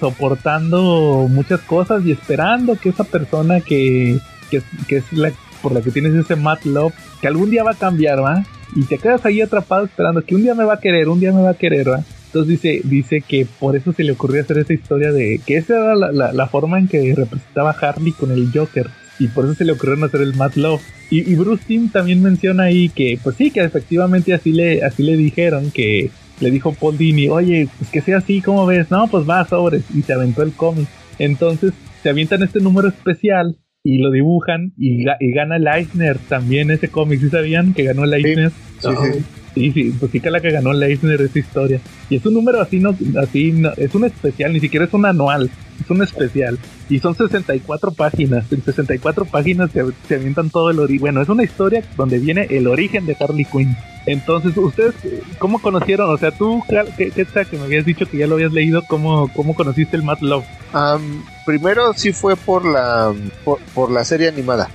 soportando 0.00 1.28
muchas 1.30 1.60
cosas 1.60 2.04
y 2.04 2.12
esperando 2.12 2.76
que 2.76 2.90
esa 2.90 3.04
persona 3.04 3.60
que, 3.60 4.18
que, 4.50 4.62
que 4.88 4.96
es 4.96 5.12
la 5.12 5.32
por 5.64 5.72
la 5.72 5.80
que 5.80 5.90
tienes 5.90 6.14
ese 6.14 6.36
mad 6.36 6.58
love, 6.64 6.92
que 7.22 7.26
algún 7.26 7.50
día 7.50 7.64
va 7.64 7.70
a 7.72 7.74
cambiar, 7.78 8.22
¿va? 8.22 8.44
Y 8.76 8.82
te 8.84 8.98
quedas 8.98 9.24
ahí 9.24 9.40
atrapado 9.40 9.86
esperando 9.86 10.22
que 10.22 10.34
un 10.34 10.42
día 10.42 10.54
me 10.54 10.64
va 10.64 10.74
a 10.74 10.80
querer, 10.80 11.08
un 11.08 11.20
día 11.20 11.32
me 11.32 11.40
va 11.40 11.50
a 11.50 11.54
querer, 11.54 11.88
¿va? 11.88 12.04
Entonces 12.26 12.60
dice, 12.60 12.80
dice 12.84 13.22
que 13.26 13.46
por 13.60 13.76
eso 13.76 13.92
se 13.94 14.04
le 14.04 14.12
ocurrió 14.12 14.42
hacer 14.42 14.58
esa 14.58 14.74
historia 14.74 15.10
de 15.10 15.40
que 15.46 15.56
esa 15.56 15.74
era 15.74 15.94
la, 15.94 16.32
la- 16.32 16.46
forma 16.48 16.78
en 16.78 16.86
que 16.88 17.14
representaba 17.14 17.70
Harley 17.70 18.12
con 18.12 18.30
el 18.30 18.50
Joker. 18.52 18.88
Y 19.18 19.28
por 19.28 19.44
eso 19.46 19.54
se 19.54 19.64
le 19.64 19.72
ocurrió 19.72 20.04
hacer 20.04 20.20
el 20.20 20.34
Mad 20.34 20.54
Love. 20.56 20.82
Y, 21.10 21.34
Bruce 21.36 21.62
Timm 21.66 21.88
también 21.90 22.20
menciona 22.22 22.64
ahí 22.64 22.88
que, 22.88 23.18
pues 23.22 23.36
sí, 23.36 23.50
que 23.52 23.60
efectivamente 23.62 24.34
así 24.34 24.52
le, 24.52 24.82
así 24.84 25.04
le 25.04 25.16
dijeron 25.16 25.70
que 25.70 26.10
le 26.40 26.50
dijo 26.50 26.72
Paul 26.74 26.98
Dini, 26.98 27.28
oye, 27.28 27.68
pues 27.78 27.90
que 27.90 28.00
sea 28.00 28.18
así, 28.18 28.40
¿cómo 28.42 28.66
ves? 28.66 28.90
No, 28.90 29.06
pues 29.06 29.28
va, 29.28 29.46
sobres. 29.46 29.84
Y 29.94 30.02
se 30.02 30.12
aventó 30.12 30.42
el 30.42 30.52
cómic. 30.52 30.88
Entonces 31.20 31.72
se 32.02 32.10
avientan 32.10 32.42
este 32.42 32.58
número 32.60 32.88
especial 32.88 33.56
y 33.84 33.98
lo 33.98 34.10
dibujan 34.10 34.72
y, 34.78 35.04
y 35.20 35.30
gana 35.32 35.56
el 35.56 35.66
Eisner 35.68 36.18
también 36.28 36.70
ese 36.70 36.88
cómic. 36.88 37.20
¿Sí 37.20 37.28
sabían 37.28 37.74
que 37.74 37.84
ganó 37.84 38.04
el 38.04 38.14
Eisner? 38.14 38.50
Sí, 38.80 38.88
sí. 39.12 39.24
Sí, 39.54 39.70
sí, 39.70 39.94
pues 40.00 40.10
sí 40.10 40.18
que 40.18 40.30
la 40.32 40.40
que 40.40 40.50
ganó 40.50 40.72
Leisner 40.72 41.20
esa 41.20 41.38
historia. 41.38 41.78
Y 42.10 42.16
es 42.16 42.26
un 42.26 42.34
número 42.34 42.60
así, 42.60 42.80
no, 42.80 42.96
así, 43.22 43.52
no- 43.52 43.70
es 43.76 43.94
un 43.94 44.04
especial, 44.04 44.52
ni 44.52 44.58
siquiera 44.58 44.86
es 44.86 44.92
un 44.94 45.06
anual, 45.06 45.48
es 45.80 45.88
un 45.90 46.02
especial. 46.02 46.58
Y 46.90 46.98
son 46.98 47.14
64 47.14 47.92
páginas, 47.92 48.50
en 48.52 48.62
64 48.62 49.26
páginas 49.26 49.70
se, 49.70 49.84
se 50.08 50.14
avientan 50.16 50.50
todo 50.50 50.70
el 50.70 50.80
origen. 50.80 51.00
Bueno, 51.02 51.22
es 51.22 51.28
una 51.28 51.44
historia 51.44 51.84
donde 51.96 52.18
viene 52.18 52.48
el 52.50 52.66
origen 52.66 53.06
de 53.06 53.16
Harley 53.20 53.44
Quinn. 53.44 53.76
Entonces, 54.06 54.56
¿ustedes 54.56 54.94
eh, 55.04 55.20
cómo 55.38 55.60
conocieron? 55.60 56.10
O 56.10 56.18
sea, 56.18 56.32
tú, 56.32 56.60
¿qué, 56.98 57.10
qué 57.14 57.24
que 57.24 57.56
me 57.56 57.62
habías 57.64 57.84
dicho 57.86 58.06
que 58.06 58.16
ya 58.18 58.26
lo 58.26 58.34
habías 58.34 58.52
leído? 58.52 58.82
¿Cómo, 58.88 59.30
cómo 59.34 59.54
conociste 59.54 59.96
el 59.96 60.02
Mad 60.02 60.18
Love? 60.20 60.44
Am, 60.72 61.22
primero 61.44 61.92
sí 61.94 62.12
fue 62.12 62.36
por 62.36 62.64
la 62.64 63.12
por, 63.44 63.60
por 63.74 63.90
la 63.90 64.04
serie 64.04 64.28
animada, 64.28 64.68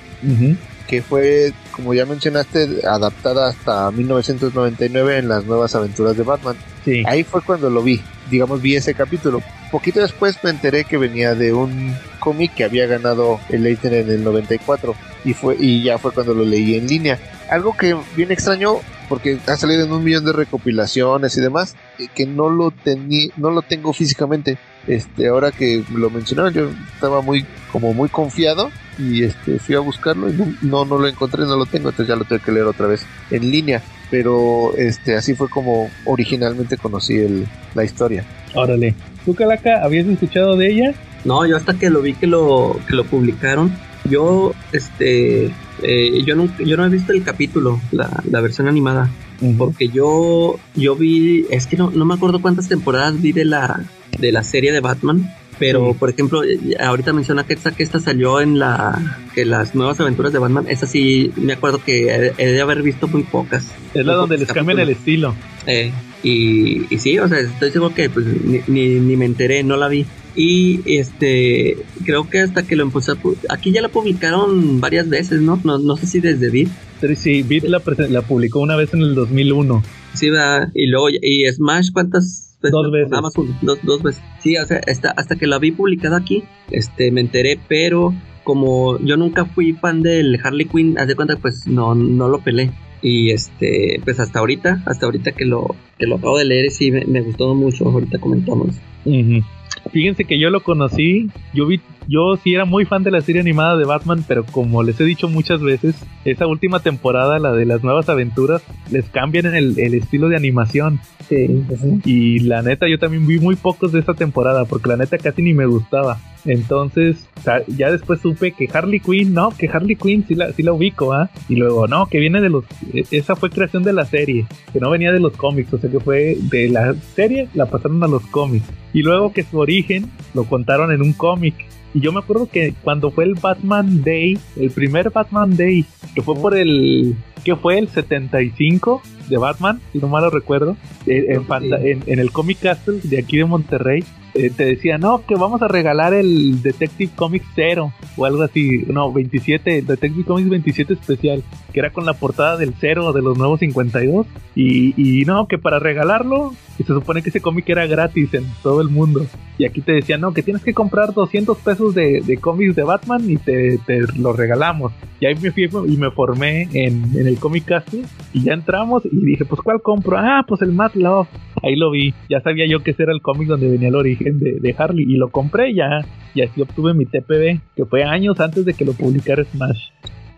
que 0.88 1.02
fue, 1.02 1.54
como 1.72 1.94
ya 1.94 2.06
mencionaste, 2.06 2.86
adaptada 2.88 3.50
hasta 3.50 3.92
1999 3.92 5.20
en 5.20 5.30
las 5.30 5.46
nuevas 5.46 5.76
aventuras 5.76 6.18
de 6.18 6.24
Batman. 6.24 6.56
Sí. 6.84 7.04
Ahí 7.06 7.24
fue 7.24 7.42
cuando 7.42 7.70
lo 7.70 7.84
vi, 7.84 8.02
digamos, 8.30 8.62
vi 8.62 8.76
ese 8.76 8.94
capítulo. 8.94 9.42
Poquito 9.72 10.00
después 10.00 10.38
me 10.44 10.50
enteré 10.50 10.86
que 10.86 10.98
venía 10.98 11.36
de 11.36 11.54
un 11.54 11.96
cómic 12.20 12.56
que 12.56 12.64
había 12.64 12.88
ganado 12.88 13.40
el 13.50 13.66
Eisner 13.68 13.94
en 13.94 14.10
el 14.10 14.24
94 14.24 14.96
y 15.26 15.34
fue 15.34 15.56
y 15.60 15.84
ya 15.84 15.98
fue 16.00 16.12
cuando 16.12 16.34
lo 16.34 16.44
leí 16.44 16.76
en 16.76 16.88
línea. 16.88 17.20
Algo 17.50 17.76
que 17.78 17.96
bien 18.16 18.32
extraño 18.32 18.78
porque 19.08 19.40
ha 19.48 19.58
salido 19.58 19.84
en 19.86 19.92
un 19.92 20.04
millón 20.04 20.26
de 20.26 20.34
recopilaciones 20.34 21.36
y 21.36 21.42
demás 21.42 21.76
eh, 21.98 22.08
que 22.14 22.26
no 22.26 22.50
lo 22.50 22.72
tení, 22.72 23.32
no 23.38 23.52
lo 23.52 23.62
tengo 23.62 23.92
físicamente. 23.94 24.58
Este, 24.88 25.28
ahora 25.28 25.52
que 25.52 25.84
lo 25.94 26.10
mencionaron, 26.10 26.54
yo 26.54 26.70
estaba 26.94 27.22
muy 27.22 27.46
como 27.72 27.94
muy 27.94 28.10
confiado 28.10 28.72
y 28.98 29.24
este 29.24 29.60
fui 29.60 29.76
a 29.76 29.80
buscarlo 29.80 30.30
y 30.30 30.34
no, 30.62 30.86
no, 30.86 30.98
lo 30.98 31.08
encontré, 31.08 31.46
no 31.46 31.56
lo 31.56 31.66
tengo, 31.66 31.90
entonces 31.90 32.08
ya 32.08 32.16
lo 32.16 32.26
tengo 32.26 32.44
que 32.44 32.52
leer 32.52 32.66
otra 32.66 32.88
vez 32.88 33.06
en 33.32 33.50
línea. 33.50 33.82
Pero 34.10 34.74
este 34.76 35.16
así 35.16 35.36
fue 35.36 35.50
como 35.50 35.90
originalmente 36.06 36.78
conocí 36.78 37.18
el, 37.18 37.48
la 37.76 37.84
historia. 37.84 38.26
Órale. 38.56 38.96
¿Tú, 39.24 39.36
Calaca, 39.36 39.84
habías 39.84 40.08
escuchado 40.08 40.58
de 40.58 40.72
ella? 40.72 40.94
No, 41.26 41.46
yo 41.46 41.58
hasta 41.58 41.76
que 41.76 41.90
lo 41.90 42.02
vi 42.02 42.14
que 42.14 42.26
lo, 42.26 42.80
que 42.88 42.96
lo 42.96 43.04
publicaron, 43.04 43.72
yo, 44.06 44.54
este, 44.72 45.52
eh, 45.84 46.24
yo, 46.26 46.36
no, 46.36 46.50
yo 46.58 46.78
no 46.78 46.86
he 46.86 46.90
visto 46.90 47.12
el 47.12 47.24
capítulo, 47.24 47.80
la, 47.92 48.10
la 48.30 48.42
versión 48.42 48.68
animada, 48.68 49.10
porque 49.58 49.90
yo, 49.90 50.58
yo 50.76 50.96
vi, 50.96 51.46
es 51.50 51.68
que 51.68 51.78
no, 51.78 51.92
no 51.92 52.06
me 52.06 52.14
acuerdo 52.14 52.42
cuántas 52.42 52.68
temporadas 52.68 53.22
vi 53.22 53.34
de 53.34 53.46
la, 53.46 53.82
de 54.18 54.32
la 54.32 54.44
serie 54.44 54.72
de 54.72 54.80
Batman, 54.80 55.30
pero 55.60 55.92
Sí. 55.92 55.98
por 56.00 56.10
ejemplo, 56.10 56.44
eh, 56.44 56.58
ahorita 56.80 57.12
menciona 57.14 57.46
que 57.46 57.54
esta, 57.54 57.72
que 57.72 57.84
esta 57.84 58.00
salió 58.00 58.40
en 58.42 58.60
la, 58.60 59.20
que 59.36 59.46
las 59.46 59.76
nuevas 59.76 60.00
aventuras 60.00 60.32
de 60.34 60.40
Batman, 60.40 60.66
esa 60.70 60.88
sí, 60.88 61.32
me 61.36 61.54
acuerdo 61.54 61.84
que 61.84 62.08
he, 62.08 62.34
he 62.38 62.48
de 62.52 62.62
haber 62.62 62.82
visto 62.82 63.08
muy 63.08 63.24
pocas. 63.24 63.66
Es 63.94 64.06
la 64.06 64.14
donde 64.14 64.38
les 64.38 64.52
cambian 64.52 64.80
el 64.80 64.90
estilo. 64.90 65.36
Eh, 65.68 65.92
y, 66.24 66.94
y 66.94 66.98
sí, 67.00 67.18
o 67.20 67.28
sea, 67.28 67.40
estoy 67.40 67.72
seguro 67.72 67.94
que 67.94 68.10
pues, 68.10 68.26
ni, 68.26 68.60
ni, 68.68 69.00
ni 69.00 69.18
me 69.18 69.26
enteré, 69.26 69.64
no 69.64 69.76
la 69.78 69.88
vi. 69.88 70.06
Y 70.36 70.80
este, 70.86 71.78
creo 72.06 72.30
que 72.30 72.40
hasta 72.40 72.64
que 72.64 72.76
lo 72.78 72.84
empecé 72.84 73.12
a 73.12 73.16
aquí 73.50 73.72
ya 73.72 73.82
la 73.82 73.90
publicaron 73.90 74.80
varias 74.80 75.10
veces, 75.10 75.42
¿no? 75.42 75.60
No, 75.64 75.78
no 75.80 75.98
sé 75.98 76.06
si 76.06 76.20
desde. 76.20 76.68
Pero 77.02 77.16
sí, 77.16 77.42
Beat 77.44 77.64
la, 77.64 77.82
la 78.10 78.22
publicó 78.22 78.60
una 78.60 78.76
vez 78.78 78.94
en 78.94 79.02
el 79.02 79.16
2001. 79.16 79.84
Sí, 80.14 80.30
va. 80.30 80.70
Y 80.74 80.88
luego, 80.88 81.10
y 81.10 81.46
Smash, 81.52 81.92
¿cuántas 81.92 82.49
veces? 82.62 82.72
Dos 82.72 82.92
veces. 82.92 83.10
Nada 83.10 83.22
más 83.22 83.34
dos, 83.62 83.80
dos 83.84 84.04
veces. 84.04 84.22
Sí, 84.40 84.58
o 84.58 84.66
sea, 84.66 84.82
hasta, 84.88 85.12
hasta 85.12 85.36
que 85.36 85.48
la 85.48 85.60
vi 85.60 85.72
publicada 85.72 86.18
aquí, 86.18 86.44
este, 86.72 87.12
me 87.12 87.22
enteré, 87.22 87.60
pero 87.68 88.14
como 88.44 88.98
yo 89.00 89.18
nunca 89.18 89.46
fui 89.46 89.74
fan 89.74 90.02
del 90.02 90.40
Harley 90.44 90.66
Quinn, 90.66 90.98
haz 90.98 91.08
de 91.08 91.16
cuenta, 91.16 91.36
pues 91.38 91.68
no, 91.68 91.96
no 91.96 92.30
lo 92.30 92.40
pelé. 92.40 92.72
Y 93.02 93.32
este, 93.32 94.02
pues 94.04 94.20
hasta 94.20 94.40
ahorita, 94.40 94.84
hasta 94.86 95.06
ahorita 95.06 95.32
que 95.32 95.46
lo, 95.46 95.76
que 95.98 96.06
lo 96.06 96.16
acabo 96.16 96.38
de 96.38 96.46
leer, 96.46 96.72
sí 96.72 96.92
me, 96.92 97.06
me 97.06 97.22
gustó 97.22 97.56
mucho. 97.56 97.86
Ahorita 97.88 98.20
comentamos. 98.20 98.76
Ujú. 99.06 99.42
Fíjense 99.92 100.26
que 100.26 100.40
yo 100.40 100.50
lo 100.50 100.62
conocí, 100.62 101.30
yo 101.54 101.66
vi, 101.68 101.80
yo 102.08 102.36
sí 102.44 102.54
era 102.54 102.66
muy 102.66 102.86
fan 102.86 103.04
de 103.04 103.12
la 103.12 103.22
serie 103.22 103.42
animada 103.42 103.78
de 103.78 103.86
Batman, 103.86 104.24
pero 104.28 104.44
como 104.46 104.84
les 104.84 105.00
he 105.00 105.04
dicho 105.06 105.28
muchas 105.30 105.62
veces, 105.62 105.96
esa 106.26 106.48
última 106.48 106.80
temporada, 106.80 107.40
la 107.40 107.54
de 107.54 107.66
las 107.66 107.84
nuevas 107.84 108.10
aventuras, 108.10 108.62
les 108.92 109.06
cambian 109.10 109.48
el, 109.56 109.80
el 109.80 109.94
estilo 109.94 110.30
de 110.30 110.36
animación. 110.36 111.00
Sí, 111.28 111.64
Y 112.06 112.40
la 112.40 112.64
neta, 112.64 112.88
yo 112.90 112.98
también 112.98 113.28
vi 113.28 113.38
muy 113.38 113.56
pocos 113.56 113.92
de 113.92 114.00
esa 114.00 114.16
temporada, 114.16 114.66
porque 114.66 114.90
la 114.90 114.98
neta 114.98 115.18
casi 115.20 115.44
ni 115.44 115.54
me 115.54 115.68
gustaba. 115.68 116.18
Entonces, 116.46 117.28
ya 117.68 117.92
después 117.92 118.22
supe 118.22 118.54
que 118.54 118.68
Harley 118.74 119.00
Quinn, 119.00 119.34
no, 119.34 119.50
que 119.56 119.68
Harley 119.68 119.96
Quinn 119.96 120.26
sí 120.28 120.34
la, 120.36 120.52
sí 120.54 120.64
la 120.64 120.74
ubico, 120.74 121.14
¿ah? 121.14 121.30
Y 121.48 121.56
luego, 121.56 121.88
no, 121.88 122.08
que 122.08 122.18
viene 122.18 122.42
de 122.42 122.50
los. 122.50 122.66
e- 122.94 123.04
Esa 123.12 123.36
fue 123.36 123.50
creación 123.52 123.84
de 123.84 123.94
la 123.94 124.06
serie, 124.06 124.48
que 124.74 124.80
no 124.80 124.90
venía 124.90 125.12
de 125.12 125.20
los 125.20 125.34
cómics, 125.36 125.72
o 125.74 125.78
sea 125.78 125.92
que 125.92 126.00
fue 126.00 126.38
de 126.50 126.70
la 126.70 126.96
serie, 127.16 127.48
la 127.54 127.68
pasaron 127.68 128.04
a 128.04 128.08
los 128.08 128.26
cómics. 128.28 128.66
Y 128.94 129.04
luego 129.04 129.34
que 129.34 129.44
su 129.44 129.60
origen 129.60 130.10
lo 130.34 130.46
contaron 130.46 130.92
en 130.92 131.02
un 131.02 131.14
cómic. 131.14 131.56
Y 131.94 132.02
yo 132.02 132.12
me 132.12 132.20
acuerdo 132.20 132.48
que 132.52 132.74
cuando 132.84 133.12
fue 133.12 133.24
el 133.24 133.36
Batman 133.36 134.04
Day, 134.04 134.38
el 134.58 134.72
primer 134.72 135.10
Batman 135.10 135.56
Day, 135.56 135.86
que 136.14 136.22
fue 136.22 136.36
por 136.36 136.56
el. 136.56 137.16
que 137.44 137.56
fue 137.56 137.80
el 137.80 137.88
75 137.88 139.02
de 139.28 139.38
Batman, 139.38 139.80
si 139.92 140.00
no 140.00 140.08
mal 140.08 140.24
lo 140.24 140.30
recuerdo, 140.30 140.76
eh, 141.06 141.26
en, 141.30 141.46
en, 141.86 142.04
en 142.06 142.20
el 142.20 142.32
Comic 142.32 142.60
Castle 142.60 143.00
de 143.04 143.20
aquí 143.20 143.38
de 143.38 143.46
Monterrey, 143.46 144.04
eh, 144.34 144.50
te 144.50 144.66
decía, 144.66 144.98
no, 144.98 145.26
que 145.26 145.36
vamos 145.36 145.62
a 145.62 145.68
regalar 145.68 146.14
el 146.14 146.62
Detective 146.62 147.12
Comics 147.16 147.48
0 147.56 147.94
o 148.18 148.26
algo 148.26 148.44
así, 148.44 148.86
no, 148.88 149.12
27, 149.12 149.82
Detective 149.82 150.26
Comics 150.26 150.50
27 150.50 150.94
especial, 150.94 151.44
que 151.74 151.80
era 151.80 151.92
con 151.92 152.06
la 152.06 152.14
portada 152.14 152.58
del 152.58 152.74
0 152.80 153.14
de 153.14 153.22
los 153.22 153.38
nuevos 153.38 153.60
52, 153.60 154.28
y, 154.56 154.94
y 154.98 155.26
no, 155.26 155.48
que 155.48 155.58
para 155.58 155.80
regalarlo, 155.80 156.54
se 156.78 156.84
supone 156.84 157.22
que 157.22 157.30
ese 157.30 157.42
cómic 157.42 157.68
era 157.70 157.88
gratis 157.88 158.34
en 158.34 158.46
todo 158.62 158.82
el 158.82 158.90
mundo, 158.90 159.26
y 159.60 159.66
aquí 159.66 159.82
te 159.82 159.92
decían, 159.92 160.22
no, 160.22 160.34
que 160.34 160.42
tienes 160.42 160.64
que 160.64 160.74
comprar 160.74 161.14
200 161.14 161.58
pesos 161.58 161.94
de, 161.94 162.22
de 162.22 162.38
cómics 162.38 162.76
de 162.76 162.84
Batman 162.84 163.30
y 163.30 163.38
te, 163.38 163.78
te 163.80 164.00
lo 164.18 164.32
regalamos. 164.32 164.94
Y 165.20 165.26
ahí 165.26 165.36
me 165.36 165.52
fui 165.52 165.70
y 165.88 165.98
me 165.98 166.12
formé 166.12 166.70
en, 166.72 167.04
en 167.14 167.28
el 167.28 167.38
Comic 167.38 167.66
Castle 167.66 168.04
y 168.32 168.44
ya 168.44 168.54
entramos 168.54 169.04
y 169.06 169.26
dije, 169.26 169.44
pues 169.44 169.60
¿cuál 169.62 169.82
compro? 169.82 170.18
Ah, 170.18 170.46
pues 170.48 170.62
el 170.62 170.72
Mad 170.72 170.94
Love. 170.94 171.28
Ahí 171.64 171.76
lo 171.76 171.92
vi. 171.92 172.14
Ya 172.30 172.42
sabía 172.42 172.66
yo 172.68 172.82
que 172.82 172.92
ese 172.92 173.04
era 173.04 173.14
el 173.14 173.22
cómic 173.22 173.48
donde 173.48 173.70
venía 173.70 173.90
el 173.90 173.96
origen 173.96 174.40
de, 174.40 174.60
de 174.60 174.76
Harley 174.78 175.06
y 175.08 175.18
lo 175.18 175.30
compré 175.30 175.74
ya. 175.74 176.06
Y 176.34 176.42
así 176.42 176.62
obtuve 176.62 176.94
mi 176.94 177.06
TPB, 177.06 177.60
que 177.76 177.86
fue 177.86 178.04
años 178.04 178.40
antes 178.40 178.66
de 178.66 178.74
que 178.74 178.86
lo 178.86 178.94
publicara 178.94 179.44
Smash 179.44 179.90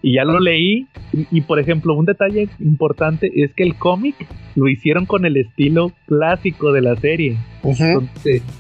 y 0.02 0.16
ya 0.16 0.24
lo 0.24 0.40
leí. 0.40 0.88
Y, 1.14 1.42
por 1.42 1.60
ejemplo, 1.60 1.94
un 1.94 2.06
detalle 2.06 2.48
importante 2.60 3.32
es 3.36 3.54
que 3.54 3.64
el 3.64 3.76
cómic 3.76 4.16
lo 4.56 4.68
hicieron 4.68 5.06
con 5.06 5.26
el 5.26 5.38
estilo 5.38 5.92
clásico 6.08 6.72
de 6.72 6.82
la 6.82 6.96
serie. 6.96 7.38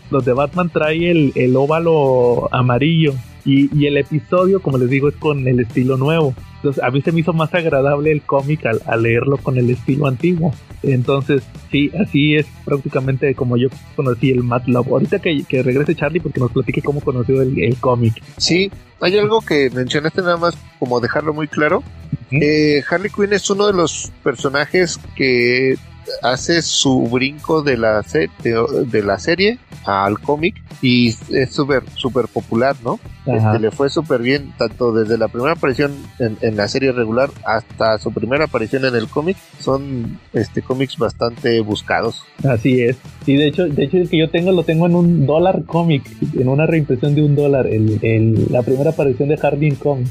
donde, 0.10 0.34
Batman 0.34 0.70
trae 0.70 1.10
el, 1.10 1.32
el 1.36 1.56
óvalo 1.56 2.50
amarillo. 2.54 3.14
Y, 3.46 3.86
el 3.86 3.98
episodio, 3.98 4.62
como 4.62 4.78
les 4.78 4.90
digo, 4.90 5.10
es 5.10 5.16
con 5.16 5.48
el 5.48 5.60
estilo 5.60 5.98
nuevo. 5.98 6.36
Entonces, 6.58 6.84
a 6.84 6.92
mí 6.92 7.02
se 7.02 7.12
me 7.12 7.22
hizo 7.22 7.34
más 7.34 7.54
agradable 7.54 8.12
el 8.12 8.22
cómic 8.22 8.66
al, 8.66 9.02
leerlo 9.02 9.38
con 9.38 9.58
el 9.58 9.70
estilo 9.70 10.08
antiguo. 10.08 10.54
Entonces, 10.84 11.44
sí, 11.72 11.92
así 12.00 12.36
es 12.36 12.46
prácticamente 12.66 13.34
como 13.34 13.58
yo 13.58 13.70
conocí 13.96 14.30
el 14.32 14.44
MATLAB. 14.44 14.88
Ahorita 14.88 15.20
que, 15.20 15.44
que 15.44 15.64
regrese 15.64 15.96
Charlie 15.96 16.20
porque 16.20 16.40
nos 16.40 16.52
platique 16.52 16.82
cómo 16.82 17.02
conoció 17.02 17.42
el, 17.42 17.60
el 17.60 17.78
cómic. 17.78 18.22
Sí, 18.38 18.72
hay 19.00 19.18
algo 19.18 19.42
que 19.42 19.70
mencionaste 19.72 20.22
nada 20.22 20.38
más 20.38 20.56
como 20.80 21.00
dejarlo 21.00 21.34
muy 21.34 21.48
claro. 21.48 21.84
Eh, 22.30 22.84
Harley 22.90 23.10
Quinn 23.10 23.34
es 23.34 23.50
uno 23.50 23.68
de 23.68 23.74
los 23.74 24.12
personajes 24.24 25.00
que 25.16 25.76
hace 26.22 26.62
su 26.62 27.08
brinco 27.08 27.62
de 27.62 27.78
la, 27.78 28.04
de, 28.44 29.04
la 29.04 29.20
serie 29.20 29.60
al 29.86 30.20
cómic 30.20 30.62
y 30.82 31.10
es 31.10 31.50
súper 31.50 31.84
super 31.96 32.28
popular, 32.28 32.76
¿no? 32.84 33.00
Este, 33.26 33.60
le 33.60 33.72
fue 33.72 33.90
súper 33.90 34.22
bien, 34.22 34.52
tanto 34.58 34.92
desde 34.92 35.18
la 35.18 35.28
primera 35.28 35.54
aparición 35.54 35.94
en, 36.20 36.58
la 36.58 36.68
serie 36.68 36.92
regular 36.92 37.30
hasta 37.46 38.00
su 38.00 38.12
primera 38.12 38.46
aparición 38.46 38.86
en 38.86 38.96
el 38.96 39.08
cómic. 39.08 39.38
Son 39.60 40.20
este 40.34 40.62
cómics 40.62 40.98
bastante 40.98 41.60
buscados. 41.62 42.24
Así 42.44 42.82
es. 42.82 42.98
Y 43.28 43.36
de 43.36 43.48
hecho, 43.48 43.68
de 43.68 43.84
hecho 43.84 43.98
el 43.98 44.10
que 44.10 44.18
yo 44.18 44.30
tengo 44.30 44.52
lo 44.52 44.64
tengo 44.64 44.88
en 44.88 44.96
un 44.96 45.26
dólar 45.26 45.66
cómic, 45.66 46.04
en 46.34 46.48
una 46.48 46.66
reimpresión 46.66 47.14
de 47.14 47.24
un 47.24 47.36
dólar, 47.36 47.68
el, 47.68 48.48
la 48.50 48.64
primera 48.64 48.90
aparición 48.90 49.30
de 49.30 49.40
Harley 49.42 49.72
Kong. 49.74 50.06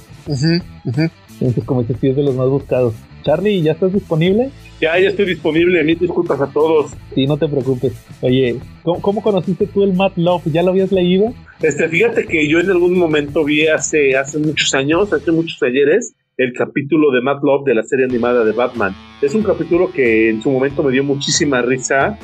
Entonces, 1.40 1.64
como 1.64 1.82
dices, 1.82 1.96
es 2.02 2.16
de 2.16 2.22
los 2.22 2.34
más 2.34 2.48
buscados. 2.48 2.94
Charlie, 3.22 3.62
¿ya 3.62 3.72
estás 3.72 3.92
disponible? 3.92 4.50
Ya, 4.80 4.98
ya 4.98 5.10
estoy 5.10 5.26
disponible. 5.26 5.84
Mil 5.84 5.98
disculpas 5.98 6.40
a 6.40 6.46
todos. 6.46 6.92
Sí, 7.14 7.26
no 7.26 7.36
te 7.36 7.46
preocupes. 7.48 7.92
Oye, 8.22 8.58
¿cómo, 8.82 9.22
conociste 9.22 9.66
tú 9.66 9.84
el 9.84 9.92
Matt 9.92 10.16
Love? 10.16 10.42
¿Ya 10.46 10.62
lo 10.62 10.70
habías 10.70 10.90
leído? 10.90 11.34
Este, 11.60 11.88
fíjate 11.88 12.26
que 12.26 12.48
yo 12.48 12.60
en 12.60 12.70
algún 12.70 12.98
momento 12.98 13.44
vi 13.44 13.66
hace, 13.66 14.16
hace 14.16 14.38
muchos 14.38 14.74
años, 14.74 15.12
hace 15.12 15.30
muchos 15.32 15.62
ayeres, 15.62 16.14
el 16.38 16.54
capítulo 16.54 17.10
de 17.12 17.20
Matt 17.20 17.42
Love 17.42 17.66
de 17.66 17.74
la 17.74 17.82
serie 17.82 18.06
animada 18.06 18.44
de 18.44 18.52
Batman. 18.52 18.94
Es 19.20 19.34
un 19.34 19.42
capítulo 19.42 19.92
que 19.92 20.30
en 20.30 20.40
su 20.40 20.50
momento 20.50 20.82
me 20.82 20.92
dio 20.92 21.04
muchísima 21.04 21.60
risa 21.60 22.18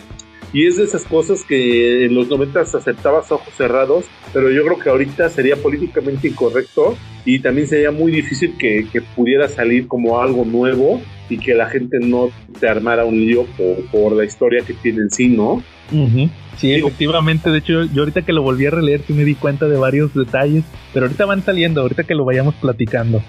y 0.53 0.67
es 0.67 0.77
de 0.79 0.85
esas 0.85 1.05
cosas 1.05 1.45
que 1.45 2.07
en 2.07 2.15
los 2.15 2.29
90 2.29 2.61
aceptabas 2.61 3.31
ojos 3.31 3.53
cerrados, 3.59 4.07
pero 4.33 4.51
yo 4.51 4.65
creo 4.65 4.79
que 4.79 4.89
ahorita 4.89 5.29
sería 5.29 5.57
políticamente 5.57 6.29
incorrecto 6.29 6.97
y 7.27 7.41
también 7.41 7.67
sería 7.67 7.91
muy 7.91 8.13
difícil 8.13 8.57
que, 8.57 8.87
pudiera 9.15 9.49
salir 9.49 9.87
como 9.87 10.21
algo 10.21 10.47
nuevo 10.47 11.03
y 11.29 11.39
que 11.39 11.55
la 11.55 11.67
gente 11.67 11.99
no 12.01 12.31
te 12.61 12.69
armara 12.69 13.05
un 13.05 13.19
lío 13.19 13.47
por, 13.91 14.13
la 14.17 14.25
historia 14.25 14.63
que 14.65 14.75
tiene 14.75 15.03
en 15.03 15.11
sí, 15.11 15.29
¿no? 15.29 15.63
Sí, 16.57 16.73
efectivamente, 16.73 17.51
de 17.51 17.59
hecho 17.59 17.85
yo 17.85 18.03
ahorita 18.03 18.23
que 18.23 18.33
lo 18.33 18.43
volví 18.43 18.67
a 18.67 18.71
releer 18.71 19.03
sí 19.07 19.13
me 19.13 19.25
di 19.25 19.35
cuenta 19.35 19.67
de 19.67 19.77
varios 19.77 20.15
detalles, 20.15 20.65
pero 20.93 21.07
ahorita 21.07 21.27
van 21.27 21.43
saliendo, 21.43 21.83
ahorita 21.83 22.05
que 22.05 22.15
lo 22.15 22.25
vayamos 22.25 22.55
platicando. 22.55 23.23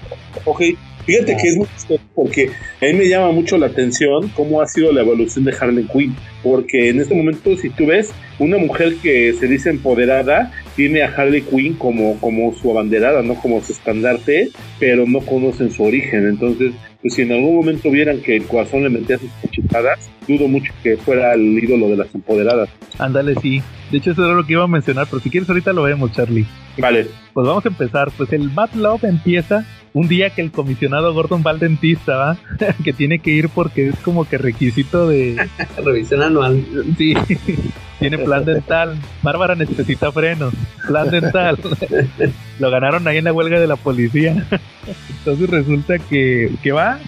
Ok, 0.45 0.61
fíjate 1.05 1.35
que 1.35 1.47
es 1.49 1.57
muy 1.57 1.67
porque 2.15 2.49
a 2.81 2.85
mí 2.85 2.93
me 2.93 3.09
llama 3.09 3.31
mucho 3.31 3.57
la 3.57 3.67
atención 3.67 4.29
cómo 4.35 4.61
ha 4.61 4.67
sido 4.67 4.91
la 4.93 5.01
evolución 5.01 5.43
de 5.43 5.55
Harley 5.59 5.87
Quinn, 5.91 6.15
porque 6.41 6.89
en 6.89 7.01
este 7.01 7.15
momento 7.15 7.55
si 7.57 7.69
tú 7.69 7.87
ves 7.87 8.11
una 8.39 8.57
mujer 8.57 8.95
que 9.01 9.33
se 9.33 9.47
dice 9.47 9.71
empoderada 9.71 10.53
tiene 10.77 11.01
a 11.01 11.07
Harley 11.07 11.41
Quinn 11.41 11.73
como, 11.73 12.17
como 12.21 12.53
su 12.53 12.71
abanderada, 12.71 13.23
¿no? 13.23 13.35
Como 13.35 13.61
su 13.61 13.73
estandarte, 13.73 14.51
pero 14.79 15.05
no 15.05 15.19
conocen 15.21 15.71
su 15.71 15.83
origen. 15.83 16.27
Entonces, 16.27 16.71
pues 17.01 17.13
si 17.13 17.21
en 17.23 17.31
algún 17.31 17.55
momento 17.55 17.91
vieran 17.91 18.21
que 18.21 18.35
el 18.35 18.45
corazón 18.45 18.83
le 18.83 18.89
metía 18.89 19.17
sus 19.17 19.29
cuchitadas, 19.41 20.09
dudo 20.27 20.47
mucho 20.47 20.73
que 20.83 20.97
fuera 20.97 21.33
el 21.33 21.63
ídolo 21.63 21.89
de 21.89 21.97
las 21.97 22.13
empoderadas. 22.13 22.69
Ándale, 22.99 23.35
sí. 23.41 23.61
De 23.91 23.97
hecho, 23.97 24.11
eso 24.11 24.25
era 24.25 24.35
lo 24.35 24.45
que 24.45 24.53
iba 24.53 24.63
a 24.63 24.67
mencionar, 24.67 25.07
pero 25.09 25.21
si 25.21 25.29
quieres 25.29 25.49
ahorita 25.49 25.73
lo 25.73 25.83
vemos, 25.83 26.11
Charlie. 26.11 26.45
Vale. 26.77 27.07
Pues 27.33 27.47
vamos 27.47 27.65
a 27.65 27.69
empezar. 27.69 28.11
Pues 28.15 28.33
el 28.33 28.51
Mad 28.51 28.71
Love 28.73 29.05
empieza 29.05 29.65
un 29.93 30.07
día 30.07 30.29
que 30.29 30.41
el 30.41 30.51
comisionado 30.51 31.13
Gordon 31.13 31.43
va 31.45 31.51
al 31.51 31.59
dentista, 31.59 32.15
¿va? 32.17 32.37
que 32.83 32.93
tiene 32.93 33.19
que 33.19 33.31
ir 33.31 33.49
porque 33.49 33.89
es 33.89 33.95
como 33.99 34.27
que 34.27 34.37
requisito 34.37 35.07
de... 35.07 35.47
Revisión 35.83 36.21
anual. 36.21 36.63
Sí. 36.97 37.15
Tiene 37.99 38.17
plan 38.19 38.45
dental. 38.45 38.95
Bárbara 39.23 39.55
necesita 39.55 40.11
frenos. 40.11 40.53
Plan 40.87 41.09
dental. 41.09 41.57
Lo 42.59 42.69
ganaron 42.69 43.07
ahí 43.07 43.17
en 43.17 43.23
la 43.23 43.33
huelga 43.33 43.59
de 43.59 43.67
la 43.67 43.75
policía. 43.75 44.45
Entonces 45.17 45.49
resulta 45.49 45.97
que, 45.97 46.51
que 46.61 46.71
va 46.71 46.99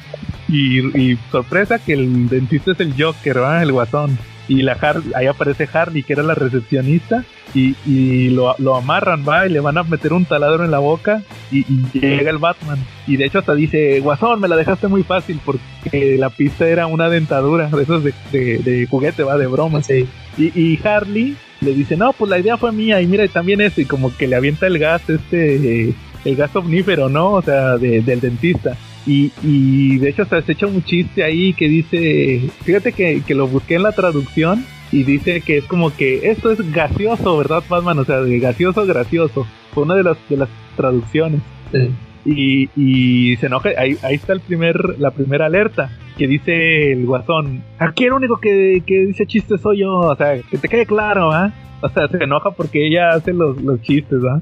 y, 0.49 1.17
sorpresa 1.31 1.80
que 1.80 1.93
el 1.93 2.27
dentista 2.27 2.71
es 2.71 2.80
el 2.80 2.93
Joker, 2.97 3.41
¿va? 3.41 3.61
El 3.61 3.71
guasón. 3.71 4.17
Y 4.47 4.63
la 4.63 4.77
ahí 5.13 5.27
aparece 5.27 5.69
Harley, 5.71 6.01
que 6.01 6.13
era 6.13 6.23
la 6.23 6.34
recepcionista, 6.34 7.23
y, 7.53 8.30
lo, 8.30 8.76
amarran, 8.76 9.23
va, 9.27 9.45
y 9.45 9.51
le 9.51 9.59
van 9.59 9.77
a 9.77 9.84
meter 9.84 10.11
un 10.11 10.26
taladro 10.26 10.65
en 10.65 10.71
la 10.71 10.80
boca, 10.80 11.21
y, 11.51 11.63
llega 11.93 12.31
el 12.31 12.39
Batman. 12.39 12.80
Y 13.05 13.17
de 13.17 13.26
hecho 13.26 13.39
hasta 13.39 13.53
dice, 13.53 13.99
Guasón, 13.99 14.41
me 14.41 14.47
la 14.47 14.55
dejaste 14.55 14.88
muy 14.88 15.03
fácil, 15.03 15.39
porque 15.45 16.17
la 16.17 16.31
pista 16.31 16.67
era 16.67 16.88
una 16.88 17.09
dentadura, 17.09 17.67
de 17.67 17.84
esos 17.84 18.03
de, 18.03 18.13
de, 18.31 18.88
juguete, 18.89 19.21
va, 19.21 19.38
de 19.38 19.45
broma. 19.45 19.84
Sí. 19.84 20.07
Y, 20.38 20.80
Harley 20.84 21.35
le 21.61 21.73
dice, 21.73 21.95
no, 21.95 22.13
pues 22.13 22.31
la 22.31 22.39
idea 22.39 22.57
fue 22.57 22.71
mía, 22.71 23.01
y 23.01 23.07
mira, 23.07 23.27
también 23.27 23.61
eso, 23.61 23.81
y 23.81 23.85
como 23.85 24.15
que 24.17 24.27
le 24.27 24.35
avienta 24.35 24.65
el 24.65 24.80
gas, 24.80 25.07
este, 25.07 25.93
el 26.26 26.35
gas 26.35 26.55
omnífero, 26.55 27.07
¿no? 27.07 27.34
O 27.34 27.41
sea, 27.43 27.77
del 27.77 28.19
dentista. 28.19 28.76
Y, 29.05 29.97
de 29.97 30.09
hecho 30.09 30.23
hasta 30.23 30.41
se 30.41 30.51
echa 30.51 30.67
un 30.67 30.84
chiste 30.84 31.23
ahí 31.23 31.53
que 31.53 31.67
dice, 31.67 32.41
fíjate 32.63 32.91
que, 32.91 33.23
lo 33.34 33.47
busqué 33.47 33.76
en 33.76 33.84
la 33.84 33.91
traducción 33.91 34.63
y 34.91 35.03
dice 35.03 35.41
que 35.41 35.57
es 35.57 35.65
como 35.65 35.95
que 35.95 36.30
esto 36.30 36.51
es 36.51 36.71
gaseoso, 36.71 37.38
¿verdad, 37.38 37.63
Batman? 37.67 37.99
O 37.99 38.05
sea, 38.05 38.21
de 38.21 38.39
gaseoso, 38.39 38.85
gracioso. 38.85 39.45
Fue 39.73 39.84
una 39.84 39.95
de 39.95 40.03
las, 40.03 40.17
de 40.30 40.38
las 40.38 40.49
traducciones. 40.76 41.41
Y, 42.26 42.69
y, 42.76 43.38
se 43.38 43.47
enoja, 43.47 43.69
ahí, 43.77 43.97
ahí 44.03 44.15
está 44.15 44.34
el 44.34 44.41
primer, 44.41 44.99
la 44.99 45.11
primera 45.11 45.45
alerta 45.45 45.89
que 46.19 46.27
dice 46.27 46.91
el 46.91 47.05
guasón, 47.05 47.63
aquí 47.80 48.03
el 48.03 48.11
único 48.11 48.38
que, 48.38 48.84
que 48.85 49.05
dice 49.05 49.26
chistes 49.26 49.61
soy 49.61 49.80
yo, 49.80 49.99
o 49.99 50.15
sea, 50.17 50.38
que 50.41 50.57
te 50.57 50.67
quede 50.67 50.85
claro, 50.85 51.31
¿ah? 51.31 51.53
O 51.81 51.88
sea, 51.88 52.09
se 52.09 52.21
enoja 52.21 52.51
porque 52.51 52.85
ella 52.85 53.11
hace 53.11 53.31
los, 53.31 53.59
los 53.61 53.81
chistes, 53.81 54.19
¿ah? 54.30 54.41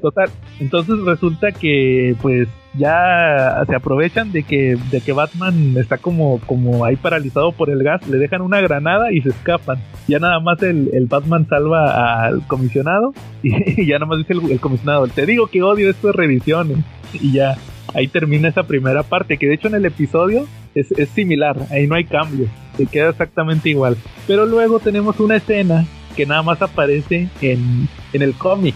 Total, 0.00 0.30
entonces 0.58 0.98
resulta 1.04 1.52
que 1.52 2.16
pues 2.22 2.48
ya 2.78 3.62
se 3.66 3.74
aprovechan 3.74 4.32
de 4.32 4.42
que, 4.42 4.78
de 4.90 5.00
que 5.00 5.12
Batman 5.12 5.76
está 5.76 5.98
como, 5.98 6.40
como 6.46 6.84
ahí 6.84 6.96
paralizado 6.96 7.52
por 7.52 7.70
el 7.70 7.82
gas, 7.82 8.06
le 8.08 8.18
dejan 8.18 8.42
una 8.42 8.60
granada 8.60 9.12
y 9.12 9.20
se 9.20 9.30
escapan. 9.30 9.78
Ya 10.06 10.18
nada 10.18 10.40
más 10.40 10.62
el, 10.62 10.90
el 10.92 11.06
Batman 11.06 11.46
salva 11.48 12.24
al 12.24 12.46
comisionado 12.46 13.12
y, 13.42 13.86
ya 13.86 13.98
nada 13.98 14.06
más 14.06 14.18
dice 14.18 14.34
el, 14.34 14.60
comisionado, 14.60 15.06
te 15.08 15.26
digo 15.26 15.48
que 15.48 15.62
odio 15.62 15.90
estas 15.90 16.14
revisiones. 16.14 16.78
Y 17.14 17.32
ya 17.32 17.56
ahí 17.94 18.06
termina 18.06 18.48
esa 18.48 18.64
primera 18.64 19.02
parte, 19.02 19.38
que 19.38 19.46
de 19.46 19.54
hecho 19.54 19.68
en 19.68 19.76
el 19.76 19.86
episodio 19.86 20.46
es, 20.74 20.92
es 20.92 21.08
similar, 21.08 21.56
ahí 21.70 21.86
no 21.86 21.94
hay 21.94 22.04
cambios, 22.04 22.50
se 22.76 22.84
queda 22.84 23.08
exactamente 23.08 23.70
igual. 23.70 23.96
Pero 24.26 24.44
luego 24.44 24.78
tenemos 24.78 25.18
una 25.20 25.36
escena 25.36 25.86
que 26.14 26.26
nada 26.26 26.42
más 26.42 26.60
aparece 26.60 27.30
en, 27.40 27.88
en 28.12 28.20
el 28.20 28.34
cómic 28.34 28.74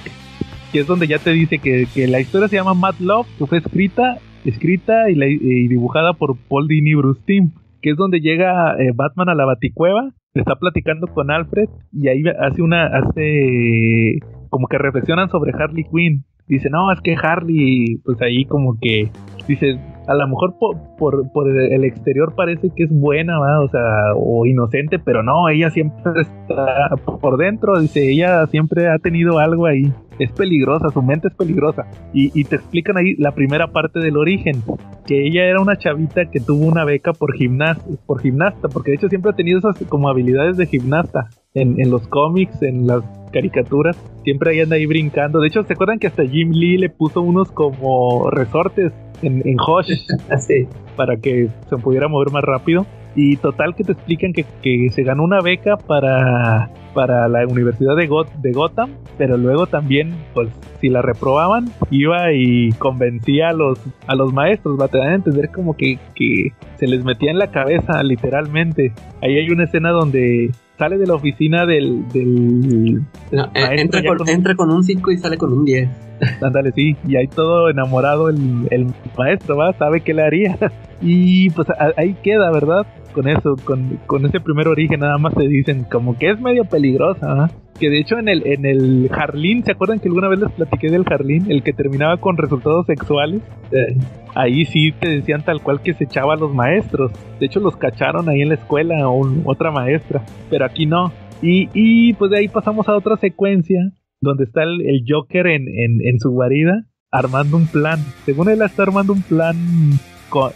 que 0.72 0.80
es 0.80 0.86
donde 0.86 1.06
ya 1.06 1.18
te 1.18 1.30
dice 1.30 1.58
que, 1.58 1.86
la 2.08 2.20
historia 2.20 2.48
se 2.48 2.56
llama 2.56 2.74
Mad 2.74 2.94
Love, 2.98 3.26
que 3.38 3.46
fue 3.46 3.58
escrita, 3.58 4.16
escrita 4.44 5.10
y, 5.10 5.68
dibujada 5.68 6.14
por 6.14 6.36
Paul 6.48 6.66
Dini 6.66 6.94
Bruce 6.94 7.20
Timm, 7.26 7.50
que 7.82 7.90
es 7.90 7.96
donde 7.96 8.20
llega 8.20 8.74
eh, 8.78 8.92
Batman 8.94 9.28
a 9.28 9.34
la 9.34 9.44
Baticueva, 9.44 10.10
está 10.34 10.56
platicando 10.56 11.08
con 11.08 11.30
Alfred 11.30 11.68
y 11.92 12.08
ahí 12.08 12.22
hace 12.40 12.62
una, 12.62 12.86
hace 12.86 14.18
como 14.48 14.66
que 14.66 14.78
reflexionan 14.78 15.28
sobre 15.28 15.52
Harley 15.52 15.84
Quinn. 15.84 16.24
Dice, 16.48 16.70
no, 16.70 16.90
es 16.92 17.00
que 17.00 17.14
Harley, 17.14 18.00
pues 18.04 18.20
ahí 18.20 18.44
como 18.44 18.76
que 18.80 19.10
dice, 19.46 19.78
a 20.08 20.14
lo 20.14 20.26
mejor 20.26 20.54
por, 20.58 21.30
por, 21.32 21.48
el 21.48 21.84
exterior 21.84 22.34
parece 22.34 22.70
que 22.74 22.84
es 22.84 22.90
buena, 22.90 23.38
o 23.60 23.68
sea, 23.68 24.14
o 24.16 24.44
inocente, 24.44 24.98
pero 24.98 25.22
no, 25.22 25.48
ella 25.48 25.70
siempre 25.70 26.20
está 26.20 26.96
por 27.20 27.36
dentro, 27.36 27.80
dice, 27.80 28.10
ella 28.10 28.46
siempre 28.46 28.88
ha 28.88 28.98
tenido 28.98 29.38
algo 29.38 29.66
ahí 29.66 29.92
es 30.18 30.32
peligrosa, 30.32 30.90
su 30.90 31.02
mente 31.02 31.28
es 31.28 31.34
peligrosa. 31.34 31.86
Y, 32.12 32.44
te 32.44 32.56
explican 32.56 32.96
ahí 32.96 33.14
la 33.16 33.32
primera 33.32 33.72
parte 33.72 34.00
del 34.00 34.16
origen, 34.16 34.62
que 35.06 35.26
ella 35.26 35.44
era 35.44 35.60
una 35.60 35.76
chavita 35.76 36.30
que 36.30 36.40
tuvo 36.40 36.66
una 36.66 36.84
beca 36.84 37.12
por 37.12 37.34
gimnasta, 37.34 37.84
por 38.06 38.20
gimnasta, 38.20 38.68
porque 38.68 38.90
de 38.90 38.96
hecho 38.96 39.08
siempre 39.08 39.30
ha 39.30 39.36
tenido 39.36 39.58
esas 39.58 39.76
como 39.88 40.08
habilidades 40.08 40.56
de 40.56 40.66
gimnasta 40.66 41.28
en, 41.54 41.90
los 41.90 42.06
cómics, 42.08 42.62
en 42.62 42.86
las 42.86 43.02
caricaturas, 43.32 43.96
siempre 44.24 44.50
ahí 44.50 44.60
anda 44.60 44.76
ahí 44.76 44.86
brincando. 44.86 45.40
De 45.40 45.48
hecho, 45.48 45.62
¿se 45.64 45.72
acuerdan 45.72 45.98
que 45.98 46.06
hasta 46.06 46.24
Jim 46.24 46.50
Lee 46.50 46.78
le 46.78 46.90
puso 46.90 47.22
unos 47.22 47.50
como 47.50 48.30
resortes 48.30 48.92
en, 49.22 49.42
en 49.46 49.56
Hosh? 49.60 49.90
para 50.96 51.16
que 51.16 51.48
se 51.68 51.76
pudiera 51.78 52.08
mover 52.08 52.30
más 52.30 52.42
rápido? 52.44 52.86
Y 53.14 53.36
total 53.36 53.74
que 53.74 53.84
te 53.84 53.92
explican 53.92 54.32
que, 54.32 54.44
que 54.62 54.88
se 54.90 55.02
ganó 55.02 55.22
una 55.24 55.40
beca 55.40 55.76
para, 55.76 56.70
para 56.94 57.28
la 57.28 57.46
Universidad 57.46 57.94
de, 57.96 58.06
Got 58.06 58.32
de 58.36 58.52
Gotham, 58.52 58.90
pero 59.18 59.36
luego 59.36 59.66
también, 59.66 60.14
pues, 60.32 60.48
si 60.80 60.88
la 60.88 61.02
reprobaban, 61.02 61.66
iba 61.90 62.32
y 62.32 62.70
convencía 62.78 63.50
a 63.50 63.52
los, 63.52 63.78
a 64.06 64.14
los 64.14 64.32
maestros, 64.32 64.78
va, 64.80 64.86
a 64.92 65.14
entender 65.14 65.50
como 65.50 65.76
que, 65.76 65.98
que 66.14 66.52
se 66.78 66.86
les 66.86 67.04
metía 67.04 67.30
en 67.30 67.38
la 67.38 67.48
cabeza, 67.50 68.02
literalmente. 68.02 68.92
Ahí 69.22 69.36
hay 69.36 69.50
una 69.50 69.64
escena 69.64 69.90
donde 69.90 70.50
sale 70.78 70.96
de 70.98 71.06
la 71.06 71.14
oficina 71.14 71.66
del... 71.66 72.08
del 72.08 73.02
No, 73.30 73.44
eh, 73.54 73.76
entra, 73.76 74.02
con, 74.02 74.16
con- 74.18 74.28
entra 74.28 74.54
con 74.54 74.70
un 74.72 74.82
5 74.82 75.10
y 75.12 75.18
sale 75.18 75.36
con 75.36 75.52
un 75.52 75.64
10. 75.64 75.88
Ándale, 76.42 76.72
sí, 76.72 76.96
y 77.06 77.16
ahí 77.16 77.26
todo 77.28 77.68
enamorado 77.68 78.28
el, 78.28 78.66
el 78.70 78.86
maestro, 79.18 79.56
¿va? 79.56 79.72
Sabe 79.74 80.00
qué 80.00 80.14
le 80.14 80.22
haría. 80.22 80.56
Y 81.04 81.50
pues 81.50 81.68
a- 81.68 81.90
ahí 81.96 82.14
queda, 82.22 82.52
¿verdad? 82.52 82.86
Con 83.12 83.28
eso, 83.28 83.56
con, 83.64 83.98
con 84.06 84.24
ese 84.24 84.40
primer 84.40 84.68
origen 84.68 85.00
nada 85.00 85.18
más 85.18 85.34
te 85.34 85.46
dicen 85.46 85.84
como 85.84 86.16
que 86.18 86.30
es 86.30 86.40
medio 86.40 86.64
peligrosa, 86.64 87.34
¿va? 87.34 87.50
Que 87.78 87.90
de 87.90 88.00
hecho 88.00 88.18
en 88.18 88.28
el, 88.28 88.46
en 88.46 88.64
el 88.64 89.10
Harlín, 89.12 89.64
¿se 89.64 89.72
acuerdan 89.72 89.98
que 90.00 90.08
alguna 90.08 90.28
vez 90.28 90.40
les 90.40 90.50
platiqué 90.52 90.90
del 90.90 91.04
Harlín? 91.06 91.50
El 91.50 91.62
que 91.62 91.72
terminaba 91.72 92.16
con 92.18 92.36
resultados 92.36 92.86
sexuales. 92.86 93.40
Eh, 93.70 93.96
Ahí 94.34 94.64
sí 94.64 94.92
te 94.92 95.10
decían 95.10 95.44
tal 95.44 95.60
cual 95.60 95.82
que 95.82 95.92
se 95.92 96.04
echaba 96.04 96.32
a 96.32 96.36
los 96.38 96.54
maestros. 96.54 97.12
De 97.38 97.44
hecho 97.44 97.60
los 97.60 97.76
cacharon 97.76 98.30
ahí 98.30 98.40
en 98.40 98.48
la 98.48 98.54
escuela, 98.54 99.06
un- 99.10 99.42
otra 99.44 99.70
maestra. 99.70 100.22
Pero 100.48 100.64
aquí 100.64 100.86
no. 100.86 101.12
Y, 101.42 101.68
y 101.74 102.14
pues 102.14 102.30
de 102.30 102.38
ahí 102.38 102.48
pasamos 102.48 102.88
a 102.88 102.96
otra 102.96 103.16
secuencia 103.18 103.78
donde 104.22 104.44
está 104.44 104.62
el, 104.62 104.80
el 104.86 105.04
Joker 105.06 105.46
en, 105.48 105.68
en, 105.68 105.98
en 106.02 106.18
su 106.18 106.30
guarida 106.30 106.86
armando 107.10 107.58
un 107.58 107.66
plan. 107.66 107.98
Según 108.24 108.48
él 108.48 108.62
está 108.62 108.84
armando 108.84 109.12
un 109.12 109.20
plan 109.20 109.54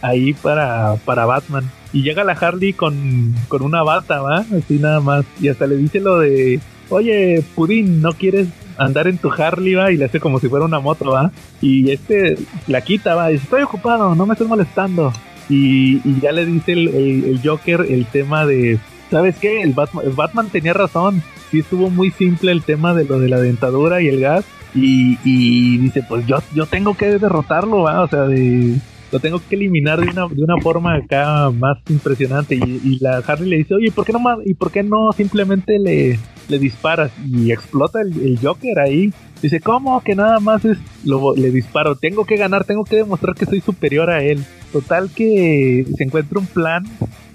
ahí 0.01 0.33
para, 0.33 0.95
para 1.05 1.25
Batman. 1.25 1.63
Y 1.97 2.03
llega 2.03 2.23
la 2.23 2.33
Harley 2.33 2.73
con, 2.73 3.33
con 3.47 3.63
una 3.63 3.81
bata, 3.81 4.21
¿va? 4.21 4.45
Así 4.55 4.75
nada 4.79 4.99
más. 4.99 5.25
Y 5.41 5.47
hasta 5.47 5.65
le 5.65 5.77
dice 5.77 5.99
lo 5.99 6.19
de, 6.19 6.59
oye, 6.89 7.43
Pudín, 7.55 8.01
¿no 8.03 8.13
quieres 8.13 8.47
andar 8.77 9.07
en 9.07 9.17
tu 9.17 9.31
Harley, 9.31 9.73
va? 9.73 9.91
Y 9.91 9.97
le 9.97 10.05
hace 10.05 10.19
como 10.19 10.39
si 10.39 10.47
fuera 10.47 10.65
una 10.65 10.79
moto, 10.79 11.09
¿va? 11.11 11.31
Y 11.59 11.89
este 11.89 12.37
la 12.67 12.81
quita, 12.81 13.15
va. 13.15 13.29
Dice, 13.29 13.45
estoy 13.45 13.63
ocupado, 13.63 14.13
no 14.13 14.25
me 14.27 14.33
estés 14.33 14.47
molestando. 14.47 15.11
Y, 15.49 15.95
y 16.07 16.19
ya 16.21 16.31
le 16.33 16.45
dice 16.45 16.73
el, 16.73 16.87
el- 16.89 17.39
Joker 17.43 17.85
el 17.89 18.05
tema 18.05 18.45
de, 18.45 18.77
¿sabes 19.09 19.37
qué? 19.37 19.61
El 19.63 19.73
Batman, 19.73 20.05
Batman 20.15 20.49
tenía 20.49 20.73
razón. 20.73 21.23
Sí 21.49 21.59
estuvo 21.59 21.89
muy 21.89 22.11
simple 22.11 22.51
el 22.51 22.61
tema 22.61 22.93
de 22.93 23.05
lo 23.05 23.17
de 23.19 23.29
la 23.29 23.39
dentadura 23.39 24.01
y 24.03 24.07
el 24.07 24.19
gas. 24.19 24.45
Y, 24.75 25.17
y 25.23 25.77
dice, 25.79 26.03
pues 26.07 26.27
yo, 26.27 26.37
yo 26.53 26.67
tengo 26.67 26.95
que 26.95 27.17
derrotarlo, 27.17 27.83
¿va? 27.83 28.01
O 28.03 28.07
sea, 28.07 28.23
de, 28.27 28.75
lo 29.11 29.19
tengo 29.19 29.41
que 29.47 29.55
eliminar 29.55 29.99
de 30.01 30.09
una, 30.09 30.27
de 30.27 30.43
una 30.43 30.57
forma 30.61 30.95
acá 30.95 31.49
más 31.51 31.77
impresionante. 31.89 32.55
Y, 32.55 32.81
y 32.83 32.99
la 32.99 33.17
Harley 33.17 33.49
le 33.49 33.57
dice, 33.57 33.75
oye, 33.75 33.91
¿por 33.91 34.05
qué 34.05 34.13
no, 34.13 34.19
ma- 34.19 34.39
¿y 34.45 34.53
por 34.53 34.71
qué 34.71 34.83
no 34.83 35.11
simplemente 35.15 35.79
le, 35.79 36.19
le 36.49 36.59
disparas? 36.59 37.11
Y 37.25 37.51
explota 37.51 38.01
el, 38.01 38.19
el 38.21 38.39
Joker 38.39 38.79
ahí. 38.79 39.13
Dice, 39.41 39.59
¿cómo? 39.59 40.01
Que 40.01 40.15
nada 40.15 40.39
más 40.39 40.65
es 40.65 40.77
lo, 41.05 41.35
le 41.35 41.51
disparo. 41.51 41.95
Tengo 41.95 42.25
que 42.25 42.37
ganar, 42.37 42.63
tengo 42.63 42.83
que 42.83 42.95
demostrar 42.95 43.35
que 43.35 43.45
soy 43.45 43.61
superior 43.61 44.09
a 44.09 44.23
él. 44.23 44.43
Total 44.71 45.09
que 45.15 45.85
se 45.95 46.03
encuentra 46.03 46.39
un 46.39 46.47
plan, 46.47 46.83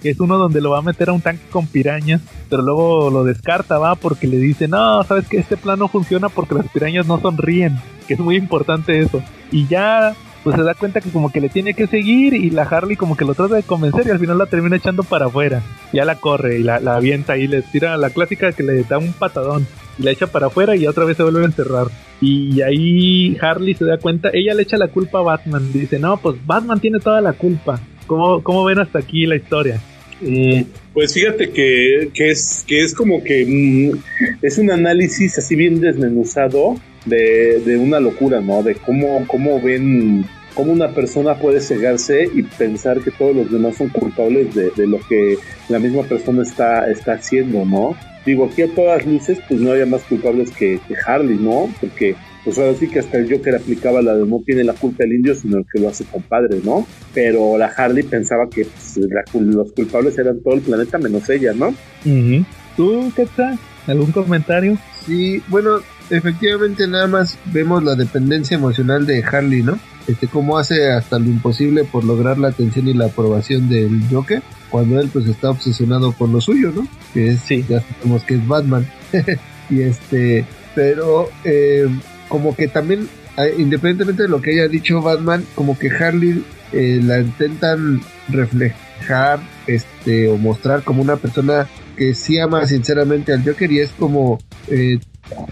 que 0.02 0.10
es 0.10 0.20
uno 0.20 0.36
donde 0.36 0.60
lo 0.60 0.70
va 0.70 0.80
a 0.80 0.82
meter 0.82 1.08
a 1.08 1.12
un 1.12 1.20
tanque 1.20 1.44
con 1.50 1.66
pirañas, 1.66 2.20
pero 2.50 2.60
luego 2.60 3.08
lo 3.08 3.24
descarta, 3.24 3.78
va, 3.78 3.94
porque 3.94 4.26
le 4.26 4.36
dice, 4.36 4.68
no, 4.68 5.02
sabes 5.04 5.28
que 5.28 5.38
este 5.38 5.56
plan 5.56 5.78
no 5.78 5.88
funciona 5.88 6.28
porque 6.28 6.56
las 6.56 6.68
pirañas 6.68 7.06
no 7.06 7.20
sonríen, 7.20 7.78
que 8.06 8.14
es 8.14 8.20
muy 8.20 8.36
importante 8.36 8.98
eso. 8.98 9.22
Y 9.50 9.66
ya 9.68 10.14
pues 10.42 10.56
se 10.56 10.62
da 10.62 10.74
cuenta 10.74 11.00
que 11.00 11.10
como 11.10 11.30
que 11.30 11.40
le 11.40 11.48
tiene 11.48 11.74
que 11.74 11.86
seguir 11.86 12.34
y 12.34 12.50
la 12.50 12.62
Harley 12.62 12.96
como 12.96 13.16
que 13.16 13.24
lo 13.24 13.34
trata 13.34 13.54
de 13.54 13.62
convencer 13.62 14.06
y 14.06 14.10
al 14.10 14.18
final 14.18 14.38
la 14.38 14.46
termina 14.46 14.76
echando 14.76 15.02
para 15.02 15.26
afuera. 15.26 15.62
Ya 15.92 16.04
la 16.04 16.16
corre 16.16 16.58
y 16.58 16.62
la, 16.62 16.80
la 16.80 16.96
avienta 16.96 17.36
y 17.36 17.46
le 17.46 17.62
tira 17.62 17.96
la 17.96 18.10
clásica 18.10 18.52
que 18.52 18.62
le 18.62 18.82
da 18.84 18.98
un 18.98 19.12
patadón 19.12 19.66
y 19.98 20.02
la 20.02 20.10
echa 20.10 20.26
para 20.26 20.46
afuera 20.46 20.74
y 20.76 20.86
otra 20.86 21.04
vez 21.04 21.16
se 21.16 21.22
vuelve 21.22 21.42
a 21.42 21.46
encerrar. 21.46 21.86
Y 22.20 22.60
ahí 22.62 23.36
Harley 23.40 23.74
se 23.74 23.84
da 23.84 23.98
cuenta, 23.98 24.30
ella 24.32 24.54
le 24.54 24.62
echa 24.62 24.76
la 24.76 24.88
culpa 24.88 25.18
a 25.18 25.22
Batman, 25.22 25.72
dice, 25.72 25.98
no, 25.98 26.16
pues 26.16 26.36
Batman 26.46 26.80
tiene 26.80 26.98
toda 27.00 27.20
la 27.20 27.32
culpa. 27.32 27.80
¿Cómo, 28.06 28.42
cómo 28.42 28.64
ven 28.64 28.78
hasta 28.78 28.98
aquí 28.98 29.26
la 29.26 29.36
historia? 29.36 29.80
Mm, 30.20 30.62
Pues 30.92 31.14
fíjate 31.14 31.50
que, 31.50 32.10
que 32.14 32.30
es 32.30 32.64
que 32.66 32.82
es 32.82 32.94
como 32.94 33.24
que 33.24 33.44
mm, 33.46 34.44
es 34.44 34.58
un 34.58 34.70
análisis 34.70 35.38
así 35.38 35.56
bien 35.56 35.80
desmenuzado 35.80 36.76
de, 37.04 37.60
de 37.60 37.76
una 37.76 38.00
locura, 38.00 38.40
¿no? 38.40 38.62
De 38.62 38.74
cómo, 38.74 39.24
cómo 39.26 39.60
ven, 39.60 40.24
cómo 40.54 40.72
una 40.72 40.88
persona 40.90 41.34
puede 41.36 41.60
cegarse 41.60 42.28
y 42.34 42.42
pensar 42.42 43.00
que 43.00 43.10
todos 43.10 43.34
los 43.34 43.50
demás 43.50 43.76
son 43.76 43.88
culpables 43.88 44.54
de, 44.54 44.70
de 44.70 44.86
lo 44.86 44.98
que 45.08 45.36
la 45.68 45.78
misma 45.78 46.02
persona 46.02 46.42
está, 46.42 46.90
está 46.90 47.14
haciendo, 47.14 47.64
¿no? 47.64 47.96
Digo, 48.24 48.44
aquí 48.44 48.62
a 48.62 48.72
todas 48.72 49.04
luces, 49.04 49.38
pues 49.48 49.60
no 49.60 49.72
había 49.72 49.86
más 49.86 50.02
culpables 50.02 50.50
que, 50.52 50.78
que 50.86 50.94
Harley, 51.06 51.36
¿no? 51.38 51.68
Porque 51.80 52.14
pues 52.44 52.58
ahora 52.58 52.74
sí 52.74 52.88
que 52.88 52.98
hasta 52.98 53.18
el 53.18 53.32
Joker 53.32 53.54
aplicaba 53.54 54.02
la 54.02 54.14
de 54.14 54.26
no 54.26 54.42
tiene 54.44 54.64
la 54.64 54.72
culpa 54.74 55.04
el 55.04 55.12
indio, 55.12 55.34
sino 55.34 55.58
el 55.58 55.66
que 55.72 55.80
lo 55.80 55.88
hace 55.88 56.04
compadre, 56.04 56.60
¿no? 56.64 56.86
Pero 57.14 57.56
la 57.56 57.66
Harley 57.66 58.02
pensaba 58.02 58.48
que 58.48 58.64
pues, 58.64 58.96
la 59.08 59.24
los 59.34 59.72
culpables 59.72 60.18
eran 60.18 60.40
todo 60.40 60.54
el 60.54 60.60
planeta 60.60 60.98
menos 60.98 61.28
ella, 61.30 61.52
¿no? 61.52 61.74
¿Tú, 62.76 63.12
Quetzal? 63.14 63.58
¿Algún 63.86 64.12
comentario? 64.12 64.78
Sí, 65.06 65.42
bueno, 65.48 65.80
efectivamente 66.12 66.86
nada 66.86 67.06
más 67.06 67.38
vemos 67.46 67.82
la 67.82 67.94
dependencia 67.94 68.56
emocional 68.56 69.06
de 69.06 69.24
Harley, 69.24 69.62
¿no? 69.62 69.78
Este, 70.06 70.26
cómo 70.26 70.58
hace 70.58 70.90
hasta 70.90 71.18
lo 71.18 71.26
imposible 71.26 71.84
por 71.84 72.04
lograr 72.04 72.38
la 72.38 72.48
atención 72.48 72.88
y 72.88 72.94
la 72.94 73.06
aprobación 73.06 73.68
del 73.68 74.02
Joker, 74.10 74.42
cuando 74.70 75.00
él 75.00 75.08
pues 75.12 75.26
está 75.26 75.50
obsesionado 75.50 76.12
con 76.12 76.32
lo 76.32 76.40
suyo, 76.40 76.72
¿no? 76.74 76.86
Que 77.14 77.30
es, 77.30 77.40
Sí. 77.40 77.64
ya 77.68 77.80
sabemos 77.80 78.24
que 78.24 78.34
es 78.34 78.46
Batman. 78.46 78.86
y 79.70 79.80
este, 79.82 80.44
pero 80.74 81.28
eh, 81.44 81.88
como 82.28 82.54
que 82.56 82.68
también, 82.68 83.08
eh, 83.36 83.54
independientemente 83.58 84.24
de 84.24 84.28
lo 84.28 84.40
que 84.40 84.50
haya 84.52 84.68
dicho 84.68 85.00
Batman, 85.00 85.44
como 85.54 85.78
que 85.78 85.88
Harley 85.90 86.44
eh, 86.72 87.00
la 87.02 87.20
intentan 87.20 88.00
reflejar, 88.28 89.40
este, 89.66 90.28
o 90.28 90.36
mostrar 90.36 90.82
como 90.82 91.02
una 91.02 91.16
persona 91.16 91.68
que 91.96 92.14
sí 92.14 92.38
ama 92.38 92.66
sinceramente 92.66 93.32
al 93.32 93.44
Joker 93.44 93.70
y 93.70 93.80
es 93.80 93.90
como 93.98 94.38
eh, 94.68 94.98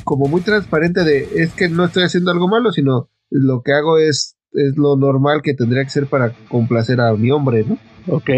como 0.05 0.27
muy 0.27 0.41
transparente 0.41 1.05
de 1.05 1.29
es 1.37 1.53
que 1.55 1.69
no 1.69 1.85
estoy 1.85 2.05
haciendo 2.05 2.31
algo 2.31 2.49
malo, 2.49 2.73
sino 2.73 3.09
lo 3.31 3.63
que 3.63 3.73
hago 3.73 3.99
es 3.99 4.37
es 4.53 4.77
lo 4.77 4.97
normal 4.97 5.43
que 5.43 5.55
tendría 5.55 5.85
que 5.85 5.91
ser 5.91 6.07
para 6.07 6.33
complacer 6.49 7.01
a 7.01 7.13
mi 7.15 7.31
hombre, 7.31 7.65
¿no? 7.67 7.79
Ok, 8.09 8.31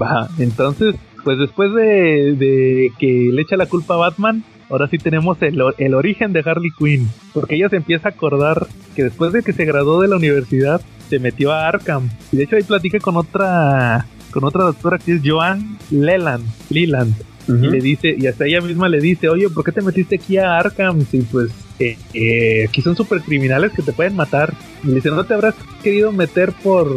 va. 0.00 0.28
Entonces, 0.38 0.94
pues 1.22 1.38
después 1.38 1.72
de, 1.74 2.34
de 2.34 2.92
que 2.98 3.30
le 3.32 3.42
echa 3.42 3.56
la 3.56 3.66
culpa 3.66 3.94
a 3.94 3.98
Batman, 3.98 4.44
ahora 4.68 4.88
sí 4.88 4.98
tenemos 4.98 5.40
el, 5.42 5.62
el 5.78 5.94
origen 5.94 6.32
de 6.32 6.42
Harley 6.44 6.70
Quinn. 6.78 7.08
Porque 7.32 7.54
ella 7.54 7.68
se 7.68 7.76
empieza 7.76 8.08
a 8.08 8.12
acordar 8.12 8.66
que 8.94 9.04
después 9.04 9.32
de 9.32 9.42
que 9.42 9.52
se 9.52 9.64
graduó 9.64 10.02
de 10.02 10.08
la 10.08 10.16
universidad, 10.16 10.80
se 11.08 11.18
metió 11.18 11.52
a 11.52 11.68
Arkham. 11.68 12.10
Y 12.32 12.36
de 12.36 12.44
hecho 12.44 12.56
ahí 12.56 12.62
platica 12.62 12.98
con 12.98 13.16
otra 13.16 14.06
con 14.30 14.44
otra 14.44 14.64
doctora 14.64 14.98
que 14.98 15.14
es 15.14 15.22
Joan 15.24 15.78
Leland, 15.90 16.44
Leland. 16.68 17.14
Y 17.46 17.52
le 17.52 17.80
dice, 17.80 18.14
y 18.18 18.26
hasta 18.26 18.46
ella 18.46 18.60
misma 18.60 18.88
le 18.88 19.00
dice, 19.00 19.28
oye, 19.28 19.48
¿por 19.50 19.64
qué 19.64 19.72
te 19.72 19.82
metiste 19.82 20.16
aquí 20.16 20.38
a 20.38 20.56
Arkham? 20.58 21.04
Si 21.04 21.20
pues 21.22 21.50
eh, 21.78 21.98
eh, 22.14 22.66
aquí 22.68 22.80
son 22.80 22.96
super 22.96 23.20
criminales 23.20 23.72
que 23.72 23.82
te 23.82 23.92
pueden 23.92 24.16
matar. 24.16 24.54
Y 24.82 24.88
le 24.88 24.94
dice, 24.96 25.10
¿no 25.10 25.24
te 25.24 25.34
habrás 25.34 25.54
querido 25.82 26.12
meter 26.12 26.52
por, 26.62 26.88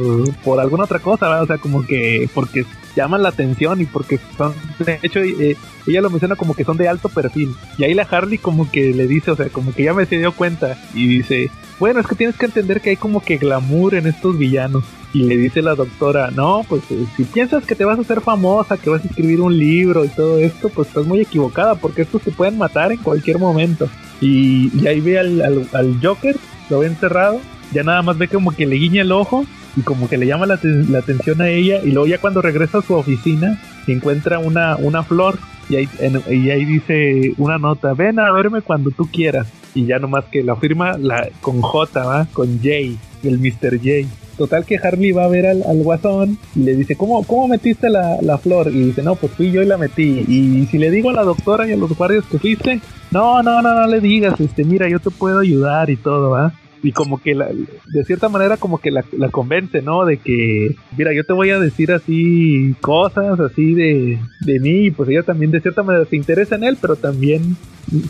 por 0.44 0.60
alguna 0.60 0.86
otra 0.86 1.00
cosa? 1.00 1.28
¿verdad? 1.28 1.44
O 1.44 1.48
sea, 1.48 1.58
como 1.58 1.86
que 1.86 2.30
porque 2.34 2.66
llaman 2.96 3.24
la 3.24 3.30
atención 3.30 3.80
y 3.82 3.86
porque 3.86 4.20
son, 4.38 4.54
de 4.80 5.00
hecho, 5.04 5.20
eh, 5.20 5.56
ella 5.86 6.02
lo 6.02 6.10
menciona 6.10 6.36
como 6.36 6.56
que 6.56 6.64
son 6.64 6.78
de 6.78 6.88
alto 6.88 7.10
perfil. 7.10 7.56
Y 7.78 7.84
ahí 7.84 7.94
la 7.94 8.04
Harley 8.04 8.38
como 8.38 8.70
que 8.72 8.94
le 8.94 9.08
dice, 9.08 9.32
o 9.32 9.36
sea, 9.36 9.50
como 9.50 9.74
que 9.74 9.84
ya 9.84 9.94
me 9.94 10.06
se 10.06 10.18
dio 10.18 10.32
cuenta 10.32 10.78
y 10.94 11.08
dice, 11.08 11.52
bueno, 11.80 12.00
es 12.00 12.08
que 12.08 12.16
tienes 12.16 12.36
que 12.38 12.48
entender 12.48 12.82
que 12.82 12.92
hay 12.92 12.96
como 12.96 13.22
que 13.22 13.38
glamour 13.38 13.96
en 13.96 14.08
estos 14.08 14.38
villanos. 14.38 14.84
Y 15.18 15.24
le 15.24 15.36
dice 15.38 15.64
la 15.64 15.74
doctora, 15.74 16.30
no, 16.30 16.64
pues 16.70 16.84
eh, 16.92 17.04
si 17.16 17.24
piensas 17.24 17.66
que 17.66 17.74
te 17.74 17.86
vas 17.86 17.98
a 17.98 18.02
hacer 18.02 18.22
famosa, 18.22 18.78
que 18.78 18.90
vas 18.92 19.04
a 19.04 19.08
escribir 19.08 19.42
un 19.42 19.58
libro 19.58 20.06
y 20.06 20.10
todo 20.10 20.38
esto, 20.38 20.70
pues 20.70 20.90
estás 20.90 21.08
muy 21.08 21.22
equivocada, 21.22 21.74
porque 21.76 22.04
estos 22.04 22.22
te 22.22 22.32
pueden 22.32 22.58
matar 22.58 22.92
en 22.92 23.00
cualquier 23.00 23.40
momento. 23.40 23.90
Y, 24.22 24.70
y 24.80 24.86
ahí 24.88 25.00
ve 25.00 25.18
al, 25.18 25.68
al, 25.74 26.00
Joker, 26.04 26.36
lo 26.70 26.80
ve 26.80 26.88
encerrado, 26.88 27.40
ya 27.74 27.82
nada 27.84 28.04
más 28.04 28.18
ve 28.20 28.28
como 28.28 28.52
que 28.52 28.68
le 28.68 28.76
guiña 28.76 29.02
el 29.02 29.12
ojo 29.12 29.46
y 29.76 29.82
como 29.82 30.08
que 30.08 30.18
le 30.18 30.28
llama 30.28 30.46
la, 30.46 30.60
la 30.64 31.00
atención 31.00 31.42
a 31.42 31.50
ella, 31.50 31.80
y 31.84 31.92
luego 31.92 32.06
ya 32.08 32.20
cuando 32.20 32.42
regresa 32.42 32.78
a 32.80 32.82
su 32.84 32.94
oficina, 32.94 33.60
encuentra 33.88 34.38
una, 34.40 34.76
una 34.76 35.02
flor 35.04 35.40
y 35.70 35.78
ahí, 35.78 35.90
en- 36.00 36.22
y 36.30 36.50
ahí 36.52 36.64
dice 36.66 37.34
una 37.38 37.58
nota, 37.58 37.94
ven 37.94 38.20
a 38.20 38.32
verme 38.32 38.62
cuando 38.62 38.92
tú 38.92 39.08
quieras. 39.12 39.48
Y 39.74 39.86
ya 39.86 39.98
nomás 40.00 40.26
que 40.26 40.44
la 40.44 40.56
firma 40.56 40.98
la, 40.98 41.28
con 41.42 41.62
J, 41.62 42.04
¿va? 42.06 42.28
Con 42.34 42.58
J, 42.58 42.70
el 43.24 43.40
Mr. 43.40 43.78
J. 43.78 44.08
Total 44.38 44.66
que 44.66 44.78
Harley 44.78 45.12
va 45.12 45.26
a 45.26 45.30
ver 45.30 45.48
al, 45.48 45.64
al 45.64 45.82
guasón 45.84 46.38
y 46.56 46.60
le 46.60 46.76
dice, 46.76 46.96
¿cómo, 46.96 47.24
cómo 47.24 47.48
metiste 47.48 47.90
la, 47.90 48.22
la 48.22 48.38
flor? 48.38 48.70
Y 48.72 48.84
dice, 48.86 49.02
no, 49.02 49.16
pues 49.16 49.32
fui 49.34 49.52
yo 49.52 49.62
y 49.62 49.66
la 49.66 49.78
metí. 49.78 50.26
Y 50.28 50.68
si 50.68 50.78
le 50.78 50.92
digo 50.92 51.10
a 51.10 51.14
la 51.14 51.24
doctora 51.24 51.68
y 51.68 51.72
a 51.72 51.78
los 51.78 51.98
guardias 51.98 52.26
que 52.26 52.38
fuiste, 52.40 52.80
no, 53.12 53.42
no, 53.42 53.62
no, 53.62 53.74
no 53.74 53.88
le 53.88 54.00
digas, 54.00 54.40
este, 54.40 54.64
mira, 54.64 54.88
yo 54.90 55.00
te 55.00 55.10
puedo 55.10 55.40
ayudar 55.40 55.90
y 55.90 55.98
todo, 55.98 56.32
¿va? 56.32 56.54
Y 56.84 56.92
como 56.92 57.22
que 57.22 57.34
la, 57.36 57.48
de 57.48 58.06
cierta 58.06 58.30
manera 58.30 58.58
como 58.58 58.78
que 58.78 58.92
la, 58.92 59.04
la, 59.18 59.30
convence, 59.30 59.82
¿no? 59.82 60.06
De 60.06 60.18
que, 60.18 60.76
mira, 60.98 61.14
yo 61.14 61.24
te 61.24 61.34
voy 61.34 61.50
a 61.50 61.60
decir 61.60 61.92
así 61.92 62.76
cosas 62.82 63.40
así 63.40 63.74
de, 63.74 64.20
de 64.42 64.60
mí, 64.60 64.86
y 64.86 64.92
pues 64.92 65.10
ella 65.10 65.24
también 65.24 65.52
de 65.52 65.62
cierta 65.62 65.84
manera 65.84 66.06
se 66.06 66.16
interesa 66.16 66.56
en 66.56 66.64
él, 66.64 66.78
pero 66.80 66.96
también 66.96 67.58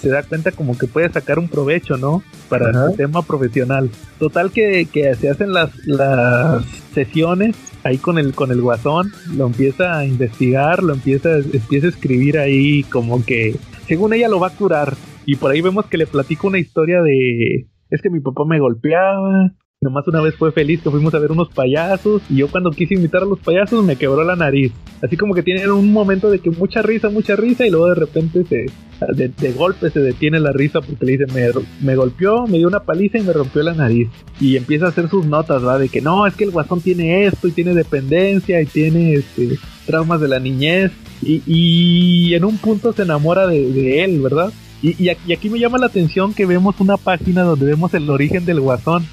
se 0.01 0.09
da 0.09 0.23
cuenta 0.23 0.51
como 0.51 0.77
que 0.77 0.87
puede 0.87 1.09
sacar 1.09 1.39
un 1.39 1.47
provecho, 1.47 1.97
¿no? 1.97 2.23
Para 2.49 2.87
el 2.87 2.95
tema 2.95 3.21
profesional. 3.21 3.89
Total 4.19 4.51
que, 4.51 4.87
que 4.91 5.13
se 5.15 5.29
hacen 5.29 5.53
las, 5.53 5.71
las 5.85 6.65
sesiones 6.93 7.55
ahí 7.83 7.97
con 7.97 8.17
el 8.17 8.33
con 8.33 8.51
el 8.51 8.61
guasón, 8.61 9.11
lo 9.35 9.47
empieza 9.47 9.97
a 9.97 10.05
investigar, 10.05 10.83
lo 10.83 10.93
empieza, 10.93 11.37
empieza 11.37 11.87
a 11.87 11.89
escribir 11.89 12.37
ahí 12.37 12.83
como 12.83 13.23
que 13.23 13.55
según 13.87 14.13
ella 14.13 14.27
lo 14.27 14.39
va 14.39 14.47
a 14.47 14.55
curar. 14.55 14.95
Y 15.25 15.35
por 15.35 15.51
ahí 15.51 15.61
vemos 15.61 15.85
que 15.85 15.97
le 15.97 16.07
platico 16.07 16.47
una 16.47 16.59
historia 16.59 17.01
de 17.01 17.67
es 17.89 18.01
que 18.01 18.09
mi 18.09 18.19
papá 18.19 18.43
me 18.45 18.59
golpeaba, 18.59 19.51
Nomás 19.79 20.07
una 20.07 20.21
vez 20.21 20.33
fue 20.33 20.51
feliz 20.51 20.81
que 20.81 20.89
fuimos 20.89 21.13
a 21.13 21.19
ver 21.19 21.31
unos 21.31 21.49
payasos 21.49 22.23
y 22.31 22.37
yo 22.37 22.47
cuando 22.47 22.71
quise 22.71 22.95
invitar 22.95 23.21
a 23.21 23.25
los 23.25 23.37
payasos 23.37 23.85
me 23.85 23.95
quebró 23.95 24.23
la 24.23 24.35
nariz. 24.35 24.73
Así 25.03 25.15
como 25.17 25.35
que 25.35 25.43
tienen 25.43 25.69
un 25.69 25.93
momento 25.93 26.31
de 26.31 26.39
que 26.39 26.49
mucha 26.49 26.81
risa, 26.81 27.11
mucha 27.11 27.35
risa 27.35 27.67
y 27.67 27.69
luego 27.69 27.89
de 27.89 27.93
repente 27.93 28.43
se 28.43 28.65
de, 29.13 29.51
golpe 29.51 29.91
se 29.91 29.99
detiene 29.99 30.39
la 30.39 30.51
risa 30.51 30.81
porque 30.81 31.05
le 31.05 31.11
dicen 31.11 31.27
me, 31.31 31.47
me, 31.81 31.95
golpeó, 31.95 32.47
me 32.47 32.57
dio 32.57 32.67
una 32.67 32.79
paliza 32.79 33.19
y 33.19 33.21
me 33.21 33.33
rompió 33.33 33.61
la 33.61 33.75
nariz. 33.75 34.09
Y 34.39 34.57
empieza 34.57 34.87
a 34.87 34.89
hacer 34.89 35.09
sus 35.09 35.27
notas, 35.27 35.63
¿va? 35.63 35.77
De 35.77 35.89
que 35.89 36.01
no, 36.01 36.25
es 36.25 36.33
que 36.33 36.45
el 36.45 36.51
guasón 36.51 36.81
tiene 36.81 37.25
esto 37.25 37.47
y 37.47 37.51
tiene 37.51 37.75
dependencia 37.75 38.59
y 38.59 38.65
tiene 38.65 39.13
este, 39.13 39.59
traumas 39.85 40.19
de 40.19 40.27
la 40.27 40.39
niñez. 40.39 40.91
Y, 41.21 41.43
y 41.45 42.33
en 42.33 42.45
un 42.45 42.57
punto 42.57 42.93
se 42.93 43.03
enamora 43.03 43.45
de, 43.45 43.71
de 43.71 44.03
él, 44.03 44.21
¿verdad? 44.21 44.51
Y, 44.81 45.03
y, 45.03 45.09
aquí 45.09 45.49
me 45.49 45.59
llama 45.59 45.77
la 45.77 45.87
atención 45.87 46.33
que 46.33 46.45
vemos 46.45 46.79
una 46.79 46.97
página 46.97 47.43
donde 47.43 47.65
vemos 47.65 47.93
el 47.93 48.09
origen 48.09 48.45
del 48.45 48.61
guasón 48.61 49.07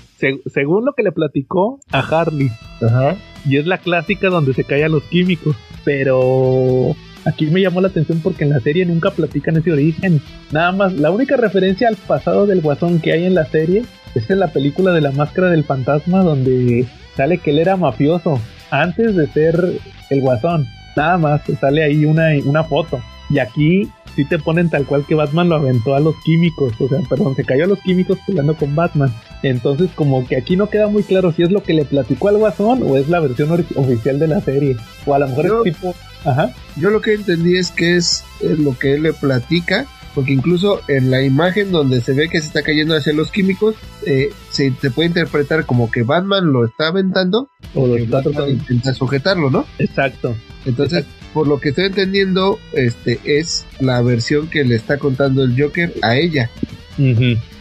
según 0.47 0.85
lo 0.85 0.93
que 0.93 1.03
le 1.03 1.13
platicó 1.13 1.81
a 1.91 2.01
Harley. 2.01 2.51
Y 3.47 3.57
es 3.57 3.67
la 3.67 3.79
clásica 3.79 4.29
donde 4.29 4.55
se 4.55 4.65
cae 4.65 4.85
a 4.85 4.89
los 4.89 5.03
químicos. 5.05 5.57
Pero 5.85 6.95
aquí 7.25 7.47
me 7.47 7.61
llamó 7.61 7.81
la 7.81 7.89
atención 7.89 8.21
porque 8.23 8.45
en 8.45 8.51
la 8.51 8.61
serie 8.61 8.87
nunca 8.87 9.11
platican 9.11 9.57
ese 9.57 9.73
origen. 9.73 10.21
Nada 10.51 10.73
más, 10.73 10.93
la 10.95 11.11
única 11.11 11.37
referencia 11.37 11.89
al 11.89 11.97
pasado 11.97 12.47
del 12.47 12.61
guasón 12.61 13.01
que 13.01 13.13
hay 13.13 13.25
en 13.25 13.35
la 13.35 13.47
serie 13.47 13.85
es 14.15 14.31
en 14.31 14.39
la 14.39 14.49
película 14.49 14.93
de 14.93 15.01
la 15.01 15.13
máscara 15.13 15.51
del 15.51 15.65
fantasma 15.65 16.23
donde 16.23 16.87
sale 17.17 17.39
que 17.39 17.51
él 17.51 17.59
era 17.59 17.77
mafioso 17.77 18.41
antes 18.71 19.15
de 19.15 19.27
ser 19.29 19.73
el 20.11 20.21
guasón. 20.21 20.67
Nada 20.97 21.19
más, 21.19 21.43
sale 21.61 21.83
ahí 21.83 22.05
una, 22.05 22.29
una 22.45 22.65
foto. 22.65 23.01
Y 23.29 23.39
aquí 23.41 23.91
sí 24.15 24.25
te 24.25 24.39
ponen 24.39 24.71
tal 24.71 24.87
cual 24.87 25.05
que 25.07 25.15
Batman 25.15 25.49
lo 25.49 25.57
aventó 25.57 25.95
a 25.95 26.01
los 26.01 26.15
químicos, 26.25 26.73
o 26.79 26.89
sea, 26.89 27.01
perdón, 27.09 27.35
se 27.37 27.45
cayó 27.45 27.65
a 27.65 27.69
los 27.69 27.81
químicos 27.81 28.19
peleando 28.27 28.55
con 28.57 28.75
Batman. 28.75 29.13
Entonces, 29.43 29.91
como 29.95 30.27
que 30.27 30.37
aquí 30.37 30.57
no 30.57 30.71
queda 30.71 30.89
muy 30.89 31.03
claro 31.03 31.33
si 31.33 31.43
es 31.43 31.51
lo 31.51 31.63
que 31.63 31.75
le 31.75 31.85
platicó 31.85 32.29
al 32.29 32.39
Guasón 32.39 32.83
o 32.83 32.97
es 32.97 33.09
la 33.09 33.21
versión 33.21 33.51
oficial 33.53 34.19
de 34.19 34.29
la 34.29 34.41
serie. 34.41 34.77
O 35.07 35.15
a 35.15 35.19
lo 35.19 35.29
mejor 35.29 35.47
es 35.47 35.75
tipo. 35.75 35.95
Ajá. 36.25 36.55
Yo 36.77 36.91
lo 36.91 37.01
que 37.01 37.15
entendí 37.15 37.57
es 37.57 37.71
que 37.71 37.97
es, 37.97 38.25
lo 38.41 38.77
que 38.79 38.95
él 38.95 39.03
le 39.03 39.13
platica 39.13 39.87
porque 40.15 40.33
incluso 40.33 40.81
en 40.89 41.11
la 41.11 41.23
imagen 41.23 41.73
donde 41.73 42.01
se 42.01 42.13
ve 42.13 42.29
que 42.29 42.41
se 42.41 42.47
está 42.47 42.63
cayendo 42.63 42.95
hacia 42.95 43.13
los 43.13 43.31
químicos, 43.31 43.75
eh, 44.07 44.31
se 44.51 44.71
te 44.71 44.91
puede 44.91 45.09
interpretar 45.09 45.67
como 45.67 45.91
que 45.91 46.03
Batman 46.03 46.53
lo 46.53 46.65
está 46.65 46.89
aventando 46.89 47.49
o 47.75 47.87
lo 47.87 47.97
está 47.97 48.23
tratando 48.23 48.47
de 48.47 48.53
intentar 48.53 48.95
sujetarlo, 48.95 49.51
¿no? 49.51 49.67
Exacto. 49.79 50.37
Entonces, 50.65 51.05
por 51.33 51.49
lo 51.49 51.61
que 51.61 51.71
estoy 51.71 51.87
entendiendo, 51.87 52.59
este 52.73 53.21
es 53.25 53.67
la 53.81 54.01
versión 54.03 54.49
que 54.49 54.65
le 54.65 54.77
está 54.77 54.99
contando 54.99 55.43
el 55.43 55.61
Joker 55.61 55.93
a 56.03 56.17
ella. 56.17 56.49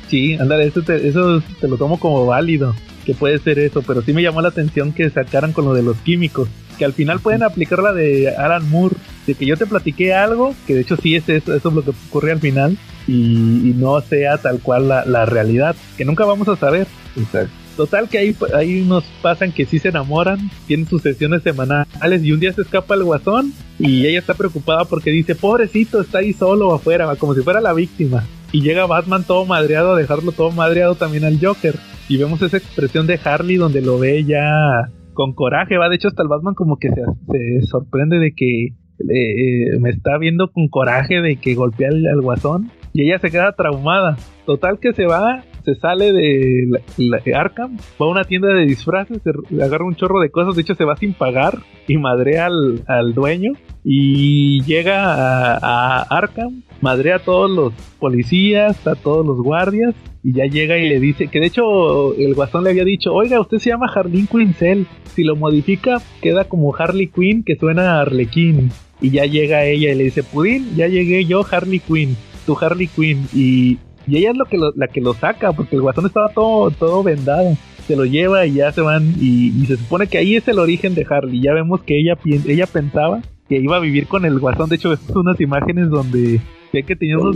Sí, 0.08 0.36
ándale, 0.36 0.68
eso 0.68 0.84
te, 0.84 1.08
eso 1.08 1.42
te 1.60 1.68
lo 1.68 1.78
tomo 1.78 2.00
como 2.00 2.26
válido, 2.26 2.76
que 3.04 3.16
puede 3.16 3.40
ser 3.40 3.58
eso, 3.58 3.82
pero 3.82 4.04
sí 4.04 4.14
me 4.14 4.22
llamó 4.22 4.42
la 4.42 4.50
atención 4.50 4.94
que 4.94 5.10
sacaran 5.10 5.54
con 5.54 5.66
lo 5.66 5.74
de 5.74 5.82
los 5.82 5.98
químicos, 5.98 6.50
que 6.74 6.86
al 6.86 6.94
final 6.94 7.20
pueden 7.20 7.44
aplicar 7.44 7.80
la 7.80 7.94
de 7.94 8.36
Alan 8.36 8.70
Moore, 8.70 8.96
de 9.28 9.36
que 9.36 9.46
yo 9.46 9.58
te 9.58 9.66
platiqué 9.66 10.14
algo, 10.14 10.56
que 10.68 10.76
de 10.76 10.82
hecho 10.82 10.98
sí 10.98 11.16
es 11.16 11.28
eso, 11.30 11.54
eso 11.54 11.70
es 11.70 11.76
lo 11.76 11.84
que 11.84 11.92
ocurre 12.10 12.32
al 12.32 12.40
final, 12.40 12.78
y, 13.08 13.74
no 13.76 14.00
sea 14.02 14.38
tal 14.38 14.60
cual 14.60 14.88
la, 14.88 15.06
la 15.06 15.26
realidad, 15.26 15.76
que 15.98 16.06
nunca 16.06 16.26
vamos 16.26 16.48
a 16.48 16.56
saber. 16.56 16.88
Exacto. 17.18 17.64
Total 17.76 18.08
que 18.08 18.20
ahí, 18.20 18.36
ahí 18.54 18.82
nos 18.82 19.04
pasan 19.22 19.52
que 19.52 19.66
sí 19.66 19.80
se 19.80 19.90
enamoran, 19.90 20.52
tienen 20.68 20.88
sus 20.88 21.02
sesiones 21.02 21.42
semanales 21.42 22.24
y 22.24 22.32
un 22.32 22.40
día 22.40 22.54
se 22.54 22.62
escapa 22.62 22.94
el 22.94 23.04
guasón 23.04 23.52
y 23.80 24.06
ella 24.06 24.20
está 24.20 24.36
preocupada 24.36 24.86
porque 24.86 25.10
dice, 25.10 25.34
pobrecito, 25.34 26.00
está 26.02 26.20
ahí 26.20 26.34
solo 26.34 26.72
afuera, 26.74 27.16
como 27.16 27.34
si 27.34 27.42
fuera 27.42 27.62
la 27.62 27.74
víctima. 27.74 28.26
Y 28.52 28.62
llega 28.62 28.86
Batman 28.86 29.24
todo 29.24 29.46
madreado 29.46 29.94
a 29.94 29.98
dejarlo 29.98 30.32
todo 30.32 30.52
madreado 30.52 30.94
también 30.94 31.26
al 31.26 31.44
Joker. 31.44 31.76
Y 32.08 32.18
vemos 32.18 32.40
esa 32.44 32.58
expresión 32.58 33.08
de 33.08 33.20
Harley 33.24 33.56
donde 33.56 33.82
lo 33.82 33.98
ve 33.98 34.24
ya 34.24 34.92
con 35.14 35.34
coraje, 35.34 35.78
va. 35.78 35.90
De 35.90 35.96
hecho, 35.96 36.08
hasta 36.08 36.24
el 36.24 36.30
Batman 36.30 36.56
como 36.56 36.78
que 36.78 36.90
se, 36.90 37.62
sorprende 37.68 38.20
de 38.20 38.34
que 38.36 38.68
eh, 38.68 39.80
me 39.80 39.90
está 39.90 40.18
viendo 40.18 40.52
con 40.52 40.68
coraje 40.68 41.22
de 41.22 41.38
que 41.38 41.56
golpea 41.56 41.90
al 41.90 42.22
guasón. 42.22 42.72
Y 42.94 43.04
ella 43.04 43.20
se 43.20 43.32
queda 43.32 43.54
traumada. 43.54 44.18
Total 44.46 44.80
que 44.80 44.94
se 44.94 45.06
va 45.06 45.44
se 45.64 45.76
sale 45.76 46.12
de, 46.12 46.68
la, 46.98 47.22
Arkham, 47.40 47.78
va 48.02 48.06
a 48.06 48.10
una 48.10 48.24
tienda 48.26 48.50
de 48.50 48.66
disfraces, 48.66 49.22
se 49.24 49.64
agarra 49.64 49.86
un 49.86 49.96
chorro 49.96 50.20
de 50.20 50.30
cosas, 50.30 50.56
de 50.56 50.62
hecho 50.62 50.76
se 50.76 50.84
va 50.84 50.98
sin 50.98 51.14
pagar 51.14 51.60
y 51.88 51.98
madrea 51.98 52.48
al, 52.48 52.84
al 52.88 53.14
dueño 53.14 53.54
y 53.84 54.62
llega 54.64 55.58
a, 55.58 56.02
Arkham, 56.02 56.64
madrea 56.84 57.16
a 57.16 57.20
todos 57.20 57.50
los 57.50 57.74
policías, 58.00 58.86
a 58.86 58.96
todos 58.96 59.26
los 59.26 59.38
guardias 59.38 59.96
y 60.22 60.34
ya 60.34 60.46
llega 60.46 60.78
y 60.78 60.88
le 60.88 61.00
dice 61.00 61.28
que 61.28 61.40
de 61.40 61.48
hecho 61.48 62.14
el 62.16 62.36
guasón 62.36 62.64
le 62.64 62.70
había 62.70 62.86
dicho, 62.86 63.14
oiga, 63.14 63.42
usted 63.42 63.58
se 63.58 63.72
llama 63.72 63.92
Harleen 63.94 64.28
Quinzel, 64.28 64.86
si 65.16 65.24
lo 65.24 65.36
modifica 65.36 66.02
queda 66.22 66.46
como 66.46 66.76
Harley 66.76 67.08
Quinn 67.08 67.44
que 67.44 67.56
suena 67.56 67.98
a 67.98 68.02
Arlequín 68.02 68.72
y 69.02 69.10
ya 69.10 69.26
llega 69.26 69.66
ella 69.66 69.92
y 69.92 69.96
le 69.96 70.04
dice, 70.06 70.24
Pudín, 70.24 70.76
ya 70.76 70.88
llegué 70.88 71.26
yo 71.26 71.46
Harley 71.50 71.80
Quinn, 71.80 72.16
tu 72.46 72.58
Harley 72.60 72.88
Quinn 72.88 73.28
y 73.34 73.78
y 74.08 74.18
ella 74.18 74.32
es 74.32 74.38
lo 74.38 74.46
que 74.46 74.58
la 74.58 74.88
que 74.88 75.02
lo 75.02 75.14
saca, 75.14 75.54
porque 75.54 75.76
el 75.76 75.82
guasón 75.82 76.06
estaba 76.06 76.30
todo, 76.30 76.72
todo 76.72 77.04
vendado. 77.04 77.56
Se 77.88 77.96
lo 77.96 78.06
lleva 78.06 78.46
y 78.46 78.56
ya 78.56 78.72
se 78.72 78.82
van. 78.82 79.14
Y, 79.20 79.66
se 79.66 79.78
supone 79.78 80.08
que 80.08 80.18
ahí 80.18 80.36
es 80.36 80.48
el 80.48 80.60
origen 80.60 80.96
de 80.96 81.06
Harley. 81.10 81.42
Ya 81.42 81.54
vemos 81.54 81.82
que 81.84 82.00
ella, 82.00 82.18
ella 82.26 82.66
pensaba 82.66 83.22
que 83.48 83.58
iba 83.58 83.78
a 83.78 83.82
vivir 83.82 84.08
con 84.08 84.26
el 84.26 84.40
guasón. 84.40 84.70
De 84.70 84.76
hecho, 84.76 84.94
estas 84.94 85.14
son 85.14 85.28
unas 85.28 85.40
imágenes 85.40 85.90
donde 85.90 86.40
que 86.82 86.96
tenía 86.96 87.20
un, 87.20 87.34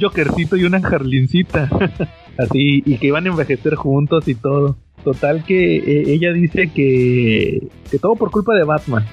jokercito 0.00 0.56
y 0.56 0.64
una 0.64 0.78
Harlincita. 0.78 1.68
Así, 2.38 2.82
y 2.86 2.96
que 2.98 3.08
iban 3.08 3.26
a 3.26 3.30
envejecer 3.30 3.74
juntos 3.74 4.28
y 4.28 4.36
todo. 4.36 4.76
Total 5.02 5.44
que 5.44 5.78
eh, 5.78 6.12
ella 6.12 6.32
dice 6.32 6.70
que, 6.72 7.66
que 7.90 7.98
todo 7.98 8.14
por 8.14 8.30
culpa 8.30 8.54
de 8.54 8.62
Batman 8.62 9.04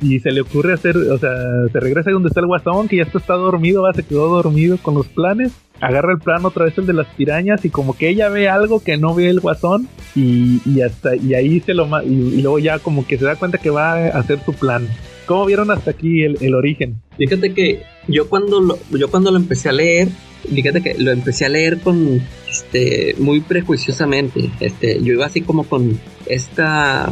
y 0.00 0.20
se 0.20 0.30
le 0.30 0.42
ocurre 0.42 0.74
hacer, 0.74 0.96
o 0.96 1.18
sea, 1.18 1.30
se 1.72 1.80
regresa 1.80 2.10
donde 2.10 2.28
está 2.28 2.40
el 2.40 2.46
guasón, 2.46 2.88
que 2.88 2.96
ya 2.96 3.02
está, 3.04 3.18
está 3.18 3.34
dormido, 3.34 3.82
va, 3.82 3.92
se 3.92 4.02
quedó 4.04 4.28
dormido 4.28 4.76
con 4.78 4.94
los 4.94 5.06
planes, 5.08 5.52
agarra 5.80 6.12
el 6.12 6.18
plan 6.18 6.44
otra 6.44 6.66
vez 6.66 6.76
el 6.78 6.86
de 6.86 6.92
las 6.92 7.06
pirañas 7.08 7.64
y 7.64 7.70
como 7.70 7.96
que 7.96 8.08
ella 8.08 8.28
ve 8.28 8.48
algo 8.48 8.82
que 8.82 8.96
no 8.96 9.14
ve 9.14 9.28
el 9.28 9.40
guasón 9.40 9.88
y, 10.14 10.60
y 10.66 10.82
hasta 10.82 11.16
y 11.16 11.34
ahí 11.34 11.60
se 11.60 11.74
lo 11.74 11.86
y, 12.02 12.42
luego 12.42 12.58
ya 12.58 12.78
como 12.78 13.06
que 13.06 13.18
se 13.18 13.24
da 13.24 13.36
cuenta 13.36 13.58
que 13.58 13.70
va 13.70 13.92
a 13.92 14.18
hacer 14.18 14.38
su 14.44 14.52
plan. 14.52 14.86
¿Cómo 15.26 15.46
vieron 15.46 15.70
hasta 15.70 15.92
aquí 15.92 16.22
el, 16.22 16.38
el 16.40 16.54
origen? 16.54 17.00
Fíjate 17.16 17.52
que 17.54 17.82
yo 18.08 18.28
cuando 18.28 18.60
lo, 18.60 18.78
yo 18.90 19.10
cuando 19.10 19.30
lo 19.30 19.36
empecé 19.36 19.68
a 19.68 19.72
leer, 19.72 20.08
fíjate 20.52 20.82
que 20.82 20.94
lo 20.98 21.10
empecé 21.10 21.46
a 21.46 21.48
leer 21.48 21.80
con 21.80 22.22
este 22.50 23.14
muy 23.18 23.40
prejuiciosamente. 23.40 24.50
Este, 24.60 25.02
yo 25.02 25.14
iba 25.14 25.26
así 25.26 25.40
como 25.40 25.64
con 25.64 25.98
esta 26.26 27.10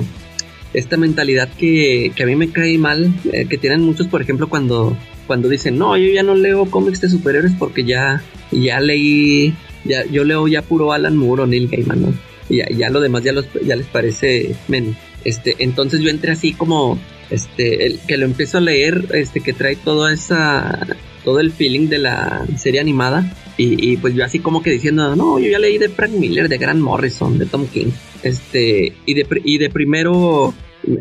esta 0.75 0.97
mentalidad 0.97 1.49
que, 1.59 2.13
que 2.15 2.23
a 2.23 2.27
mí 2.27 2.37
me 2.37 2.51
cae 2.51 2.79
mal, 2.79 3.13
eh, 3.33 3.47
que 3.49 3.59
tienen 3.59 3.83
muchos, 3.83 4.09
por 4.09 4.23
ejemplo, 4.23 4.49
cuando, 4.49 4.97
cuando 5.27 5.49
dicen, 5.49 5.77
no, 5.77 5.97
yo 5.97 6.11
ya 6.13 6.23
no 6.23 6.35
leo 6.35 6.71
cómics 6.71 7.01
de 7.01 7.09
superhéroes 7.09 7.53
porque 7.59 7.85
ya, 7.85 8.23
ya 8.51 8.81
leí, 8.81 9.55
ya, 9.85 10.05
yo 10.07 10.25
leo 10.25 10.49
ya 10.49 10.63
puro 10.63 10.93
Alan 10.93 11.17
Moore 11.17 11.43
o 11.43 11.47
Neil 11.47 11.69
Gaiman, 11.69 12.03
¿no? 12.03 12.15
Y 12.49 12.57
ya, 12.57 12.69
ya 12.71 12.91
lo 12.91 13.01
demás 13.01 13.23
ya, 13.23 13.33
los, 13.33 13.47
ya 13.65 13.77
les 13.77 13.87
parece 13.87 14.55
menos. 14.69 14.97
Este, 15.25 15.57
entonces 15.59 16.01
yo 16.01 16.11
entré 16.11 16.33
así 16.33 16.55
como, 16.55 16.99
este, 17.33 17.87
el, 17.87 18.01
que 18.01 18.17
lo 18.17 18.27
empiezo 18.27 18.59
a 18.59 18.61
leer, 18.61 19.07
este, 19.15 19.41
que 19.41 19.53
trae 19.53 19.77
toda 19.77 20.13
esa, 20.13 20.79
todo 21.25 21.41
el 21.41 21.53
feeling 21.53 21.89
de 21.89 21.99
la 21.99 22.47
serie 22.57 22.81
animada. 22.81 23.35
Y, 23.57 23.93
y, 23.93 23.97
pues 23.97 24.15
yo 24.15 24.25
así 24.25 24.39
como 24.39 24.63
que 24.63 24.71
diciendo, 24.71 25.15
no, 25.17 25.39
yo 25.39 25.51
ya 25.51 25.59
leí 25.59 25.79
de 25.79 25.89
Frank 25.89 26.13
Miller, 26.13 26.49
de 26.49 26.59
Grant 26.59 26.81
Morrison, 26.81 27.39
de 27.39 27.47
Tom 27.47 27.67
King. 27.67 27.91
Este, 28.23 28.95
y 29.07 29.15
de, 29.15 29.27
y 29.45 29.59
de 29.59 29.71
primero 29.71 30.55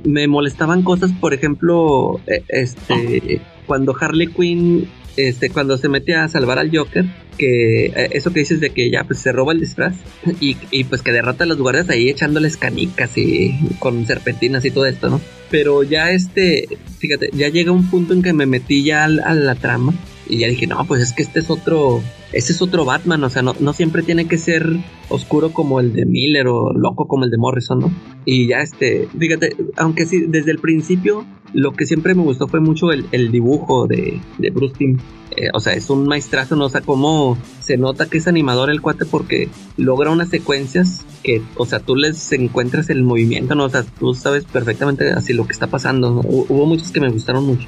me 0.04 0.28
molestaban 0.28 0.84
cosas, 0.84 1.12
por 1.20 1.34
ejemplo, 1.34 2.20
e, 2.28 2.44
este, 2.50 3.42
cuando 3.66 3.96
Harley 4.00 4.28
Quinn, 4.28 4.88
este, 5.18 5.50
cuando 5.50 5.78
se 5.78 5.90
mete 5.90 6.16
a 6.16 6.28
salvar 6.28 6.60
al 6.60 6.76
Joker, 6.76 7.06
que 7.38 7.86
e, 7.88 8.10
eso 8.14 8.32
que 8.32 8.42
dices 8.42 8.60
de 8.60 8.70
que 8.70 8.90
ya 8.90 9.04
pues 9.04 9.20
se 9.20 9.32
roba 9.32 9.54
el 9.54 9.60
disfraz 9.60 9.96
y, 10.40 10.58
y 10.70 10.84
pues 10.84 11.02
que 11.02 11.12
derrota 11.12 11.44
a 11.44 11.48
los 11.48 11.58
guardias 11.58 11.90
ahí 11.90 12.10
echándoles 12.10 12.58
canicas 12.58 13.18
y 13.18 13.58
con 13.80 14.06
serpentinas 14.06 14.66
y 14.66 14.72
todo 14.72 14.86
esto, 14.86 15.10
¿no? 15.10 15.22
Pero 15.50 15.84
ya 15.84 16.12
este, 16.12 16.68
fíjate, 17.00 17.30
ya 17.34 17.50
llega 17.50 17.72
un 17.72 17.90
punto 17.90 18.14
en 18.14 18.22
que 18.22 18.34
me 18.34 18.46
metí 18.46 18.84
ya 18.84 19.06
a 19.06 19.34
la 19.34 19.56
trama 19.56 19.94
y 20.32 20.38
ya 20.38 20.48
dije, 20.48 20.66
no, 20.66 20.86
pues 20.86 21.02
es 21.02 21.12
que 21.12 21.24
este 21.24 21.40
es 21.40 21.50
otro, 21.50 22.02
este 22.32 22.54
es 22.54 22.62
otro 22.62 22.86
Batman, 22.86 23.24
o 23.24 23.30
sea, 23.30 23.42
no, 23.42 23.54
no 23.60 23.74
siempre 23.74 24.02
tiene 24.02 24.28
que 24.28 24.38
ser 24.38 24.66
oscuro 25.10 25.52
como 25.52 25.82
el 25.82 25.92
de 25.92 26.06
Miller 26.06 26.48
o 26.48 26.72
loco 26.72 27.06
como 27.06 27.26
el 27.26 27.32
de 27.32 27.38
Morrison, 27.38 27.80
¿no? 27.80 27.92
Y 28.24 28.48
ya 28.48 28.60
este, 28.60 29.10
fíjate, 29.18 29.58
aunque 29.76 30.06
sí, 30.06 30.26
desde 30.28 30.52
el 30.52 30.60
principio 30.60 31.26
lo 31.54 31.74
que 31.74 31.86
siempre 31.86 32.16
me 32.16 32.24
gustó 32.24 32.48
fue 32.48 32.60
mucho 32.60 32.92
el, 32.92 33.32
dibujo 33.32 33.88
de, 33.88 34.20
de 34.38 34.50
Bruce 34.52 34.76
Timm. 34.78 34.98
Eh, 35.36 35.50
o 35.54 35.60
sea, 35.62 35.74
es 35.74 35.90
un 35.90 36.08
maestrazo, 36.08 36.56
¿no? 36.56 36.66
O 36.66 36.70
sea, 36.70 36.82
cómo 36.82 37.38
se 37.60 37.78
nota 37.78 38.08
que 38.08 38.18
es 38.18 38.28
animador 38.28 38.70
el 38.70 38.82
cuate 38.82 39.06
porque 39.06 39.48
logra 39.78 40.12
unas 40.12 40.30
secuencias 40.30 41.06
que, 41.24 41.42
o 41.56 41.66
sea, 41.66 41.80
tú 41.80 41.96
les 41.96 42.32
encuentras 42.34 42.90
el 42.90 43.04
movimiento, 43.04 43.56
¿no? 43.56 43.66
O 43.66 43.70
sea, 43.70 43.84
tú 43.84 44.14
sabes 44.14 44.44
perfectamente 44.44 45.10
así 45.12 45.34
lo 45.34 45.46
que 45.46 45.54
está 45.54 45.68
pasando. 45.68 46.22
Hubo 46.22 46.66
muchos 46.66 46.92
que 46.92 47.00
me 47.00 47.10
gustaron 47.10 47.46
mucho. 47.46 47.68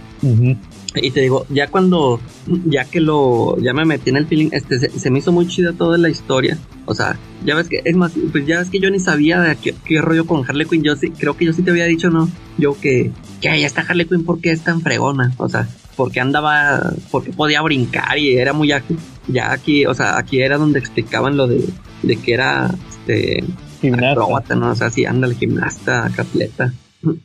Y 0.96 1.12
te 1.12 1.22
digo, 1.22 1.46
ya 1.50 1.68
cuando, 1.68 2.20
ya 2.66 2.86
que 2.86 3.00
lo, 3.00 3.58
ya 3.60 3.74
me 3.74 3.86
metí 3.86 4.10
en 4.10 4.18
el 4.18 4.28
feeling, 4.28 4.50
este, 4.52 4.78
se, 4.78 5.10
me 5.10 5.20
hizo 5.20 5.32
muy 5.32 5.48
chida 5.48 5.74
toda 5.74 5.98
la 5.98 6.10
historia. 6.10 6.58
O 6.86 6.94
sea, 6.94 7.18
ya 7.46 7.56
ves 7.56 7.70
que, 7.70 7.82
es 7.84 7.96
más, 7.96 8.14
pues 8.32 8.46
ya 8.46 8.60
ves 8.60 8.70
que 8.70 8.80
yo 8.80 8.90
ni 8.90 9.00
sabía 9.00 9.40
de 9.40 9.56
qué, 9.56 10.02
rollo 10.02 10.26
con 10.26 10.44
Harley 10.48 10.68
Quinn. 10.68 10.84
Yo 10.84 10.96
sí, 10.96 11.12
creo 11.12 11.38
que 11.38 11.46
yo 11.46 11.54
sí 11.54 11.64
te 11.64 11.72
había 11.72 11.86
dicho, 11.86 12.10
¿no? 12.10 12.30
Yo 12.58 12.80
que, 12.80 13.12
que 13.42 13.60
ya 13.60 13.68
está 13.68 13.82
Harley 13.82 14.06
Quinn 14.06 14.26
porque 14.26 14.52
es 14.52 14.64
tan 14.64 14.82
fregona. 14.82 15.34
O 15.38 15.48
sea, 15.48 15.68
porque 15.96 16.20
andaba, 16.20 16.94
porque 17.12 17.32
podía 17.32 17.62
brincar 17.62 18.18
y 18.18 18.38
era 18.38 18.54
muy 18.54 18.72
ágil. 18.72 18.98
Ya 19.28 19.52
aquí, 19.52 19.86
o 19.86 19.94
sea, 19.94 20.18
aquí 20.18 20.42
era 20.42 20.58
donde 20.58 20.80
explicaban 20.80 21.38
lo 21.38 21.48
de, 21.48 21.64
de 22.02 22.16
que 22.18 22.34
era, 22.34 22.74
este, 22.90 23.44
gimnasta. 23.82 24.56
¿no? 24.56 24.72
O 24.72 24.76
sea, 24.76 24.90
sí, 24.90 25.06
anda 25.06 25.28
el 25.28 25.36
gimnasta, 25.36 26.10
capleta. 26.16 26.74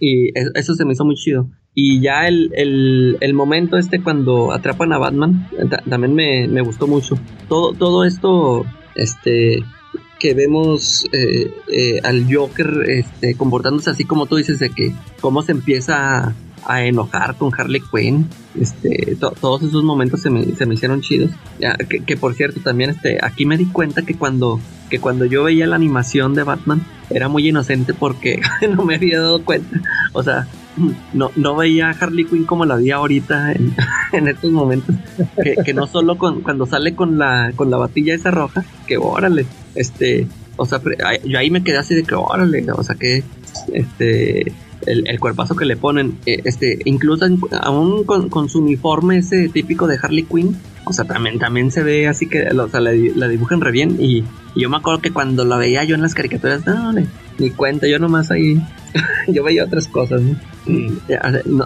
Y 0.00 0.30
eso 0.54 0.74
se 0.74 0.84
me 0.84 0.92
hizo 0.92 1.04
muy 1.04 1.14
chido. 1.14 1.48
Y 1.74 2.00
ya 2.00 2.26
el, 2.26 2.50
el, 3.20 3.34
momento 3.34 3.76
este 3.78 4.02
cuando 4.02 4.50
atrapan 4.50 4.92
a 4.92 4.98
Batman 4.98 5.48
también 5.88 6.12
me, 6.12 6.48
me, 6.48 6.60
gustó 6.60 6.88
mucho. 6.88 7.16
Todo, 7.48 7.72
todo 7.72 8.04
esto 8.04 8.66
este, 8.98 9.64
que 10.18 10.34
vemos 10.34 11.06
eh, 11.12 11.54
eh, 11.72 12.00
al 12.02 12.26
Joker 12.32 12.84
este, 12.88 13.34
comportándose 13.34 13.90
así 13.90 14.04
como 14.04 14.26
tú 14.26 14.36
dices, 14.36 14.58
de 14.58 14.70
que 14.70 14.92
cómo 15.20 15.42
se 15.42 15.52
empieza 15.52 16.34
a, 16.64 16.84
enojar 16.84 17.36
con 17.36 17.50
Harley 17.56 17.80
Quinn. 17.80 18.28
Este, 18.60 19.16
todos 19.16 19.62
esos 19.62 19.84
momentos 19.84 20.20
se 20.20 20.28
me, 20.28 20.44
se 20.44 20.66
me 20.66 20.74
hicieron 20.74 21.00
chidos. 21.00 21.30
que, 21.88 22.00
que, 22.00 22.16
por 22.16 22.34
cierto, 22.34 22.60
también 22.60 22.90
este, 22.90 23.18
aquí 23.22 23.46
me 23.46 23.56
di 23.56 23.66
cuenta 23.66 24.02
que 24.02 24.14
cuando, 24.14 24.60
que 24.90 24.98
cuando 24.98 25.24
yo 25.24 25.44
veía 25.44 25.66
la 25.66 25.76
animación 25.76 26.34
de 26.34 26.42
Batman 26.42 26.84
era 27.10 27.28
muy 27.28 27.48
inocente 27.48 27.94
porque 27.94 28.42
no 28.76 28.84
me 28.84 28.96
había 28.96 29.20
dado 29.20 29.44
cuenta. 29.44 29.80
O 30.12 30.22
sea, 30.22 30.46
no, 31.12 31.30
no 31.36 31.56
veía 31.56 31.88
a 31.88 31.92
Harley 31.92 32.24
Quinn 32.24 32.44
como 32.44 32.64
la 32.64 32.76
vi 32.76 32.90
ahorita 32.90 33.52
en, 33.52 33.74
estos 34.28 34.50
momentos. 34.50 34.94
Que, 35.64 35.74
no 35.74 35.86
solo 35.86 36.16
con, 36.16 36.40
cuando 36.40 36.66
sale 36.66 36.94
con 36.94 37.18
la, 37.18 37.52
con 37.56 37.70
la 37.70 37.76
batilla 37.76 38.14
esa 38.14 38.30
roja, 38.30 38.64
que 38.86 38.96
órale, 38.96 39.46
este, 39.74 40.26
o 40.56 40.66
sea, 40.66 40.80
yo 41.24 41.38
ahí 41.38 41.50
me 41.50 41.62
quedé 41.62 41.78
así 41.78 41.94
de 41.94 42.02
que 42.02 42.14
órale, 42.14 42.64
o 42.72 42.82
sea 42.82 42.96
que, 42.96 43.22
este, 43.72 44.52
el, 44.86 45.20
cuerpazo 45.20 45.56
que 45.56 45.64
le 45.64 45.76
ponen, 45.76 46.18
eh, 46.26 46.40
este, 46.44 46.78
incluso 46.84 47.26
aún 47.60 48.04
con, 48.04 48.48
su 48.48 48.60
uniforme 48.60 49.18
ese 49.18 49.48
típico 49.48 49.86
de 49.86 49.98
Harley 50.00 50.24
Quinn, 50.24 50.56
o 50.84 50.92
sea, 50.92 51.04
también, 51.04 51.38
también 51.38 51.70
se 51.70 51.82
ve 51.82 52.08
así 52.08 52.26
que, 52.26 52.48
o 52.48 52.68
sea, 52.68 52.80
la, 52.80 52.92
dibujan 53.28 53.60
re 53.60 53.70
bien 53.70 53.96
y, 54.00 54.24
yo 54.56 54.68
me 54.68 54.78
acuerdo 54.78 55.00
que 55.00 55.12
cuando 55.12 55.44
la 55.44 55.56
veía 55.56 55.84
yo 55.84 55.94
en 55.94 56.02
las 56.02 56.14
caricaturas, 56.14 56.66
no, 56.66 56.92
ni, 57.38 57.50
cuenta, 57.50 57.86
yo 57.86 57.98
nomás 57.98 58.30
ahí, 58.30 58.60
yo 59.28 59.42
veía 59.44 59.64
otras 59.64 59.86
cosas, 59.88 60.20
¿no? 60.20 60.36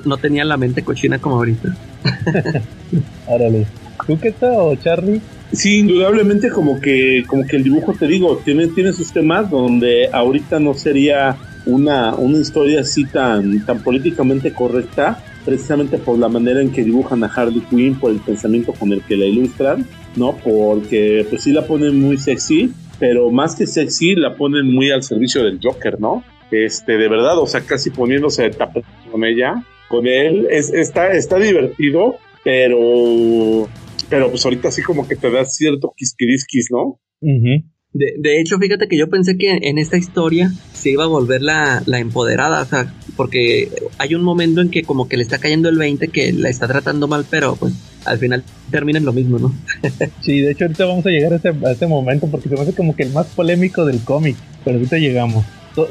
no, 0.04 0.16
tenía 0.16 0.44
la 0.44 0.56
mente 0.56 0.82
cochina 0.82 1.18
como 1.18 1.36
ahorita. 1.36 1.76
Árale. 3.28 3.66
¿Tú 4.06 4.18
qué 4.20 4.32
tal, 4.32 4.78
Charlie? 4.80 5.20
Sí, 5.52 5.80
indudablemente 5.80 6.48
como 6.50 6.80
que, 6.80 7.24
como 7.26 7.46
que 7.46 7.56
el 7.56 7.64
dibujo, 7.64 7.92
te 7.92 8.06
digo, 8.06 8.40
tiene, 8.44 8.68
tiene 8.68 8.92
sus 8.92 9.12
temas 9.12 9.50
donde 9.50 10.08
ahorita 10.10 10.58
no 10.58 10.74
sería 10.74 11.36
una, 11.66 12.14
una 12.14 12.38
historia 12.38 12.80
así 12.80 13.04
tan, 13.04 13.64
tan 13.64 13.82
políticamente 13.82 14.52
correcta, 14.52 15.22
precisamente 15.44 15.98
por 15.98 16.18
la 16.18 16.28
manera 16.28 16.60
en 16.60 16.72
que 16.72 16.82
dibujan 16.82 17.22
a 17.24 17.26
Harley 17.26 17.62
Quinn, 17.68 17.96
por 17.96 18.10
el 18.10 18.20
pensamiento 18.20 18.72
con 18.72 18.92
el 18.92 19.02
que 19.02 19.16
la 19.16 19.26
ilustran, 19.26 19.86
¿no? 20.16 20.36
Porque 20.36 21.26
pues 21.28 21.42
sí 21.42 21.52
la 21.52 21.66
ponen 21.66 22.00
muy 22.00 22.16
sexy, 22.16 22.72
pero 23.02 23.32
más 23.32 23.56
que 23.56 23.66
sexy 23.66 24.14
la 24.14 24.36
ponen 24.36 24.72
muy 24.72 24.92
al 24.92 25.02
servicio 25.02 25.42
del 25.42 25.58
Joker, 25.60 26.00
¿no? 26.00 26.22
Este, 26.52 26.92
de 26.96 27.08
verdad, 27.08 27.36
o 27.36 27.48
sea, 27.48 27.62
casi 27.62 27.90
poniéndose 27.90 28.44
de 28.44 28.50
tapete 28.50 28.86
con 29.10 29.24
ella, 29.24 29.54
con 29.88 30.06
él, 30.06 30.46
es, 30.48 30.72
está, 30.72 31.10
está 31.10 31.40
divertido, 31.40 32.14
pero, 32.44 33.68
pero 34.08 34.30
pues 34.30 34.44
ahorita 34.44 34.70
sí 34.70 34.82
como 34.82 35.08
que 35.08 35.16
te 35.16 35.32
da 35.32 35.44
cierto 35.44 35.92
quisquirisquis, 35.96 36.68
¿no? 36.70 37.00
De, 37.20 38.14
de, 38.20 38.40
hecho, 38.40 38.56
fíjate 38.58 38.86
que 38.86 38.96
yo 38.96 39.10
pensé 39.10 39.36
que 39.36 39.50
en 39.50 39.78
esta 39.78 39.96
historia 39.96 40.52
se 40.72 40.90
iba 40.90 41.02
a 41.02 41.08
volver 41.08 41.42
la, 41.42 41.82
la, 41.86 41.98
empoderada, 41.98 42.62
o 42.62 42.66
sea, 42.66 42.94
porque 43.16 43.70
hay 43.98 44.14
un 44.14 44.22
momento 44.22 44.60
en 44.60 44.70
que 44.70 44.82
como 44.82 45.08
que 45.08 45.16
le 45.16 45.22
está 45.22 45.38
cayendo 45.38 45.68
el 45.68 45.78
20 45.78 46.08
que 46.08 46.32
la 46.32 46.48
está 46.48 46.66
tratando 46.66 47.08
mal, 47.08 47.26
pero 47.28 47.56
pues 47.56 47.74
al 48.04 48.18
final 48.18 48.42
termina 48.70 48.98
en 48.98 49.04
lo 49.04 49.12
mismo, 49.12 49.38
¿no? 49.38 49.54
sí, 50.20 50.40
de 50.40 50.52
hecho 50.52 50.64
ahorita 50.64 50.86
vamos 50.86 51.06
a 51.06 51.10
llegar 51.10 51.32
a 51.32 51.36
ese, 51.36 51.48
a 51.48 51.70
ese 51.70 51.86
momento 51.86 52.26
porque 52.28 52.48
se 52.48 52.54
me 52.54 52.62
hace 52.62 52.74
como 52.74 52.96
que 52.96 53.04
el 53.04 53.10
más 53.12 53.26
polémico 53.26 53.84
del 53.84 54.00
cómic, 54.00 54.36
pero 54.64 54.76
ahorita 54.76 54.98
llegamos. 54.98 55.44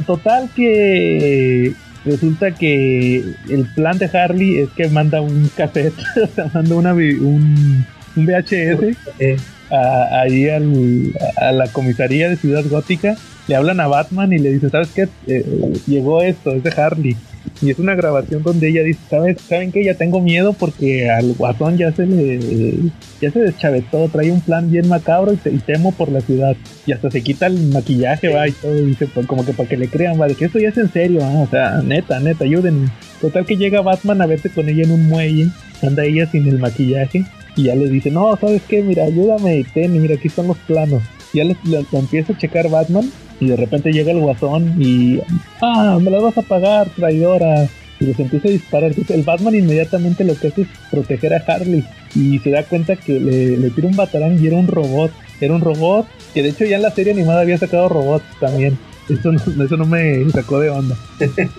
total 0.05 0.49
que 0.55 1.73
resulta 2.05 2.51
que 2.51 3.17
el 3.49 3.67
plan 3.75 3.97
de 3.97 4.05
Harley 4.05 4.57
es 4.57 4.69
que 4.69 4.87
manda 4.89 5.21
un 5.21 5.49
cassette, 5.55 5.93
o 6.23 6.27
sea, 6.27 6.49
manda 6.53 6.75
una, 6.75 6.93
un, 6.93 7.85
un 8.15 8.25
VHS. 8.25 8.97
Eh 9.19 9.37
ahí 9.71 10.49
a 10.49 11.51
la 11.51 11.67
comisaría 11.71 12.29
de 12.29 12.35
Ciudad 12.35 12.63
Gótica, 12.69 13.15
le 13.51 13.57
hablan 13.57 13.81
a 13.81 13.87
Batman 13.87 14.31
y 14.31 14.37
le 14.37 14.53
dice, 14.53 14.69
¿sabes 14.69 14.87
qué? 14.95 15.09
Eh, 15.27 15.73
llegó 15.85 16.21
esto, 16.21 16.51
es 16.51 16.63
de 16.63 16.71
Harley. 16.71 17.17
Y 17.61 17.69
es 17.69 17.79
una 17.79 17.95
grabación 17.95 18.43
donde 18.43 18.69
ella 18.69 18.81
dice, 18.81 19.01
¿sabes? 19.09 19.41
¿Saben 19.41 19.73
qué? 19.73 19.83
Ya 19.83 19.95
tengo 19.95 20.21
miedo 20.21 20.53
porque 20.53 21.09
al 21.09 21.33
guatón 21.33 21.77
ya 21.77 21.91
se 21.91 22.05
le 22.05 22.39
ya 23.19 23.29
se 23.29 23.39
deschavetó, 23.39 24.07
trae 24.07 24.31
un 24.31 24.39
plan 24.39 24.71
bien 24.71 24.87
macabro 24.87 25.33
y, 25.33 25.57
temo 25.57 25.91
por 25.91 26.09
la 26.09 26.21
ciudad. 26.21 26.55
Y 26.85 26.93
hasta 26.93 27.11
se 27.11 27.21
quita 27.21 27.47
el 27.47 27.67
maquillaje, 27.67 28.29
va, 28.29 28.47
y 28.47 28.53
todo, 28.53 28.73
dice, 28.73 29.07
pues, 29.07 29.27
como 29.27 29.45
que 29.45 29.51
para 29.51 29.67
que 29.67 29.75
le 29.75 29.89
crean, 29.89 30.19
va, 30.19 30.29
de 30.29 30.35
que 30.35 30.45
esto 30.45 30.57
ya 30.57 30.69
es 30.69 30.77
en 30.77 30.89
serio, 30.93 31.19
o 31.21 31.47
sea, 31.47 31.81
neta, 31.83 32.21
neta, 32.21 32.45
ayúdenme. 32.45 32.87
Total 33.19 33.45
que 33.45 33.57
llega 33.57 33.81
Batman 33.81 34.21
a 34.21 34.27
verse 34.27 34.49
con 34.49 34.69
ella 34.69 34.83
en 34.83 34.91
un 34.91 35.09
muelle, 35.09 35.49
anda 35.83 36.05
ella 36.05 36.25
sin 36.31 36.47
el 36.47 36.57
maquillaje 36.57 37.25
y 37.57 37.63
ya 37.63 37.75
le 37.75 37.89
dice, 37.89 38.11
no, 38.11 38.33
¿sabes 38.37 38.61
qué? 38.65 38.81
Mira, 38.81 39.03
ayúdame, 39.03 39.65
ten, 39.73 40.01
mira, 40.01 40.15
aquí 40.15 40.29
están 40.29 40.47
los 40.47 40.57
planos. 40.59 41.03
Y 41.33 41.39
ya 41.39 41.43
le, 41.43 41.57
empieza 41.91 42.31
a 42.31 42.37
checar 42.37 42.69
Batman 42.69 43.11
y 43.41 43.47
de 43.47 43.55
repente 43.57 43.91
llega 43.91 44.11
el 44.11 44.19
guasón 44.19 44.75
y, 44.79 45.19
ah, 45.61 45.97
me 45.99 46.11
las 46.11 46.21
vas 46.21 46.37
a 46.37 46.43
pagar, 46.43 46.87
traidora. 46.95 47.67
Y 47.99 48.05
les 48.05 48.19
empieza 48.19 48.47
a 48.47 48.51
disparar. 48.51 48.93
el 49.09 49.23
Batman 49.23 49.55
inmediatamente 49.55 50.23
lo 50.23 50.35
que 50.35 50.47
hace 50.47 50.61
es 50.63 50.67
proteger 50.89 51.33
a 51.33 51.43
Harley 51.45 51.83
y 52.15 52.39
se 52.39 52.49
da 52.49 52.63
cuenta 52.63 52.95
que 52.95 53.19
le, 53.19 53.57
le 53.57 53.69
tira 53.69 53.87
un 53.87 53.95
batarán 53.95 54.41
y 54.41 54.47
era 54.47 54.57
un 54.57 54.67
robot. 54.67 55.11
Era 55.39 55.53
un 55.53 55.61
robot 55.61 56.07
que 56.33 56.41
de 56.41 56.49
hecho 56.49 56.65
ya 56.65 56.77
en 56.77 56.83
la 56.83 56.91
serie 56.91 57.13
animada 57.13 57.41
había 57.41 57.57
sacado 57.57 57.89
robots 57.89 58.25
también. 58.39 58.77
Eso 59.09 59.31
no, 59.31 59.39
eso 59.65 59.77
no 59.77 59.85
me 59.85 60.29
sacó 60.31 60.59
de 60.59 60.69
onda. 60.69 60.95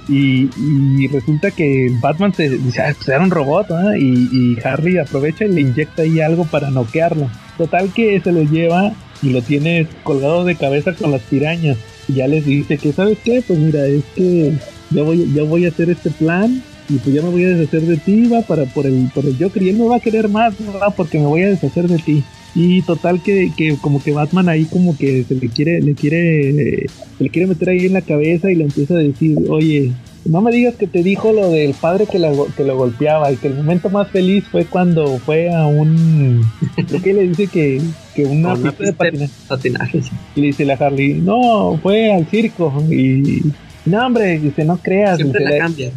y, 0.09 1.07
resulta 1.09 1.51
que 1.51 1.91
Batman 2.01 2.33
se 2.33 2.49
dice, 2.49 2.81
ah, 2.81 2.95
pues 2.97 3.09
era 3.09 3.21
un 3.21 3.31
robot, 3.31 3.69
y, 3.99 4.29
y, 4.33 4.59
Harry 4.65 4.99
aprovecha 4.99 5.45
y 5.45 5.49
le 5.49 5.61
inyecta 5.63 6.03
ahí 6.03 6.21
algo 6.21 6.45
para 6.45 6.71
noquearlo. 6.71 7.29
Total 7.59 7.93
que 7.93 8.21
se 8.21 8.33
lo 8.33 8.43
lleva 8.43 8.93
y 9.23 9.31
lo 9.31 9.43
tiene 9.43 9.86
colgado 10.03 10.44
de 10.44 10.57
cabeza 10.57 10.93
con 10.94 11.11
las 11.11 11.23
pirañas. 11.23 11.78
Y 12.09 12.15
ya 12.15 12.27
les 12.27 12.44
dice 12.44 12.78
que, 12.78 12.93
¿sabes 12.93 13.19
qué? 13.24 13.43
Pues 13.47 13.59
mira, 13.59 13.86
es 13.86 14.05
que 14.16 14.53
ya 14.90 15.03
voy, 15.03 15.32
ya 15.35 15.43
voy 15.44 15.65
a 15.65 15.69
hacer 15.69 15.90
este 15.90 16.11
plan 16.11 16.62
y 16.89 16.99
pues 16.99 17.15
ya 17.15 17.23
me 17.23 17.31
voy 17.31 17.44
a 17.44 17.51
deshacer 17.51 17.82
de 17.82 17.97
ti, 17.97 18.27
va, 18.27 18.43
para, 18.43 18.65
por 18.66 18.86
el, 18.86 19.09
por 19.15 19.24
el 19.24 19.36
Joker. 19.39 19.62
Y 19.62 19.70
él 19.70 19.77
me 19.77 19.86
va 19.86 19.97
a 19.97 20.01
querer 20.01 20.28
más, 20.28 20.55
¿verdad? 20.59 20.93
Porque 20.97 21.19
me 21.19 21.27
voy 21.27 21.43
a 21.43 21.49
deshacer 21.49 21.89
de 21.89 21.99
ti. 21.99 22.24
Y 22.55 22.82
total 22.82 23.23
que, 23.23 23.51
que 23.57 23.77
como 23.81 24.03
que 24.03 24.12
Batman 24.12 24.49
ahí 24.49 24.66
como 24.66 24.97
que 24.97 25.24
se 25.24 25.35
le 25.36 25.49
quiere, 25.49 25.81
le 25.81 25.94
quiere, 25.94 26.86
se 27.16 27.24
le 27.24 27.31
quiere 27.31 27.49
meter 27.49 27.70
ahí 27.70 27.86
en 27.86 27.94
la 27.94 28.03
cabeza 28.03 28.51
y 28.51 28.57
le 28.57 28.65
empieza 28.65 28.94
a 28.94 28.99
decir, 28.99 29.39
oye, 29.49 29.93
no 30.24 30.40
me 30.40 30.53
digas 30.53 30.77
que 30.77 30.86
te 30.86 31.03
dijo 31.03 31.32
lo 31.32 31.51
del 31.51 31.74
padre 31.74 32.07
que, 32.07 32.19
que 32.57 32.65
lo 32.65 32.77
golpeaba 32.77 33.32
y 33.32 33.36
que 33.36 33.49
el 33.49 33.55
momento 33.55 33.90
más 33.90 34.09
feliz 34.09 34.44
fue 34.51 34.65
cuando 34.65 35.19
fue 35.19 35.53
a 35.53 35.66
un 35.66 36.44
creo 36.86 37.03
que 37.03 37.12
le 37.12 37.28
dice 37.28 37.47
que, 37.49 37.81
que 38.15 38.24
una, 38.24 38.55
pista, 38.55 39.05
de 39.05 39.28
patinaje, 39.49 40.03
y 40.36 40.40
le 40.40 40.47
dice 40.49 40.65
la 40.65 40.74
Harley 40.74 41.15
no 41.15 41.78
fue 41.82 42.12
al 42.12 42.27
circo 42.27 42.73
y 42.90 43.43
no 43.85 44.07
hombre 44.07 44.39
dice 44.39 44.65
no 44.65 44.77
creas 44.77 45.16
siempre 45.16 45.44
la 45.44 45.59
cambia. 45.59 45.90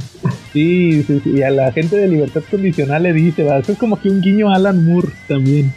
Sí, 0.51 1.03
sí, 1.03 1.19
sí, 1.23 1.31
y 1.35 1.41
a 1.43 1.51
la 1.51 1.71
gente 1.71 1.97
de 1.97 2.07
libertad 2.07 2.41
condicional 2.49 3.03
le 3.03 3.13
dice 3.13 3.45
eso 3.45 3.73
es 3.73 3.77
como 3.77 3.99
que 3.99 4.09
un 4.09 4.21
guiño 4.21 4.49
a 4.49 4.55
Alan 4.55 4.85
Moore 4.85 5.09
también. 5.27 5.71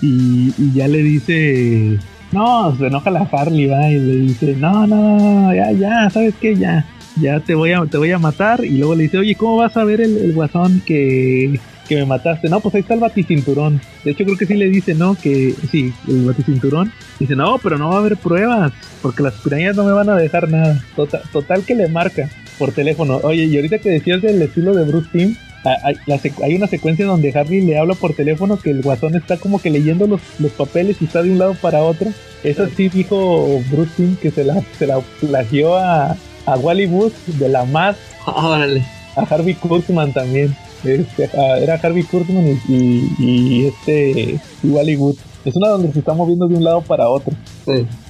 Y, 0.00 0.72
ya 0.74 0.88
le 0.88 0.98
dice, 1.02 1.98
no, 2.32 2.76
se 2.76 2.86
enoja 2.86 3.10
la 3.10 3.28
Harley, 3.30 3.66
va, 3.66 3.88
y 3.88 3.98
le 4.00 4.16
dice, 4.16 4.56
no, 4.56 4.86
no, 4.86 5.54
ya, 5.54 5.70
ya, 5.72 6.10
¿sabes 6.10 6.34
qué? 6.40 6.56
Ya, 6.56 6.84
ya 7.20 7.40
te 7.40 7.54
voy 7.54 7.72
a, 7.72 7.84
te 7.86 7.98
voy 7.98 8.10
a 8.12 8.18
matar. 8.18 8.64
Y 8.64 8.78
luego 8.78 8.94
le 8.94 9.04
dice, 9.04 9.18
oye, 9.18 9.34
¿cómo 9.34 9.56
vas 9.56 9.76
a 9.76 9.84
ver 9.84 10.00
el, 10.00 10.32
guasón 10.32 10.80
que, 10.86 11.58
que 11.88 11.96
me 11.96 12.06
mataste. 12.06 12.48
No, 12.48 12.60
pues 12.60 12.74
ahí 12.74 12.80
está 12.80 12.94
el 12.94 13.00
baticinturón. 13.00 13.80
De 14.04 14.12
hecho, 14.12 14.24
creo 14.24 14.36
que 14.36 14.46
sí 14.46 14.54
le 14.54 14.68
dice, 14.68 14.94
¿no? 14.94 15.14
Que 15.14 15.54
sí, 15.70 15.92
el 16.08 16.24
baticinturón. 16.24 16.92
Dice, 17.18 17.36
no, 17.36 17.58
pero 17.58 17.78
no 17.78 17.90
va 17.90 17.96
a 17.96 17.98
haber 18.00 18.16
pruebas, 18.16 18.72
porque 19.00 19.22
las 19.22 19.34
pirañas 19.34 19.76
no 19.76 19.84
me 19.84 19.92
van 19.92 20.08
a 20.08 20.16
dejar 20.16 20.48
nada. 20.50 20.82
Total, 20.96 21.22
total 21.32 21.64
que 21.64 21.74
le 21.74 21.88
marca 21.88 22.28
por 22.58 22.72
teléfono. 22.72 23.20
Oye, 23.22 23.44
y 23.44 23.56
ahorita 23.56 23.78
que 23.78 23.90
decías 23.90 24.22
del 24.22 24.40
estilo 24.42 24.74
de 24.74 24.84
Bruce 24.84 25.34
hay, 25.64 25.96
hay, 26.42 26.54
una 26.56 26.66
secuencia 26.66 27.06
donde 27.06 27.32
Harry 27.38 27.60
le 27.60 27.78
habla 27.78 27.94
por 27.94 28.14
teléfono 28.14 28.58
que 28.58 28.70
el 28.70 28.82
guasón 28.82 29.14
está 29.14 29.36
como 29.36 29.60
que 29.60 29.70
leyendo 29.70 30.08
los, 30.08 30.20
los 30.40 30.50
papeles 30.52 30.96
y 31.00 31.04
está 31.04 31.22
de 31.22 31.30
un 31.30 31.38
lado 31.38 31.54
para 31.54 31.82
otro. 31.82 32.10
Eso 32.42 32.66
sí 32.76 32.88
dijo 32.88 33.60
Bruce 33.70 33.92
Timm 33.96 34.16
que 34.16 34.32
se 34.32 34.44
la, 34.44 34.60
se 34.76 34.88
la 34.88 35.00
plagió 35.20 35.76
a, 35.76 36.16
a 36.46 36.56
Wally 36.56 36.86
Wood 36.86 37.12
de 37.26 37.48
la 37.48 37.64
más. 37.64 37.96
Órale. 38.26 38.84
A 39.16 39.22
Harvey 39.22 39.54
Kurtzman 39.54 40.12
también. 40.12 40.56
Este, 40.84 41.30
era 41.60 41.74
Harvey 41.74 42.02
Kurtzman 42.02 42.58
y, 42.68 43.08
y, 43.18 43.66
este 43.66 44.40
y 44.62 44.68
Wally 44.68 44.96
Wood. 44.96 45.16
Es 45.44 45.56
una 45.56 45.68
donde 45.68 45.92
se 45.92 45.98
está 45.98 46.14
moviendo 46.14 46.46
de 46.48 46.56
un 46.56 46.64
lado 46.64 46.82
para 46.82 47.08
otro. 47.08 47.34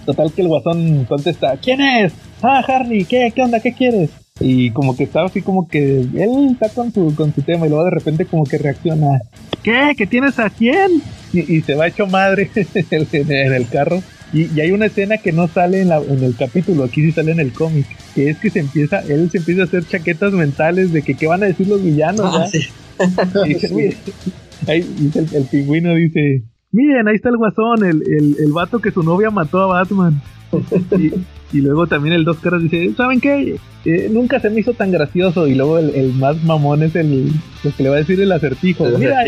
Total 0.05 0.33
que 0.33 0.43
el 0.43 0.49
guasón 0.49 1.05
contesta, 1.07 1.57
¿quién 1.57 1.81
es? 1.81 2.13
Ah, 2.43 2.63
Harley, 2.67 3.05
¿qué, 3.05 3.33
qué 3.35 3.43
onda? 3.43 3.61
¿Qué 3.61 3.73
quieres? 3.73 4.11
Y 4.41 4.71
como 4.71 4.97
que 4.97 5.05
estaba 5.05 5.27
así 5.27 5.43
como 5.43 5.69
que 5.69 6.01
él 6.01 6.49
está 6.51 6.69
con 6.71 6.93
su, 6.93 7.15
con 7.15 7.35
su 7.35 7.43
tema 7.43 7.67
y 7.67 7.69
luego 7.69 7.85
de 7.85 7.91
repente 7.91 8.27
como 8.27 8.45
que 8.45 8.59
reacciona, 8.59 9.21
¿qué? 9.63 9.93
¿Qué 9.97 10.07
tienes 10.07 10.39
a 10.39 10.51
quién? 10.51 11.03
Y, 11.33 11.61
se 11.63 11.75
va 11.75 11.87
hecho 11.87 12.07
madre 12.07 12.51
en 12.91 13.53
el 13.53 13.69
carro. 13.69 14.03
Y, 14.33 14.61
hay 14.61 14.73
una 14.73 14.87
escena 14.87 15.19
que 15.19 15.33
no 15.33 15.49
sale 15.49 15.83
en, 15.83 15.89
la, 15.89 15.99
en 15.99 16.23
el 16.23 16.35
capítulo, 16.37 16.85
aquí 16.85 17.03
sí 17.03 17.13
sale 17.13 17.33
en 17.33 17.41
el 17.41 17.53
cómic, 17.53 17.87
que 18.15 18.31
es 18.31 18.39
que 18.39 18.51
se 18.51 18.61
empieza, 18.61 19.01
él 19.01 19.31
se 19.31 19.39
empieza 19.39 19.63
a 19.63 19.65
hacer 19.65 19.87
chaquetas 19.87 20.33
mentales 20.33 20.93
de 20.93 21.03
que 21.03 21.15
qué 21.15 21.27
van 21.27 21.43
a 21.43 21.47
decir 21.47 21.69
los 21.69 21.83
villanos, 21.83 22.27
ah, 22.27 22.47
y 23.47 23.55
dice, 23.55 23.97
ahí, 24.69 24.87
el, 25.15 25.35
el, 25.35 25.45
pingüino 25.45 25.95
dice, 25.95 26.45
miren, 26.71 27.09
ahí 27.09 27.17
está 27.17 27.29
el 27.29 27.37
guasón, 27.37 27.85
el, 27.85 28.03
el, 28.03 28.37
el 28.39 28.53
vato 28.53 28.81
que 28.81 28.91
su 28.91 29.03
novia 29.03 29.31
mató 29.31 29.61
a 29.61 29.67
Batman. 29.67 30.21
y, 31.53 31.61
luego 31.61 31.87
también 31.87 32.15
el 32.15 32.25
dos 32.25 32.39
caras 32.39 32.63
dice, 32.63 32.93
¿saben 32.97 33.21
qué? 33.21 33.57
Eh, 33.85 34.09
nunca 34.11 34.41
se 34.41 34.51
me 34.51 34.61
hizo 34.61 34.75
tan 34.75 34.91
gracioso. 34.91 35.47
Y 35.47 35.55
luego 35.55 35.79
el, 35.79 36.13
más 36.15 36.43
mamón 36.45 36.83
es 36.83 36.95
el, 36.95 37.33
que 37.63 37.83
le 37.83 37.89
va 37.89 37.97
a 37.97 37.99
decir 37.99 38.21
el 38.21 38.33
acertijo. 38.33 38.87
Mira, 38.99 39.25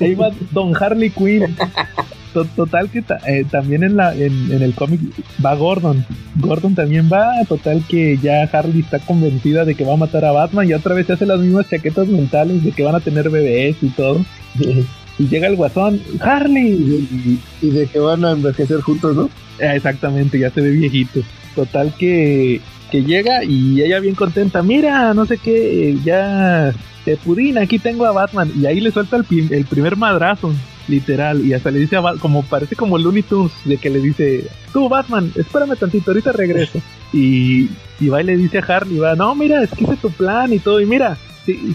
ahí 0.00 0.14
va 0.14 0.30
Don 0.52 0.74
Harley 0.74 1.10
Quinn. 1.10 1.56
Total 2.44 2.90
que 2.90 3.04
eh, 3.26 3.44
también 3.50 3.82
en 3.82 3.96
la 3.96 4.14
en, 4.14 4.50
el 4.50 4.74
cómic 4.74 5.00
va 5.44 5.54
Gordon. 5.54 6.04
Gordon 6.36 6.74
también 6.74 7.08
va. 7.12 7.32
Total 7.48 7.82
que 7.88 8.18
ya 8.18 8.42
Harley 8.44 8.80
está 8.80 8.98
convencida 8.98 9.64
de 9.64 9.74
que 9.74 9.84
va 9.84 9.94
a 9.94 9.98
matar 9.98 10.24
a 10.24 10.32
Batman 10.32 10.68
y 10.68 10.74
otra 10.74 10.94
vez 10.94 11.06
se 11.06 11.14
hace 11.14 11.26
las 11.26 11.40
mismas 11.40 11.68
chaquetas 11.68 12.08
mentales 12.08 12.62
de 12.62 12.72
que 12.72 12.82
van 12.82 12.94
a 12.94 13.00
tener 13.00 13.30
bebés 13.30 13.76
y 13.82 13.88
todo. 13.90 14.24
y 15.18 15.28
llega 15.28 15.46
el 15.46 15.56
guasón, 15.56 16.00
Harley. 16.20 17.38
Y, 17.62 17.70
de 17.70 17.86
que 17.86 17.98
van 17.98 18.24
a 18.24 18.32
envejecer 18.32 18.80
juntos, 18.80 19.16
¿no? 19.16 19.30
Ah, 19.60 19.74
exactamente, 19.74 20.38
ya 20.38 20.50
se 20.50 20.60
ve 20.60 20.70
viejito. 20.70 21.20
Total 21.54 21.92
que, 21.98 22.60
que 22.90 23.02
llega 23.02 23.42
y 23.44 23.80
ella 23.80 23.98
bien 24.00 24.14
contenta, 24.14 24.62
mira, 24.62 25.14
no 25.14 25.24
sé 25.24 25.38
qué, 25.38 25.96
ya, 26.04 26.72
de 27.06 27.16
pudina, 27.16 27.62
aquí 27.62 27.78
tengo 27.78 28.04
a 28.04 28.12
Batman. 28.12 28.52
Y 28.60 28.66
ahí 28.66 28.80
le 28.80 28.90
suelta 28.90 29.16
el, 29.16 29.24
el 29.50 29.64
primer 29.64 29.96
madrazo, 29.96 30.52
literal. 30.88 31.44
Y 31.44 31.52
hasta 31.52 31.70
le 31.70 31.78
dice 31.78 31.96
a 31.96 32.00
Batman, 32.00 32.20
como 32.20 32.42
parece 32.42 32.76
como 32.76 32.98
Looney 32.98 33.22
Tunes, 33.22 33.52
de 33.64 33.76
que 33.76 33.90
le 33.90 34.00
dice, 34.00 34.46
tú 34.72 34.88
Batman, 34.88 35.32
espérame 35.34 35.76
tantito, 35.76 36.10
ahorita 36.10 36.32
regreso. 36.32 36.80
Y, 37.12 37.70
y 38.00 38.08
va 38.08 38.20
y 38.20 38.24
le 38.24 38.36
dice 38.36 38.58
a 38.58 38.64
Harley, 38.64 38.98
va, 38.98 39.14
no, 39.14 39.34
mira, 39.34 39.62
es 39.62 39.70
que 39.70 39.84
es 39.84 40.00
tu 40.00 40.10
plan 40.10 40.52
y 40.52 40.58
todo. 40.58 40.80
Y 40.80 40.86
mira, 40.86 41.16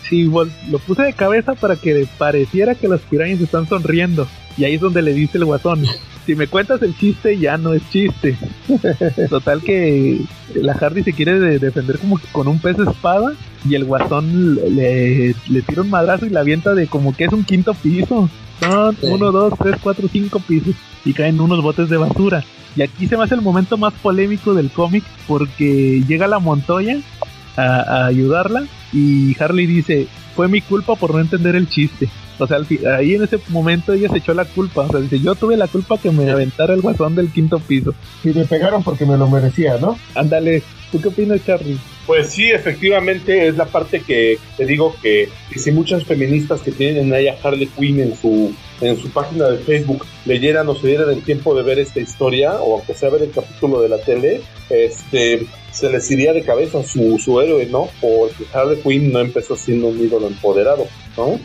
si, 0.10 0.24
lo 0.70 0.80
puse 0.80 1.04
de 1.04 1.14
cabeza 1.14 1.56
para 1.56 1.76
que 1.76 2.08
pareciera 2.18 2.76
que 2.76 2.88
las 2.88 3.02
pirañas 3.02 3.42
están 3.42 3.68
sonriendo. 3.68 4.28
Y 4.58 4.66
ahí 4.66 4.76
es 4.76 4.82
donde 4.82 5.02
le 5.02 5.14
dice 5.14 5.38
el 5.38 5.46
guasón. 5.46 5.84
Si 6.26 6.36
me 6.36 6.46
cuentas 6.46 6.82
el 6.84 6.96
chiste, 6.96 7.38
ya 7.40 7.58
no 7.58 7.74
es 7.74 7.82
chiste. 7.90 8.38
Total 9.30 9.62
que 9.62 10.22
la 10.54 10.76
Hardy 10.76 11.04
se 11.04 11.14
quiere 11.14 11.40
defender 11.58 11.98
como 11.98 12.20
que 12.20 12.28
con 12.32 12.48
un 12.48 12.60
pez 12.60 12.78
espada 12.78 13.34
y 13.68 13.74
el 13.74 13.86
guasón 13.86 14.56
le, 14.76 15.34
tira 15.68 15.82
un 15.82 15.90
madrazo 15.90 16.28
y 16.28 16.30
la 16.30 16.42
avienta 16.42 16.76
de 16.76 16.86
como 16.88 17.16
que 17.16 17.26
es 17.26 17.34
un 17.34 17.44
quinto 17.44 17.74
piso. 17.74 18.30
Son 18.62 18.96
uno, 19.02 19.32
dos, 19.32 19.54
tres, 19.58 19.76
cuatro, 19.82 20.08
cinco 20.08 20.40
pisos 20.40 20.76
y 21.04 21.14
caen 21.14 21.42
unos 21.42 21.62
botes 21.64 21.90
de 21.90 21.98
basura. 21.98 22.44
Y 22.76 22.84
aquí 22.84 23.08
se 23.08 23.18
me 23.18 23.24
hace 23.24 23.36
el 23.36 23.42
momento 23.42 23.76
más 23.78 23.94
polémico 23.94 24.54
del 24.54 24.70
cómic 24.70 25.04
porque 25.28 26.04
llega 26.08 26.28
la 26.28 26.40
Montoya 26.40 27.00
a, 27.58 28.06
ayudarla 28.06 28.64
y 28.94 29.36
Harley 29.42 29.66
dice, 29.66 30.08
fue 30.36 30.48
mi 30.48 30.62
culpa 30.62 30.96
por 30.96 31.14
no 31.14 31.20
entender 31.20 31.56
el 31.56 31.68
chiste. 31.68 32.08
O 32.46 32.48
sea, 32.48 32.58
ahí 32.98 33.16
en 33.16 33.24
ese 33.24 33.40
momento 33.50 33.94
ella 33.94 34.10
se 34.10 34.18
echó 34.18 34.34
la 34.34 34.46
culpa. 34.46 34.82
O 34.82 34.90
sea, 34.90 35.00
dice, 35.00 35.20
yo 35.20 35.36
tuve 35.36 35.58
la 35.58 35.68
culpa 35.68 35.98
que 35.98 36.12
me 36.12 36.30
aventara 36.30 36.74
el 36.74 36.82
guasón 36.82 37.16
del 37.16 37.32
quinto 37.32 37.60
piso. 37.60 37.94
Y 38.24 38.30
me 38.30 38.46
pegaron 38.46 38.84
porque 38.84 39.06
me 39.06 39.18
lo 39.18 39.28
merecía, 39.28 39.78
¿no? 39.78 39.98
Ándale, 40.16 40.64
¿tú 40.92 41.02
qué 41.02 41.10
opinas, 41.10 41.46
Charlie? 41.46 41.78
Pues 42.08 42.30
sí, 42.30 42.50
efectivamente 42.50 43.48
es 43.48 43.56
la 43.56 43.66
parte 43.66 44.02
que 44.02 44.38
te 44.58 44.66
digo 44.66 44.96
que, 45.02 45.30
si 45.56 45.72
muchas 45.72 46.04
feministas 46.04 46.62
que 46.62 46.72
tienen 46.72 47.14
ahí 47.14 47.28
a 47.28 47.38
Harley 47.42 47.68
Quinn 47.68 48.00
en 48.00 48.16
su 48.16 48.54
en 48.82 48.98
su 48.98 49.10
página 49.12 49.48
de 49.48 49.60
Facebook 49.60 50.06
leyeran 50.26 50.68
o 50.68 50.76
se 50.76 50.88
dieran 50.88 51.12
el 51.12 51.22
tiempo 51.22 51.54
de 51.54 51.62
ver 51.62 51.78
esta 51.78 52.00
historia 52.00 52.54
o 52.54 52.78
aunque 52.78 52.96
sea 52.96 53.10
ver 53.10 53.22
el 53.22 53.32
capítulo 53.32 53.80
de 53.80 53.90
la 53.90 54.00
tele, 54.00 54.42
este 54.70 55.46
se 55.72 55.90
les 55.90 56.10
iría 56.12 56.34
de 56.34 56.42
cabeza 56.42 56.84
su, 56.84 57.18
su 57.18 57.40
héroe, 57.40 57.66
¿no? 57.68 57.88
Porque 58.02 58.44
Harley 58.52 58.82
Quinn 58.82 59.12
no 59.12 59.20
empezó 59.20 59.56
siendo 59.56 59.88
un 59.88 60.00
ídolo 60.02 60.28
empoderado, 60.28 60.88
¿no? 61.16 61.40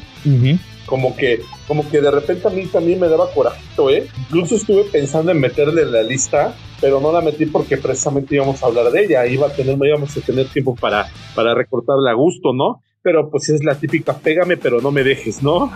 Como 0.87 1.17
que, 1.17 1.41
como 1.67 1.89
que 1.89 2.01
de 2.01 2.11
repente 2.11 2.47
a 2.47 2.51
mí 2.51 2.67
también 2.67 3.01
me 3.01 3.09
daba 3.09 3.31
corajito, 3.33 3.91
¿eh? 3.91 4.07
Incluso 4.19 4.57
estuve 4.57 4.85
pensando 4.85 5.33
en 5.33 5.41
meterle 5.41 5.83
en 5.83 5.93
la 5.93 6.03
lista, 6.03 6.55
pero 6.81 7.01
no 7.01 7.13
la 7.13 7.21
metí 7.21 7.47
porque 7.47 7.77
precisamente 7.77 8.37
íbamos 8.37 8.63
a 8.63 8.67
hablar 8.67 8.91
de 8.91 9.05
ella, 9.05 9.27
iba 9.27 9.49
a 9.49 9.53
tener, 9.53 9.77
íbamos 9.77 10.17
a 10.17 10.21
tener 10.21 10.47
tiempo 10.49 10.77
para, 10.77 11.09
para 11.35 11.55
recortarla 11.55 12.13
a 12.13 12.15
gusto, 12.15 12.53
¿no? 12.53 12.83
Pero 13.03 13.31
pues 13.31 13.49
es 13.49 13.65
la 13.65 13.75
típica, 13.75 14.17
pégame 14.17 14.57
pero 14.57 14.81
no 14.81 14.91
me 14.91 15.03
dejes, 15.03 15.43
¿no? 15.43 15.73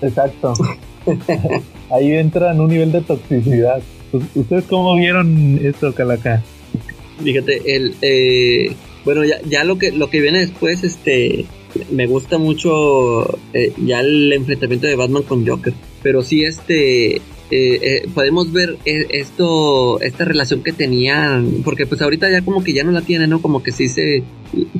Exacto. 0.00 0.54
Ahí 1.90 2.12
entra 2.12 2.52
en 2.52 2.60
un 2.60 2.68
nivel 2.68 2.92
de 2.92 3.00
toxicidad. 3.02 3.82
¿Ustedes 4.34 4.64
cómo 4.64 4.94
vieron 4.96 5.58
esto, 5.62 5.94
Calaca? 5.94 6.42
Fíjate, 7.22 7.76
el, 7.76 7.94
eh, 8.02 8.74
bueno, 9.04 9.24
ya, 9.24 9.40
ya 9.42 9.64
lo 9.64 9.78
que 9.78 9.92
lo 9.92 10.10
que 10.10 10.20
viene 10.20 10.40
después, 10.40 10.84
este, 10.84 11.46
me 11.90 12.06
gusta 12.06 12.38
mucho 12.38 13.38
eh, 13.52 13.72
ya 13.84 14.00
el 14.00 14.32
enfrentamiento 14.32 14.86
de 14.86 14.96
Batman 14.96 15.22
con 15.22 15.46
Joker, 15.46 15.74
pero 16.02 16.22
sí 16.22 16.44
este 16.44 17.20
eh, 17.50 18.08
podemos 18.14 18.50
ver 18.50 18.78
esto 18.84 20.00
esta 20.00 20.24
relación 20.24 20.62
que 20.62 20.72
tenían 20.72 21.62
porque 21.64 21.86
pues 21.86 22.00
ahorita 22.00 22.30
ya 22.30 22.42
como 22.42 22.64
que 22.64 22.72
ya 22.72 22.82
no 22.82 22.92
la 22.92 23.02
tiene 23.02 23.26
no 23.26 23.42
como 23.42 23.62
que 23.62 23.72
sí 23.72 23.88
se 23.88 24.22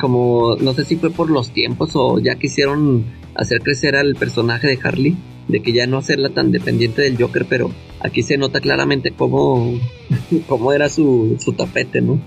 como 0.01 0.56
no 0.56 0.73
sé 0.73 0.86
si 0.86 0.97
fue 0.97 1.10
por 1.10 1.28
los 1.28 1.51
tiempos 1.51 1.90
o 1.94 2.19
ya 2.19 2.36
quisieron 2.36 3.05
hacer 3.35 3.60
crecer 3.60 3.94
al 3.94 4.14
personaje 4.14 4.69
de 4.69 4.78
Harley 4.82 5.16
de 5.48 5.60
que 5.60 5.73
ya 5.73 5.86
no 5.86 5.98
hacerla 5.98 6.31
tan 6.31 6.51
dependiente 6.51 7.02
del 7.02 7.19
Joker 7.19 7.44
pero 7.47 7.70
aquí 8.01 8.23
se 8.23 8.39
nota 8.39 8.60
claramente 8.60 9.10
cómo 9.10 9.78
cómo 10.47 10.73
era 10.73 10.89
su, 10.89 11.36
su 11.39 11.52
tapete 11.52 12.01
no 12.01 12.19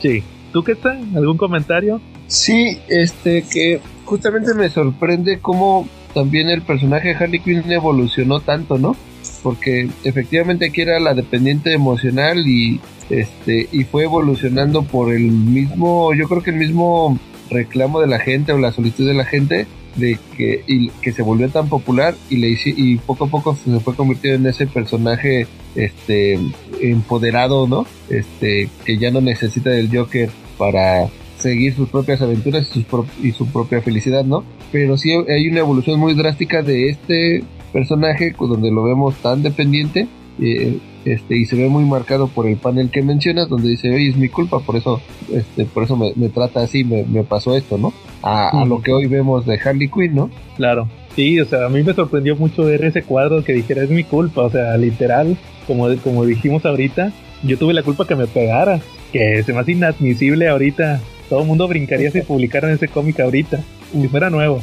Sí. 0.00 0.22
¿Tú 0.52 0.62
qué 0.62 0.74
tal? 0.74 1.00
¿Algún 1.14 1.36
comentario? 1.36 2.00
Sí, 2.28 2.78
este, 2.88 3.42
que 3.42 3.80
justamente 4.04 4.54
me 4.54 4.68
sorprende 4.68 5.38
cómo 5.40 5.88
también 6.14 6.50
el 6.50 6.62
personaje 6.62 7.08
de 7.08 7.14
Harley 7.14 7.40
Quinn 7.40 7.72
evolucionó 7.72 8.40
tanto, 8.40 8.78
¿no? 8.78 8.94
Porque 9.42 9.88
efectivamente 10.04 10.66
aquí 10.66 10.82
era 10.82 11.00
la 11.00 11.14
dependiente 11.14 11.72
emocional 11.72 12.46
y 12.46 12.80
este 13.08 13.68
y 13.72 13.84
fue 13.84 14.04
evolucionando 14.04 14.82
por 14.82 15.12
el 15.12 15.30
mismo, 15.30 16.12
yo 16.14 16.28
creo 16.28 16.42
que 16.42 16.50
el 16.50 16.56
mismo 16.56 17.18
reclamo 17.50 18.00
de 18.00 18.06
la 18.06 18.18
gente 18.18 18.52
o 18.52 18.58
la 18.58 18.72
solicitud 18.72 19.06
de 19.06 19.14
la 19.14 19.24
gente 19.24 19.66
de 19.96 20.18
que, 20.36 20.62
y, 20.66 20.90
que 20.90 21.12
se 21.12 21.22
volvió 21.22 21.48
tan 21.48 21.68
popular 21.68 22.14
y 22.28 22.36
le 22.36 22.56
y 22.64 22.96
poco 22.98 23.24
a 23.24 23.28
poco 23.28 23.56
se 23.56 23.80
fue 23.80 23.96
convirtiendo 23.96 24.48
en 24.48 24.54
ese 24.54 24.66
personaje 24.66 25.46
este 25.74 26.38
empoderado, 26.80 27.66
¿no? 27.66 27.86
Este 28.10 28.68
que 28.84 28.98
ya 28.98 29.10
no 29.10 29.20
necesita 29.22 29.70
del 29.70 29.88
Joker 29.94 30.30
para 30.58 31.08
seguir 31.38 31.74
sus 31.74 31.88
propias 31.88 32.20
aventuras 32.20 32.70
y, 32.74 32.86
y 33.26 33.32
su 33.32 33.46
propia 33.46 33.80
felicidad, 33.80 34.24
¿no? 34.24 34.44
Pero 34.72 34.96
sí 34.96 35.12
hay 35.12 35.48
una 35.48 35.60
evolución 35.60 35.98
muy 35.98 36.14
drástica 36.14 36.62
de 36.62 36.90
este 36.90 37.44
personaje 37.72 38.34
donde 38.38 38.70
lo 38.70 38.84
vemos 38.84 39.14
tan 39.16 39.42
dependiente 39.42 40.08
eh, 40.40 40.78
este, 41.04 41.36
y 41.36 41.46
se 41.46 41.56
ve 41.56 41.68
muy 41.68 41.84
marcado 41.84 42.28
por 42.28 42.46
el 42.46 42.56
panel 42.56 42.90
que 42.90 43.02
mencionas, 43.02 43.48
donde 43.48 43.70
dice, 43.70 43.90
oye, 43.90 44.08
es 44.08 44.16
mi 44.16 44.28
culpa, 44.28 44.60
por 44.60 44.76
eso, 44.76 45.00
este, 45.32 45.64
por 45.64 45.84
eso 45.84 45.96
me, 45.96 46.28
trata 46.28 46.60
así, 46.60 46.84
me, 46.84 47.22
pasó 47.24 47.56
esto, 47.56 47.78
¿no? 47.78 47.92
A, 48.22 48.64
lo 48.66 48.82
que 48.82 48.92
hoy 48.92 49.06
vemos 49.06 49.46
de 49.46 49.58
Harley 49.58 49.88
Quinn, 49.88 50.14
¿no? 50.14 50.30
Claro. 50.56 50.88
Sí, 51.16 51.40
o 51.40 51.44
sea, 51.46 51.66
a 51.66 51.68
mí 51.68 51.82
me 51.82 51.94
sorprendió 51.94 52.36
mucho 52.36 52.64
ver 52.64 52.84
ese 52.84 53.02
cuadro 53.02 53.42
que 53.42 53.54
dijera, 53.54 53.82
es 53.82 53.90
mi 53.90 54.04
culpa, 54.04 54.42
o 54.42 54.50
sea, 54.50 54.76
literal, 54.76 55.36
como, 55.66 55.88
como 56.04 56.24
dijimos 56.24 56.64
ahorita, 56.66 57.12
yo 57.42 57.56
tuve 57.58 57.72
la 57.72 57.82
culpa 57.82 58.06
que 58.06 58.16
me 58.16 58.26
pegara, 58.26 58.80
que 59.12 59.42
se 59.42 59.52
me 59.52 59.60
hace 59.60 59.72
inadmisible 59.72 60.48
ahorita. 60.48 61.00
Todo 61.28 61.40
el 61.42 61.46
mundo 61.46 61.68
brincaría 61.68 62.10
si 62.10 62.20
publicaran 62.22 62.70
ese 62.70 62.88
cómic 62.88 63.20
ahorita, 63.20 63.60
si 63.92 64.08
fuera 64.08 64.30
nuevo. 64.30 64.62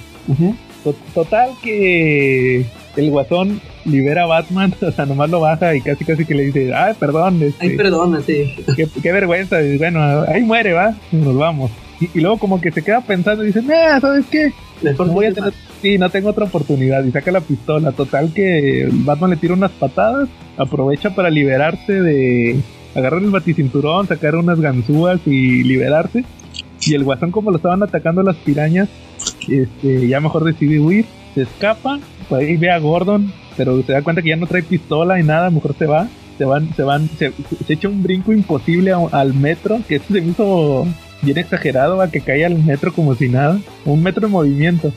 To- 0.84 0.96
Total 1.14 1.50
que 1.64 2.66
el 2.96 3.10
guasón 3.12 3.60
libera 3.86 4.24
a 4.24 4.28
Batman, 4.28 4.74
o 4.82 4.92
sea, 4.92 5.06
nomás 5.06 5.30
lo 5.30 5.40
baja 5.42 5.76
y 5.76 5.82
casi 5.82 6.06
casi 6.06 6.26
que 6.26 6.34
le 6.36 6.46
dice, 6.46 6.74
ay, 6.74 6.94
perdón, 7.00 7.42
este, 7.44 7.68
Ay, 7.68 7.78
perdona, 7.78 8.22
sí. 8.22 8.56
qué, 8.76 8.88
qué 9.02 9.12
vergüenza, 9.12 9.62
y 9.62 9.78
bueno, 9.78 10.00
ahí 10.28 10.44
muere, 10.44 10.74
va, 10.74 10.96
y 11.12 11.18
nos 11.18 11.36
vamos. 11.38 11.72
Y, 12.00 12.10
y 12.18 12.22
luego 12.22 12.38
como 12.38 12.60
que 12.62 12.72
se 12.72 12.82
queda 12.82 13.02
pensando 13.02 13.44
y 13.44 13.48
dice, 13.48 13.62
nah, 13.62 14.00
¿sabes 14.00 14.26
qué? 14.32 14.52
Mejor 14.82 15.08
No 15.08 15.14
voy 15.14 15.26
a 15.28 15.34
tener, 15.34 15.54
sí, 15.82 15.98
no 15.98 16.10
tengo 16.10 16.30
otra 16.30 16.44
oportunidad. 16.46 17.04
Y 17.06 17.12
saca 17.12 17.32
la 17.32 17.40
pistola. 17.40 17.94
Total 17.94 18.34
que 18.34 18.90
Batman 18.92 19.30
le 19.30 19.38
tira 19.38 19.54
unas 19.54 19.72
patadas, 19.72 20.28
aprovecha 20.58 21.16
para 21.16 21.30
liberarse 21.30 21.94
de... 21.94 22.60
Agarrar 22.96 23.22
el 23.22 23.30
baticinturón, 23.30 24.08
sacar 24.08 24.36
unas 24.36 24.60
ganzúas 24.62 25.20
y 25.26 25.64
liberarse. 25.64 26.24
Y 26.86 26.94
el 26.94 27.03
guasón 27.03 27.32
como 27.32 27.49
lo 27.52 27.57
estaban 27.57 27.82
atacando 27.84 28.22
las 28.24 28.36
pirañas, 28.38 28.90
este, 29.48 30.07
ya 30.07 30.20
mejor 30.20 30.44
decide 30.44 30.80
huir. 30.80 31.06
Se 31.34 31.41
escapa, 31.41 31.99
por 32.30 32.40
ahí 32.40 32.56
ve 32.57 32.72
a 32.72 32.80
Gordon, 32.80 33.32
pero 33.57 33.82
se 33.84 33.91
da 33.91 34.02
cuenta 34.02 34.22
que 34.22 34.30
ya 34.30 34.36
no 34.36 34.48
trae 34.48 34.64
pistola 34.64 35.20
y 35.20 35.24
nada, 35.24 35.49
mejor 35.49 35.76
se 35.78 35.86
va. 35.86 36.07
Se 36.38 36.45
van, 36.45 36.74
se 36.76 36.84
van, 36.84 37.10
se, 37.18 37.32
se 37.66 37.74
echa 37.74 37.88
un 37.88 38.03
brinco 38.03 38.34
imposible 38.34 38.91
a- 38.91 39.07
al 39.12 39.34
metro, 39.34 39.80
que 39.88 39.95
eso 39.95 40.06
se 40.14 40.22
me 40.22 40.28
hizo 40.32 40.86
bien 41.22 41.38
exagerado, 41.38 42.02
a 42.02 42.10
que 42.12 42.20
cae 42.22 42.45
al 42.45 42.62
metro 42.64 42.94
como 42.94 43.16
si 43.16 43.30
nada. 43.30 43.57
Un 43.86 44.03
metro 44.03 44.28
en 44.28 44.32
movimiento. 44.34 44.91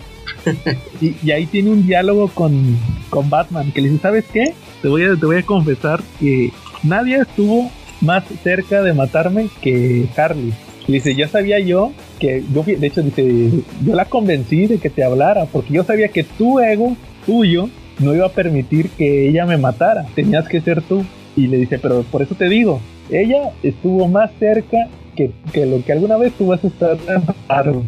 y, 1.01 1.15
y 1.23 1.31
ahí 1.31 1.47
tiene 1.47 1.71
un 1.71 1.87
diálogo 1.87 2.29
con, 2.29 2.77
con 3.09 3.31
Batman, 3.31 3.71
que 3.73 3.81
le 3.81 3.89
dice, 3.91 4.03
¿sabes 4.03 4.25
qué? 4.33 4.53
Te 4.83 4.89
voy, 4.89 5.05
a, 5.05 5.17
te 5.17 5.27
voy 5.27 5.37
a 5.37 5.43
confesar 5.43 6.01
que 6.21 6.51
nadie 6.83 7.17
estuvo 7.21 7.71
más 8.01 8.25
cerca 8.43 8.83
de 8.83 8.93
matarme 8.95 9.49
que 9.61 10.07
Harley. 10.17 10.53
Le 10.89 10.95
dice, 10.95 11.15
ya 11.15 11.29
sabía 11.29 11.59
yo 11.59 11.93
que, 12.19 12.43
yo, 12.53 12.63
de 12.63 12.87
hecho 12.87 13.03
dice, 13.03 13.51
yo 13.85 13.95
la 13.95 14.07
convencí 14.07 14.67
de 14.67 14.79
que 14.79 14.89
te 14.89 15.05
hablara, 15.05 15.45
porque 15.45 15.75
yo 15.75 15.85
sabía 15.85 16.09
que 16.09 16.25
tu 16.25 16.61
ego, 16.61 16.97
tuyo, 17.27 17.69
no 17.99 18.15
iba 18.15 18.27
a 18.27 18.31
permitir 18.31 18.89
que 18.91 19.29
ella 19.29 19.45
me 19.45 19.59
matara, 19.59 20.07
tenías 20.15 20.49
que 20.49 20.63
ser 20.63 20.81
tú. 20.81 21.05
Y 21.37 21.47
le 21.47 21.59
dice, 21.59 21.79
pero 21.79 22.03
por 22.05 22.23
eso 22.23 22.35
te 22.35 22.49
digo, 22.49 22.81
ella 23.11 23.53
estuvo 23.63 24.09
más 24.09 24.31
cerca 24.39 24.89
que, 25.15 25.31
que 25.53 25.67
lo 25.67 25.85
que 25.85 25.93
alguna 25.93 26.17
vez 26.17 26.33
tú 26.33 26.47
vas 26.47 26.65
a 26.65 26.69
estar 26.69 26.99
de 26.99 27.19
matarme". 27.19 27.83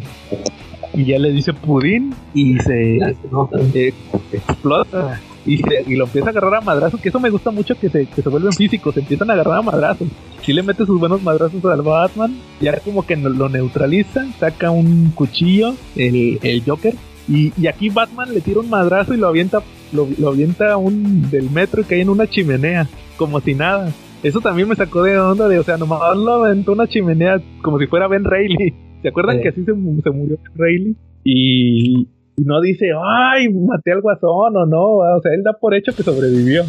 Y 0.93 1.05
ya 1.05 1.17
le 1.17 1.31
dice 1.31 1.53
Pudín 1.53 2.13
y 2.33 2.59
se, 2.59 2.97
eh, 2.97 3.93
explota 4.31 5.19
y, 5.45 5.57
se- 5.57 5.83
y 5.87 5.95
lo 5.95 6.05
empieza 6.05 6.27
a 6.27 6.31
agarrar 6.31 6.55
a 6.55 6.61
madrazos, 6.61 6.99
que 7.01 7.09
eso 7.09 7.19
me 7.19 7.29
gusta 7.29 7.51
mucho 7.51 7.75
que 7.79 7.89
se, 7.89 8.05
que 8.05 8.21
se 8.21 8.29
vuelven 8.29 8.51
físicos, 8.53 8.93
se 8.93 8.99
empiezan 9.01 9.29
a 9.29 9.33
agarrar 9.33 9.57
a 9.59 9.61
madrazos. 9.61 10.07
Si 10.43 10.53
le 10.53 10.63
mete 10.63 10.85
sus 10.85 10.99
buenos 10.99 11.21
madrazos 11.23 11.63
al 11.65 11.81
Batman, 11.81 12.35
ya 12.59 12.79
como 12.79 13.05
que 13.05 13.15
lo 13.15 13.49
neutraliza, 13.49 14.25
saca 14.39 14.71
un 14.71 15.11
cuchillo, 15.15 15.73
el, 15.95 16.39
el 16.43 16.63
Joker, 16.65 16.93
y, 17.27 17.51
y 17.59 17.67
aquí 17.67 17.89
Batman 17.89 18.33
le 18.33 18.41
tira 18.41 18.59
un 18.59 18.69
madrazo 18.69 19.13
y 19.13 19.17
lo 19.17 19.27
avienta, 19.27 19.61
lo, 19.93 20.07
lo 20.17 20.29
avienta 20.29 20.75
un 20.77 21.29
del 21.29 21.49
metro 21.51 21.85
que 21.87 21.95
hay 21.95 22.01
en 22.01 22.09
una 22.09 22.27
chimenea, 22.27 22.87
como 23.17 23.39
si 23.41 23.53
nada. 23.53 23.91
Eso 24.23 24.39
también 24.41 24.67
me 24.67 24.75
sacó 24.75 25.01
de 25.03 25.17
onda 25.17 25.47
de, 25.47 25.57
o 25.59 25.63
sea, 25.63 25.77
nomás 25.77 26.15
lo 26.17 26.43
aventó 26.45 26.73
una 26.73 26.87
chimenea 26.87 27.41
como 27.63 27.79
si 27.79 27.87
fuera 27.87 28.07
Ben 28.07 28.23
Reilly. 28.23 28.73
¿Se 29.01 29.07
acuerdan 29.07 29.37
Sí. 29.37 29.41
que 29.43 29.49
así 29.49 29.59
se, 29.61 29.71
se 29.73 29.73
murió 30.11 30.37
Ben 30.37 30.53
Reilly? 30.55 30.95
Y, 31.23 32.07
y 32.41 32.43
no 32.43 32.59
dice, 32.59 32.87
ay, 33.05 33.49
maté 33.53 33.91
al 33.91 34.01
guasón 34.01 34.57
o 34.57 34.65
no, 34.65 34.95
o 34.97 35.21
sea, 35.21 35.33
él 35.33 35.43
da 35.43 35.53
por 35.53 35.75
hecho 35.75 35.93
que 35.95 36.01
sobrevivió. 36.01 36.65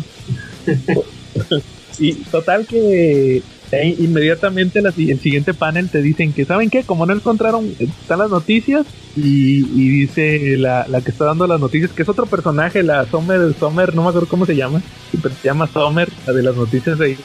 y 1.99 2.15
total 2.25 2.67
que 2.67 3.43
ahí 3.73 3.97
inmediatamente 3.99 4.83
la 4.83 4.91
el 4.91 5.19
siguiente 5.19 5.55
panel 5.55 5.89
te 5.89 6.03
dicen 6.03 6.35
que, 6.35 6.45
¿saben 6.45 6.69
qué? 6.69 6.83
Como 6.83 7.07
no 7.07 7.15
encontraron, 7.15 7.65
están 7.79 8.19
las 8.19 8.31
noticias 8.31 8.87
y, 9.17 9.65
y 9.65 9.89
dice 9.89 10.59
la, 10.59 10.87
la 10.89 11.01
que 11.01 11.11
está 11.11 11.25
dando 11.25 11.47
las 11.47 11.59
noticias, 11.59 11.91
que 11.93 12.03
es 12.03 12.09
otro 12.09 12.27
personaje, 12.27 12.83
la 12.83 13.07
Summer, 13.07 13.55
Summer, 13.55 13.95
no 13.95 14.03
me 14.03 14.09
acuerdo 14.11 14.29
cómo 14.29 14.45
se 14.45 14.57
llama, 14.57 14.83
pero 15.23 15.35
se 15.35 15.49
llama 15.49 15.69
Summer, 15.69 16.09
la 16.27 16.35
de 16.35 16.43
las 16.43 16.55
noticias 16.55 16.99
de 16.99 17.07
ahí, 17.07 17.17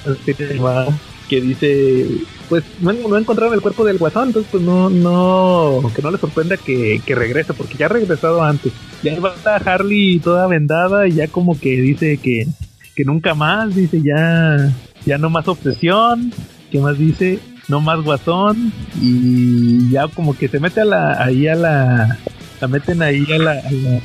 que 1.27 1.41
dice, 1.41 2.05
pues 2.49 2.63
no, 2.79 2.91
encontraron 2.91 3.53
el 3.53 3.61
cuerpo 3.61 3.83
del 3.85 3.97
guasón, 3.97 4.29
entonces 4.29 4.49
pues 4.51 4.63
no, 4.63 4.89
no, 4.89 5.81
que 5.95 6.01
no 6.01 6.11
le 6.11 6.17
sorprenda 6.17 6.57
que, 6.57 7.01
que 7.05 7.15
regrese, 7.15 7.53
porque 7.53 7.77
ya 7.77 7.87
ha 7.87 7.89
regresado 7.89 8.43
antes. 8.43 8.71
Ya 9.03 9.19
va 9.19 9.33
Harley 9.57 10.19
toda 10.19 10.47
vendada 10.47 11.07
y 11.07 11.13
ya 11.13 11.27
como 11.27 11.59
que 11.59 11.81
dice 11.81 12.17
que, 12.17 12.47
que 12.95 13.05
nunca 13.05 13.35
más, 13.35 13.75
dice 13.75 14.01
ya, 14.01 14.73
ya 15.05 15.17
no 15.17 15.29
más 15.29 15.47
obsesión, 15.47 16.31
que 16.71 16.79
más 16.79 16.97
dice, 16.97 17.39
no 17.67 17.81
más 17.81 18.01
guasón, 18.03 18.71
y 19.01 19.89
ya 19.91 20.07
como 20.07 20.35
que 20.35 20.47
se 20.47 20.59
mete 20.59 20.81
a 20.81 20.85
la, 20.85 21.23
ahí 21.23 21.47
a 21.47 21.55
la, 21.55 22.17
la 22.61 22.67
meten 22.67 23.01
ahí 23.01 23.25
a 23.31 23.37
la, 23.37 23.51
a 23.51 23.71
la, 23.71 24.01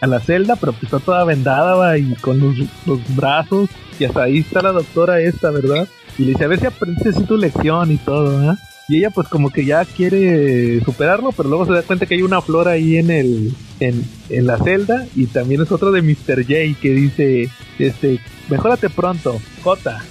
a 0.00 0.06
la 0.06 0.20
celda, 0.20 0.56
pero 0.56 0.72
pues 0.72 0.84
está 0.84 0.98
toda 1.00 1.24
vendada 1.24 1.98
y 1.98 2.14
con 2.14 2.38
los, 2.38 2.56
los 2.86 3.16
brazos, 3.16 3.68
y 3.98 4.04
hasta 4.04 4.22
ahí 4.22 4.38
está 4.38 4.62
la 4.62 4.72
doctora 4.72 5.20
esta, 5.20 5.50
¿verdad? 5.50 5.88
Y 6.18 6.24
le 6.24 6.32
dice, 6.32 6.44
a 6.44 6.48
ver 6.48 6.60
si 6.60 6.66
aprendiste 6.66 7.10
así 7.10 7.24
tu 7.24 7.36
lección 7.36 7.90
y 7.90 7.96
todo, 7.96 8.52
¿eh? 8.52 8.56
Y 8.90 8.96
ella 8.98 9.10
pues 9.10 9.28
como 9.28 9.50
que 9.50 9.64
ya 9.64 9.84
quiere 9.84 10.82
superarlo, 10.84 11.30
pero 11.30 11.48
luego 11.48 11.64
se 11.64 11.72
da 11.72 11.82
cuenta 11.82 12.06
que 12.06 12.14
hay 12.14 12.22
una 12.22 12.42
flor 12.42 12.66
ahí 12.66 12.96
en 12.96 13.12
el 13.12 13.52
en, 13.78 14.04
en 14.30 14.46
la 14.48 14.58
celda 14.58 15.06
y 15.14 15.26
también 15.26 15.62
es 15.62 15.70
otro 15.70 15.92
de 15.92 16.02
Mr. 16.02 16.42
J 16.42 16.80
que 16.82 16.90
dice, 16.90 17.48
este, 17.78 18.18
mejórate 18.48 18.90
pronto, 18.90 19.40
J. 19.62 20.04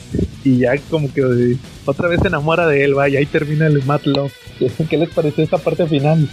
Y 0.46 0.60
ya 0.60 0.78
como 0.90 1.14
que 1.14 1.20
eh, 1.20 1.58
otra 1.84 2.08
vez 2.08 2.22
se 2.22 2.30
enamora 2.30 2.68
de 2.68 2.86
él, 2.86 2.98
va, 2.98 3.10
y 3.10 3.18
ahí 3.18 3.26
termina 3.26 3.68
el 3.68 3.84
Matt 3.84 4.06
Love. 4.06 4.32
¿Qué 4.90 4.98
les 4.98 5.10
pareció 5.10 5.44
esta 5.44 5.58
parte 5.58 5.86
final? 5.86 6.30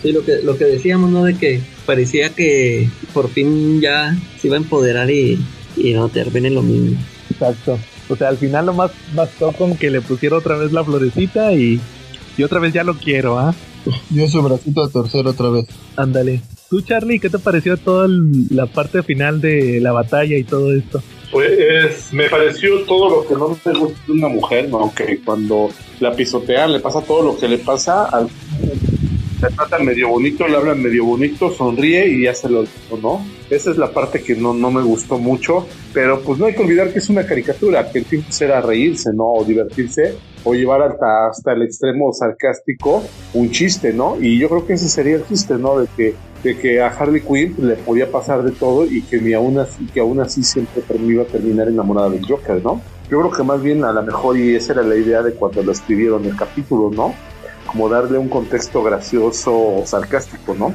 Sí, 0.00 0.12
lo 0.12 0.24
que, 0.24 0.40
lo 0.44 0.56
que 0.56 0.66
decíamos, 0.66 1.10
¿no? 1.10 1.24
De 1.24 1.34
que 1.34 1.60
parecía 1.84 2.30
que 2.30 2.88
por 3.12 3.28
fin 3.28 3.80
ya 3.80 4.16
se 4.40 4.46
iba 4.46 4.56
a 4.56 4.60
empoderar 4.60 5.10
y, 5.10 5.36
y 5.76 5.92
no 5.94 6.08
termine 6.08 6.50
lo 6.50 6.62
mismo. 6.62 6.96
Exacto. 7.28 7.76
O 8.08 8.16
sea, 8.16 8.28
al 8.28 8.38
final 8.38 8.66
nomás 8.66 8.90
bastó 9.14 9.52
con 9.52 9.76
que 9.76 9.90
le 9.90 10.00
pusiera 10.00 10.36
otra 10.36 10.56
vez 10.56 10.72
la 10.72 10.84
florecita 10.84 11.52
y, 11.52 11.80
y 12.36 12.42
otra 12.42 12.58
vez 12.60 12.72
ya 12.72 12.84
lo 12.84 12.94
quiero, 12.94 13.38
¿ah? 13.38 13.54
Dio 14.10 14.28
su 14.28 14.42
bracito 14.42 14.82
a 14.84 14.88
torcer 14.90 15.26
otra 15.26 15.50
vez. 15.50 15.66
Ándale. 15.96 16.40
Tú, 16.68 16.80
Charlie, 16.82 17.18
¿qué 17.18 17.30
te 17.30 17.38
pareció 17.38 17.76
toda 17.76 18.06
el- 18.06 18.46
la 18.50 18.66
parte 18.66 19.02
final 19.02 19.40
de 19.40 19.80
la 19.80 19.92
batalla 19.92 20.36
y 20.36 20.44
todo 20.44 20.74
esto? 20.74 21.02
Pues 21.30 22.12
me 22.12 22.28
pareció 22.28 22.80
todo 22.86 23.10
lo 23.22 23.26
que 23.28 23.34
no 23.34 23.48
me 23.64 23.78
gusta 23.78 24.04
de 24.06 24.12
una 24.12 24.28
mujer, 24.28 24.68
¿no? 24.70 24.92
Que 24.94 25.20
cuando 25.24 25.68
la 26.00 26.12
pisotean 26.12 26.72
le 26.72 26.80
pasa 26.80 27.00
todo 27.02 27.22
lo 27.22 27.38
que 27.38 27.48
le 27.48 27.58
pasa, 27.58 28.04
al 28.06 28.28
le 29.40 29.48
tratan 29.54 29.84
medio 29.84 30.08
bonito, 30.08 30.48
le 30.48 30.56
hablan 30.56 30.82
medio 30.82 31.04
bonito, 31.04 31.50
sonríe 31.54 32.08
y 32.08 32.24
ya 32.24 32.34
se 32.34 32.48
lo 32.48 32.62
dijo, 32.62 32.98
¿no? 33.00 33.24
Esa 33.50 33.70
es 33.70 33.78
la 33.78 33.92
parte 33.92 34.22
que 34.22 34.36
no, 34.36 34.52
no 34.52 34.70
me 34.70 34.82
gustó 34.82 35.18
mucho, 35.18 35.66
pero 35.94 36.20
pues 36.20 36.38
no 36.38 36.46
hay 36.46 36.54
que 36.54 36.62
olvidar 36.62 36.92
que 36.92 36.98
es 36.98 37.08
una 37.08 37.24
caricatura, 37.24 37.90
que 37.90 38.00
el 38.00 38.04
fin 38.04 38.24
era 38.40 38.60
reírse, 38.60 39.10
¿no? 39.14 39.24
O 39.32 39.44
divertirse, 39.44 40.16
o 40.44 40.54
llevar 40.54 40.82
hasta, 40.82 41.28
hasta 41.28 41.52
el 41.52 41.62
extremo 41.62 42.12
sarcástico 42.12 43.02
un 43.32 43.50
chiste, 43.50 43.92
¿no? 43.92 44.20
Y 44.20 44.38
yo 44.38 44.48
creo 44.48 44.66
que 44.66 44.74
ese 44.74 44.88
sería 44.88 45.16
el 45.16 45.26
chiste, 45.26 45.54
¿no? 45.54 45.80
De 45.80 45.86
que, 45.96 46.14
de 46.42 46.58
que 46.58 46.80
a 46.82 46.88
Harley 46.88 47.22
Quinn 47.22 47.54
le 47.58 47.76
podía 47.76 48.10
pasar 48.10 48.42
de 48.42 48.52
todo 48.52 48.84
y 48.84 49.02
que, 49.02 49.18
ni 49.18 49.32
aún 49.32 49.58
así, 49.58 49.86
que 49.86 50.00
aún 50.00 50.20
así 50.20 50.42
siempre 50.42 50.82
iba 51.06 51.22
a 51.22 51.26
terminar 51.26 51.68
enamorada 51.68 52.10
del 52.10 52.26
Joker, 52.26 52.62
¿no? 52.62 52.82
Yo 53.10 53.20
creo 53.20 53.30
que 53.30 53.42
más 53.42 53.62
bien 53.62 53.82
a 53.84 53.92
lo 53.92 54.02
mejor, 54.02 54.36
y 54.36 54.54
esa 54.54 54.74
era 54.74 54.82
la 54.82 54.94
idea 54.94 55.22
de 55.22 55.32
cuando 55.32 55.62
lo 55.62 55.72
escribieron 55.72 56.24
el 56.26 56.36
capítulo, 56.36 56.90
¿no? 56.94 57.14
Como 57.66 57.88
darle 57.88 58.18
un 58.18 58.28
contexto 58.28 58.82
gracioso 58.82 59.52
o 59.52 59.86
sarcástico, 59.86 60.54
¿no? 60.54 60.74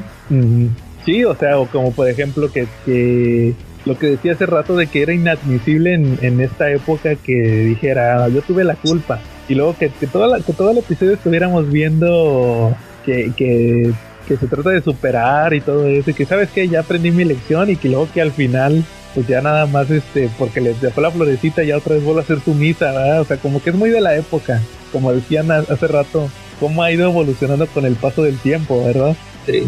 Sí, 1.05 1.23
o 1.25 1.35
sea, 1.35 1.59
o 1.59 1.67
como 1.67 1.91
por 1.91 2.09
ejemplo 2.09 2.51
que, 2.51 2.65
que 2.85 3.53
lo 3.85 3.97
que 3.97 4.07
decía 4.07 4.34
hace 4.34 4.45
rato 4.45 4.75
de 4.77 4.88
que 4.88 5.01
era 5.01 5.13
inadmisible 5.13 5.93
en, 5.93 6.17
en 6.21 6.39
esta 6.39 6.71
época 6.71 7.15
que 7.15 7.34
dijera, 7.34 8.23
"Ah, 8.23 8.30
yo 8.30 8.41
tuve 8.41 8.63
la 8.63 8.75
culpa. 8.75 9.19
Y 9.49 9.55
luego 9.55 9.75
que, 9.77 9.89
que, 9.89 10.07
toda 10.07 10.27
la- 10.27 10.43
que 10.43 10.53
todo 10.53 10.71
el 10.71 10.77
episodio 10.77 11.13
estuviéramos 11.13 11.69
viendo 11.69 12.75
que, 13.05 13.31
que, 13.35 13.91
que 14.27 14.38
se 14.38 14.47
trata 14.47 14.69
de 14.69 14.81
superar 14.81 15.53
y 15.53 15.59
todo 15.59 15.85
eso, 15.88 16.11
y 16.11 16.13
que 16.13 16.25
sabes 16.25 16.49
que 16.51 16.69
ya 16.69 16.80
aprendí 16.80 17.11
mi 17.11 17.25
lección 17.25 17.69
y 17.69 17.75
que 17.75 17.89
luego 17.89 18.07
que 18.13 18.21
al 18.21 18.31
final 18.31 18.84
pues 19.13 19.27
ya 19.27 19.41
nada 19.41 19.67
más 19.67 19.91
este 19.91 20.27
porque 20.39 20.59
les 20.59 20.80
dejó 20.81 20.99
la 21.01 21.11
florecita 21.11 21.61
ya 21.63 21.77
otra 21.77 21.93
vez 21.95 22.03
vuelve 22.03 22.21
a 22.21 22.23
hacer 22.23 22.39
su 22.39 22.53
misa, 22.55 22.85
¿verdad? 22.93 23.21
O 23.21 23.25
sea, 23.25 23.38
como 23.38 23.61
que 23.61 23.69
es 23.71 23.75
muy 23.75 23.89
de 23.91 24.01
la 24.01 24.15
época, 24.15 24.61
como 24.93 25.11
decían 25.11 25.51
ha- 25.51 25.57
hace 25.59 25.88
rato, 25.88 26.30
cómo 26.61 26.81
ha 26.81 26.91
ido 26.91 27.09
evolucionando 27.09 27.67
con 27.67 27.85
el 27.85 27.95
paso 27.95 28.23
del 28.23 28.38
tiempo, 28.38 28.85
¿verdad? 28.85 29.15
Sí. 29.45 29.63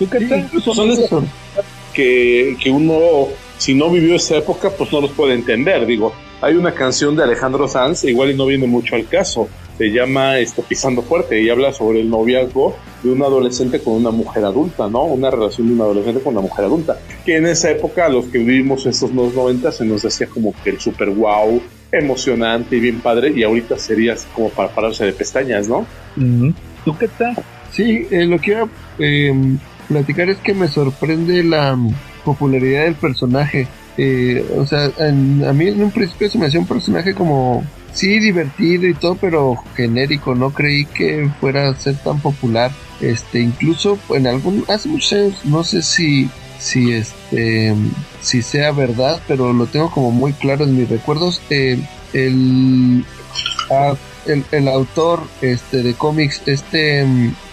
Ujú. 0.00 0.04
¿Tú 0.04 0.10
qué 0.10 0.24
tal? 0.26 0.50
Son 0.62 0.90
esas 0.90 1.10
que, 1.92 2.56
que 2.62 2.70
uno, 2.70 3.28
si 3.56 3.74
no 3.74 3.90
vivió 3.90 4.14
esa 4.14 4.36
época, 4.36 4.70
pues 4.70 4.92
no 4.92 5.00
los 5.00 5.10
puede 5.12 5.34
entender. 5.34 5.84
Digo, 5.86 6.12
hay 6.40 6.54
una 6.54 6.72
canción 6.72 7.16
de 7.16 7.24
Alejandro 7.24 7.66
Sanz, 7.66 8.04
igual 8.04 8.30
y 8.30 8.34
no 8.34 8.46
viene 8.46 8.66
mucho 8.66 8.94
al 8.94 9.06
caso, 9.08 9.48
se 9.76 9.90
llama 9.90 10.38
este, 10.38 10.62
Pisando 10.62 11.02
Fuerte 11.02 11.40
y 11.40 11.48
habla 11.50 11.72
sobre 11.72 12.00
el 12.00 12.10
noviazgo 12.10 12.76
de 13.02 13.10
un 13.10 13.22
adolescente 13.22 13.80
con 13.80 13.94
una 13.94 14.10
mujer 14.10 14.44
adulta, 14.44 14.88
¿no? 14.88 15.04
Una 15.04 15.30
relación 15.30 15.68
de 15.68 15.74
un 15.74 15.80
adolescente 15.80 16.20
con 16.20 16.34
una 16.34 16.42
mujer 16.42 16.64
adulta. 16.64 16.98
Que 17.24 17.36
en 17.36 17.46
esa 17.46 17.70
época, 17.70 18.08
los 18.08 18.26
que 18.26 18.38
vivimos 18.38 18.86
estos 18.86 19.12
nuevos 19.12 19.34
90, 19.34 19.70
se 19.72 19.84
nos 19.84 20.02
decía 20.02 20.26
como 20.26 20.52
que 20.62 20.70
el 20.70 20.80
super 20.80 21.10
wow, 21.10 21.62
emocionante 21.92 22.76
y 22.76 22.80
bien 22.80 23.00
padre, 23.00 23.32
y 23.34 23.44
ahorita 23.44 23.78
sería 23.78 24.14
así 24.14 24.26
como 24.34 24.50
para 24.50 24.68
pararse 24.68 25.04
de 25.04 25.12
pestañas, 25.12 25.68
¿no? 25.68 25.86
¿Tú 26.84 26.96
qué 26.98 27.08
tal? 27.08 27.36
Sí, 27.70 28.06
eh, 28.10 28.24
lo 28.24 28.40
que 28.40 28.64
eh, 28.98 29.32
platicar 29.88 30.28
es 30.28 30.38
que 30.38 30.54
me 30.54 30.68
sorprende 30.68 31.42
la 31.42 31.76
popularidad 32.24 32.84
del 32.84 32.94
personaje. 32.94 33.66
Eh, 33.96 34.44
o 34.56 34.64
sea, 34.64 34.90
en- 34.98 35.44
a 35.44 35.52
mí 35.52 35.66
en 35.68 35.82
un 35.82 35.90
principio 35.90 36.30
se 36.30 36.38
me 36.38 36.46
hacía 36.46 36.60
un 36.60 36.66
personaje 36.66 37.14
como, 37.14 37.64
sí, 37.92 38.20
divertido 38.20 38.86
y 38.86 38.94
todo, 38.94 39.16
pero 39.16 39.56
genérico. 39.74 40.34
No 40.34 40.50
creí 40.50 40.84
que 40.84 41.28
fuera 41.40 41.68
a 41.68 41.74
ser 41.74 41.96
tan 41.96 42.20
popular. 42.20 42.70
Este, 43.00 43.40
incluso 43.40 43.98
en 44.10 44.26
algún, 44.26 44.64
hace 44.68 44.88
muchos 44.88 45.12
años, 45.12 45.34
no 45.44 45.64
sé 45.64 45.82
si, 45.82 46.28
si 46.58 46.92
este, 46.92 47.74
si 48.20 48.42
sea 48.42 48.72
verdad, 48.72 49.20
pero 49.26 49.52
lo 49.52 49.66
tengo 49.66 49.90
como 49.90 50.10
muy 50.10 50.32
claro 50.32 50.64
en 50.64 50.76
mis 50.76 50.88
recuerdos. 50.88 51.40
Eh, 51.50 51.78
el, 52.12 53.04
ah, 53.70 53.94
el, 54.26 54.44
el 54.52 54.68
autor 54.68 55.22
este 55.40 55.82
de 55.82 55.94
cómics, 55.94 56.42
este, 56.46 57.04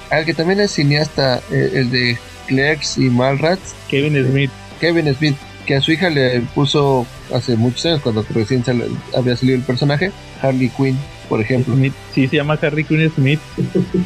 al 0.10 0.26
que 0.26 0.34
también 0.34 0.60
es 0.60 0.72
cineasta, 0.72 1.42
eh, 1.52 1.72
el 1.74 1.92
de 1.92 2.18
Clerks 2.48 2.98
y 2.98 3.10
Malrats, 3.10 3.74
Kevin 3.90 4.26
Smith. 4.30 4.52
Kevin 4.80 5.14
Smith, 5.16 5.36
que 5.66 5.76
a 5.76 5.82
su 5.82 5.92
hija 5.92 6.10
le 6.10 6.42
puso 6.54 7.06
hace 7.34 7.56
muchos 7.56 7.86
años, 7.86 8.02
cuando 8.02 8.26
recién 8.34 8.64
sal- 8.64 8.84
había 9.16 9.36
salido 9.36 9.58
el 9.58 9.64
personaje, 9.64 10.12
Harley 10.42 10.70
Quinn, 10.70 10.98
por 11.30 11.42
ejemplo. 11.42 11.74
Smith. 11.76 11.94
Sí, 12.14 12.28
se 12.28 12.36
llama 12.38 12.60
Harry 12.62 12.84
Quinn 12.84 13.10
Smith. 13.16 13.40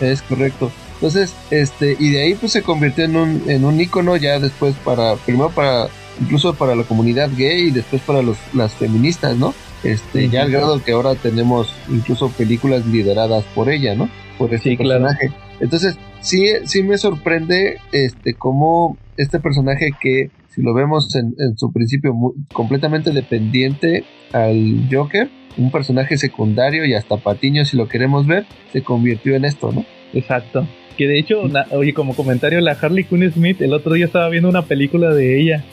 Es 0.02 0.22
correcto. 0.22 0.72
Entonces, 0.96 1.34
este, 1.50 1.96
y 2.00 2.10
de 2.12 2.22
ahí 2.24 2.36
pues 2.36 2.52
se 2.52 2.62
convirtió 2.62 3.06
en 3.06 3.16
un, 3.16 3.44
en 3.48 3.64
un 3.66 3.80
ícono 3.80 4.16
ya 4.18 4.38
después 4.40 4.76
para, 4.84 5.16
primero 5.16 5.50
para, 5.50 5.88
incluso 6.22 6.54
para 6.54 6.76
la 6.76 6.84
comunidad 6.84 7.30
gay 7.38 7.68
y 7.68 7.72
después 7.72 8.02
para 8.02 8.22
los, 8.22 8.38
las 8.54 8.74
feministas, 8.74 9.38
¿no? 9.38 9.54
Este, 9.84 10.28
ya 10.28 10.42
al 10.42 10.52
grado 10.52 10.84
que 10.84 10.92
ahora 10.92 11.16
tenemos 11.16 11.70
incluso 11.90 12.30
películas 12.32 12.86
lideradas 12.86 13.46
por 13.56 13.70
ella, 13.70 13.96
¿no? 13.96 14.10
Por 14.38 14.54
este 14.54 14.72
Sí, 14.72 14.78
claro. 14.78 15.08
Entonces, 15.60 15.98
sí, 16.22 16.46
sí 16.66 16.84
me 16.84 16.98
sorprende, 16.98 17.78
este, 17.92 18.34
cómo 18.36 18.98
este 19.18 19.40
personaje 19.40 19.92
que, 20.02 20.32
si 20.54 20.62
lo 20.62 20.74
vemos 20.74 21.16
en, 21.16 21.36
en 21.40 21.58
su 21.58 21.72
principio 21.72 22.14
mu- 22.14 22.34
completamente 22.54 23.12
dependiente 23.12 24.06
al 24.34 24.88
Joker, 24.92 25.30
un 25.58 25.72
personaje 25.72 26.18
secundario 26.18 26.86
y 26.86 26.94
hasta 26.94 27.18
patiño 27.18 27.66
si 27.66 27.76
lo 27.76 27.88
queremos 27.88 28.26
ver, 28.28 28.46
se 28.72 28.82
convirtió 28.82 29.36
en 29.36 29.46
esto, 29.46 29.72
¿no? 29.74 29.86
Exacto. 30.14 30.66
Que 30.98 31.08
de 31.08 31.18
hecho, 31.20 31.48
na- 31.48 31.66
oye, 31.72 31.94
como 31.94 32.14
comentario, 32.16 32.60
la 32.62 32.72
Harley 32.74 33.04
Quinn 33.06 33.32
Smith, 33.32 33.62
el 33.62 33.74
otro 33.74 33.94
día 33.94 34.06
estaba 34.06 34.30
viendo 34.30 34.50
una 34.50 34.64
película 34.64 35.14
de 35.14 35.42
ella. 35.42 35.64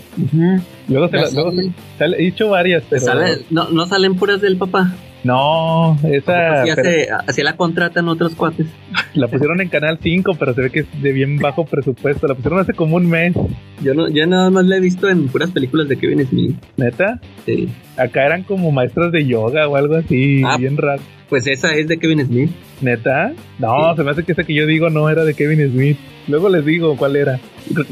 Luego 0.89 1.09
se 1.09 1.17
la, 1.17 1.31
luego 1.31 1.53
se- 1.53 1.71
sale- 1.99 2.17
he 2.19 2.23
dicho 2.23 2.49
varias, 2.49 2.85
pero. 2.89 3.03
Sale- 3.05 3.39
no, 3.51 3.69
no 3.71 3.87
salen 3.87 4.15
puras 4.17 4.41
del 4.41 4.57
papá. 4.57 4.95
No, 5.27 5.99
esa 6.11 6.63
Así, 6.63 6.71
pero 6.75 6.89
hace- 6.89 7.09
así 7.27 7.43
la 7.43 7.57
contratan 7.57 8.09
otros 8.09 8.35
cuates. 8.35 8.67
la 9.15 9.29
pusieron 9.29 9.61
en 9.61 9.69
Canal 9.69 9.99
5, 10.03 10.35
pero 10.39 10.55
se 10.55 10.63
ve 10.63 10.71
que 10.71 10.81
es 10.81 11.03
de 11.03 11.13
bien 11.13 11.39
bajo 11.39 11.65
presupuesto. 11.67 12.27
La 12.27 12.35
pusieron 12.35 12.61
hace 12.61 12.73
como 12.75 12.97
un 12.97 13.09
mes, 13.09 13.35
Yo, 13.83 13.93
no, 13.95 14.09
yo 14.09 14.27
nada 14.27 14.51
más 14.51 14.65
la 14.65 14.77
he 14.77 14.81
visto 14.81 15.09
en 15.09 15.29
puras 15.29 15.51
películas 15.51 15.89
de 15.89 15.99
Kevin 15.99 16.27
Smith. 16.27 16.57
neta. 16.77 17.21
Sí. 17.45 17.69
Acá 17.97 18.25
eran 18.27 18.43
como 18.45 18.71
maestras 18.73 19.13
de 19.13 19.27
yoga 19.27 19.69
o 19.69 19.77
algo 19.77 19.97
así, 19.97 20.43
Ah. 20.45 20.57
bien 20.59 20.77
raro. 20.77 21.03
Pues 21.29 21.47
esa 21.49 21.75
es 21.75 21.89
de 21.89 21.99
Kevin 21.99 22.25
Smith. 22.25 22.51
¿Neta? 22.81 23.33
No, 23.59 23.97
se 23.97 24.05
me 24.05 24.11
hace 24.13 24.23
que 24.23 24.33
esa 24.33 24.45
que 24.45 24.55
yo 24.55 24.65
digo 24.67 24.91
no 24.91 25.09
era 25.11 25.25
de 25.25 25.35
Kevin 25.35 25.69
Smith. 25.73 25.97
Luego 26.29 26.49
les 26.49 26.65
digo 26.65 26.97
cuál 26.97 27.17
era. 27.17 27.41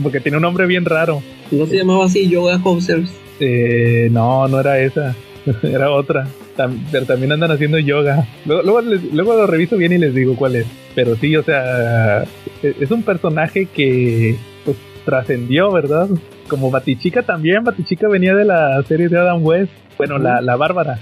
Porque 0.02 0.20
tiene 0.20 0.36
un 0.38 0.42
nombre 0.42 0.66
bien 0.66 0.84
raro. 0.84 1.20
No 1.50 1.66
se 1.66 1.76
llamaba 1.78 2.04
así 2.04 2.28
Yoga 2.28 2.60
Hosers. 2.62 3.10
Eh, 3.40 4.08
no, 4.12 4.46
no 4.46 4.60
era 4.60 4.78
esa. 4.78 5.14
era 5.62 5.90
otra. 5.90 6.26
Tam- 6.56 6.78
pero 6.92 7.06
también 7.06 7.32
andan 7.32 7.50
haciendo 7.50 7.78
yoga. 7.78 8.26
Luego, 8.46 8.62
luego, 8.62 8.80
les- 8.82 9.12
luego 9.12 9.34
lo 9.34 9.46
reviso 9.46 9.76
bien 9.76 9.92
y 9.92 9.98
les 9.98 10.14
digo 10.14 10.36
cuál 10.36 10.56
es. 10.56 10.66
Pero 10.94 11.16
sí, 11.16 11.34
o 11.36 11.42
sea, 11.42 12.22
e- 12.62 12.74
es 12.80 12.90
un 12.90 13.02
personaje 13.02 13.66
que 13.66 14.36
pues 14.64 14.76
trascendió, 15.04 15.70
¿verdad? 15.72 16.08
Como 16.48 16.70
Batichica 16.70 17.22
también. 17.22 17.64
Batichica 17.64 18.08
venía 18.08 18.34
de 18.34 18.44
la 18.44 18.82
serie 18.84 19.08
de 19.08 19.18
Adam 19.18 19.44
West. 19.44 19.72
Bueno, 19.98 20.18
la, 20.18 20.40
la 20.40 20.56
Bárbara. 20.56 20.98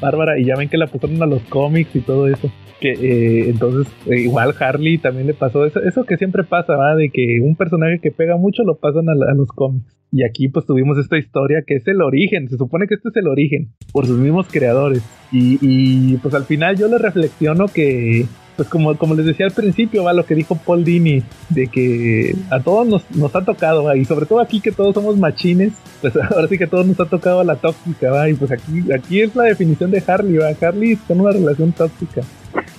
Bárbara, 0.00 0.38
y 0.38 0.44
ya 0.44 0.54
ven 0.56 0.68
que 0.68 0.76
la 0.76 0.86
pusieron 0.86 1.22
a 1.22 1.26
los 1.26 1.42
cómics 1.48 1.94
y 1.94 2.00
todo 2.00 2.28
eso. 2.28 2.50
Que 2.80 2.92
eh, 2.92 3.50
entonces, 3.50 3.92
eh, 4.06 4.20
igual 4.20 4.54
Harley 4.58 4.98
también 4.98 5.26
le 5.26 5.34
pasó 5.34 5.64
eso, 5.64 5.80
eso 5.82 6.04
que 6.04 6.16
siempre 6.16 6.44
pasa, 6.44 6.76
¿va? 6.76 6.94
De 6.96 7.10
que 7.10 7.40
un 7.40 7.56
personaje 7.56 8.00
que 8.00 8.10
pega 8.10 8.36
mucho 8.36 8.62
lo 8.64 8.76
pasan 8.76 9.08
a 9.08 9.14
los 9.14 9.48
cómics. 9.48 9.96
Y 10.14 10.22
aquí 10.22 10.46
pues 10.46 10.64
tuvimos 10.64 10.96
esta 10.96 11.18
historia 11.18 11.64
que 11.66 11.74
es 11.74 11.88
el 11.88 12.00
origen, 12.00 12.48
se 12.48 12.56
supone 12.56 12.86
que 12.86 12.94
este 12.94 13.08
es 13.08 13.16
el 13.16 13.26
origen, 13.26 13.72
por 13.92 14.06
sus 14.06 14.18
mismos 14.18 14.46
creadores. 14.48 15.02
Y, 15.32 15.58
y, 15.60 16.16
pues 16.18 16.34
al 16.34 16.44
final 16.44 16.76
yo 16.76 16.86
le 16.86 16.98
reflexiono 16.98 17.66
que, 17.66 18.26
pues 18.56 18.68
como, 18.68 18.96
como 18.96 19.14
les 19.14 19.26
decía 19.26 19.46
al 19.46 19.52
principio, 19.52 20.04
va 20.04 20.12
lo 20.12 20.24
que 20.24 20.34
dijo 20.34 20.56
Paul 20.56 20.84
Dini, 20.84 21.22
de 21.48 21.66
que 21.68 22.36
a 22.50 22.60
todos 22.60 22.86
nos, 22.86 23.10
nos 23.10 23.34
ha 23.34 23.44
tocado, 23.44 23.84
¿va? 23.84 23.96
y 23.96 24.04
sobre 24.04 24.26
todo 24.26 24.40
aquí 24.40 24.60
que 24.60 24.72
todos 24.72 24.94
somos 24.94 25.16
machines, 25.16 25.72
pues 26.00 26.14
ahora 26.30 26.48
sí 26.48 26.58
que 26.58 26.64
a 26.64 26.70
todos 26.70 26.86
nos 26.86 27.00
ha 27.00 27.06
tocado 27.06 27.42
la 27.44 27.56
tóxica, 27.56 28.10
¿va? 28.10 28.28
y 28.28 28.34
pues 28.34 28.52
aquí, 28.52 28.92
aquí 28.92 29.20
es 29.22 29.34
la 29.34 29.44
definición 29.44 29.90
de 29.90 30.02
Harley, 30.06 30.36
¿va? 30.36 30.48
Harley 30.60 30.92
está 30.92 31.14
en 31.14 31.20
una 31.20 31.32
relación 31.32 31.72
tóxica. 31.72 32.22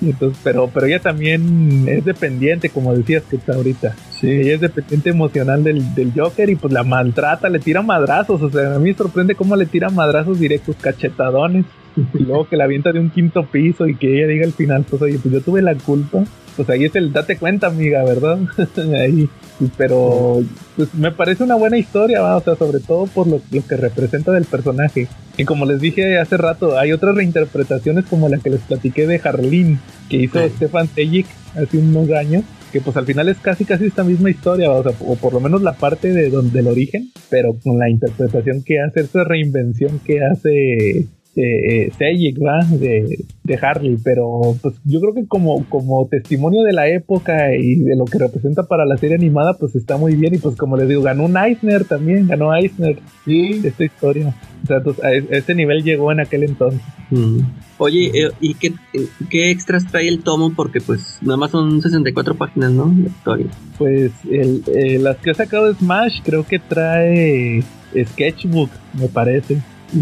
Entonces, 0.01 0.39
pero, 0.43 0.69
pero 0.73 0.85
ella 0.85 0.99
también 0.99 1.85
es 1.87 2.05
dependiente, 2.05 2.69
como 2.69 2.95
decías 2.95 3.23
que 3.23 3.37
está 3.37 3.55
ahorita. 3.55 3.95
Sí. 4.19 4.29
Ella 4.29 4.55
es 4.55 4.61
dependiente 4.61 5.09
emocional 5.09 5.63
del, 5.63 5.93
del 5.95 6.13
Joker 6.15 6.49
y 6.49 6.55
pues 6.55 6.73
la 6.73 6.83
maltrata, 6.83 7.49
le 7.49 7.59
tira 7.59 7.81
madrazos. 7.81 8.41
O 8.41 8.49
sea, 8.49 8.75
a 8.75 8.79
mí 8.79 8.89
me 8.89 8.93
sorprende 8.97 9.35
cómo 9.35 9.55
le 9.55 9.65
tira 9.65 9.89
madrazos 9.89 10.39
directos, 10.39 10.75
cachetadones. 10.79 11.65
Y 12.13 12.23
luego 12.23 12.47
que 12.47 12.57
la 12.57 12.65
avienta 12.65 12.91
de 12.91 12.99
un 12.99 13.09
quinto 13.09 13.45
piso 13.45 13.87
y 13.87 13.95
que 13.95 14.17
ella 14.17 14.27
diga 14.27 14.45
al 14.45 14.53
final, 14.53 14.85
pues 14.89 15.01
oye, 15.01 15.19
pues 15.21 15.33
yo 15.33 15.41
tuve 15.41 15.61
la 15.61 15.75
culpa. 15.75 16.23
Pues 16.55 16.69
ahí 16.69 16.85
es 16.85 16.95
el 16.95 17.11
date 17.11 17.37
cuenta, 17.37 17.67
amiga, 17.67 18.03
¿verdad? 18.05 18.39
ahí. 18.97 19.29
Pero 19.77 20.41
pues 20.75 20.93
me 20.93 21.11
parece 21.11 21.43
una 21.43 21.55
buena 21.55 21.77
historia, 21.77 22.21
¿va? 22.21 22.37
o 22.37 22.41
sea, 22.41 22.55
sobre 22.55 22.79
todo 22.79 23.07
por 23.07 23.27
lo, 23.27 23.41
lo 23.51 23.67
que 23.67 23.77
representa 23.77 24.31
del 24.31 24.45
personaje. 24.45 25.07
Y 25.37 25.45
como 25.45 25.65
les 25.65 25.79
dije 25.79 26.17
hace 26.17 26.37
rato, 26.37 26.77
hay 26.77 26.91
otras 26.91 27.15
reinterpretaciones 27.15 28.05
como 28.05 28.29
la 28.29 28.37
que 28.37 28.49
les 28.49 28.61
platiqué 28.61 29.07
de 29.07 29.21
Harleen, 29.23 29.79
que 30.09 30.17
hizo 30.17 30.39
Sí. 30.39 30.53
Stefan 30.57 30.87
Sejic 30.87 31.25
hace 31.55 31.77
unos 31.77 32.09
años, 32.11 32.43
que 32.71 32.81
pues 32.81 32.97
al 32.97 33.05
final 33.05 33.29
es 33.29 33.37
casi 33.37 33.63
casi 33.63 33.85
esta 33.85 34.03
misma 34.03 34.29
historia, 34.29 34.69
¿va? 34.69 34.79
o 34.79 34.83
sea, 34.83 34.93
o 34.99 35.15
por 35.15 35.33
lo 35.33 35.39
menos 35.39 35.61
la 35.61 35.73
parte 35.73 36.11
de 36.11 36.29
donde 36.29 36.59
el 36.59 36.67
origen, 36.67 37.11
pero 37.29 37.55
con 37.63 37.79
la 37.79 37.89
interpretación 37.89 38.63
que 38.63 38.81
hace, 38.81 39.01
esa 39.01 39.23
reinvención 39.23 39.99
que 40.05 40.21
hace 40.23 41.07
eh, 41.35 41.85
eh, 41.85 41.91
Sejic, 41.97 42.37
¿va? 42.41 42.63
De, 42.65 43.25
de 43.43 43.55
Harley, 43.61 43.97
pero 44.03 44.55
pues 44.61 44.75
yo 44.85 44.99
creo 45.01 45.13
que 45.13 45.25
como, 45.27 45.65
como 45.69 46.07
testimonio 46.07 46.63
de 46.63 46.73
la 46.73 46.87
época 46.87 47.55
y 47.55 47.75
de 47.75 47.95
lo 47.95 48.05
que 48.05 48.17
representa 48.19 48.63
para 48.63 48.85
la 48.85 48.97
serie 48.97 49.15
animada, 49.15 49.55
pues 49.59 49.75
está 49.75 49.97
muy 49.97 50.15
bien 50.15 50.35
y 50.35 50.37
pues 50.37 50.55
como 50.55 50.77
les 50.77 50.87
digo, 50.87 51.01
ganó 51.01 51.25
un 51.25 51.37
Eisner 51.37 51.85
también, 51.85 52.27
ganó 52.27 52.55
Eisner 52.55 52.97
Sí. 53.25 53.61
esta 53.63 53.83
historia. 53.83 54.33
O 54.63 54.67
sea, 54.67 54.77
entonces, 54.77 55.03
a 55.03 55.07
a 55.07 55.37
ese 55.37 55.53
nivel 55.55 55.83
llegó 55.83 56.11
en 56.11 56.19
aquel 56.21 56.43
entonces. 56.43 56.81
Mm. 57.11 57.39
Oye, 57.77 58.11
eh, 58.13 58.31
¿y 58.39 58.53
qué, 58.55 58.67
eh, 58.93 59.07
qué 59.29 59.51
extras 59.51 59.85
trae 59.85 60.07
el 60.07 60.23
tomo? 60.23 60.53
Porque 60.55 60.81
pues 60.81 61.19
nada 61.21 61.37
más 61.37 61.51
son 61.51 61.81
64 61.81 62.35
páginas, 62.35 62.71
¿no? 62.71 62.91
La 62.97 63.07
historia. 63.09 63.47
Pues 63.77 64.11
el, 64.29 64.63
eh, 64.73 64.97
las 64.99 65.17
que 65.17 65.31
ha 65.31 65.33
sacado 65.33 65.73
Smash 65.73 66.21
creo 66.23 66.45
que 66.45 66.57
trae 66.59 67.63
Sketchbook, 67.93 68.69
me 68.99 69.07
parece, 69.07 69.57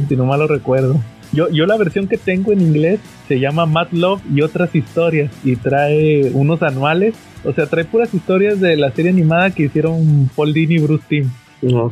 si 0.07 0.15
no 0.15 0.25
mal 0.25 0.39
lo 0.39 0.47
recuerdo. 0.47 0.99
Yo, 1.33 1.49
yo 1.49 1.65
la 1.65 1.77
versión 1.77 2.07
que 2.07 2.17
tengo 2.17 2.51
en 2.51 2.61
inglés 2.61 2.99
se 3.27 3.39
llama 3.39 3.65
Mad 3.65 3.87
Love 3.91 4.21
y 4.33 4.41
otras 4.41 4.75
historias 4.75 5.31
y 5.43 5.55
trae 5.55 6.29
unos 6.33 6.61
anuales, 6.61 7.15
o 7.43 7.53
sea, 7.53 7.65
trae 7.65 7.85
puras 7.85 8.13
historias 8.13 8.59
de 8.61 8.75
la 8.77 8.91
serie 8.91 9.11
animada 9.11 9.49
que 9.51 9.63
hicieron 9.63 10.29
Paul 10.35 10.53
Dini 10.53 10.75
y 10.75 10.79
Bruce 10.79 11.03
Timm. 11.09 11.29
No. 11.63 11.89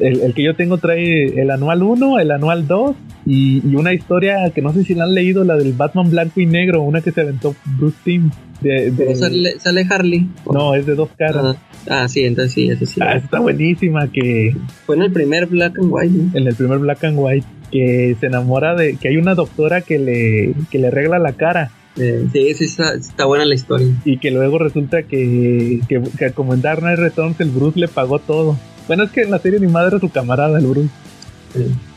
El, 0.00 0.20
el 0.20 0.32
que 0.32 0.44
yo 0.44 0.54
tengo 0.54 0.78
trae 0.78 1.40
el 1.40 1.50
anual 1.50 1.82
1, 1.82 2.20
el 2.20 2.30
anual 2.30 2.68
2 2.68 2.94
y, 3.26 3.60
y 3.68 3.74
una 3.74 3.92
historia 3.92 4.50
que 4.54 4.62
no 4.62 4.72
sé 4.72 4.84
si 4.84 4.94
la 4.94 5.04
han 5.04 5.14
leído, 5.14 5.42
la 5.44 5.56
del 5.56 5.72
Batman 5.72 6.08
blanco 6.08 6.40
y 6.40 6.46
negro, 6.46 6.82
una 6.82 7.00
que 7.00 7.10
se 7.10 7.20
aventó 7.22 7.54
Bruce 7.78 7.96
Timm. 8.04 8.30
De, 8.60 8.90
de- 8.90 9.14
sale, 9.16 9.58
sale 9.60 9.86
Harley. 9.88 10.28
no, 10.52 10.74
es 10.74 10.86
de 10.86 10.94
dos 10.94 11.10
caras. 11.18 11.56
Ah, 11.88 12.02
ah, 12.04 12.08
sí, 12.08 12.24
entonces 12.24 12.52
sí, 12.52 12.68
ese 12.70 12.86
sí. 12.86 13.00
Ah, 13.02 13.16
está 13.16 13.38
buenísima 13.40 14.08
que 14.08 14.54
Fue 14.86 14.96
en 14.96 15.02
el 15.02 15.12
primer 15.12 15.46
Black 15.46 15.78
and 15.78 15.88
White, 15.92 16.14
¿no? 16.16 16.38
en 16.38 16.46
el 16.46 16.54
primer 16.54 16.78
Black 16.78 17.02
and 17.04 17.16
White 17.18 17.46
que 17.70 18.16
se 18.18 18.26
enamora 18.26 18.74
de 18.74 18.96
que 18.96 19.08
hay 19.08 19.16
una 19.16 19.34
doctora 19.34 19.80
que 19.82 19.98
le 19.98 20.54
que 20.70 20.78
le 20.78 20.88
arregla 20.88 21.18
la 21.18 21.32
cara 21.32 21.70
Eh, 21.96 22.26
sí, 22.32 22.54
sí, 22.54 22.64
está, 22.64 22.94
está 22.94 23.24
buena 23.24 23.44
la 23.44 23.54
historia. 23.54 23.88
y 24.04 24.18
que 24.18 24.30
luego 24.30 24.58
resulta 24.58 25.02
que, 25.02 25.80
que, 25.88 26.00
que 26.18 26.30
como 26.32 26.54
en 26.54 26.62
Dark 26.62 26.80
Knight 26.80 26.98
Returns 26.98 27.40
el 27.40 27.50
Bruce 27.50 27.78
le 27.80 27.88
pagó 27.88 28.18
todo. 28.20 28.56
Bueno, 28.86 29.02
es 29.04 29.10
que 29.10 29.22
en 29.22 29.30
la 29.32 29.38
serie 29.40 29.58
animada 29.58 29.88
era 29.88 29.98
su 29.98 30.08
camarada 30.08 30.58
el 30.58 30.66
Bruce. 30.66 30.90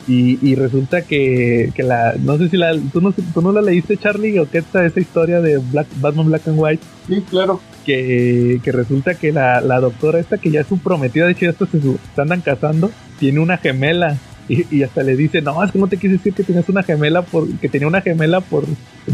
Y, 0.08 0.38
y 0.42 0.54
resulta 0.56 1.02
que, 1.02 1.70
que 1.76 1.82
la 1.84 2.14
no 2.18 2.36
sé 2.36 2.48
si 2.48 2.56
la 2.56 2.72
¿tú 2.92 3.00
no, 3.00 3.12
tú 3.12 3.40
no 3.42 3.52
la 3.52 3.62
leíste 3.62 3.96
Charlie 3.96 4.38
o 4.40 4.50
qué 4.50 4.58
está 4.58 4.84
esa 4.84 4.98
historia 4.98 5.40
de 5.40 5.58
Black, 5.58 5.86
Batman 6.00 6.26
Black 6.26 6.48
and 6.48 6.58
White 6.58 6.82
Sí, 7.06 7.22
claro. 7.30 7.60
que, 7.86 8.60
que 8.64 8.72
resulta 8.72 9.14
que 9.14 9.30
la, 9.30 9.60
la 9.60 9.78
doctora 9.78 10.18
esta 10.18 10.38
que 10.38 10.50
ya 10.50 10.62
es 10.62 10.66
su 10.66 10.78
prometida, 10.78 11.26
de 11.26 11.32
hecho 11.32 11.46
ya 11.46 11.52
se, 11.52 11.66
su- 11.80 11.98
se 12.14 12.20
andan 12.20 12.40
casando, 12.40 12.90
tiene 13.20 13.38
una 13.38 13.58
gemela 13.58 14.16
Y, 14.52 14.66
y 14.70 14.82
hasta 14.82 15.02
le 15.02 15.16
dice, 15.16 15.40
no, 15.40 15.64
es 15.64 15.72
que 15.72 15.78
no 15.78 15.86
te 15.86 15.96
quise 15.96 16.14
decir 16.14 16.34
que 16.34 16.42
tenías 16.42 16.68
una 16.68 16.82
gemela, 16.82 17.22
por, 17.22 17.48
que 17.58 17.70
tenía 17.70 17.88
una 17.88 18.02
gemela 18.02 18.42
por 18.42 18.64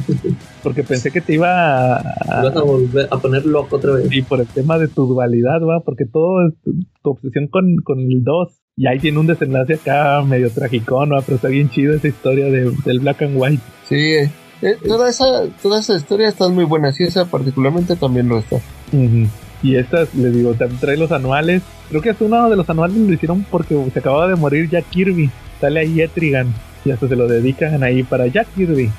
porque 0.65 0.83
pensé 0.83 1.13
que 1.13 1.21
te 1.21 1.35
iba 1.35 1.97
a, 1.97 2.03
Te 2.03 2.49
vas 2.49 2.57
a 2.57 2.63
volver 2.63 3.09
a 3.09 3.19
poner 3.19 3.47
loco 3.47 3.77
otra 3.77 3.93
vez. 3.93 4.09
y 4.11 4.23
por 4.23 4.41
el 4.41 4.49
tema 4.49 4.79
de 4.79 4.89
tu 4.89 5.07
dualidad, 5.07 5.61
va, 5.61 5.79
porque 5.81 6.07
todo 6.07 6.49
es 6.49 6.55
tu, 6.65 6.73
tu 7.03 7.11
obsesión 7.11 7.47
con, 7.47 7.77
con 7.85 8.01
el 8.01 8.25
2. 8.25 8.49
Y 8.77 8.87
ahí 8.89 8.99
tiene 8.99 9.19
un 9.19 9.27
desenlace 9.29 9.75
acá 9.75 10.23
medio 10.23 10.51
tragicón, 10.51 11.13
va, 11.13 11.23
pero 11.23 11.37
está 11.37 11.49
bien 11.49 11.71
chido 11.71 11.95
esa 11.95 12.09
historia 12.09 12.47
de, 12.47 12.73
del 12.85 12.99
Black 12.99 13.23
and 13.23 13.37
White. 13.37 13.63
Sí, 13.89 13.95
eh, 13.95 14.31
eh, 14.63 14.77
toda, 14.87 15.09
esa, 15.09 15.47
toda 15.63 15.79
esa 15.79 15.97
historia 15.97 16.29
está 16.29 16.49
muy 16.49 16.65
buena. 16.65 16.93
Sí, 16.93 17.05
esa 17.05 17.27
particularmente 17.27 17.95
también 17.95 18.29
lo 18.29 18.39
está. 18.39 18.57
Ujú. 18.93 19.29
Y 19.63 19.77
estas, 19.77 20.15
les 20.15 20.35
digo, 20.35 20.55
trae 20.81 20.97
los 20.97 21.13
anuales. 21.13 21.63
Creo 21.89 22.03
que 22.03 22.11
hasta 22.11 22.25
uno 22.25 22.49
de 22.49 22.57
los 22.57 22.69
anuales 22.71 22.97
lo 22.97 23.13
hicieron 23.13 23.45
porque 23.51 23.77
se 23.93 23.99
acababa 23.99 24.29
de 24.29 24.37
morir 24.37 24.69
Jack 24.71 24.87
Kirby. 24.91 25.31
Sale 25.61 25.81
ahí 25.81 26.01
Etrigan. 26.01 26.53
Y 26.85 26.91
hasta 26.91 27.09
se 27.09 27.17
lo 27.17 27.27
dedican 27.27 27.83
ahí 27.83 28.03
para 28.03 28.27
Jack 28.27 28.49
Kirby. 28.55 28.91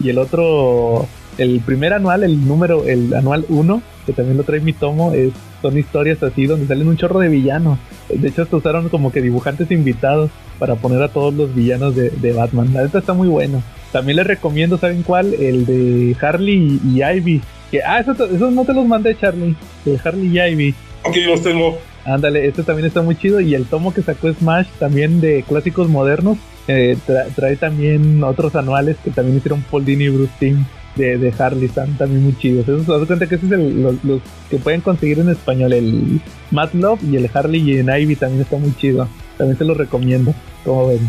Y 0.00 0.10
el 0.10 0.18
otro, 0.18 1.06
el 1.38 1.60
primer 1.60 1.94
anual, 1.94 2.24
el 2.24 2.46
número, 2.46 2.84
el 2.84 3.14
anual 3.14 3.46
1, 3.48 3.82
que 4.04 4.12
también 4.12 4.36
lo 4.36 4.44
trae 4.44 4.60
mi 4.60 4.74
tomo, 4.74 5.12
es, 5.12 5.32
son 5.62 5.78
historias 5.78 6.22
así 6.22 6.46
donde 6.46 6.66
salen 6.66 6.88
un 6.88 6.96
chorro 6.96 7.18
de 7.20 7.28
villanos. 7.28 7.78
De 8.08 8.28
hecho, 8.28 8.42
hasta 8.42 8.56
usaron 8.56 8.88
como 8.90 9.10
que 9.10 9.22
dibujantes 9.22 9.70
invitados 9.70 10.30
para 10.58 10.76
poner 10.76 11.02
a 11.02 11.08
todos 11.08 11.32
los 11.34 11.54
villanos 11.54 11.96
de, 11.96 12.10
de 12.10 12.32
Batman. 12.32 12.72
La 12.74 12.82
neta 12.82 12.98
está 12.98 13.14
muy 13.14 13.28
bueno. 13.28 13.62
También 13.92 14.16
les 14.16 14.26
recomiendo, 14.26 14.76
¿saben 14.76 15.02
cuál? 15.02 15.32
El 15.34 15.64
de 15.64 16.16
Harley 16.20 16.80
y 16.84 17.02
Ivy. 17.02 17.40
Que, 17.70 17.82
ah, 17.82 18.00
esos, 18.00 18.18
esos 18.20 18.52
no 18.52 18.64
te 18.64 18.72
los 18.74 18.86
mandé, 18.86 19.16
Charlie. 19.18 19.56
El 19.84 20.00
Harley 20.04 20.28
y 20.36 20.40
Ivy. 20.40 20.74
Aquí 21.04 21.20
los 21.22 21.42
tengo. 21.42 21.78
Ándale, 22.04 22.46
este 22.46 22.62
también 22.62 22.86
está 22.86 23.02
muy 23.02 23.16
chido. 23.16 23.40
Y 23.40 23.54
el 23.54 23.64
tomo 23.66 23.92
que 23.92 24.02
sacó 24.02 24.32
Smash 24.32 24.66
también 24.78 25.20
de 25.20 25.42
clásicos 25.46 25.88
modernos. 25.88 26.38
eh, 26.68 26.96
tra- 27.06 27.26
trae 27.34 27.56
también 27.56 28.22
otros 28.24 28.54
anuales 28.56 28.96
que 29.04 29.10
también 29.10 29.36
hicieron 29.38 29.62
Paul 29.70 29.84
Dini 29.84 30.04
y 30.04 30.08
Bruce 30.08 30.32
Timm 30.40 30.64
de, 30.96 31.16
de 31.18 31.32
Harley. 31.38 31.66
Están 31.66 31.96
también 31.98 32.22
muy 32.24 32.36
chidos. 32.38 32.68
Esos, 32.68 32.88
haz 32.88 33.00
de 33.00 33.06
cuenta 33.06 33.26
que 33.28 33.34
ese 33.36 33.46
es 33.46 33.52
el- 33.52 33.82
los, 33.82 34.04
los 34.04 34.20
que 34.50 34.56
pueden 34.58 34.80
conseguir 34.80 35.18
en 35.20 35.28
español. 35.28 35.72
El 35.72 36.20
Mad 36.52 36.70
Love 36.74 37.00
y 37.04 37.16
el 37.16 37.28
Harley 37.32 37.60
y 37.70 37.78
en 37.78 37.88
Ivy 37.88 38.16
también 38.16 38.42
está 38.42 38.56
muy 38.56 38.72
chido. 38.76 39.08
También 39.38 39.58
se 39.58 39.64
los 39.64 39.76
recomiendo. 39.76 40.32
Como 40.64 40.88
ven. 40.88 41.00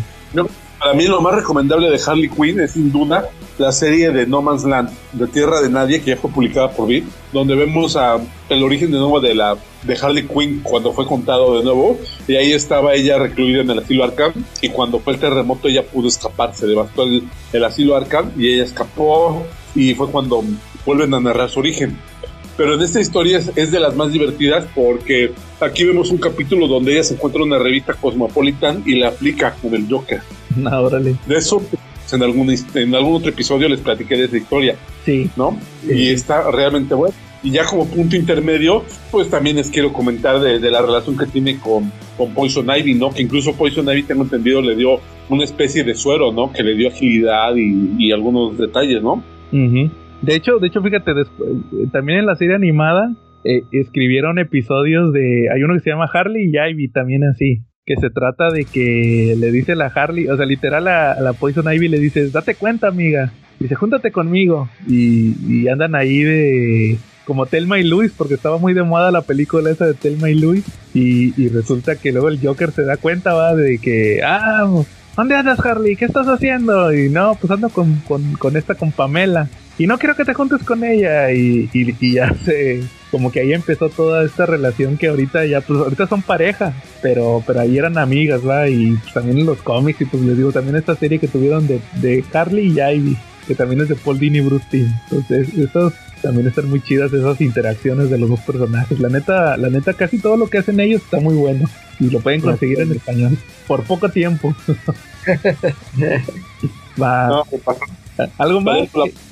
Para 0.78 0.94
mí 0.94 1.06
lo 1.06 1.20
más 1.20 1.34
recomendable 1.34 1.90
de 1.90 2.00
Harley 2.04 2.28
Quinn 2.28 2.60
es 2.60 2.72
sin 2.72 2.92
duda 2.92 3.28
la 3.58 3.72
serie 3.72 4.10
de 4.10 4.26
No 4.26 4.40
Man's 4.42 4.64
Land, 4.64 4.90
de 5.12 5.26
Tierra 5.26 5.60
de 5.60 5.68
Nadie, 5.68 6.00
que 6.00 6.10
ya 6.10 6.16
fue 6.16 6.30
publicada 6.30 6.70
por 6.70 6.88
Beat, 6.88 7.02
donde 7.32 7.56
vemos 7.56 7.98
el 8.48 8.62
origen 8.62 8.92
de 8.92 8.98
nuevo 8.98 9.20
de 9.20 9.34
la 9.34 9.56
de 9.82 9.98
Harley 10.00 10.28
Quinn 10.28 10.60
cuando 10.62 10.92
fue 10.92 11.04
contado 11.06 11.58
de 11.58 11.64
nuevo, 11.64 11.98
y 12.28 12.36
ahí 12.36 12.52
estaba 12.52 12.94
ella 12.94 13.18
recluida 13.18 13.62
en 13.62 13.70
el 13.70 13.80
asilo 13.80 14.04
Arkham, 14.04 14.32
y 14.62 14.68
cuando 14.68 15.00
fue 15.00 15.14
el 15.14 15.18
terremoto 15.18 15.66
ella 15.66 15.84
pudo 15.84 16.06
escapar, 16.06 16.54
se 16.54 16.68
devastó 16.68 17.02
el, 17.02 17.28
el 17.52 17.64
asilo 17.64 17.96
Arkham 17.96 18.30
y 18.36 18.54
ella 18.54 18.62
escapó, 18.62 19.44
y 19.74 19.94
fue 19.94 20.08
cuando 20.08 20.44
vuelven 20.86 21.12
a 21.14 21.20
narrar 21.20 21.50
su 21.50 21.58
origen. 21.58 21.98
Pero 22.58 22.74
en 22.74 22.82
esta 22.82 23.00
historia 23.00 23.38
es, 23.38 23.50
es 23.56 23.70
de 23.70 23.80
las 23.80 23.96
más 23.96 24.12
divertidas 24.12 24.66
porque 24.74 25.32
aquí 25.60 25.84
vemos 25.84 26.10
un 26.10 26.18
capítulo 26.18 26.66
donde 26.66 26.92
ella 26.92 27.04
se 27.04 27.14
encuentra 27.14 27.40
en 27.40 27.46
una 27.48 27.58
revista 27.58 27.94
Cosmopolitan 27.94 28.82
y 28.84 28.96
la 28.96 29.08
aplica 29.08 29.54
con 29.62 29.74
el 29.74 29.86
Joker. 29.88 30.20
No, 30.56 30.70
órale. 30.82 31.14
De 31.26 31.36
eso 31.38 31.60
pues, 31.60 32.12
en 32.12 32.22
algún, 32.22 32.50
en 32.74 32.94
algún 32.94 33.14
otro 33.14 33.30
episodio 33.30 33.68
les 33.68 33.80
platiqué 33.80 34.16
de 34.16 34.24
esa 34.24 34.36
historia, 34.36 34.76
Sí. 35.06 35.30
¿no? 35.36 35.58
Sí. 35.86 35.92
Y 35.94 36.08
está 36.10 36.50
realmente 36.50 36.94
bueno. 36.94 37.14
Y 37.40 37.52
ya 37.52 37.64
como 37.64 37.86
punto 37.86 38.16
intermedio, 38.16 38.82
pues 39.12 39.30
también 39.30 39.54
les 39.56 39.70
quiero 39.70 39.92
comentar 39.92 40.40
de, 40.40 40.58
de 40.58 40.70
la 40.72 40.82
relación 40.82 41.16
que 41.16 41.26
tiene 41.26 41.60
con, 41.60 41.92
con 42.16 42.34
Poison 42.34 42.66
Ivy, 42.68 42.94
¿no? 42.94 43.10
Que 43.14 43.22
incluso 43.22 43.52
Poison 43.54 43.88
Ivy, 43.88 44.02
tengo 44.02 44.24
entendido, 44.24 44.60
le 44.60 44.74
dio 44.74 44.98
una 45.28 45.44
especie 45.44 45.84
de 45.84 45.94
suero, 45.94 46.32
¿no? 46.32 46.52
Que 46.52 46.64
le 46.64 46.74
dio 46.74 46.88
agilidad 46.88 47.54
y, 47.54 47.94
y 48.06 48.10
algunos 48.10 48.58
detalles, 48.58 49.00
¿no? 49.00 49.22
Ujú. 49.52 49.88
De 50.22 50.34
hecho, 50.34 50.58
de 50.58 50.66
hecho, 50.66 50.82
fíjate, 50.82 51.14
después, 51.14 51.50
eh, 51.50 51.86
también 51.92 52.20
en 52.20 52.26
la 52.26 52.36
serie 52.36 52.54
animada 52.54 53.12
eh, 53.44 53.62
escribieron 53.72 54.38
episodios 54.38 55.12
de. 55.12 55.48
Hay 55.54 55.62
uno 55.62 55.74
que 55.74 55.80
se 55.80 55.90
llama 55.90 56.10
Harley 56.12 56.50
y 56.52 56.58
Ivy, 56.58 56.88
también 56.88 57.24
así. 57.24 57.62
Que 57.86 57.96
se 57.96 58.10
trata 58.10 58.50
de 58.50 58.64
que 58.64 59.34
le 59.38 59.50
dice 59.50 59.74
la 59.74 59.86
Harley, 59.86 60.28
o 60.28 60.36
sea, 60.36 60.44
literal 60.44 60.88
a, 60.88 61.12
a 61.12 61.20
la 61.20 61.32
Poison 61.32 61.72
Ivy 61.72 61.88
le 61.88 61.98
dices, 61.98 62.32
date 62.32 62.54
cuenta, 62.54 62.88
amiga. 62.88 63.32
Dice, 63.58 63.74
júntate 63.74 64.12
conmigo. 64.12 64.68
Y, 64.86 65.34
y 65.48 65.68
andan 65.68 65.94
ahí 65.94 66.22
de. 66.22 66.98
Como 67.24 67.46
Telma 67.46 67.78
y 67.78 67.84
Luis, 67.84 68.12
porque 68.16 68.34
estaba 68.34 68.56
muy 68.56 68.72
de 68.72 68.82
moda 68.82 69.10
la 69.10 69.20
película 69.20 69.70
esa 69.70 69.86
de 69.86 69.94
Telma 69.94 70.30
y 70.30 70.34
Luis. 70.34 70.64
Y, 70.94 71.48
resulta 71.48 71.96
que 71.96 72.10
luego 72.10 72.28
el 72.28 72.40
Joker 72.40 72.70
se 72.70 72.84
da 72.84 72.96
cuenta, 72.96 73.34
va, 73.34 73.54
de 73.54 73.78
que, 73.78 74.22
ah, 74.24 74.66
¿dónde 75.14 75.34
andas, 75.34 75.64
Harley? 75.64 75.94
¿Qué 75.94 76.06
estás 76.06 76.26
haciendo? 76.26 76.92
Y 76.92 77.10
no, 77.10 77.36
pues 77.38 77.50
ando 77.50 77.68
con, 77.68 78.00
con, 78.08 78.32
con 78.32 78.56
esta, 78.56 78.74
con 78.74 78.92
Pamela 78.92 79.48
y 79.78 79.86
no 79.86 79.98
quiero 79.98 80.16
que 80.16 80.24
te 80.24 80.34
juntes 80.34 80.62
con 80.64 80.84
ella 80.84 81.30
y, 81.30 81.70
y, 81.72 81.96
y 81.98 82.12
ya 82.14 82.34
se 82.44 82.82
como 83.10 83.32
que 83.32 83.40
ahí 83.40 83.52
empezó 83.52 83.88
toda 83.88 84.24
esta 84.24 84.44
relación 84.44 84.98
que 84.98 85.08
ahorita 85.08 85.46
ya 85.46 85.60
pues 85.60 85.78
ahorita 85.78 86.06
son 86.06 86.22
pareja 86.22 86.74
pero 87.00 87.42
pero 87.46 87.60
ahí 87.60 87.78
eran 87.78 87.96
amigas 87.96 88.46
va 88.46 88.68
y 88.68 88.96
pues, 88.96 89.14
también 89.14 89.38
en 89.38 89.46
los 89.46 89.62
cómics 89.62 90.00
y 90.00 90.04
pues 90.04 90.22
les 90.22 90.36
digo 90.36 90.52
también 90.52 90.76
esta 90.76 90.94
serie 90.96 91.18
que 91.18 91.28
tuvieron 91.28 91.66
de, 91.66 91.80
de 92.00 92.24
Harley 92.32 92.66
y 92.66 92.80
Ivy 92.80 93.16
que 93.48 93.54
también 93.54 93.80
es 93.80 93.88
de 93.88 93.94
Paul 93.94 94.18
Dini 94.18 94.38
y 94.38 94.42
Bruce 94.42 94.66
Timm. 94.70 94.92
Entonces 95.10 95.54
esos 95.54 95.94
también 96.20 96.46
están 96.48 96.68
muy 96.68 96.82
chidas 96.82 97.10
esas 97.14 97.40
interacciones 97.40 98.10
de 98.10 98.18
los 98.18 98.28
dos 98.28 98.40
personajes. 98.40 99.00
La 99.00 99.08
neta 99.08 99.56
la 99.56 99.70
neta 99.70 99.94
casi 99.94 100.18
todo 100.18 100.36
lo 100.36 100.48
que 100.48 100.58
hacen 100.58 100.78
ellos 100.80 101.00
está 101.02 101.18
muy 101.18 101.34
bueno 101.34 101.66
y 101.98 102.10
lo 102.10 102.20
pueden 102.20 102.42
conseguir 102.42 102.80
en 102.80 102.92
español 102.92 103.38
por 103.66 103.84
poco 103.84 104.10
tiempo. 104.10 104.54
Va. 107.00 107.28
No, 107.28 107.44
algo 108.36 108.60
más 108.60 108.88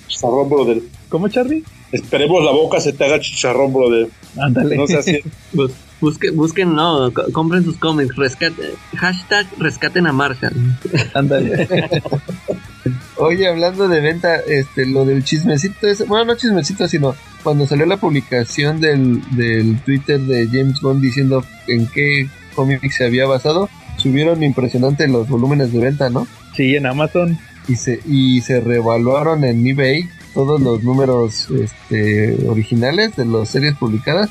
chicharrón, 0.08 0.48
brother. 0.48 0.80
¿Cómo 1.08 1.28
Charlie? 1.28 1.62
Esperemos 1.92 2.44
la 2.44 2.50
boca 2.50 2.80
se 2.80 2.92
te 2.92 3.04
haga 3.04 3.20
chicharrón, 3.20 3.72
brother. 3.72 4.08
Ándale. 4.38 4.76
No 4.76 4.86
sé 4.86 4.96
así. 4.98 5.20
Bus- 5.52 5.72
busquen, 6.00 6.36
busquen, 6.36 6.74
no, 6.74 7.10
co- 7.12 7.30
compren 7.32 7.64
sus 7.64 7.76
cómics. 7.76 8.16
Rescate, 8.16 8.74
hashtag 8.96 9.46
rescaten 9.58 10.06
a 10.06 10.12
Marshall. 10.12 10.52
Ándale. 11.14 11.68
Oye, 13.16 13.48
hablando 13.48 13.88
de 13.88 14.00
venta, 14.00 14.36
este, 14.36 14.86
lo 14.86 15.04
del 15.04 15.24
chismecito 15.24 15.86
ese, 15.86 16.04
bueno, 16.04 16.26
no 16.26 16.36
chismecito, 16.36 16.86
sino 16.86 17.14
cuando 17.42 17.66
salió 17.66 17.86
la 17.86 17.96
publicación 17.96 18.80
del, 18.80 19.20
del 19.34 19.80
Twitter 19.80 20.20
de 20.20 20.46
James 20.46 20.80
Bond 20.80 21.00
diciendo 21.02 21.44
en 21.66 21.86
qué 21.88 22.28
cómic 22.54 22.88
se 22.90 23.06
había 23.06 23.26
basado, 23.26 23.68
subieron 23.96 24.42
impresionante 24.42 25.08
los 25.08 25.28
volúmenes 25.28 25.72
de 25.72 25.80
venta, 25.80 26.10
¿no? 26.10 26.26
Sí, 26.54 26.76
en 26.76 26.86
Amazon. 26.86 27.38
Y 27.68 27.76
se, 27.76 28.00
y 28.06 28.40
se 28.42 28.60
revaluaron 28.60 29.44
en 29.44 29.66
eBay 29.66 30.08
todos 30.34 30.60
los 30.60 30.82
números 30.84 31.48
este, 31.50 32.36
originales 32.46 33.16
de 33.16 33.24
las 33.24 33.48
series 33.48 33.74
publicadas, 33.74 34.30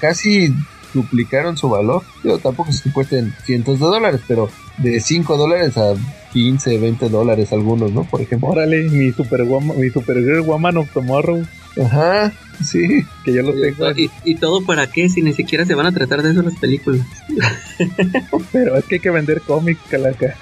casi 0.00 0.54
duplicaron 0.94 1.56
su 1.56 1.68
valor. 1.68 2.02
Yo 2.24 2.38
tampoco 2.38 2.70
es 2.70 2.80
que 2.82 2.92
cuesten 2.92 3.34
cientos 3.44 3.78
de 3.80 3.86
dólares, 3.86 4.20
pero 4.26 4.48
de 4.78 5.00
5 5.00 5.36
dólares 5.36 5.76
a 5.76 5.94
15, 6.32 6.78
20 6.78 7.08
dólares 7.08 7.52
algunos, 7.52 7.92
¿no? 7.92 8.04
Por 8.04 8.20
ejemplo. 8.20 8.48
Órale, 8.50 8.88
mi 8.88 9.12
super 9.12 9.44
mi 9.44 9.90
Supergirl 9.90 10.42
Woman 10.42 10.76
of 10.78 10.92
Tomorrow, 10.92 11.44
Ajá, 11.82 12.32
sí. 12.64 13.04
que 13.24 13.32
yo 13.32 13.42
lo 13.42 13.52
tengo, 13.52 13.90
Y, 13.96 14.10
y 14.24 14.34
todo 14.36 14.64
para 14.64 14.86
qué 14.88 15.08
si 15.08 15.22
ni 15.22 15.32
siquiera 15.32 15.64
se 15.64 15.74
van 15.74 15.86
a 15.86 15.92
tratar 15.92 16.22
de 16.22 16.30
eso 16.30 16.42
las 16.42 16.58
películas. 16.58 17.06
pero 18.52 18.76
es 18.76 18.84
que 18.84 18.96
hay 18.96 19.00
que 19.00 19.10
vender 19.10 19.40
cómics, 19.42 19.80
calaca. 19.88 20.36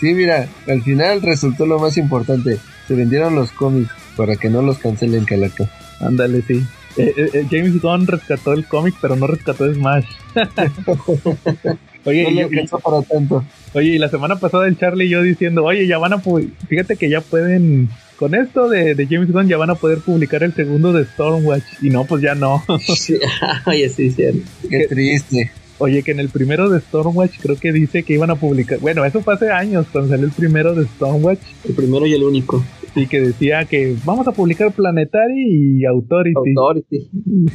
Sí, 0.00 0.14
mira, 0.14 0.48
al 0.66 0.82
final 0.82 1.20
resultó 1.20 1.66
lo 1.66 1.78
más 1.78 1.96
importante. 1.98 2.58
Se 2.88 2.94
vendieron 2.94 3.34
los 3.34 3.52
cómics 3.52 3.90
para 4.16 4.36
que 4.36 4.48
no 4.48 4.62
los 4.62 4.78
cancelen, 4.78 5.24
Calaca. 5.24 5.68
Ándale, 6.00 6.42
sí. 6.42 6.64
Eh, 6.96 7.14
eh, 7.16 7.30
eh, 7.34 7.46
James 7.50 7.80
Gunn 7.80 8.06
rescató 8.06 8.52
el 8.52 8.66
cómic, 8.66 8.94
pero 9.00 9.14
no 9.14 9.26
rescató 9.26 9.72
Smash. 9.72 10.06
oye, 12.04 12.24
No 12.32 12.62
y, 12.62 12.66
para 12.66 13.02
tanto. 13.02 13.44
oye, 13.74 13.90
y 13.90 13.98
la 13.98 14.08
semana 14.08 14.36
pasada 14.36 14.66
el 14.66 14.76
Charlie 14.78 15.04
y 15.04 15.10
yo 15.10 15.22
diciendo, 15.22 15.64
oye, 15.64 15.86
ya 15.86 15.98
van 15.98 16.14
a 16.14 16.22
fíjate 16.68 16.96
que 16.96 17.08
ya 17.08 17.20
pueden, 17.20 17.88
con 18.16 18.34
esto 18.34 18.68
de, 18.68 18.94
de 18.94 19.06
James 19.06 19.30
Gunn 19.30 19.48
ya 19.48 19.56
van 19.56 19.70
a 19.70 19.76
poder 19.76 19.98
publicar 19.98 20.42
el 20.42 20.54
segundo 20.54 20.92
de 20.92 21.04
Stormwatch. 21.04 21.64
Y 21.82 21.90
no, 21.90 22.04
pues 22.04 22.22
ya 22.22 22.34
no. 22.34 22.64
Sí, 22.96 23.18
Oye, 23.66 23.88
sí, 23.88 24.10
cierto. 24.10 24.40
Qué 24.68 24.86
triste. 24.88 25.52
Oye, 25.80 26.02
que 26.02 26.12
en 26.12 26.20
el 26.20 26.28
primero 26.28 26.68
de 26.70 26.80
Stormwatch 26.80 27.40
creo 27.40 27.56
que 27.58 27.72
dice 27.72 28.02
que 28.04 28.14
iban 28.14 28.30
a 28.30 28.36
publicar. 28.36 28.78
Bueno, 28.78 29.04
eso 29.04 29.20
fue 29.20 29.34
hace 29.34 29.50
años, 29.50 29.86
cuando 29.90 30.10
salió 30.10 30.26
el 30.26 30.32
primero 30.32 30.74
de 30.74 30.84
Stormwatch. 30.86 31.40
El 31.68 31.74
primero 31.74 32.06
y 32.06 32.12
el 32.14 32.22
único. 32.22 32.62
Sí, 32.94 33.06
que 33.06 33.20
decía 33.20 33.64
que 33.66 33.96
vamos 34.04 34.26
a 34.28 34.32
publicar 34.32 34.72
Planetary 34.72 35.78
y 35.80 35.84
Authority. 35.86 36.36
Authority. 36.54 37.08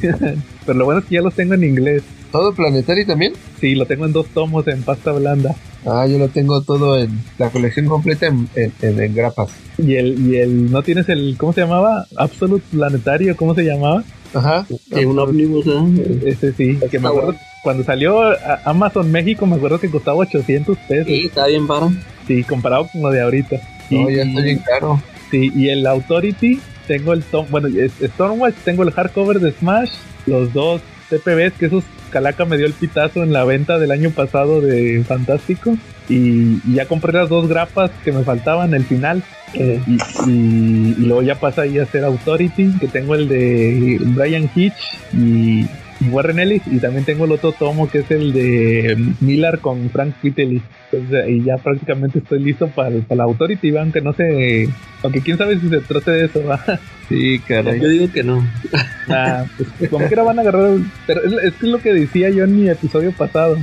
Pero 0.66 0.78
lo 0.78 0.84
bueno 0.84 1.00
es 1.00 1.06
que 1.06 1.14
ya 1.16 1.22
los 1.22 1.34
tengo 1.34 1.54
en 1.54 1.64
inglés. 1.64 2.02
¿Todo 2.32 2.52
Planetary 2.54 3.04
también? 3.06 3.32
Sí, 3.60 3.74
lo 3.74 3.86
tengo 3.86 4.04
en 4.06 4.12
dos 4.12 4.26
tomos 4.28 4.66
en 4.68 4.82
pasta 4.82 5.12
blanda. 5.12 5.54
Ah, 5.84 6.06
yo 6.06 6.18
lo 6.18 6.28
tengo 6.28 6.62
todo 6.62 6.98
en 6.98 7.10
la 7.38 7.50
colección 7.50 7.86
completa 7.86 8.26
en, 8.26 8.48
en, 8.56 8.72
en- 8.82 9.00
en 9.00 9.14
grapas. 9.14 9.50
Y 9.78 9.94
el, 9.94 10.18
y 10.28 10.36
el, 10.36 10.70
¿no 10.72 10.82
tienes 10.82 11.08
el, 11.08 11.36
¿cómo 11.38 11.52
se 11.52 11.60
llamaba? 11.60 12.06
Absolute 12.16 12.64
Planetario, 12.72 13.36
¿cómo 13.36 13.54
se 13.54 13.62
llamaba? 13.62 14.02
Ajá. 14.34 14.66
Que 14.92 15.06
un 15.06 15.18
ómnibus, 15.18 15.66
¿eh? 15.66 16.20
Ese 16.26 16.52
sí, 16.52 16.78
que 16.90 16.98
me 16.98 17.08
acuerdo. 17.08 17.34
Cuando 17.66 17.82
salió 17.82 18.22
a- 18.22 18.60
Amazon 18.64 19.10
México, 19.10 19.44
me 19.44 19.56
acuerdo 19.56 19.80
que 19.80 19.90
costaba 19.90 20.18
800 20.18 20.78
pesos. 20.88 21.06
Sí, 21.08 21.26
está 21.26 21.48
bien 21.48 21.66
baro. 21.66 21.92
Sí, 22.28 22.44
comparado 22.44 22.86
con 22.92 23.02
lo 23.02 23.10
de 23.10 23.20
ahorita. 23.22 23.56
No, 23.90 24.08
Y- 24.08 24.14
ya 24.14 24.22
está 24.22 24.40
bien 24.40 24.60
caro. 24.64 25.02
Sí, 25.32 25.50
y 25.52 25.68
el 25.70 25.84
Authority, 25.84 26.60
tengo 26.86 27.12
el 27.12 27.24
Tom, 27.24 27.46
bueno, 27.50 27.66
Stormwatch, 28.00 28.54
tengo 28.64 28.84
el 28.84 28.92
hardcover 28.92 29.40
de 29.40 29.50
Smash, 29.50 29.90
los 30.26 30.52
dos 30.52 30.80
TPBs, 31.10 31.54
que 31.58 31.66
esos 31.66 31.82
Calaca 32.10 32.44
me 32.44 32.56
dio 32.56 32.66
el 32.66 32.72
pitazo 32.72 33.24
en 33.24 33.32
la 33.32 33.42
venta 33.44 33.80
del 33.80 33.90
año 33.90 34.10
pasado 34.10 34.60
de 34.60 35.02
Fantástico. 35.02 35.76
Y, 36.08 36.60
y 36.64 36.74
ya 36.74 36.86
compré 36.86 37.12
las 37.12 37.28
dos 37.28 37.48
grapas 37.48 37.90
que 38.04 38.12
me 38.12 38.22
faltaban 38.22 38.74
el 38.74 38.84
final. 38.84 39.24
Eh, 39.54 39.80
Y, 39.88 39.94
y- 40.30 40.94
y 40.98 41.02
luego 41.04 41.22
ya 41.22 41.34
pasa 41.34 41.62
ahí 41.62 41.78
a 41.80 41.86
ser 41.86 42.04
Authority, 42.04 42.74
que 42.78 42.86
tengo 42.86 43.16
el 43.16 43.26
de 43.28 43.98
Brian 44.00 44.48
Hitch 44.54 44.74
y 45.12 45.66
Warren 46.12 46.38
Ellis. 46.38 46.62
Y 46.66 46.78
también 46.78 47.04
tengo 47.04 47.24
el 47.24 47.32
otro 47.32 47.52
tomo 47.52 47.88
que 47.88 47.98
es 47.98 48.10
el 48.10 48.32
de 48.32 48.96
Miller 49.20 49.58
con 49.60 49.90
Frank 49.90 50.14
Whiteley. 50.22 50.62
Entonces 50.92 51.24
ahí 51.24 51.42
ya 51.44 51.56
prácticamente 51.58 52.18
estoy 52.20 52.40
listo 52.40 52.68
para, 52.68 52.88
el- 52.90 53.02
para 53.02 53.18
la 53.18 53.24
Authority, 53.24 53.76
aunque 53.76 54.00
no 54.00 54.12
sé, 54.12 54.68
aunque 55.02 55.20
quién 55.20 55.36
sabe 55.38 55.58
si 55.58 55.68
se 55.68 55.78
trate 55.80 56.10
de 56.10 56.24
eso, 56.26 56.44
¿va? 56.44 56.62
Sí, 57.08 57.38
caray. 57.46 57.80
yo 57.80 57.88
digo 57.88 58.12
que 58.12 58.22
no. 58.24 58.44
Ah, 59.08 59.44
pues, 59.78 59.88
como 59.90 60.06
quiera 60.08 60.24
van 60.24 60.38
a 60.38 60.42
agarrar. 60.42 60.78
Pero 61.06 61.20
es, 61.24 61.32
es 61.44 61.54
que 61.54 61.66
es 61.66 61.72
lo 61.72 61.78
que 61.78 61.92
decía 61.94 62.28
yo 62.30 62.42
en 62.42 62.56
mi 62.60 62.68
episodio 62.68 63.12
pasado. 63.12 63.56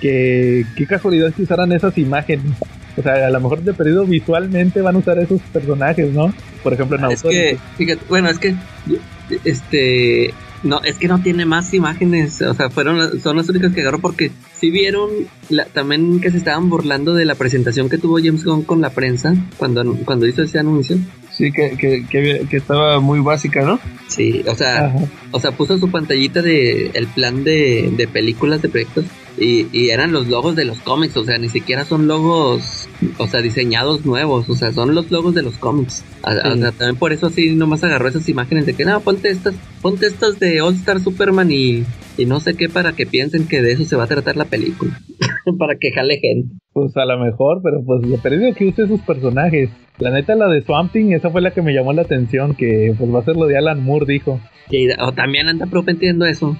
Que 0.00 0.64
qué 0.76 0.86
casualidad 0.86 1.32
que 1.34 1.42
usaran 1.42 1.72
esas 1.72 1.98
imágenes. 1.98 2.44
O 2.96 3.02
sea, 3.02 3.26
a 3.26 3.30
lo 3.30 3.40
mejor 3.40 3.62
de 3.62 3.74
perdido 3.74 4.04
visualmente 4.06 4.80
van 4.80 4.94
a 4.94 4.98
usar 4.98 5.18
esos 5.18 5.40
personajes, 5.52 6.12
¿no? 6.12 6.32
Por 6.62 6.72
ejemplo, 6.74 6.96
en 6.98 7.04
Es 7.06 7.24
Authority. 7.24 7.40
que, 7.40 7.58
fíjate, 7.76 8.00
bueno, 8.08 8.28
es 8.28 8.38
que, 8.38 8.54
este, 9.44 10.32
no, 10.62 10.82
es 10.82 10.96
que 10.98 11.08
no 11.08 11.20
tiene 11.22 11.44
más 11.46 11.72
imágenes, 11.74 12.40
o 12.42 12.54
sea, 12.54 12.70
fueron, 12.70 12.98
las- 12.98 13.22
son 13.22 13.36
las 13.36 13.48
únicas 13.48 13.72
que 13.72 13.80
agarró 13.82 13.98
porque 14.00 14.30
si 14.58 14.70
vieron 14.70 15.08
la- 15.48 15.66
también 15.66 16.20
que 16.20 16.30
se 16.30 16.38
estaban 16.38 16.68
burlando 16.68 17.14
de 17.14 17.24
la 17.24 17.34
presentación 17.34 17.88
que 17.88 17.98
tuvo 17.98 18.18
James 18.18 18.44
Gunn 18.44 18.62
con 18.62 18.80
la 18.80 18.90
prensa 18.90 19.34
cuando, 19.56 19.84
cuando 20.04 20.26
hizo 20.26 20.42
ese 20.42 20.58
anuncio. 20.58 20.98
Sí, 21.30 21.52
que, 21.52 21.76
que, 21.78 22.04
que, 22.10 22.46
que 22.50 22.56
estaba 22.56 22.98
muy 22.98 23.20
básica, 23.20 23.62
¿no? 23.62 23.78
Sí, 24.08 24.42
o 24.48 24.54
sea, 24.56 24.86
Ajá. 24.86 24.98
o 25.30 25.38
sea, 25.38 25.52
puso 25.52 25.78
su 25.78 25.88
pantallita 25.88 26.42
de 26.42 26.90
el 26.94 27.06
plan 27.06 27.44
de, 27.44 27.92
de 27.96 28.08
películas, 28.08 28.60
de 28.60 28.68
proyectos, 28.68 29.04
y, 29.40 29.68
y 29.72 29.90
eran 29.90 30.12
los 30.12 30.28
logos 30.28 30.56
de 30.56 30.64
los 30.64 30.80
cómics, 30.80 31.16
o 31.16 31.24
sea, 31.24 31.38
ni 31.38 31.48
siquiera 31.48 31.84
son 31.84 32.06
logos, 32.06 32.88
o 33.18 33.26
sea, 33.26 33.40
diseñados 33.40 34.04
nuevos, 34.04 34.48
o 34.48 34.54
sea, 34.54 34.72
son 34.72 34.94
los 34.94 35.10
logos 35.10 35.34
de 35.34 35.42
los 35.42 35.56
cómics. 35.58 36.04
O, 36.22 36.32
sea, 36.32 36.72
también 36.72 36.96
por 36.96 37.12
eso 37.12 37.26
así 37.26 37.54
nomás 37.54 37.84
agarró 37.84 38.08
esas 38.08 38.28
imágenes 38.28 38.66
de 38.66 38.74
que, 38.74 38.84
no, 38.84 39.00
ponte 39.00 39.30
estas, 39.30 39.54
ponte 39.80 40.06
estas 40.06 40.38
de 40.38 40.60
All 40.60 40.74
Star 40.74 41.00
Superman 41.00 41.50
y, 41.50 41.84
y 42.16 42.26
no 42.26 42.40
sé 42.40 42.54
qué 42.54 42.68
para 42.68 42.92
que 42.92 43.06
piensen 43.06 43.46
que 43.46 43.62
de 43.62 43.72
eso 43.72 43.84
se 43.84 43.96
va 43.96 44.04
a 44.04 44.08
tratar 44.08 44.36
la 44.36 44.44
película. 44.44 45.00
para 45.58 45.78
que 45.78 45.92
jale 45.92 46.18
gente. 46.18 46.54
Pues 46.72 46.96
a 46.96 47.04
lo 47.04 47.18
mejor, 47.18 47.60
pero 47.62 47.82
pues 47.84 48.02
de 48.02 48.18
perdido 48.18 48.54
que 48.54 48.66
use 48.66 48.86
sus 48.86 49.00
personajes. 49.00 49.70
La 49.98 50.10
neta, 50.10 50.36
la 50.36 50.48
de 50.48 50.62
Swamp 50.62 50.92
Thing, 50.92 51.12
esa 51.12 51.30
fue 51.30 51.40
la 51.40 51.50
que 51.50 51.62
me 51.62 51.72
llamó 51.72 51.92
la 51.92 52.02
atención, 52.02 52.54
que 52.54 52.94
pues 52.96 53.12
va 53.12 53.20
a 53.20 53.24
ser 53.24 53.36
lo 53.36 53.46
de 53.46 53.58
Alan 53.58 53.82
Moore, 53.82 54.06
dijo. 54.06 54.40
Y, 54.70 54.88
o 55.00 55.12
también 55.12 55.48
anda 55.48 55.66
prometiendo 55.66 56.24
eso. 56.26 56.56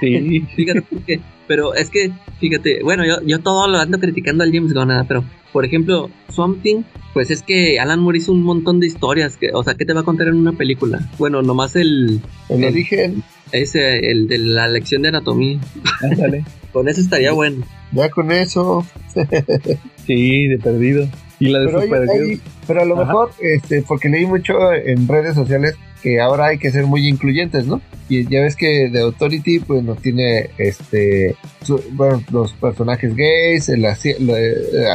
Sí, 0.00 0.40
Fíjate 0.56 0.82
por 0.82 1.02
qué. 1.02 1.20
Pero 1.46 1.74
es 1.74 1.90
que, 1.90 2.10
fíjate, 2.38 2.82
bueno, 2.82 3.04
yo, 3.04 3.16
yo 3.26 3.40
todo 3.40 3.68
lo 3.68 3.78
ando 3.78 3.98
criticando 3.98 4.44
al 4.44 4.52
James 4.52 4.72
Gunn, 4.72 4.88
nada, 4.88 5.04
pero, 5.06 5.24
por 5.52 5.64
ejemplo, 5.64 6.10
Swamp 6.28 6.62
Thing, 6.62 6.82
pues 7.12 7.30
es 7.30 7.42
que 7.42 7.78
Alan 7.78 8.00
Moore 8.00 8.18
hizo 8.18 8.32
un 8.32 8.42
montón 8.42 8.80
de 8.80 8.86
historias, 8.86 9.36
que, 9.36 9.50
o 9.52 9.62
sea, 9.62 9.74
¿qué 9.74 9.84
te 9.84 9.92
va 9.92 10.00
a 10.00 10.04
contar 10.04 10.28
en 10.28 10.36
una 10.36 10.52
película? 10.52 11.00
Bueno, 11.18 11.42
nomás 11.42 11.76
el, 11.76 12.20
El 12.48 12.64
origen, 12.64 13.22
ese, 13.52 14.10
el 14.10 14.28
de 14.28 14.38
la 14.38 14.68
lección 14.68 15.02
de 15.02 15.08
anatomía. 15.08 15.58
ándale. 16.02 16.44
Con 16.72 16.88
eso 16.88 17.00
estaría 17.00 17.32
bueno. 17.32 17.66
ya 17.90 18.08
con 18.10 18.30
eso. 18.30 18.86
Sí, 20.06 20.46
de 20.48 20.58
perdido. 20.58 21.08
Y 21.38 21.48
la 21.48 21.60
de 21.60 21.66
Pero, 21.66 21.80
hay- 21.80 22.40
pero 22.66 22.82
a 22.82 22.84
lo 22.84 22.94
Ajá. 22.96 23.04
mejor, 23.06 23.30
este, 23.40 23.82
porque 23.82 24.08
leí 24.08 24.26
mucho 24.26 24.72
en 24.74 25.08
redes 25.08 25.34
sociales 25.34 25.74
que 26.02 26.20
ahora 26.20 26.46
hay 26.46 26.58
que 26.58 26.70
ser 26.70 26.86
muy 26.86 27.06
incluyentes, 27.08 27.66
¿no? 27.66 27.80
Y 28.08 28.26
ya 28.28 28.40
ves 28.42 28.56
que 28.56 28.88
The 28.92 29.00
Authority, 29.00 29.60
pues 29.60 29.82
no 29.82 29.94
tiene, 29.94 30.50
este, 30.58 31.36
su- 31.62 31.82
bueno, 31.92 32.22
los 32.32 32.52
personajes 32.54 33.14
gays, 33.14 33.68
la, 33.68 33.96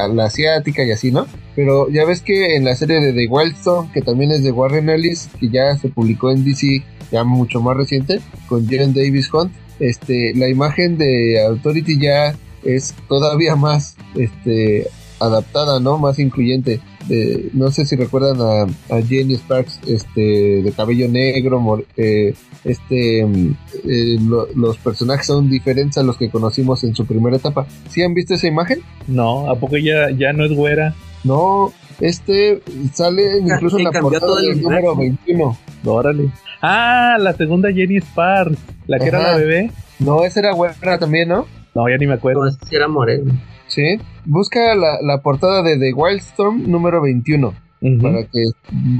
la 0.07 0.25
asiática 0.25 0.83
y 0.83 0.91
así, 0.91 1.11
¿no? 1.11 1.25
Pero 1.55 1.89
ya 1.89 2.05
ves 2.05 2.21
que 2.21 2.55
en 2.55 2.65
la 2.65 2.75
serie 2.75 2.99
de 2.99 3.13
The 3.13 3.27
Wildstone, 3.27 3.91
que 3.93 4.01
también 4.01 4.31
es 4.31 4.43
de 4.43 4.51
Warren 4.51 4.89
Ellis, 4.89 5.29
que 5.39 5.49
ya 5.49 5.75
se 5.77 5.89
publicó 5.89 6.31
en 6.31 6.43
DC, 6.43 6.83
ya 7.11 7.23
mucho 7.23 7.61
más 7.61 7.77
reciente, 7.77 8.19
con 8.47 8.67
Jaren 8.67 8.93
Davis 8.93 9.31
Hunt, 9.33 9.51
este, 9.79 10.33
la 10.35 10.49
imagen 10.49 10.97
de 10.97 11.41
Authority 11.45 11.99
ya 11.99 12.35
es 12.65 12.93
todavía 13.07 13.55
más, 13.55 13.95
este, 14.15 14.87
adaptada, 15.19 15.79
¿no? 15.79 15.97
Más 15.97 16.19
incluyente. 16.19 16.81
De- 17.07 17.49
no 17.53 17.69
sé 17.71 17.85
si 17.85 17.95
recuerdan 17.95 18.37
a, 18.41 18.63
a 18.95 19.01
Jenny 19.01 19.35
Sparks, 19.35 19.79
este, 19.87 20.61
de 20.63 20.71
cabello 20.75 21.07
negro, 21.07 21.59
mor- 21.61 21.85
eh, 21.95 22.33
este, 22.63 23.23
mm, 23.25 23.55
eh, 23.87 24.17
lo- 24.21 24.47
los 24.55 24.77
personajes 24.77 25.27
son 25.27 25.49
diferentes 25.49 25.97
a 25.99 26.03
los 26.03 26.17
que 26.17 26.29
conocimos 26.29 26.83
en 26.83 26.95
su 26.95 27.05
primera 27.05 27.37
etapa. 27.37 27.67
¿Sí 27.89 28.01
han 28.01 28.13
visto 28.15 28.33
esa 28.33 28.47
imagen? 28.47 28.79
No, 29.07 29.49
¿a 29.51 29.55
poco 29.55 29.77
ya, 29.77 30.09
ya 30.17 30.33
no 30.33 30.45
es 30.45 30.51
güera? 30.51 30.95
No, 31.23 31.71
este 32.01 32.61
sale 32.93 33.39
incluso 33.39 33.77
en 33.77 33.83
la 33.85 33.91
portada 33.91 34.41
del 34.41 34.61
número 34.61 34.93
universo. 34.93 35.17
21. 35.25 35.57
Órale. 35.85 36.29
Ah, 36.61 37.17
la 37.19 37.33
segunda 37.33 37.71
Jenny 37.71 37.97
Sparks, 38.01 38.57
la 38.87 38.97
que 38.99 39.05
era 39.07 39.21
la 39.21 39.37
bebé. 39.37 39.71
No, 39.99 40.23
esa 40.25 40.39
era 40.39 40.53
buena 40.55 40.97
también, 40.99 41.29
¿no? 41.29 41.45
No, 41.75 41.87
ya 41.89 41.97
ni 41.97 42.07
me 42.07 42.13
acuerdo. 42.13 42.41
No, 42.41 42.47
ese 42.47 42.57
sí 42.67 42.75
era 42.75 42.87
moreno. 42.87 43.33
Sí. 43.67 43.97
Busca 44.25 44.73
la, 44.75 44.97
la 45.01 45.21
portada 45.21 45.61
de 45.61 45.77
The 45.77 45.93
Wildstorm 45.93 46.69
número 46.71 47.01
21. 47.01 47.53
Ujú. 47.81 48.01
para 48.01 48.23
que 48.23 48.41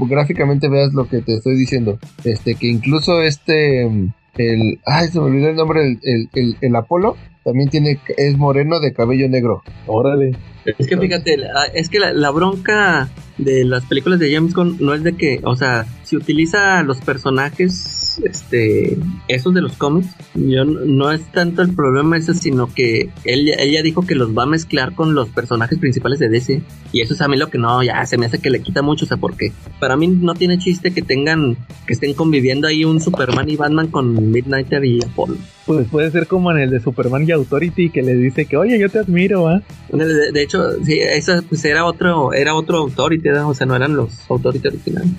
gráficamente 0.08 0.68
veas 0.68 0.92
lo 0.92 1.08
que 1.08 1.20
te 1.20 1.34
estoy 1.34 1.56
diciendo. 1.56 1.98
Este, 2.24 2.54
que 2.54 2.68
incluso 2.68 3.20
este, 3.22 3.82
el, 3.82 4.78
ay, 4.84 5.08
se 5.08 5.18
me 5.18 5.24
olvidó 5.26 5.48
el 5.48 5.56
nombre, 5.56 5.82
el, 5.86 5.98
el, 6.02 6.28
el, 6.34 6.56
el 6.60 6.76
Apolo, 6.76 7.16
también 7.44 7.68
tiene, 7.68 7.98
es 8.16 8.36
moreno 8.36 8.78
de 8.78 8.92
cabello 8.92 9.28
negro. 9.28 9.62
Órale. 9.86 10.36
Es 10.78 10.86
que 10.86 10.96
fíjate, 10.98 11.36
la- 11.36 11.64
es 11.74 11.88
que 11.88 11.98
la, 11.98 12.12
la 12.12 12.30
bronca 12.30 13.08
de 13.38 13.64
las 13.64 13.84
películas 13.86 14.18
de 14.20 14.32
James 14.32 14.52
Gunn 14.54 14.76
no 14.80 14.94
es 14.94 15.02
de 15.02 15.14
que, 15.16 15.40
o 15.44 15.56
sea, 15.56 15.86
si 16.04 16.16
utiliza 16.16 16.82
los 16.82 17.00
personajes, 17.00 17.95
este, 18.24 18.96
esos 19.28 19.54
de 19.54 19.60
los 19.60 19.72
cómics, 19.72 20.08
yo 20.34 20.64
no, 20.64 21.10
es 21.10 21.22
tanto 21.32 21.62
el 21.62 21.74
problema 21.74 22.16
ese, 22.16 22.34
sino 22.34 22.72
que 22.72 23.10
él, 23.24 23.46
ya 23.46 23.82
dijo 23.82 24.06
que 24.06 24.14
los 24.14 24.36
va 24.36 24.44
a 24.44 24.46
mezclar 24.46 24.94
con 24.94 25.14
los 25.14 25.28
personajes 25.28 25.78
principales 25.78 26.18
de 26.18 26.28
DC. 26.28 26.62
Y 26.92 27.00
eso 27.00 27.14
es 27.14 27.20
a 27.20 27.28
mí 27.28 27.36
lo 27.36 27.48
que 27.48 27.58
no, 27.58 27.82
ya 27.82 28.04
se 28.06 28.16
me 28.16 28.26
hace 28.26 28.38
que 28.38 28.50
le 28.50 28.60
quita 28.60 28.82
mucho, 28.82 29.04
o 29.04 29.08
sea, 29.08 29.16
porque 29.16 29.52
para 29.80 29.96
mí 29.96 30.06
no 30.08 30.34
tiene 30.34 30.58
chiste 30.58 30.92
que 30.92 31.02
tengan, 31.02 31.56
que 31.86 31.92
estén 31.92 32.14
conviviendo 32.14 32.68
ahí 32.68 32.84
un 32.84 33.00
Superman 33.00 33.48
y 33.48 33.56
Batman 33.56 33.88
con 33.88 34.30
Midnighter 34.30 34.84
y 34.84 35.02
Apollo. 35.04 35.36
Pues 35.66 35.88
puede 35.88 36.10
ser 36.12 36.28
como 36.28 36.52
en 36.52 36.58
el 36.58 36.70
de 36.70 36.80
Superman 36.80 37.26
y 37.26 37.32
Authority 37.32 37.90
que 37.90 38.02
le 38.02 38.14
dice 38.14 38.46
que, 38.46 38.56
oye, 38.56 38.78
yo 38.78 38.88
te 38.88 39.00
admiro, 39.00 39.48
¿ah? 39.48 39.62
De, 39.90 40.30
de 40.32 40.42
hecho, 40.42 40.82
sí, 40.84 40.98
esa 41.00 41.42
pues 41.42 41.64
era 41.64 41.84
otro, 41.84 42.32
era 42.32 42.54
otro 42.54 42.78
Authority, 42.78 43.28
o 43.30 43.54
sea, 43.54 43.66
no 43.66 43.74
eran 43.74 43.96
los 43.96 44.12
Authority 44.30 44.68
originales. 44.68 45.10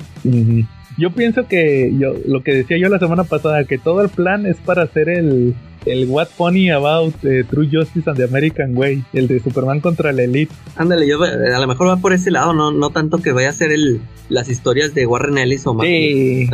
Yo 0.98 1.11
pienso 1.11 1.48
que 1.48 1.94
yo 1.98 2.15
lo 2.28 2.41
que 2.44 2.53
decía 2.53 2.78
yo 2.78 2.90
la 2.90 2.99
semana 2.99 3.24
pasada, 3.24 3.64
que 3.65 3.78
todo 3.78 4.02
el 4.02 4.10
plan 4.10 4.45
es 4.45 4.57
para 4.57 4.84
hacer 4.84 5.10
el, 5.10 5.53
el 5.86 6.07
What 6.10 6.30
Funny 6.36 6.69
About 6.72 7.14
eh, 7.24 7.44
True 7.49 7.69
Justice 7.72 8.10
and 8.10 8.18
the 8.18 8.24
American 8.24 8.76
Way, 8.76 9.03
el 9.14 9.28
de 9.28 9.40
Superman 9.40 9.80
contra 9.80 10.11
la 10.11 10.24
Elite. 10.24 10.52
Ándale, 10.76 11.07
yo 11.07 11.24
eh, 11.26 11.53
a 11.56 11.60
lo 11.60 11.68
mejor 11.68 11.88
va 11.88 11.98
por 11.98 12.14
ese 12.14 12.32
lado, 12.32 12.53
no, 12.53 12.72
no 12.72 12.90
tanto 12.90 13.19
que 13.19 13.32
vaya 13.32 13.49
a 13.49 13.53
ser 13.53 13.72
el, 13.72 14.02
las 14.30 14.49
historias 14.49 14.94
de 14.95 15.06
Warren 15.06 15.38
Ellis 15.38 15.68
o 15.68 15.74
más. 15.76 15.86
Sí. 15.86 16.48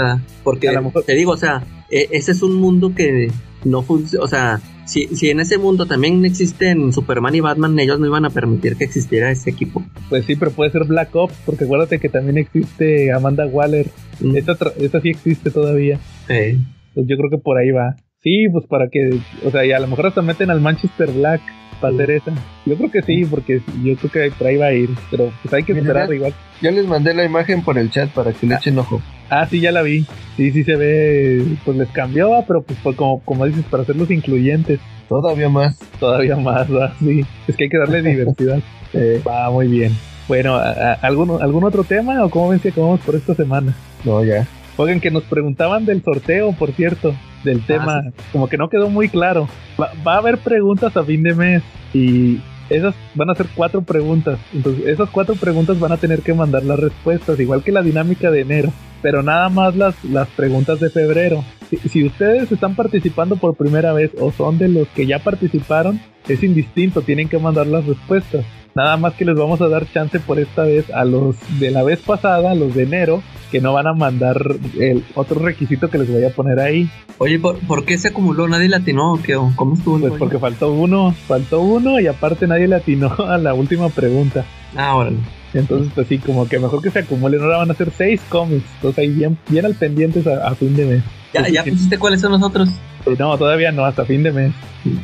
porque 0.44 0.68
A 0.70 0.74
lo 0.74 0.84
mejor- 0.84 1.03
te 1.03 1.14
digo, 1.15 1.32
o 1.32 1.38
sea, 1.38 1.64
e- 1.90 2.10
ese 2.11 2.34
es 2.34 2.41
un 2.41 2.56
mundo 2.56 2.94
que 2.95 3.30
no 3.64 3.82
funciona, 3.82 4.26
o 4.26 4.28
sea, 4.28 4.60
si, 4.86 5.07
si 5.15 5.30
en 5.30 5.40
ese 5.40 5.57
mundo 5.57 5.86
también 5.86 6.26
existen 6.26 6.91
Superman 6.91 7.34
y 7.34 7.40
Batman, 7.40 7.80
ellos 7.80 7.98
no 8.02 8.07
iban 8.07 8.26
a 8.26 8.30
permitir 8.30 8.76
que 8.76 8.84
existiera 8.84 9.32
ese 9.32 9.52
equipo. 9.52 9.82
Pues 10.10 10.26
sí, 10.26 10.36
pero 10.36 10.52
puede 10.52 10.72
ser 10.72 10.84
Black 10.84 11.15
Ops, 11.15 11.34
porque 11.45 11.64
acuérdate 11.64 11.99
que 11.99 12.10
también 12.10 12.38
existe 12.38 13.14
Amanda 13.14 13.45
Waller. 13.48 13.88
Mm, 14.24 14.38
Esa, 14.38 15.02
sí 15.02 15.10
existe 15.10 15.52
todavía. 15.52 16.00
eh, 16.30 16.58
Pues 16.94 17.08
yo 17.08 17.18
creo 17.18 17.30
que 17.30 17.38
por 17.38 17.58
ahí 17.58 17.72
va. 17.72 17.95
Sí, 18.22 18.48
pues 18.52 18.66
para 18.68 18.88
que, 18.90 19.20
o 19.45 19.52
sea, 19.52 19.66
y 19.66 19.72
a 19.74 19.80
lo 19.80 19.88
mejor 19.88 20.08
hasta 20.08 20.22
meten 20.22 20.50
al 20.50 20.62
Manchester 20.62 21.12
Black 21.12 21.41
para 21.82 21.94
hacer 21.94 22.12
esa. 22.12 22.32
Yo 22.66 22.76
creo 22.78 22.90
que 22.90 23.02
sí, 23.02 23.26
porque 23.26 23.60
yo 23.84 23.95
creo 23.98 24.12
que 24.12 24.32
por 24.38 24.48
ahí 24.48 24.56
va 24.56 24.68
a 24.68 24.74
ir. 24.74 24.90
Pero 25.12 25.30
pues 25.41 25.54
hay 25.54 25.64
que 25.64 25.74
esperar 25.74 26.14
igual. 26.14 26.34
Ya 26.62 26.72
les 26.72 26.88
mandé 26.88 27.14
la 27.14 27.26
imagen 27.26 27.62
por 27.64 27.78
el 27.78 27.90
chat 27.91 28.10
para 28.12 28.32
que 28.32 28.48
le 28.48 28.56
echen 28.56 28.80
ojo. 28.80 29.02
Ah, 29.30 29.45
sí, 29.50 29.60
ya 29.60 29.72
la 29.74 29.82
vi. 29.82 30.06
Sí, 30.38 30.52
sí 30.52 30.64
se 30.64 30.76
ve, 30.78 31.44
pues 31.66 31.76
les 31.78 31.90
cambió, 31.90 32.34
ah, 32.36 32.45
pero 32.48 32.62
pues 32.64 32.80
como, 32.95 33.20
como 33.26 33.45
dices, 33.45 33.66
para 33.70 33.84
hacerlos 33.84 34.10
incluyentes. 34.12 34.80
Todavía 35.10 35.50
más. 35.50 35.78
Todavía 36.00 36.38
más, 36.38 36.72
¿va? 36.74 36.95
sí. 37.00 37.26
Es 37.48 37.58
que 37.58 37.66
hay 37.66 37.70
que 37.70 37.78
darle 37.78 38.02
diversidad. 38.10 38.60
Eh, 38.94 39.22
va 39.28 39.52
muy 39.52 39.68
bien. 39.68 39.91
Bueno, 40.28 40.56
¿a- 40.56 40.70
a- 40.72 40.94
¿algún, 41.02 41.41
¿algún 41.41 41.64
otro 41.64 41.84
tema 41.84 42.24
o 42.24 42.30
cómo 42.30 42.50
ven 42.50 42.60
si 42.60 42.70
acabamos 42.70 43.00
por 43.02 43.16
esta 43.16 43.34
semana? 43.36 43.74
No, 44.06 44.24
ya. 44.24 44.48
Oigan, 44.78 45.00
que 45.00 45.12
nos 45.12 45.24
preguntaban 45.24 45.86
del 45.86 46.02
sorteo, 46.04 46.52
por 46.54 46.72
cierto, 46.72 47.14
del 47.44 47.60
Ah, 47.60 47.64
tema. 47.68 48.04
Como 48.32 48.48
que 48.48 48.58
no 48.58 48.70
quedó 48.70 48.90
muy 48.90 49.08
claro. 49.10 49.48
Va, 49.80 49.91
va 50.06 50.16
a 50.16 50.18
haber 50.18 50.38
preguntas 50.40 50.95
a 50.98 51.04
fin 51.04 51.22
de 51.24 51.36
mes 51.36 51.64
y 51.94 52.40
esas 52.70 52.95
van 53.14 53.30
a 53.30 53.36
ser 53.36 53.48
cuatro 53.54 53.82
preguntas. 53.84 54.40
Entonces, 54.54 54.88
esas 54.88 55.10
cuatro 55.12 55.36
preguntas 55.36 55.80
van 55.80 55.91
a 55.91 55.98
tener 55.98 56.22
que 56.22 56.34
mandar 56.34 56.64
las 56.64 56.80
respuestas, 56.80 57.40
igual 57.40 57.62
que 57.64 57.72
la 57.72 57.84
dinámica 57.84 58.32
de 58.32 58.41
enero. 58.41 58.72
Pero 59.04 59.22
nada 59.22 59.50
más 59.50 59.76
las, 59.76 60.04
las 60.04 60.28
preguntas 60.30 60.80
de 60.80 60.90
febrero. 60.90 61.44
Si, 61.70 61.78
si 61.78 62.04
ustedes 62.04 62.52
están 62.52 62.76
participando 62.76 63.36
por 63.36 63.56
primera 63.56 63.94
vez 63.94 64.12
o 64.20 64.32
son 64.32 64.58
de 64.58 64.70
los 64.70 64.88
que 64.88 65.06
ya 65.06 65.20
participaron, 65.20 66.00
es 66.28 66.42
indistinto, 66.42 67.02
tienen 67.02 67.30
que 67.30 67.38
mandar 67.38 67.68
las 67.68 67.86
respuestas. 67.86 68.46
Nada 68.76 68.98
más 68.98 69.14
que 69.14 69.26
les 69.26 69.36
vamos 69.36 69.62
a 69.62 69.68
dar 69.68 69.86
chance 69.92 70.20
por 70.20 70.40
esta 70.40 70.64
vez 70.64 70.90
a 70.90 71.06
los 71.06 71.36
de 71.60 71.70
la 71.70 71.84
vez 71.84 72.00
pasada, 72.00 72.52
a 72.52 72.56
los 72.56 72.74
de 72.74 72.84
enero, 72.84 73.22
que 73.52 73.62
no 73.62 73.74
van 73.74 73.86
a 73.86 73.94
mandar 73.94 74.42
el 74.80 75.04
otro 75.14 75.40
requisito 75.40 75.92
que 75.92 76.00
les 76.00 76.12
voy 76.12 76.24
a 76.24 76.32
poner 76.32 76.60
ahí. 76.60 76.90
Oye, 77.20 77.38
¿por, 77.38 77.60
por 77.60 77.86
qué 77.86 78.00
se 78.00 78.08
acumuló? 78.08 78.48
¿Nadie 78.48 78.70
latinó 78.70 79.14
o 79.14 79.22
qué? 79.22 79.36
¿O 79.36 79.52
¿Cómo 79.56 79.76
estuvo 79.76 80.00
Pues 80.00 80.14
porque 80.18 80.40
faltó 80.40 80.72
uno, 80.72 81.14
faltó 81.28 81.62
uno 81.62 82.00
y 82.00 82.08
aparte 82.08 82.48
nadie 82.48 82.68
le 82.68 82.78
atinó 82.78 83.14
a 83.28 83.38
la 83.38 83.54
última 83.54 83.90
pregunta. 83.90 84.44
Ah, 84.76 84.96
órale. 84.96 85.18
Entonces, 85.54 85.92
pues 85.94 86.08
sí, 86.08 86.18
como 86.18 86.48
que 86.48 86.58
mejor 86.60 86.82
que 86.82 86.90
se 86.90 87.00
acumulen. 87.00 87.42
Ahora 87.42 87.58
van 87.58 87.72
a 87.72 87.76
ser 87.76 87.90
seis 87.98 88.20
cómics. 88.30 88.66
Entonces 88.76 89.00
ahí 89.00 89.10
bien, 89.10 89.38
bien 89.50 89.66
al 89.66 89.76
pendientes 89.76 90.26
a, 90.28 90.48
a 90.48 90.56
fin 90.56 90.76
de 90.76 90.86
mes. 90.86 91.04
¿Ya, 91.34 91.48
¿Ya 91.50 91.64
sí. 91.64 91.72
pusiste 91.72 91.98
cuáles 91.98 92.22
son 92.22 92.32
los 92.32 92.42
otros? 92.44 92.70
Eh, 93.06 93.16
No, 93.20 93.38
todavía 93.38 93.72
no, 93.72 93.86
hasta 93.86 94.06
fin 94.06 94.24
de 94.24 94.32
mes. 94.32 94.52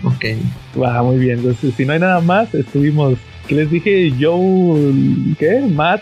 Ok. 0.03 0.25
Va, 0.81 1.01
muy 1.03 1.17
bien. 1.17 1.39
Entonces, 1.39 1.73
si 1.75 1.85
no 1.85 1.93
hay 1.93 1.99
nada 1.99 2.19
más, 2.21 2.53
estuvimos. 2.53 3.15
¿Qué 3.47 3.55
les 3.55 3.71
dije? 3.71 4.13
Joe. 4.19 4.93
¿Qué? 5.39 5.61
Matt. 5.73 6.01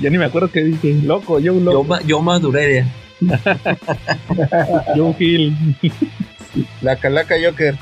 Ya 0.00 0.08
ni 0.10 0.16
me 0.18 0.24
acuerdo 0.26 0.50
qué 0.50 0.62
dije. 0.64 0.94
Loco, 1.04 1.34
Joe 1.34 1.42
Yo, 1.44 1.60
Loco. 1.60 1.84
ma- 1.84 2.02
yo 2.02 2.20
maduré 2.22 2.86
ya. 3.20 3.36
Joe 4.96 5.14
Hill. 5.18 5.54
La 6.82 6.96
Calaca 6.96 7.34
Joker. 7.42 7.76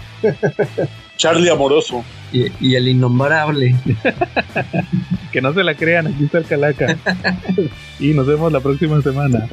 Charlie 1.16 1.49
Amoroso. 1.51 2.05
Y, 2.36 2.52
y 2.60 2.74
el 2.74 2.88
innombrable. 2.88 3.76
Que 5.32 5.42
no 5.42 5.52
se 5.52 5.62
la 5.62 5.74
crean, 5.74 6.06
aquí 6.06 6.24
está 6.24 6.38
el 6.38 6.46
Calaca. 6.46 6.96
y 8.00 8.14
nos 8.14 8.26
vemos 8.26 8.50
la 8.50 8.60
próxima 8.60 9.02
semana. 9.02 9.48